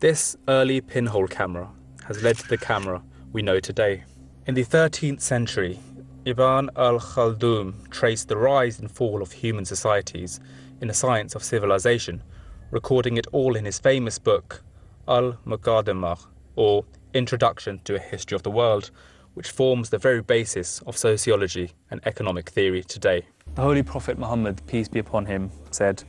This 0.00 0.36
early 0.46 0.80
pinhole 0.80 1.26
camera 1.26 1.68
has 2.06 2.22
led 2.22 2.38
to 2.38 2.46
the 2.46 2.56
camera 2.56 3.02
we 3.32 3.42
know 3.42 3.58
today. 3.58 4.04
In 4.46 4.54
the 4.54 4.62
13th 4.62 5.20
century, 5.20 5.80
Ibn 6.24 6.70
al 6.76 7.00
Khaldun 7.00 7.90
traced 7.90 8.28
the 8.28 8.36
rise 8.36 8.78
and 8.78 8.88
fall 8.88 9.22
of 9.22 9.32
human 9.32 9.64
societies 9.64 10.38
in 10.80 10.86
the 10.86 10.94
science 10.94 11.34
of 11.34 11.42
civilization, 11.42 12.22
recording 12.70 13.16
it 13.16 13.26
all 13.32 13.56
in 13.56 13.64
his 13.64 13.80
famous 13.80 14.20
book, 14.20 14.62
Al 15.08 15.36
Muqaddimah, 15.44 16.26
or 16.54 16.84
Introduction 17.12 17.80
to 17.82 17.96
a 17.96 17.98
History 17.98 18.36
of 18.36 18.44
the 18.44 18.52
World, 18.52 18.92
which 19.34 19.50
forms 19.50 19.90
the 19.90 19.98
very 19.98 20.22
basis 20.22 20.80
of 20.82 20.96
sociology 20.96 21.72
and 21.90 22.00
economic 22.06 22.50
theory 22.50 22.84
today. 22.84 23.26
The 23.56 23.62
Holy 23.62 23.82
Prophet 23.82 24.16
Muhammad, 24.16 24.64
peace 24.68 24.86
be 24.86 25.00
upon 25.00 25.26
him, 25.26 25.50
said, 25.72 26.04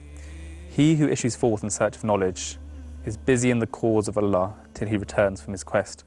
He 0.70 0.96
who 0.96 1.08
issues 1.08 1.36
forth 1.36 1.64
in 1.64 1.72
search 1.72 1.96
of 1.96 2.04
knowledge 2.04 2.60
is 3.10 3.18
busy 3.18 3.50
in 3.50 3.58
the 3.58 3.66
cause 3.66 4.08
of 4.08 4.20
Allah 4.20 4.54
till 4.76 4.88
he 4.88 4.96
returns 4.96 5.42
from 5.42 5.54
his 5.54 5.64
quest. 5.64 6.04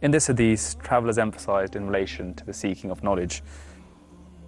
In 0.00 0.12
this 0.12 0.28
hadith, 0.28 0.76
travellers 0.80 1.18
emphasised 1.18 1.74
in 1.74 1.88
relation 1.88 2.34
to 2.34 2.46
the 2.46 2.52
seeking 2.52 2.92
of 2.92 3.02
knowledge, 3.02 3.42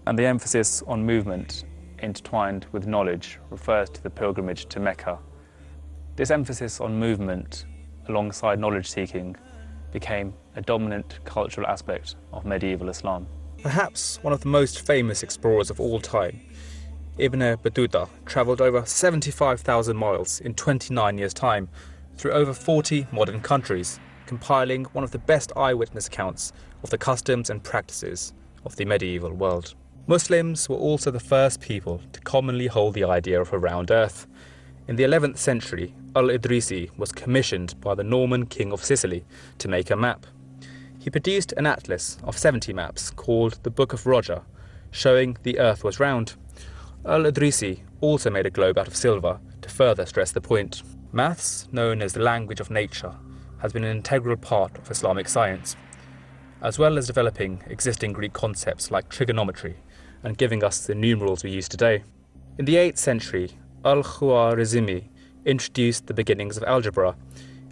and 0.07 0.17
the 0.17 0.25
emphasis 0.27 0.81
on 0.87 1.05
movement 1.05 1.65
intertwined 1.99 2.67
with 2.71 2.87
knowledge 2.87 3.41
refers 3.51 3.91
to 3.91 4.01
the 4.01 4.09
pilgrimage 4.09 4.67
to 4.67 4.79
Mecca. 4.79 5.19
This 6.15 6.31
emphasis 6.31 6.81
on 6.81 6.97
movement 6.97 7.65
alongside 8.09 8.61
knowledge 8.61 8.89
seeking 8.89 9.35
became 9.91 10.33
a 10.55 10.63
dominant 10.63 11.19
cultural 11.25 11.67
aspect 11.67 12.15
of 12.33 12.45
medieval 12.45 12.89
Islam. 12.89 13.27
Perhaps 13.61 14.23
one 14.23 14.33
of 14.33 14.41
the 14.41 14.49
most 14.49 14.87
famous 14.87 15.25
explorers 15.25 15.69
of 15.69 15.81
all 15.81 16.01
time, 16.01 16.41
Ibn 17.21 17.41
Battuta 17.59 18.09
travelled 18.25 18.63
over 18.63 18.85
75,000 18.87 19.95
miles 19.95 20.41
in 20.41 20.55
29 20.55 21.19
years' 21.19 21.35
time 21.35 21.69
through 22.17 22.33
over 22.33 22.55
40 22.55 23.09
modern 23.13 23.41
countries, 23.41 24.01
compiling 24.25 24.85
one 24.87 25.05
of 25.05 25.11
the 25.11 25.19
best 25.19 25.53
eyewitness 25.55 26.07
accounts 26.07 26.53
of 26.83 26.89
the 26.89 26.97
customs 26.97 27.51
and 27.51 27.63
practices 27.63 28.33
of 28.65 28.77
the 28.77 28.87
medieval 28.87 29.33
world. 29.33 29.75
Muslims 30.07 30.67
were 30.69 30.77
also 30.77 31.11
the 31.11 31.21
first 31.21 31.61
people 31.61 32.01
to 32.13 32.21
commonly 32.21 32.67
hold 32.67 32.95
the 32.95 33.05
idea 33.05 33.39
of 33.39 33.53
a 33.53 33.59
round 33.59 33.91
earth. 33.91 34.27
In 34.89 34.97
the 34.97 35.05
11th 35.05 35.37
century, 35.37 35.95
Al-Idrisi 36.17 36.91
was 36.97 37.13
commissioned 37.13 37.79
by 37.83 37.95
the 37.95 38.03
Norman 38.03 38.47
king 38.47 38.73
of 38.73 38.83
Sicily 38.83 39.25
to 39.59 39.69
make 39.69 39.91
a 39.91 39.97
map. 39.97 40.27
He 40.99 41.11
produced 41.11 41.53
an 41.53 41.67
atlas 41.67 42.17
of 42.25 42.39
70 42.39 42.73
maps 42.73 43.11
called 43.11 43.59
the 43.63 43.71
Book 43.71 43.93
of 43.93 44.07
Roger, 44.07 44.43
showing 44.91 45.37
the 45.43 45.59
earth 45.59 45.85
was 45.85 46.01
round. 46.01 46.35
Al-Idrisi 47.07 47.81
also 48.03 48.29
made 48.29 48.45
a 48.45 48.51
globe 48.51 48.77
out 48.77 48.87
of 48.87 48.95
silver 48.95 49.41
to 49.63 49.69
further 49.71 50.05
stress 50.05 50.33
the 50.33 50.41
point. 50.41 50.83
Maths, 51.13 51.67
known 51.73 52.03
as 52.03 52.13
the 52.13 52.21
language 52.21 52.61
of 52.61 52.71
nature, 52.71 53.15
has 53.59 53.73
been 53.73 53.85
an 53.85 53.97
integral 53.97 54.37
part 54.37 54.77
of 54.77 54.91
Islamic 54.91 55.27
science, 55.27 55.77
as 56.61 56.79
well 56.79 56.99
as 56.99 57.07
developing 57.07 57.63
existing 57.69 58.13
Greek 58.13 58.35
concepts 58.35 58.91
like 58.91 59.09
trigonometry 59.09 59.77
and 60.23 60.37
giving 60.37 60.63
us 60.63 60.87
the 60.87 60.95
numerals 60.95 61.43
we 61.43 61.51
use 61.51 61.71
today. 61.71 62.05
In 62.59 62.67
the 62.67 62.75
8th 62.75 62.99
century, 62.99 63.51
Al-Khwarizmi 63.83 65.09
introduced 65.47 66.07
the 66.07 66.15
beginnings 66.15 66.59
of 66.59 66.65
algebra, 66.65 67.17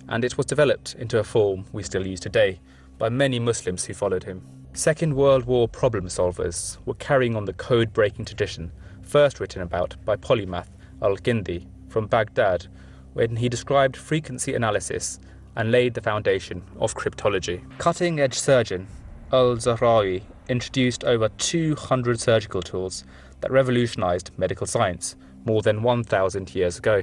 and 0.09 0.25
it 0.25 0.39
was 0.39 0.47
developed 0.47 0.95
into 0.95 1.19
a 1.19 1.25
form 1.25 1.67
we 1.71 1.83
still 1.83 2.07
use 2.07 2.21
today 2.21 2.61
by 2.97 3.11
many 3.11 3.39
Muslims 3.39 3.85
who 3.85 3.93
followed 3.93 4.25
him. 4.25 4.43
Second 4.73 5.15
World 5.15 5.45
War 5.45 5.69
problem 5.69 6.07
solvers 6.07 6.79
were 6.87 6.95
carrying 6.95 7.37
on 7.37 7.45
the 7.45 7.53
code 7.53 7.93
breaking 7.93 8.25
tradition 8.25 8.73
first 9.09 9.41
written 9.41 9.63
about 9.63 9.97
by 10.05 10.17
polymath 10.17 10.69
Al 11.03 11.17
Kindi 11.17 11.67
from 11.89 12.07
Baghdad, 12.07 12.67
when 13.15 13.37
he 13.37 13.49
described 13.49 13.97
frequency 13.97 14.55
analysis 14.55 15.19
and 15.57 15.73
laid 15.73 15.95
the 15.95 16.03
foundation 16.03 16.63
of 16.79 16.95
cryptology. 16.95 17.63
Cutting 17.79 18.21
edge 18.21 18.39
surgeon 18.39 18.87
Al 19.33 19.57
Zahrawi 19.57 20.23
introduced 20.49 21.05
over 21.05 21.29
200 21.31 22.21
surgical 22.21 22.63
tools 22.63 23.05
that 23.41 23.51
revolutionized 23.51 24.31
medical 24.37 24.67
science 24.67 25.17
more 25.45 25.63
than 25.63 25.83
1,000 25.83 26.55
years 26.55 26.79
ago. 26.79 27.03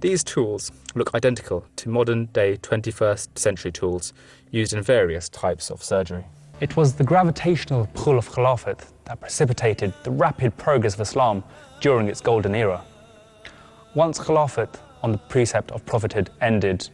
These 0.00 0.24
tools 0.24 0.72
look 0.94 1.14
identical 1.14 1.64
to 1.76 1.88
modern 1.88 2.26
day 2.26 2.56
21st 2.56 3.38
century 3.38 3.70
tools 3.70 4.12
used 4.50 4.72
in 4.72 4.82
various 4.82 5.28
types 5.28 5.70
of 5.70 5.82
surgery. 5.82 6.24
It 6.60 6.76
was 6.76 6.94
the 6.94 7.04
gravitational 7.04 7.88
pull 7.94 8.18
of 8.18 8.28
Khilafat 8.28 8.84
that 9.04 9.20
precipitated 9.20 9.92
the 10.02 10.10
rapid 10.10 10.56
progress 10.56 10.94
of 10.94 11.00
Islam 11.00 11.44
during 11.80 12.08
its 12.08 12.20
golden 12.20 12.54
era. 12.54 12.82
Once 13.94 14.18
Khilafat 14.18 14.78
on 15.02 15.12
the 15.12 15.18
precept 15.18 15.70
of 15.72 15.84
prophethood 15.84 16.30
ended, 16.40 16.88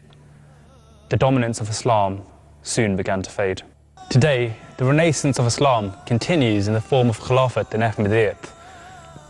the 1.11 1.17
dominance 1.17 1.61
of 1.61 1.69
Islam 1.69 2.23
soon 2.63 2.97
began 2.97 3.23
to 3.23 3.31
fade. 3.31 3.63
Today, 4.11 4.57
the 4.79 4.85
renaissance 4.85 5.39
of 5.39 5.47
Islam 5.47 5.93
continues 6.07 6.69
in 6.69 6.75
the 6.75 6.81
form 6.81 7.09
of 7.09 7.21
Khilafat 7.21 7.75
and 7.75 7.83
Ahmadiyyat, 7.83 8.51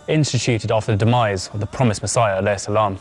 instituted 0.08 0.70
after 0.70 0.92
the 0.92 0.98
demise 0.98 1.48
of 1.48 1.60
the 1.60 1.66
promised 1.66 2.02
Messiah, 2.02 2.58
salam. 2.58 2.98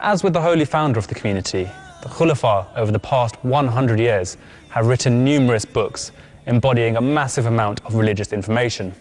As 0.00 0.22
with 0.22 0.32
the 0.32 0.40
holy 0.40 0.64
founder 0.64 0.98
of 0.98 1.08
the 1.08 1.14
community, 1.14 1.64
the 2.02 2.08
Khulafa 2.08 2.66
over 2.76 2.92
the 2.92 2.98
past 2.98 3.42
100 3.44 3.98
years 3.98 4.36
have 4.70 4.86
written 4.86 5.24
numerous 5.24 5.64
books 5.64 6.12
embodying 6.48 6.96
a 6.96 7.00
massive 7.00 7.44
amount 7.44 7.84
of 7.84 7.94
religious 7.94 8.32
information. 8.32 8.94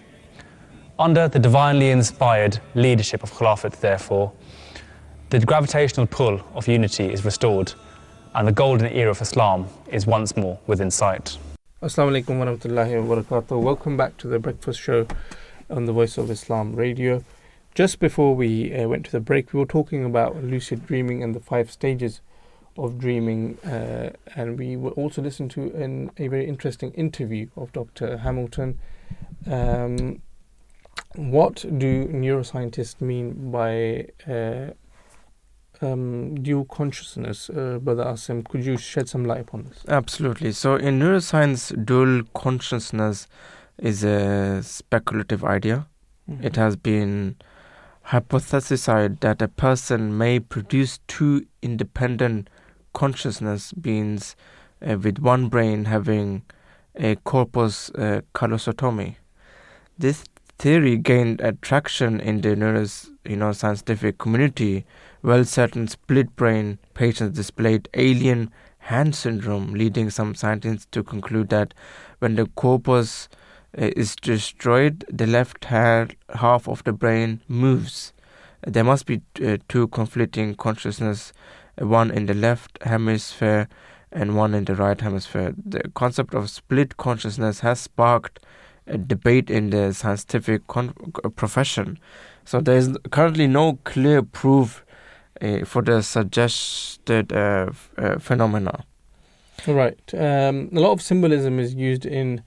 Under 0.99 1.29
the 1.29 1.39
divinely 1.39 1.91
inspired 1.91 2.59
leadership 2.75 3.23
of 3.23 3.31
Khilafat, 3.31 3.79
therefore, 3.79 4.33
the 5.29 5.39
gravitational 5.39 6.07
pull 6.07 6.41
of 6.55 6.67
unity 6.67 7.11
is 7.11 7.23
restored 7.23 7.73
and 8.35 8.45
the 8.47 8.51
golden 8.51 8.91
era 8.91 9.11
of 9.11 9.21
Islam 9.21 9.65
is 9.89 10.05
once 10.05 10.35
more 10.35 10.59
within 10.67 10.91
sight. 10.91 11.37
Assalamu 11.81 12.21
alaikum 12.21 13.49
wa. 13.49 13.57
Welcome 13.57 13.95
back 13.95 14.17
to 14.17 14.27
the 14.27 14.39
breakfast 14.39 14.81
show 14.81 15.07
on 15.69 15.85
the 15.85 15.93
Voice 15.93 16.17
of 16.17 16.29
Islam 16.29 16.75
radio. 16.75 17.23
Just 17.75 17.99
before 17.99 18.35
we 18.35 18.73
uh, 18.75 18.89
went 18.89 19.05
to 19.05 19.11
the 19.11 19.21
break, 19.21 19.53
we 19.53 19.59
were 19.59 19.65
talking 19.65 20.03
about 20.03 20.35
lucid 20.43 20.85
dreaming 20.85 21.23
and 21.23 21.33
the 21.33 21.39
five 21.39 21.71
stages 21.71 22.19
of 22.77 22.97
dreaming, 22.97 23.57
uh, 23.59 24.11
and 24.35 24.57
we 24.57 24.77
were 24.77 24.91
also 24.91 25.21
listening 25.21 25.49
to 25.49 25.73
an, 25.75 26.11
a 26.17 26.27
very 26.27 26.47
interesting 26.47 26.91
interview 26.93 27.47
of 27.55 27.71
Dr. 27.73 28.17
Hamilton. 28.17 28.79
Um, 29.45 30.21
what 31.15 31.65
do 31.77 32.05
neuroscientists 32.07 33.01
mean 33.01 33.51
by 33.51 34.07
uh, 34.31 34.71
um, 35.81 36.35
dual 36.43 36.65
consciousness, 36.65 37.49
uh, 37.49 37.79
Brother 37.81 38.05
Asim? 38.05 38.47
Could 38.47 38.65
you 38.65 38.77
shed 38.77 39.09
some 39.09 39.25
light 39.25 39.41
upon 39.41 39.63
this? 39.63 39.83
Absolutely. 39.87 40.51
So, 40.51 40.75
in 40.75 40.99
neuroscience, 40.99 41.85
dual 41.85 42.23
consciousness 42.33 43.27
is 43.77 44.03
a 44.03 44.61
speculative 44.63 45.43
idea. 45.43 45.87
Mm-hmm. 46.29 46.43
It 46.45 46.55
has 46.55 46.75
been 46.75 47.35
hypothesized 48.07 49.19
that 49.19 49.41
a 49.41 49.47
person 49.47 50.17
may 50.17 50.39
produce 50.39 50.99
two 51.07 51.45
independent 51.61 52.49
consciousness 52.97 53.73
beings 53.73 54.35
uh, 54.81 54.97
with 54.97 55.19
one 55.19 55.49
brain 55.49 55.85
having 55.85 56.41
a 56.95 57.15
corpus 57.17 57.91
uh, 57.91 58.21
callosotomy. 58.33 59.17
This 59.99 60.23
theory 60.57 60.97
gained 60.97 61.39
attraction 61.41 62.19
in 62.19 62.41
the 62.41 62.55
neuros, 62.55 63.09
you 63.23 63.35
know, 63.35 63.51
scientific 63.51 64.17
community, 64.17 64.83
while 65.21 65.45
certain 65.45 65.87
split 65.87 66.35
brain 66.35 66.79
patients 66.95 67.35
displayed 67.35 67.87
alien 67.93 68.49
hand 68.79 69.13
syndrome, 69.13 69.73
leading 69.73 70.09
some 70.09 70.33
scientists 70.33 70.87
to 70.89 71.03
conclude 71.03 71.49
that 71.49 71.75
when 72.17 72.35
the 72.35 72.47
corpus 72.55 73.29
uh, 73.77 73.91
is 73.95 74.15
destroyed, 74.15 75.05
the 75.07 75.27
left 75.27 75.65
hand, 75.65 76.15
half 76.33 76.67
of 76.67 76.83
the 76.83 76.93
brain 76.93 77.41
moves. 77.47 78.13
There 78.65 78.83
must 78.83 79.05
be 79.05 79.21
uh, 79.45 79.57
two 79.69 79.87
conflicting 79.89 80.55
consciousness, 80.55 81.31
one 81.79 82.11
in 82.11 82.25
the 82.25 82.33
left 82.33 82.79
hemisphere 82.83 83.67
and 84.11 84.35
one 84.35 84.53
in 84.53 84.65
the 84.65 84.75
right 84.75 84.99
hemisphere. 84.99 85.53
The 85.57 85.89
concept 85.93 86.33
of 86.33 86.49
split 86.49 86.97
consciousness 86.97 87.59
has 87.61 87.79
sparked 87.79 88.39
a 88.87 88.97
debate 88.97 89.49
in 89.49 89.69
the 89.69 89.93
scientific 89.93 90.65
con- 90.67 90.93
profession. 91.35 91.99
So 92.45 92.61
there 92.61 92.77
is 92.77 92.97
currently 93.11 93.47
no 93.47 93.79
clear 93.83 94.23
proof 94.23 94.85
uh, 95.41 95.65
for 95.65 95.81
the 95.81 96.01
suggested 96.01 97.33
uh, 97.33 97.67
f- 97.69 97.91
uh, 97.97 98.17
phenomena. 98.19 98.85
Right. 99.67 99.99
Um, 100.13 100.69
a 100.73 100.79
lot 100.79 100.91
of 100.91 101.01
symbolism 101.01 101.59
is 101.59 101.73
used 101.73 102.05
in 102.05 102.41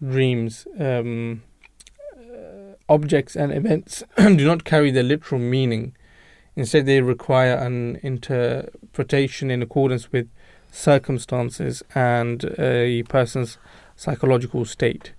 dreams, 0.00 0.66
um, 0.78 1.42
uh, 2.16 2.74
objects 2.88 3.36
and 3.36 3.52
events 3.52 4.04
do 4.16 4.46
not 4.46 4.64
carry 4.64 4.90
the 4.90 5.02
literal 5.02 5.40
meaning. 5.40 5.94
Instead, 6.54 6.86
they 6.86 7.00
require 7.00 7.54
an 7.54 7.98
interpretation 8.02 9.50
in 9.50 9.62
accordance 9.62 10.12
with 10.12 10.28
circumstances 10.70 11.82
and 11.94 12.44
a 12.58 13.02
person's 13.04 13.58
psychological 13.96 14.64
state. 14.64 15.12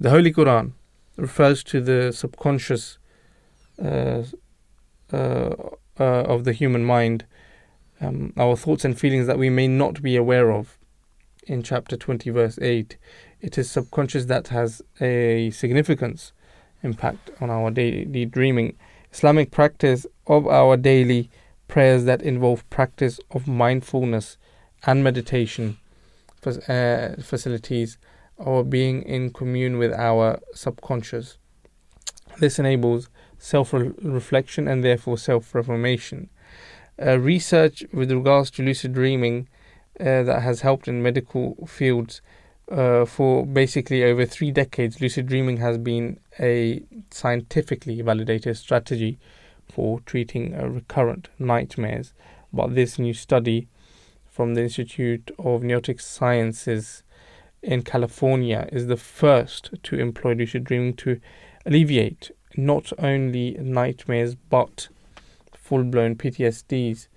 The 0.00 0.10
Holy 0.10 0.32
Quran 0.32 0.72
refers 1.16 1.62
to 1.64 1.80
the 1.80 2.12
subconscious 2.12 2.98
uh, 3.82 4.22
uh, 5.12 5.54
uh, 5.98 6.02
of 6.02 6.44
the 6.44 6.52
human 6.52 6.84
mind, 6.84 7.24
um, 8.00 8.32
our 8.36 8.56
thoughts 8.56 8.84
and 8.84 8.98
feelings 8.98 9.26
that 9.28 9.38
we 9.38 9.50
may 9.50 9.68
not 9.68 10.02
be 10.02 10.16
aware 10.16 10.50
of. 10.50 10.78
In 11.46 11.62
chapter 11.62 11.96
20, 11.96 12.30
verse 12.30 12.58
8, 12.60 12.96
it 13.40 13.58
is 13.58 13.70
subconscious 13.70 14.24
that 14.24 14.48
has 14.48 14.82
a 15.00 15.50
significance 15.50 16.32
impact 16.82 17.30
on 17.40 17.50
our 17.50 17.70
daily 17.70 18.24
dreaming. 18.24 18.76
Islamic 19.12 19.50
practice 19.50 20.06
of 20.26 20.46
our 20.46 20.76
daily 20.76 21.30
prayers 21.68 22.04
that 22.04 22.22
involve 22.22 22.68
practice 22.70 23.20
of 23.30 23.48
mindfulness 23.48 24.36
and 24.86 25.02
meditation 25.02 25.78
uh, 26.46 27.08
facilities 27.22 27.96
or 28.36 28.64
being 28.64 29.02
in 29.02 29.32
commune 29.32 29.78
with 29.78 29.92
our 29.92 30.40
subconscious. 30.52 31.38
This 32.38 32.58
enables 32.58 33.08
self 33.38 33.72
reflection 33.72 34.68
and 34.68 34.82
therefore 34.82 35.18
self 35.18 35.54
reformation. 35.54 36.28
Uh, 37.00 37.18
research 37.18 37.84
with 37.92 38.10
regards 38.12 38.50
to 38.52 38.62
lucid 38.62 38.92
dreaming 38.92 39.48
uh, 39.98 40.22
that 40.22 40.42
has 40.42 40.60
helped 40.60 40.86
in 40.86 41.02
medical 41.02 41.56
fields 41.66 42.20
uh, 42.70 43.04
for 43.04 43.44
basically 43.46 44.04
over 44.04 44.24
three 44.24 44.50
decades. 44.50 45.00
Lucid 45.00 45.26
dreaming 45.26 45.56
has 45.58 45.78
been 45.78 46.18
a 46.38 46.82
scientifically 47.10 48.00
validated 48.00 48.56
strategy 48.56 49.18
for 49.68 50.00
treating 50.00 50.54
uh, 50.54 50.66
recurrent 50.66 51.28
nightmares. 51.38 52.12
But 52.52 52.74
this 52.74 52.98
new 52.98 53.14
study 53.14 53.68
from 54.30 54.54
the 54.54 54.62
Institute 54.62 55.30
of 55.38 55.62
Noetic 55.62 56.00
Sciences 56.00 57.02
in 57.62 57.82
California 57.82 58.68
is 58.72 58.86
the 58.86 58.96
first 58.96 59.70
to 59.82 59.98
employ 59.98 60.34
lucid 60.34 60.64
dreaming 60.64 60.94
to 60.94 61.20
alleviate 61.64 62.30
not 62.56 62.92
only 62.98 63.52
nightmares 63.60 64.34
but 64.34 64.88
full 65.54 65.84
blown 65.84 66.14
PTSDs. 66.14 67.08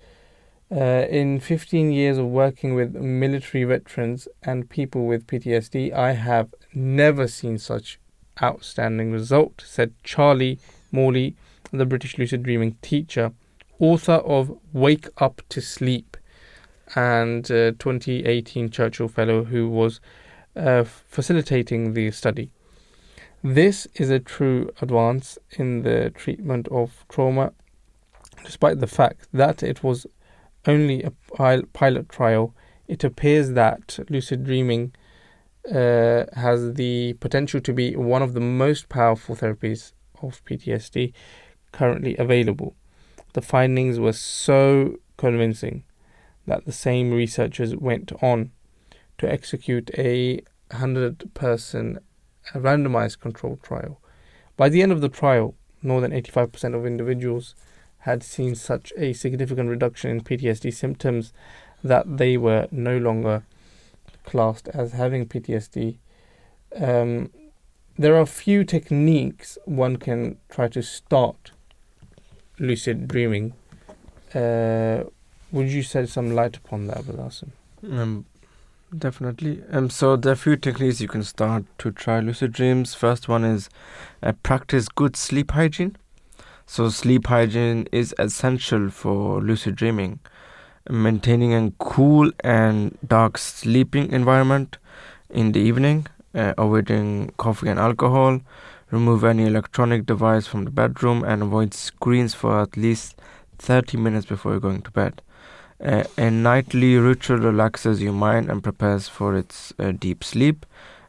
Uh, 0.70 1.06
in 1.08 1.40
15 1.40 1.92
years 1.92 2.18
of 2.18 2.26
working 2.26 2.74
with 2.74 2.94
military 2.94 3.64
veterans 3.64 4.28
and 4.42 4.68
people 4.68 5.06
with 5.06 5.26
PTSD, 5.26 5.92
I 5.92 6.12
have 6.12 6.54
never 6.74 7.26
seen 7.26 7.58
such 7.58 7.98
outstanding 8.42 9.12
result, 9.12 9.62
said 9.66 9.92
Charlie 10.02 10.58
Morley, 10.92 11.36
the 11.72 11.86
British 11.86 12.18
lucid 12.18 12.42
dreaming 12.42 12.76
teacher, 12.82 13.32
author 13.78 14.14
of 14.14 14.56
Wake 14.72 15.08
Up 15.18 15.42
to 15.50 15.60
Sleep, 15.60 16.16
and 16.94 17.44
uh, 17.50 17.72
2018 17.78 18.70
Churchill 18.70 19.08
Fellow 19.08 19.44
who 19.44 19.68
was 19.68 20.00
uh, 20.56 20.84
facilitating 20.84 21.94
the 21.94 22.10
study. 22.10 22.50
This 23.42 23.86
is 23.94 24.10
a 24.10 24.18
true 24.18 24.70
advance 24.80 25.38
in 25.52 25.82
the 25.82 26.10
treatment 26.10 26.66
of 26.68 27.04
trauma, 27.08 27.52
despite 28.44 28.80
the 28.80 28.86
fact 28.86 29.28
that 29.32 29.62
it 29.62 29.82
was 29.82 30.06
only 30.66 31.02
a 31.02 31.12
pilot 31.72 32.08
trial. 32.08 32.54
It 32.88 33.04
appears 33.04 33.52
that 33.52 33.98
lucid 34.08 34.44
dreaming 34.44 34.92
uh, 35.70 36.24
has 36.34 36.74
the 36.74 37.12
potential 37.20 37.60
to 37.60 37.72
be 37.72 37.94
one 37.94 38.22
of 38.22 38.32
the 38.32 38.40
most 38.40 38.88
powerful 38.88 39.36
therapies 39.36 39.92
of 40.22 40.44
PTSD 40.44 41.12
currently 41.72 42.16
available. 42.16 42.74
The 43.34 43.42
findings 43.42 44.00
were 44.00 44.12
so 44.12 44.96
convincing 45.16 45.84
that 46.46 46.64
the 46.64 46.72
same 46.72 47.12
researchers 47.12 47.76
went 47.76 48.12
on 48.22 48.50
to 49.18 49.30
execute 49.30 49.90
a 49.98 50.40
100 50.70 51.34
person 51.34 51.98
randomized 52.54 53.20
controlled 53.20 53.62
trial. 53.62 54.00
By 54.56 54.68
the 54.68 54.82
end 54.82 54.92
of 54.92 55.00
the 55.00 55.08
trial, 55.08 55.54
more 55.82 56.00
than 56.00 56.10
85% 56.10 56.74
of 56.74 56.86
individuals 56.86 57.54
had 57.98 58.22
seen 58.22 58.54
such 58.54 58.92
a 58.96 59.12
significant 59.12 59.68
reduction 59.68 60.10
in 60.10 60.20
PTSD 60.22 60.72
symptoms 60.72 61.32
that 61.84 62.16
they 62.18 62.36
were 62.36 62.66
no 62.70 62.96
longer 62.96 63.44
classed 64.24 64.68
as 64.68 64.92
having 64.92 65.26
PTSD. 65.26 65.98
Um, 66.76 67.30
there 67.96 68.14
are 68.14 68.20
a 68.20 68.26
few 68.26 68.64
techniques 68.64 69.58
one 69.64 69.96
can 69.96 70.38
try 70.48 70.68
to 70.68 70.82
start 70.82 71.52
lucid 72.58 73.08
dreaming. 73.08 73.54
Uh, 74.34 75.04
would 75.50 75.68
you 75.68 75.82
shed 75.82 76.08
some 76.08 76.34
light 76.34 76.56
upon 76.56 76.86
that, 76.88 76.98
Balasim? 76.98 77.50
Um, 77.90 78.26
definitely. 78.96 79.62
Um, 79.70 79.88
so 79.90 80.16
there 80.16 80.30
are 80.30 80.34
a 80.34 80.36
few 80.36 80.56
techniques 80.56 81.00
you 81.00 81.08
can 81.08 81.22
start 81.22 81.64
to 81.78 81.90
try 81.90 82.20
lucid 82.20 82.52
dreams. 82.52 82.94
First 82.94 83.28
one 83.28 83.44
is 83.44 83.68
uh, 84.22 84.32
practice 84.42 84.88
good 84.88 85.16
sleep 85.16 85.52
hygiene. 85.52 85.96
So 86.66 86.90
sleep 86.90 87.28
hygiene 87.28 87.88
is 87.92 88.14
essential 88.18 88.90
for 88.90 89.40
lucid 89.40 89.74
dreaming. 89.76 90.20
Maintaining 90.90 91.54
a 91.54 91.72
cool 91.78 92.30
and 92.40 92.98
dark 93.06 93.38
sleeping 93.38 94.12
environment 94.12 94.76
in 95.30 95.52
the 95.52 95.60
evening, 95.60 96.06
uh, 96.34 96.54
avoiding 96.58 97.32
coffee 97.38 97.68
and 97.68 97.78
alcohol, 97.78 98.40
remove 98.90 99.24
any 99.24 99.46
electronic 99.46 100.06
device 100.06 100.46
from 100.46 100.64
the 100.64 100.70
bedroom, 100.70 101.24
and 101.24 101.42
avoid 101.42 101.74
screens 101.74 102.34
for 102.34 102.60
at 102.60 102.76
least 102.76 103.20
30 103.58 103.96
minutes 103.98 104.26
before 104.26 104.58
going 104.60 104.82
to 104.82 104.90
bed. 104.90 105.20
Uh, 105.84 106.04
a 106.16 106.30
nightly 106.30 106.96
ritual 106.96 107.38
relaxes 107.38 108.02
your 108.02 108.12
mind 108.12 108.50
and 108.50 108.64
prepares 108.64 109.06
for 109.08 109.36
its 109.36 109.72
uh, 109.78 109.92
deep 109.92 110.24
sleep. 110.24 110.66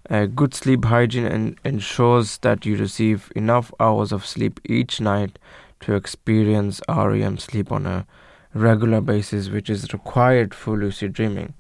Uh, 0.10 0.26
good 0.26 0.54
sleep 0.54 0.86
hygiene 0.86 1.26
en- 1.26 1.58
ensures 1.64 2.38
that 2.40 2.66
you 2.66 2.76
receive 2.76 3.32
enough 3.36 3.74
hours 3.80 4.12
of 4.12 4.26
sleep 4.26 4.60
each 4.66 5.02
night 5.02 5.40
to 5.80 5.96
experience 5.96 6.82
REM 6.88 7.38
sleep 7.38 7.72
on 7.72 7.86
a 7.86 8.06
regular 8.54 9.02
basis, 9.02 9.50
which 9.50 9.70
is 9.70 9.92
required 9.94 10.54
for 10.54 10.78
lucid 10.78 11.14
dreaming. 11.14 11.54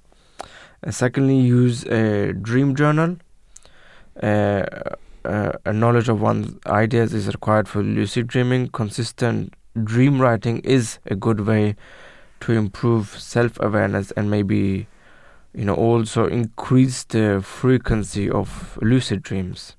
Uh, 0.86 0.92
secondly, 0.92 1.40
use 1.40 1.84
a 1.86 2.34
dream 2.34 2.76
journal. 2.76 3.18
Uh, 5.26 5.52
a 5.66 5.74
knowledge 5.74 6.10
of 6.10 6.22
one's 6.22 6.56
ideas 6.66 7.14
is 7.14 7.28
required 7.28 7.68
for 7.68 7.84
lucid 7.84 8.28
dreaming. 8.28 8.68
Consistent 8.70 9.54
dream 9.84 10.22
writing 10.22 10.60
is 10.60 11.00
a 11.06 11.16
good 11.16 11.42
way 11.42 11.76
to 12.42 12.54
improve 12.54 13.20
self 13.20 13.60
awareness 13.60 14.12
and 14.12 14.30
maybe 14.30 14.88
you 15.54 15.66
know 15.66 15.76
also 15.76 16.26
increase 16.28 17.04
the 17.06 17.42
frequency 17.42 18.30
of 18.30 18.78
lucid 18.82 19.22
dreams 19.22 19.76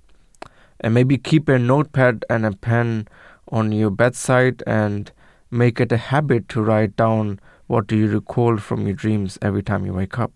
and 0.81 0.95
maybe 0.95 1.17
keep 1.17 1.49
a 1.49 1.59
notepad 1.59 2.25
and 2.29 2.45
a 2.45 2.53
pen 2.53 3.07
on 3.51 3.73
your 3.73 3.91
bedside 3.91 4.63
and 4.67 5.13
make 5.51 5.81
it 5.81 5.93
a 5.93 5.97
habit 5.97 6.49
to 6.49 6.63
write 6.63 6.97
down 6.97 7.41
what 7.67 7.87
do 7.87 7.97
you 7.97 8.09
recall 8.09 8.57
from 8.57 8.87
your 8.87 8.95
dreams 8.95 9.39
every 9.43 9.63
time 9.63 9.87
you 9.87 9.93
wake 9.93 10.19
up 10.19 10.33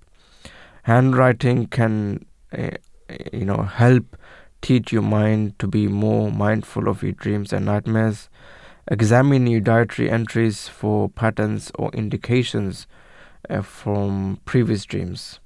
handwriting 0.82 1.66
can 1.66 2.24
uh, 2.56 2.70
you 3.32 3.44
know 3.44 3.62
help 3.62 4.16
teach 4.69 4.93
your 4.93 5.03
mind 5.03 5.59
to 5.59 5.66
be 5.66 5.86
more 5.89 6.31
mindful 6.31 6.89
of 6.89 7.03
your 7.03 7.16
dreams 7.24 7.53
and 7.53 7.66
nightmares 7.66 8.28
Examine 8.89 9.47
your 9.47 9.61
dietary 9.62 10.11
entries 10.11 10.69
for 10.69 11.09
patterns 11.09 11.73
or 11.77 11.91
indications 11.93 12.86
uh, 13.49 13.62
from 13.62 14.39
previous 14.45 14.85
dreams. 14.85 15.41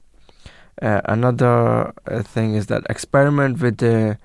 Uh, 0.83 1.01
another 1.05 1.93
uh, 2.09 2.23
thing 2.23 2.55
is 2.55 2.67
that 2.67 2.83
experiment 2.91 3.61
with 3.61 3.79
the 3.79 4.19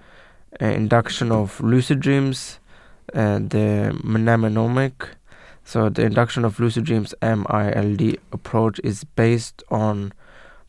uh, 0.59 0.65
induction 0.65 1.31
of 1.31 1.61
lucid 1.61 1.99
dreams, 1.99 2.59
and 3.13 3.51
the 3.51 3.95
mnemonic. 4.03 5.09
So 5.63 5.89
the 5.89 6.03
induction 6.03 6.43
of 6.43 6.59
lucid 6.59 6.85
dreams 6.85 7.13
(MILD) 7.21 8.17
approach 8.31 8.79
is 8.83 9.03
based 9.03 9.61
on 9.69 10.11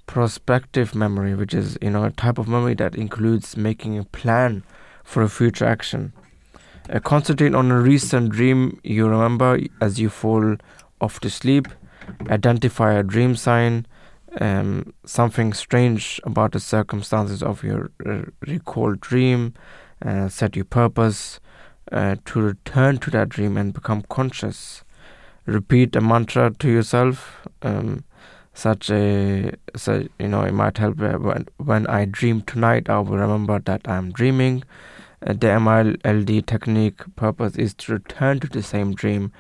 prospective 0.07 0.95
memory, 0.95 1.35
which 1.35 1.55
is 1.55 1.79
you 1.81 1.91
know 1.91 2.05
a 2.05 2.11
type 2.11 2.39
of 2.39 2.49
memory 2.49 2.75
that 2.75 2.95
includes 2.95 3.57
making 3.57 3.99
a 3.99 4.05
plan 4.05 4.63
for 5.03 5.23
a 5.23 5.29
future 5.29 5.65
action. 5.65 6.13
Uh, 6.91 7.01
concentrate 7.01 7.55
on 7.55 7.71
a 7.71 7.81
recent 7.81 8.31
dream 8.31 8.79
you 8.83 9.09
remember 9.09 9.59
as 9.81 9.99
you 9.99 10.11
fall 10.11 10.57
off 11.01 11.21
to 11.21 11.31
sleep. 11.31 11.69
Identify 12.29 12.93
a 12.93 13.03
dream 13.03 13.35
sign, 13.37 13.87
um, 14.41 14.93
something 15.07 15.55
strange 15.55 16.21
about 16.25 16.53
the 16.53 16.61
circumstances 16.61 17.43
of 17.43 17.63
your 17.63 17.91
uh, 18.05 18.23
recalled 18.47 19.01
dream. 19.01 19.55
Uh, 20.05 20.29
set 20.29 20.55
your 20.57 20.67
purpose 20.67 21.41
uh, 21.93 22.17
to 22.27 22.41
return 22.41 22.99
to 22.99 23.11
that 23.11 23.31
dream 23.31 23.57
and 23.57 23.73
become 23.73 24.03
conscious. 24.03 24.85
Repeat 25.47 25.97
a 25.97 26.01
mantra 26.01 26.51
to 26.59 26.69
yourself. 26.69 27.47
Um, 27.63 28.05
such 28.55 28.91
a 28.91 29.53
so 29.77 30.07
you 30.19 30.29
know 30.29 30.43
it 30.43 30.53
might 30.53 30.79
help 30.79 31.01
uh, 31.01 31.19
when 31.19 31.47
when 31.59 31.87
I 31.89 32.05
dream 32.05 32.43
tonight 32.43 32.89
I 32.89 33.01
will 33.01 33.19
remember 33.19 33.59
that 33.59 33.89
I'm 33.89 34.13
dreaming 34.13 34.63
the 35.25 35.59
MILD 35.59 36.47
technique 36.47 37.01
purpose 37.17 37.57
is 37.57 37.73
to 37.75 37.95
return 37.95 38.41
to 38.41 38.47
the 38.47 38.63
same 38.63 38.95
dream, 38.95 39.33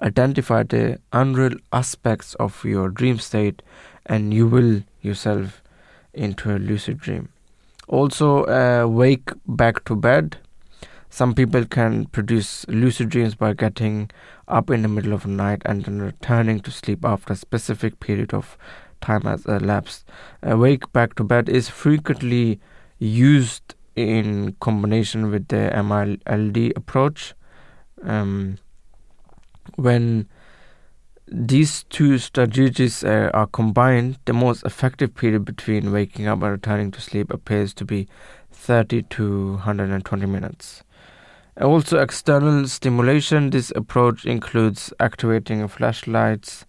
identify 0.00 0.62
the 0.62 1.00
unreal 1.12 1.56
aspects 1.72 2.34
of 2.34 2.64
your 2.64 2.88
dream 2.88 3.18
state, 3.18 3.62
and 4.06 4.32
you 4.32 4.46
will 4.46 4.82
yourself 5.02 5.60
into 6.12 6.54
a 6.54 6.58
lucid 6.58 6.98
dream. 6.98 7.30
Also, 7.88 8.44
uh, 8.44 8.86
wake 8.86 9.30
back 9.46 9.84
to 9.86 9.96
bed. 9.96 10.38
Some 11.14 11.32
people 11.32 11.64
can 11.64 12.06
produce 12.06 12.66
lucid 12.66 13.10
dreams 13.10 13.36
by 13.36 13.52
getting 13.52 14.10
up 14.48 14.68
in 14.68 14.82
the 14.82 14.88
middle 14.88 15.12
of 15.12 15.22
the 15.22 15.28
night 15.28 15.62
and 15.64 15.84
then 15.84 16.02
returning 16.02 16.58
to 16.62 16.72
sleep 16.72 17.04
after 17.04 17.34
a 17.34 17.36
specific 17.36 18.00
period 18.00 18.34
of 18.34 18.58
time 19.00 19.20
has 19.20 19.46
elapsed. 19.46 20.08
Uh, 20.42 20.56
wake 20.56 20.92
back 20.92 21.14
to 21.14 21.22
bed 21.22 21.48
is 21.48 21.68
frequently 21.68 22.58
used 22.98 23.76
in 23.94 24.56
combination 24.58 25.30
with 25.30 25.46
the 25.46 25.70
MILD 25.70 26.72
approach. 26.74 27.34
Um, 28.02 28.58
when 29.76 30.26
these 31.28 31.84
two 31.84 32.18
strategies 32.18 33.04
uh, 33.04 33.30
are 33.32 33.46
combined, 33.46 34.18
the 34.24 34.32
most 34.32 34.64
effective 34.64 35.14
period 35.14 35.44
between 35.44 35.92
waking 35.92 36.26
up 36.26 36.42
and 36.42 36.50
returning 36.50 36.90
to 36.90 37.00
sleep 37.00 37.32
appears 37.32 37.72
to 37.74 37.84
be 37.84 38.08
30 38.50 39.02
to 39.02 39.52
120 39.52 40.26
minutes. 40.26 40.82
Also, 41.60 42.00
external 42.00 42.66
stimulation. 42.66 43.50
This 43.50 43.72
approach 43.76 44.24
includes 44.24 44.92
activating 44.98 45.66
flashlights, 45.68 46.66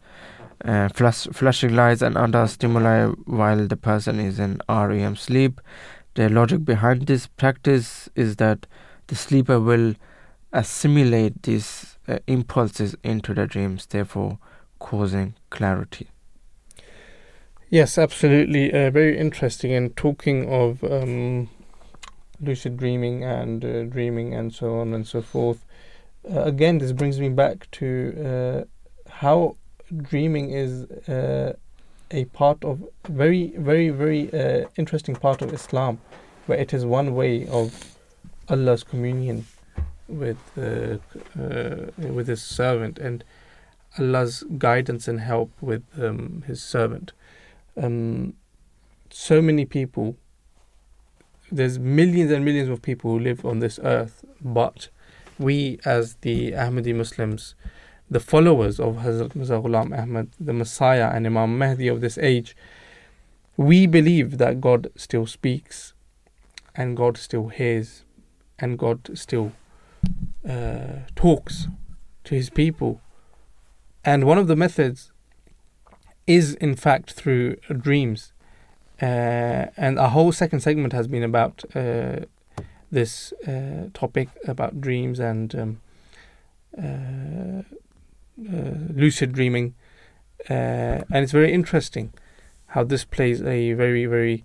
uh, 0.63 0.89
flash, 0.89 1.27
flashing 1.31 1.75
lights 1.75 2.03
and 2.03 2.15
other 2.15 2.45
stimuli 2.47 3.07
while 3.25 3.67
the 3.67 3.77
person 3.77 4.19
is 4.19 4.39
in 4.39 4.61
REM 4.69 5.15
sleep. 5.15 5.59
The 6.13 6.29
logic 6.29 6.63
behind 6.63 7.07
this 7.07 7.25
practice 7.27 8.09
is 8.15 8.35
that 8.35 8.67
the 9.07 9.15
sleeper 9.15 9.59
will 9.59 9.95
assimilate 10.53 11.43
these 11.43 11.97
uh, 12.07 12.19
impulses 12.27 12.95
into 13.03 13.33
the 13.33 13.47
dreams, 13.47 13.87
therefore 13.87 14.37
causing 14.79 15.33
clarity. 15.49 16.09
Yes, 17.69 17.97
absolutely. 17.97 18.71
Uh, 18.71 18.91
very 18.91 19.17
interesting. 19.17 19.73
And 19.73 19.95
talking 19.97 20.47
of 20.51 20.83
um, 20.83 21.49
lucid 22.39 22.77
dreaming 22.77 23.23
and 23.23 23.63
uh, 23.63 23.83
dreaming 23.83 24.33
and 24.33 24.53
so 24.53 24.79
on 24.79 24.93
and 24.93 25.07
so 25.07 25.21
forth, 25.21 25.65
uh, 26.31 26.41
again, 26.41 26.77
this 26.79 26.91
brings 26.91 27.19
me 27.19 27.29
back 27.29 27.69
to 27.71 28.65
uh, 28.67 29.09
how 29.09 29.55
dreaming 29.97 30.51
is 30.51 30.83
uh, 31.07 31.53
a 32.11 32.25
part 32.25 32.63
of 32.63 32.83
very, 33.07 33.53
very, 33.57 33.89
very 33.89 34.33
uh, 34.33 34.67
interesting 34.77 35.15
part 35.15 35.41
of 35.41 35.53
Islam, 35.53 35.99
where 36.45 36.57
it 36.57 36.73
is 36.73 36.85
one 36.85 37.15
way 37.15 37.47
of 37.47 37.95
Allah's 38.49 38.83
communion 38.83 39.45
with 40.07 40.37
with 40.55 42.27
His 42.27 42.43
servant 42.43 42.99
and 42.99 43.23
Allah's 43.97 44.43
guidance 44.57 45.07
and 45.07 45.19
help 45.19 45.51
with 45.61 45.83
um, 45.99 46.43
His 46.45 46.61
servant 46.61 47.11
um, 47.81 48.33
so 49.09 49.41
many 49.41 49.65
people. 49.65 50.17
There's 51.55 51.79
millions 51.79 52.31
and 52.31 52.43
millions 52.43 52.67
of 52.67 52.81
people 52.81 53.11
who 53.11 53.19
live 53.19 53.45
on 53.45 53.59
this 53.59 53.79
earth, 53.81 54.25
but 54.41 54.89
we, 55.39 55.79
as 55.85 56.15
the 56.15 56.51
Ahmadi 56.51 56.93
Muslims, 56.93 57.55
the 58.09 58.19
followers 58.19 58.77
of 58.77 58.97
Hazrat 58.97 59.35
Mirza 59.37 59.53
Ghulam 59.53 59.97
Ahmad, 59.97 60.27
the 60.37 60.51
Messiah 60.51 61.09
and 61.13 61.25
Imam 61.25 61.57
Mahdi 61.57 61.87
of 61.87 62.01
this 62.01 62.17
age, 62.17 62.57
we 63.55 63.87
believe 63.87 64.37
that 64.37 64.59
God 64.59 64.91
still 64.97 65.25
speaks, 65.25 65.93
and 66.75 66.97
God 66.97 67.17
still 67.17 67.47
hears, 67.47 68.03
and 68.59 68.77
God 68.77 69.17
still 69.17 69.53
uh, 70.47 71.07
talks 71.15 71.67
to 72.25 72.35
His 72.35 72.49
people. 72.49 72.99
And 74.03 74.25
one 74.25 74.37
of 74.37 74.47
the 74.47 74.57
methods 74.57 75.13
is 76.27 76.55
in 76.55 76.75
fact 76.75 77.13
through 77.13 77.55
dreams. 77.79 78.33
Uh, 79.01 79.67
and 79.75 79.99
a 79.99 80.09
whole 80.09 80.31
second 80.31 80.61
segment 80.61 80.93
has 80.93 81.07
been 81.07 81.23
about 81.23 81.63
uh, 81.75 82.19
this 82.91 83.33
uh, 83.47 83.89
topic 83.93 84.29
about 84.47 84.79
dreams 84.79 85.19
and 85.19 85.53
um, 85.55 85.81
uh, 86.77 87.61
uh, 88.49 88.73
lucid 88.93 89.33
dreaming. 89.33 89.75
Uh, 90.49 91.03
and 91.11 91.23
it's 91.23 91.31
very 91.31 91.51
interesting 91.51 92.13
how 92.67 92.83
this 92.83 93.03
plays 93.03 93.41
a 93.41 93.73
very, 93.73 94.05
very 94.05 94.43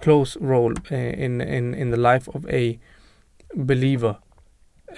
close 0.00 0.36
role 0.36 0.74
in, 0.90 1.40
in, 1.40 1.74
in 1.74 1.90
the 1.90 1.96
life 1.96 2.28
of 2.28 2.48
a 2.48 2.78
believer. 3.54 4.18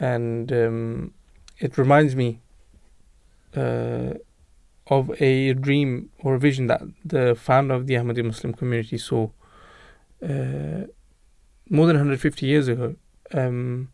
And 0.00 0.52
um, 0.52 1.14
it 1.58 1.78
reminds 1.78 2.14
me 2.14 2.40
of 4.88 5.10
a 5.20 5.54
dream 5.54 6.10
or 6.22 6.34
a 6.34 6.38
vision 6.38 6.66
that 6.66 6.82
the 7.04 7.34
founder 7.34 7.74
of 7.74 7.86
the 7.86 7.94
Ahmadi 7.94 8.24
Muslim 8.24 8.52
community 8.52 8.98
saw 8.98 9.28
uh, 10.22 10.86
more 11.70 11.86
than 11.86 11.96
150 11.96 12.46
years 12.46 12.68
ago 12.68 12.94
um, 13.32 13.88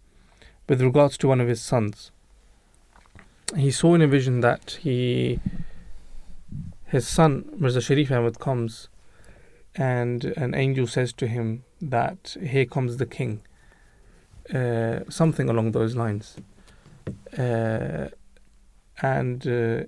with 0.69 0.81
regards 0.83 1.17
to 1.19 1.29
one 1.29 1.41
of 1.41 1.49
his 1.49 1.61
sons. 1.61 2.11
He 3.57 3.71
saw 3.71 3.95
in 3.95 4.03
a 4.03 4.07
vision 4.07 4.41
that 4.41 4.79
he 4.83 5.41
his 6.87 7.07
son 7.07 7.49
Mirza 7.57 7.81
Sharif 7.81 8.11
Ahmad 8.11 8.41
comes 8.41 8.89
and 9.77 10.25
an 10.37 10.55
angel 10.55 10.87
says 10.89 11.13
to 11.15 11.29
him 11.29 11.65
that 11.81 12.37
here 12.43 12.65
comes 12.67 12.97
the 12.97 13.07
king 13.07 13.43
uh, 14.53 15.01
something 15.09 15.49
along 15.49 15.71
those 15.71 15.95
lines 15.95 16.37
uh, 17.39 18.09
and 19.03 19.47
uh, 19.47 19.85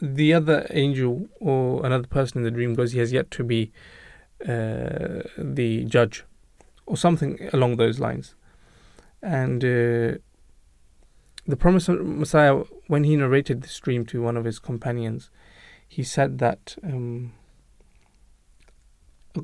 the 0.00 0.34
other 0.34 0.66
angel 0.70 1.28
or 1.40 1.84
another 1.84 2.06
person 2.06 2.38
in 2.38 2.44
the 2.44 2.50
dream 2.50 2.74
goes, 2.74 2.92
he 2.92 2.98
has 2.98 3.12
yet 3.12 3.30
to 3.32 3.44
be 3.44 3.72
uh, 4.42 5.22
the 5.38 5.84
judge, 5.86 6.24
or 6.86 6.96
something 6.96 7.38
along 7.52 7.76
those 7.76 7.98
lines. 7.98 8.34
And 9.22 9.64
uh, 9.64 10.18
the 11.46 11.56
promised 11.58 11.88
Messiah, 11.88 12.64
when 12.88 13.04
he 13.04 13.16
narrated 13.16 13.62
this 13.62 13.78
dream 13.78 14.04
to 14.06 14.22
one 14.22 14.36
of 14.36 14.44
his 14.44 14.58
companions, 14.58 15.30
he 15.88 16.02
said 16.02 16.38
that 16.38 16.76
um, 16.82 17.32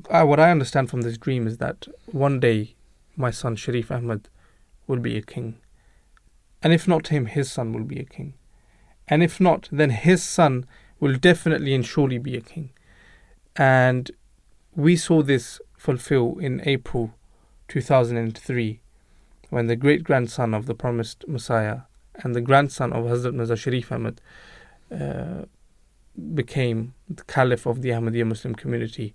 uh, 0.09 0.23
what 0.23 0.39
I 0.39 0.51
understand 0.51 0.89
from 0.89 1.01
this 1.01 1.17
dream 1.17 1.47
is 1.47 1.57
that 1.57 1.87
one 2.05 2.39
day 2.39 2.75
my 3.15 3.31
son 3.31 3.55
Sharif 3.55 3.91
Ahmad 3.91 4.27
will 4.85 4.99
be 4.99 5.17
a 5.17 5.21
king. 5.21 5.55
And 6.61 6.73
if 6.73 6.87
not 6.87 7.07
him, 7.07 7.25
his 7.25 7.51
son 7.51 7.73
will 7.73 7.83
be 7.83 7.99
a 7.99 8.05
king 8.05 8.33
and 9.11 9.21
if 9.21 9.41
not, 9.41 9.67
then 9.73 9.89
his 9.89 10.23
son 10.23 10.65
will 11.01 11.15
definitely 11.15 11.75
and 11.75 11.85
surely 11.85 12.17
be 12.17 12.37
a 12.37 12.41
king. 12.41 12.69
And 13.57 14.09
we 14.73 14.95
saw 14.95 15.21
this 15.21 15.59
fulfill 15.77 16.37
in 16.39 16.61
April 16.63 17.13
2003 17.67 18.79
when 19.49 19.67
the 19.67 19.75
great 19.75 20.05
grandson 20.05 20.53
of 20.53 20.65
the 20.65 20.73
promised 20.73 21.27
Messiah 21.27 21.81
and 22.23 22.33
the 22.33 22.39
grandson 22.39 22.93
of 22.93 23.03
Hazrat 23.03 23.33
Mirza 23.33 23.57
Sharif 23.57 23.91
Ahmad 23.91 24.21
uh, 24.89 25.43
became 26.33 26.93
the 27.09 27.23
Caliph 27.23 27.65
of 27.65 27.81
the 27.81 27.89
Ahmadiyya 27.89 28.25
Muslim 28.25 28.55
community, 28.55 29.13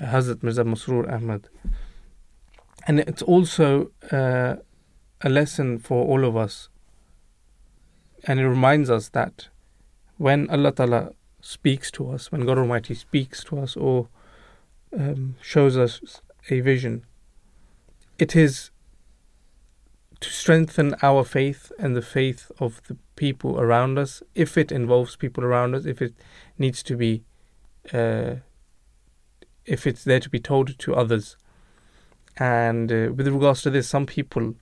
uh, 0.00 0.04
Hazrat 0.04 0.44
Mirza 0.44 0.62
Masroor 0.62 1.12
Ahmad. 1.12 1.48
And 2.86 3.00
it's 3.00 3.22
also 3.22 3.90
uh, 4.12 4.56
a 5.22 5.28
lesson 5.28 5.80
for 5.80 6.06
all 6.06 6.24
of 6.24 6.36
us 6.36 6.68
and 8.28 8.38
it 8.38 8.46
reminds 8.46 8.90
us 8.90 9.08
that 9.08 9.48
when 10.18 10.50
Allah 10.50 10.72
Ta'ala 10.72 11.12
speaks 11.40 11.90
to 11.92 12.10
us, 12.10 12.30
when 12.30 12.44
God 12.44 12.58
Almighty 12.58 12.94
speaks 12.94 13.42
to 13.44 13.58
us 13.58 13.74
or 13.74 14.08
um, 14.96 15.36
shows 15.40 15.78
us 15.78 16.20
a 16.50 16.60
vision, 16.60 17.06
it 18.18 18.36
is 18.36 18.70
to 20.20 20.28
strengthen 20.28 20.94
our 21.00 21.24
faith 21.24 21.72
and 21.78 21.96
the 21.96 22.02
faith 22.02 22.52
of 22.60 22.82
the 22.86 22.98
people 23.16 23.58
around 23.58 23.98
us, 23.98 24.22
if 24.34 24.58
it 24.58 24.70
involves 24.70 25.16
people 25.16 25.42
around 25.42 25.74
us, 25.74 25.86
if 25.86 26.02
it 26.02 26.12
needs 26.58 26.82
to 26.82 26.96
be, 26.98 27.22
uh, 27.94 28.34
if 29.64 29.86
it's 29.86 30.04
there 30.04 30.20
to 30.20 30.28
be 30.28 30.40
told 30.40 30.78
to 30.78 30.94
others. 30.94 31.38
And 32.36 32.92
uh, 32.92 33.12
with 33.14 33.26
regards 33.26 33.62
to 33.62 33.70
this, 33.70 33.88
some 33.88 34.04
people 34.04 34.54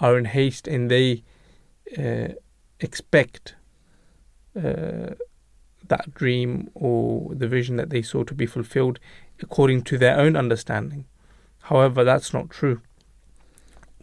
are 0.00 0.18
in 0.18 0.24
haste 0.24 0.66
and 0.66 0.90
they 0.90 1.22
uh, 1.96 2.34
expect 2.82 3.54
uh, 4.56 5.14
that 5.88 6.14
dream 6.14 6.70
or 6.74 7.34
the 7.34 7.48
vision 7.48 7.76
that 7.76 7.90
they 7.90 8.02
saw 8.02 8.22
to 8.24 8.34
be 8.34 8.46
fulfilled 8.46 8.98
according 9.40 9.82
to 9.82 9.98
their 9.98 10.18
own 10.18 10.36
understanding. 10.36 11.04
However, 11.62 12.04
that's 12.04 12.32
not 12.32 12.50
true. 12.50 12.80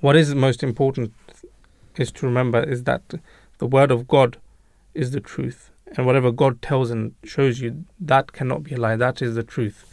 What 0.01 0.15
is 0.15 0.33
most 0.33 0.63
important 0.63 1.13
is 1.97 2.11
to 2.13 2.25
remember 2.25 2.63
is 2.63 2.83
that 2.83 3.01
the 3.57 3.67
word 3.67 3.91
of 3.91 4.07
God 4.07 4.37
is 4.93 5.11
the 5.11 5.19
truth, 5.19 5.71
and 5.95 6.05
whatever 6.05 6.31
God 6.31 6.61
tells 6.61 6.89
and 6.89 7.15
shows 7.23 7.59
you, 7.59 7.85
that 7.99 8.31
cannot 8.31 8.63
be 8.63 8.75
a 8.75 8.77
lie. 8.77 8.95
That 8.95 9.21
is 9.21 9.35
the 9.35 9.43
truth. 9.43 9.85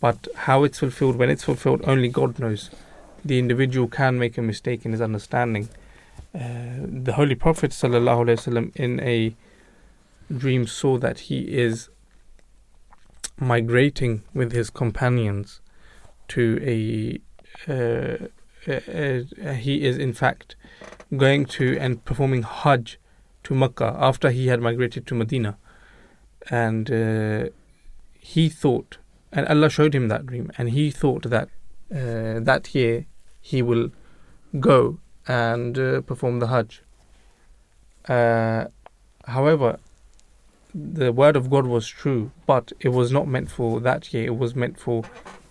But 0.00 0.28
how 0.34 0.64
it's 0.64 0.80
fulfilled, 0.80 1.16
when 1.16 1.30
it's 1.30 1.44
fulfilled, 1.44 1.82
only 1.86 2.08
God 2.08 2.38
knows. 2.38 2.70
The 3.24 3.38
individual 3.38 3.88
can 3.88 4.18
make 4.18 4.36
a 4.36 4.42
mistake 4.42 4.84
in 4.84 4.92
his 4.92 5.00
understanding 5.00 5.68
the 6.33 7.13
Holy 7.13 7.35
Prophet 7.35 7.71
وسلم, 7.71 8.75
in 8.75 8.99
a 8.99 9.35
dream 10.35 10.67
saw 10.67 10.97
that 10.97 11.19
he 11.19 11.39
is 11.39 11.89
migrating 13.39 14.23
with 14.33 14.51
his 14.51 14.69
companions 14.69 15.61
to 16.27 16.59
a 16.61 17.21
uh, 17.71 18.27
uh, 18.67 19.21
uh, 19.43 19.53
he 19.53 19.85
is 19.85 19.97
in 19.97 20.13
fact 20.13 20.55
going 21.15 21.45
to 21.45 21.77
and 21.79 22.03
performing 22.03 22.43
Hajj 22.43 22.99
to 23.43 23.55
Mecca 23.55 23.95
after 23.97 24.29
he 24.29 24.47
had 24.47 24.61
migrated 24.61 25.07
to 25.07 25.15
Medina, 25.15 25.57
and 26.49 26.91
uh, 26.91 27.45
he 28.19 28.49
thought, 28.49 28.97
and 29.31 29.47
Allah 29.47 29.69
showed 29.69 29.95
him 29.95 30.09
that 30.09 30.25
dream, 30.25 30.51
and 30.57 30.71
he 30.71 30.91
thought 30.91 31.29
that 31.29 31.49
uh, 31.91 32.41
that 32.41 32.75
year 32.75 33.05
he 33.39 33.61
will 33.61 33.91
go 34.59 34.99
and 35.28 35.78
uh, 35.78 36.00
perform 36.02 36.40
the 36.40 36.48
Hajj. 36.48 36.82
Uh, 38.08 38.66
however, 39.26 39.78
the 40.74 41.12
word 41.12 41.36
of 41.36 41.50
God 41.50 41.66
was 41.66 41.86
true, 41.86 42.30
but 42.46 42.72
it 42.80 42.88
was 42.88 43.12
not 43.12 43.28
meant 43.28 43.50
for 43.50 43.80
that 43.80 44.12
year. 44.12 44.26
It 44.26 44.36
was 44.36 44.54
meant 44.54 44.78
for 44.78 45.04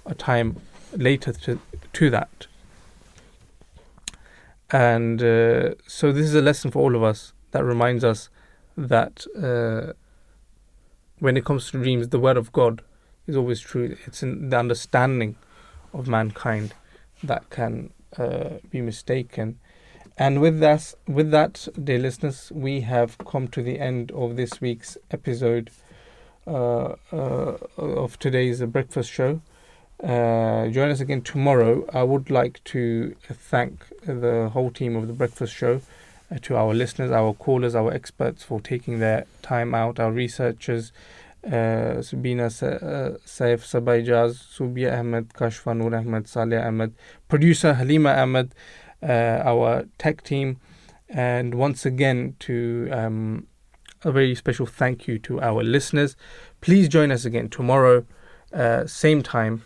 a 0.06 0.16
time 0.16 0.58
later 0.94 1.32
to 1.32 1.60
to 1.94 2.10
that. 2.10 2.48
And 4.72 5.22
uh, 5.22 5.76
so 5.86 6.12
this 6.12 6.26
is 6.26 6.36
a 6.36 6.42
lesson 6.42 6.72
for 6.72 6.80
all 6.80 6.96
of 6.96 7.04
us 7.04 7.34
that 7.52 7.64
reminds 7.64 8.04
us 8.04 8.30
that 8.78 9.26
uh, 9.38 9.94
when 11.20 11.36
it 11.36 11.46
comes 11.46 11.70
to 11.72 11.78
dreams, 11.82 12.08
the 12.08 12.20
word 12.20 12.38
of 12.38 12.52
God 12.54 12.82
is 13.28 13.36
always 13.36 13.60
true. 13.60 13.98
It's 14.06 14.24
in 14.24 14.50
the 14.50 14.58
understanding 14.58 15.36
of 15.94 16.08
mankind 16.08 16.74
that 17.22 17.50
can 17.50 17.92
be 18.18 18.82
mistaken. 18.82 19.60
And 20.18 20.42
with 20.42 20.60
that, 20.60 20.94
with 21.08 21.32
that, 21.32 21.68
dear 21.82 22.00
listeners, 22.00 22.52
we 22.54 22.82
have 22.82 23.18
come 23.20 23.48
to 23.50 23.64
the 23.64 23.80
end 23.80 24.12
of 24.12 24.36
this 24.36 24.62
week's 24.62 24.98
episode 25.10 25.72
uh, 26.48 26.96
uh, 27.14 27.58
of 27.78 28.20
today's 28.20 28.62
breakfast 28.64 29.12
show. 29.12 29.42
Uh, 30.04 30.68
join 30.70 30.90
us 30.90 31.00
again 31.00 31.22
tomorrow. 31.22 31.88
I 31.94 32.04
would 32.04 32.30
like 32.30 32.64
to 32.66 33.16
thank 33.32 33.86
the 34.04 34.50
whole 34.52 34.72
team 34.72 34.96
of 34.96 35.08
the 35.08 35.14
breakfast 35.14 35.54
show, 35.54 35.82
uh, 36.32 36.38
to 36.42 36.56
our 36.56 36.74
listeners, 36.74 37.12
our 37.12 37.34
callers, 37.34 37.76
our 37.76 37.94
experts 37.94 38.44
for 38.44 38.60
taking 38.60 39.00
their 39.00 39.26
time 39.42 39.76
out, 39.76 40.00
our 40.00 40.12
researchers, 40.12 40.92
uh, 40.92 40.96
Sabiha 41.44 43.20
Saif 43.26 43.66
Saba 43.66 44.00
Ijaz, 44.00 44.36
Subia 44.56 44.98
Ahmad, 45.00 45.30
Kashifa 45.30 45.76
Noor 45.76 45.96
Ahmad, 45.96 46.26
Saleha 46.26 46.68
Ahmad, 46.68 46.94
producer 47.28 47.74
Halima 47.74 48.12
Ahmad, 48.12 48.54
uh, 49.04 49.42
our 49.44 49.86
tech 49.98 50.24
team, 50.24 50.58
and 51.10 51.56
once 51.56 51.86
again 51.86 52.36
to 52.40 52.88
um, 52.92 53.48
a 54.04 54.12
very 54.12 54.36
special 54.36 54.66
thank 54.66 55.08
you 55.08 55.20
to 55.20 55.42
our 55.42 55.64
listeners. 55.64 56.16
Please 56.62 56.88
join 56.88 57.12
us 57.12 57.26
again 57.26 57.50
tomorrow, 57.50 58.06
uh, 58.54 58.86
same 58.86 59.22
time, 59.22 59.60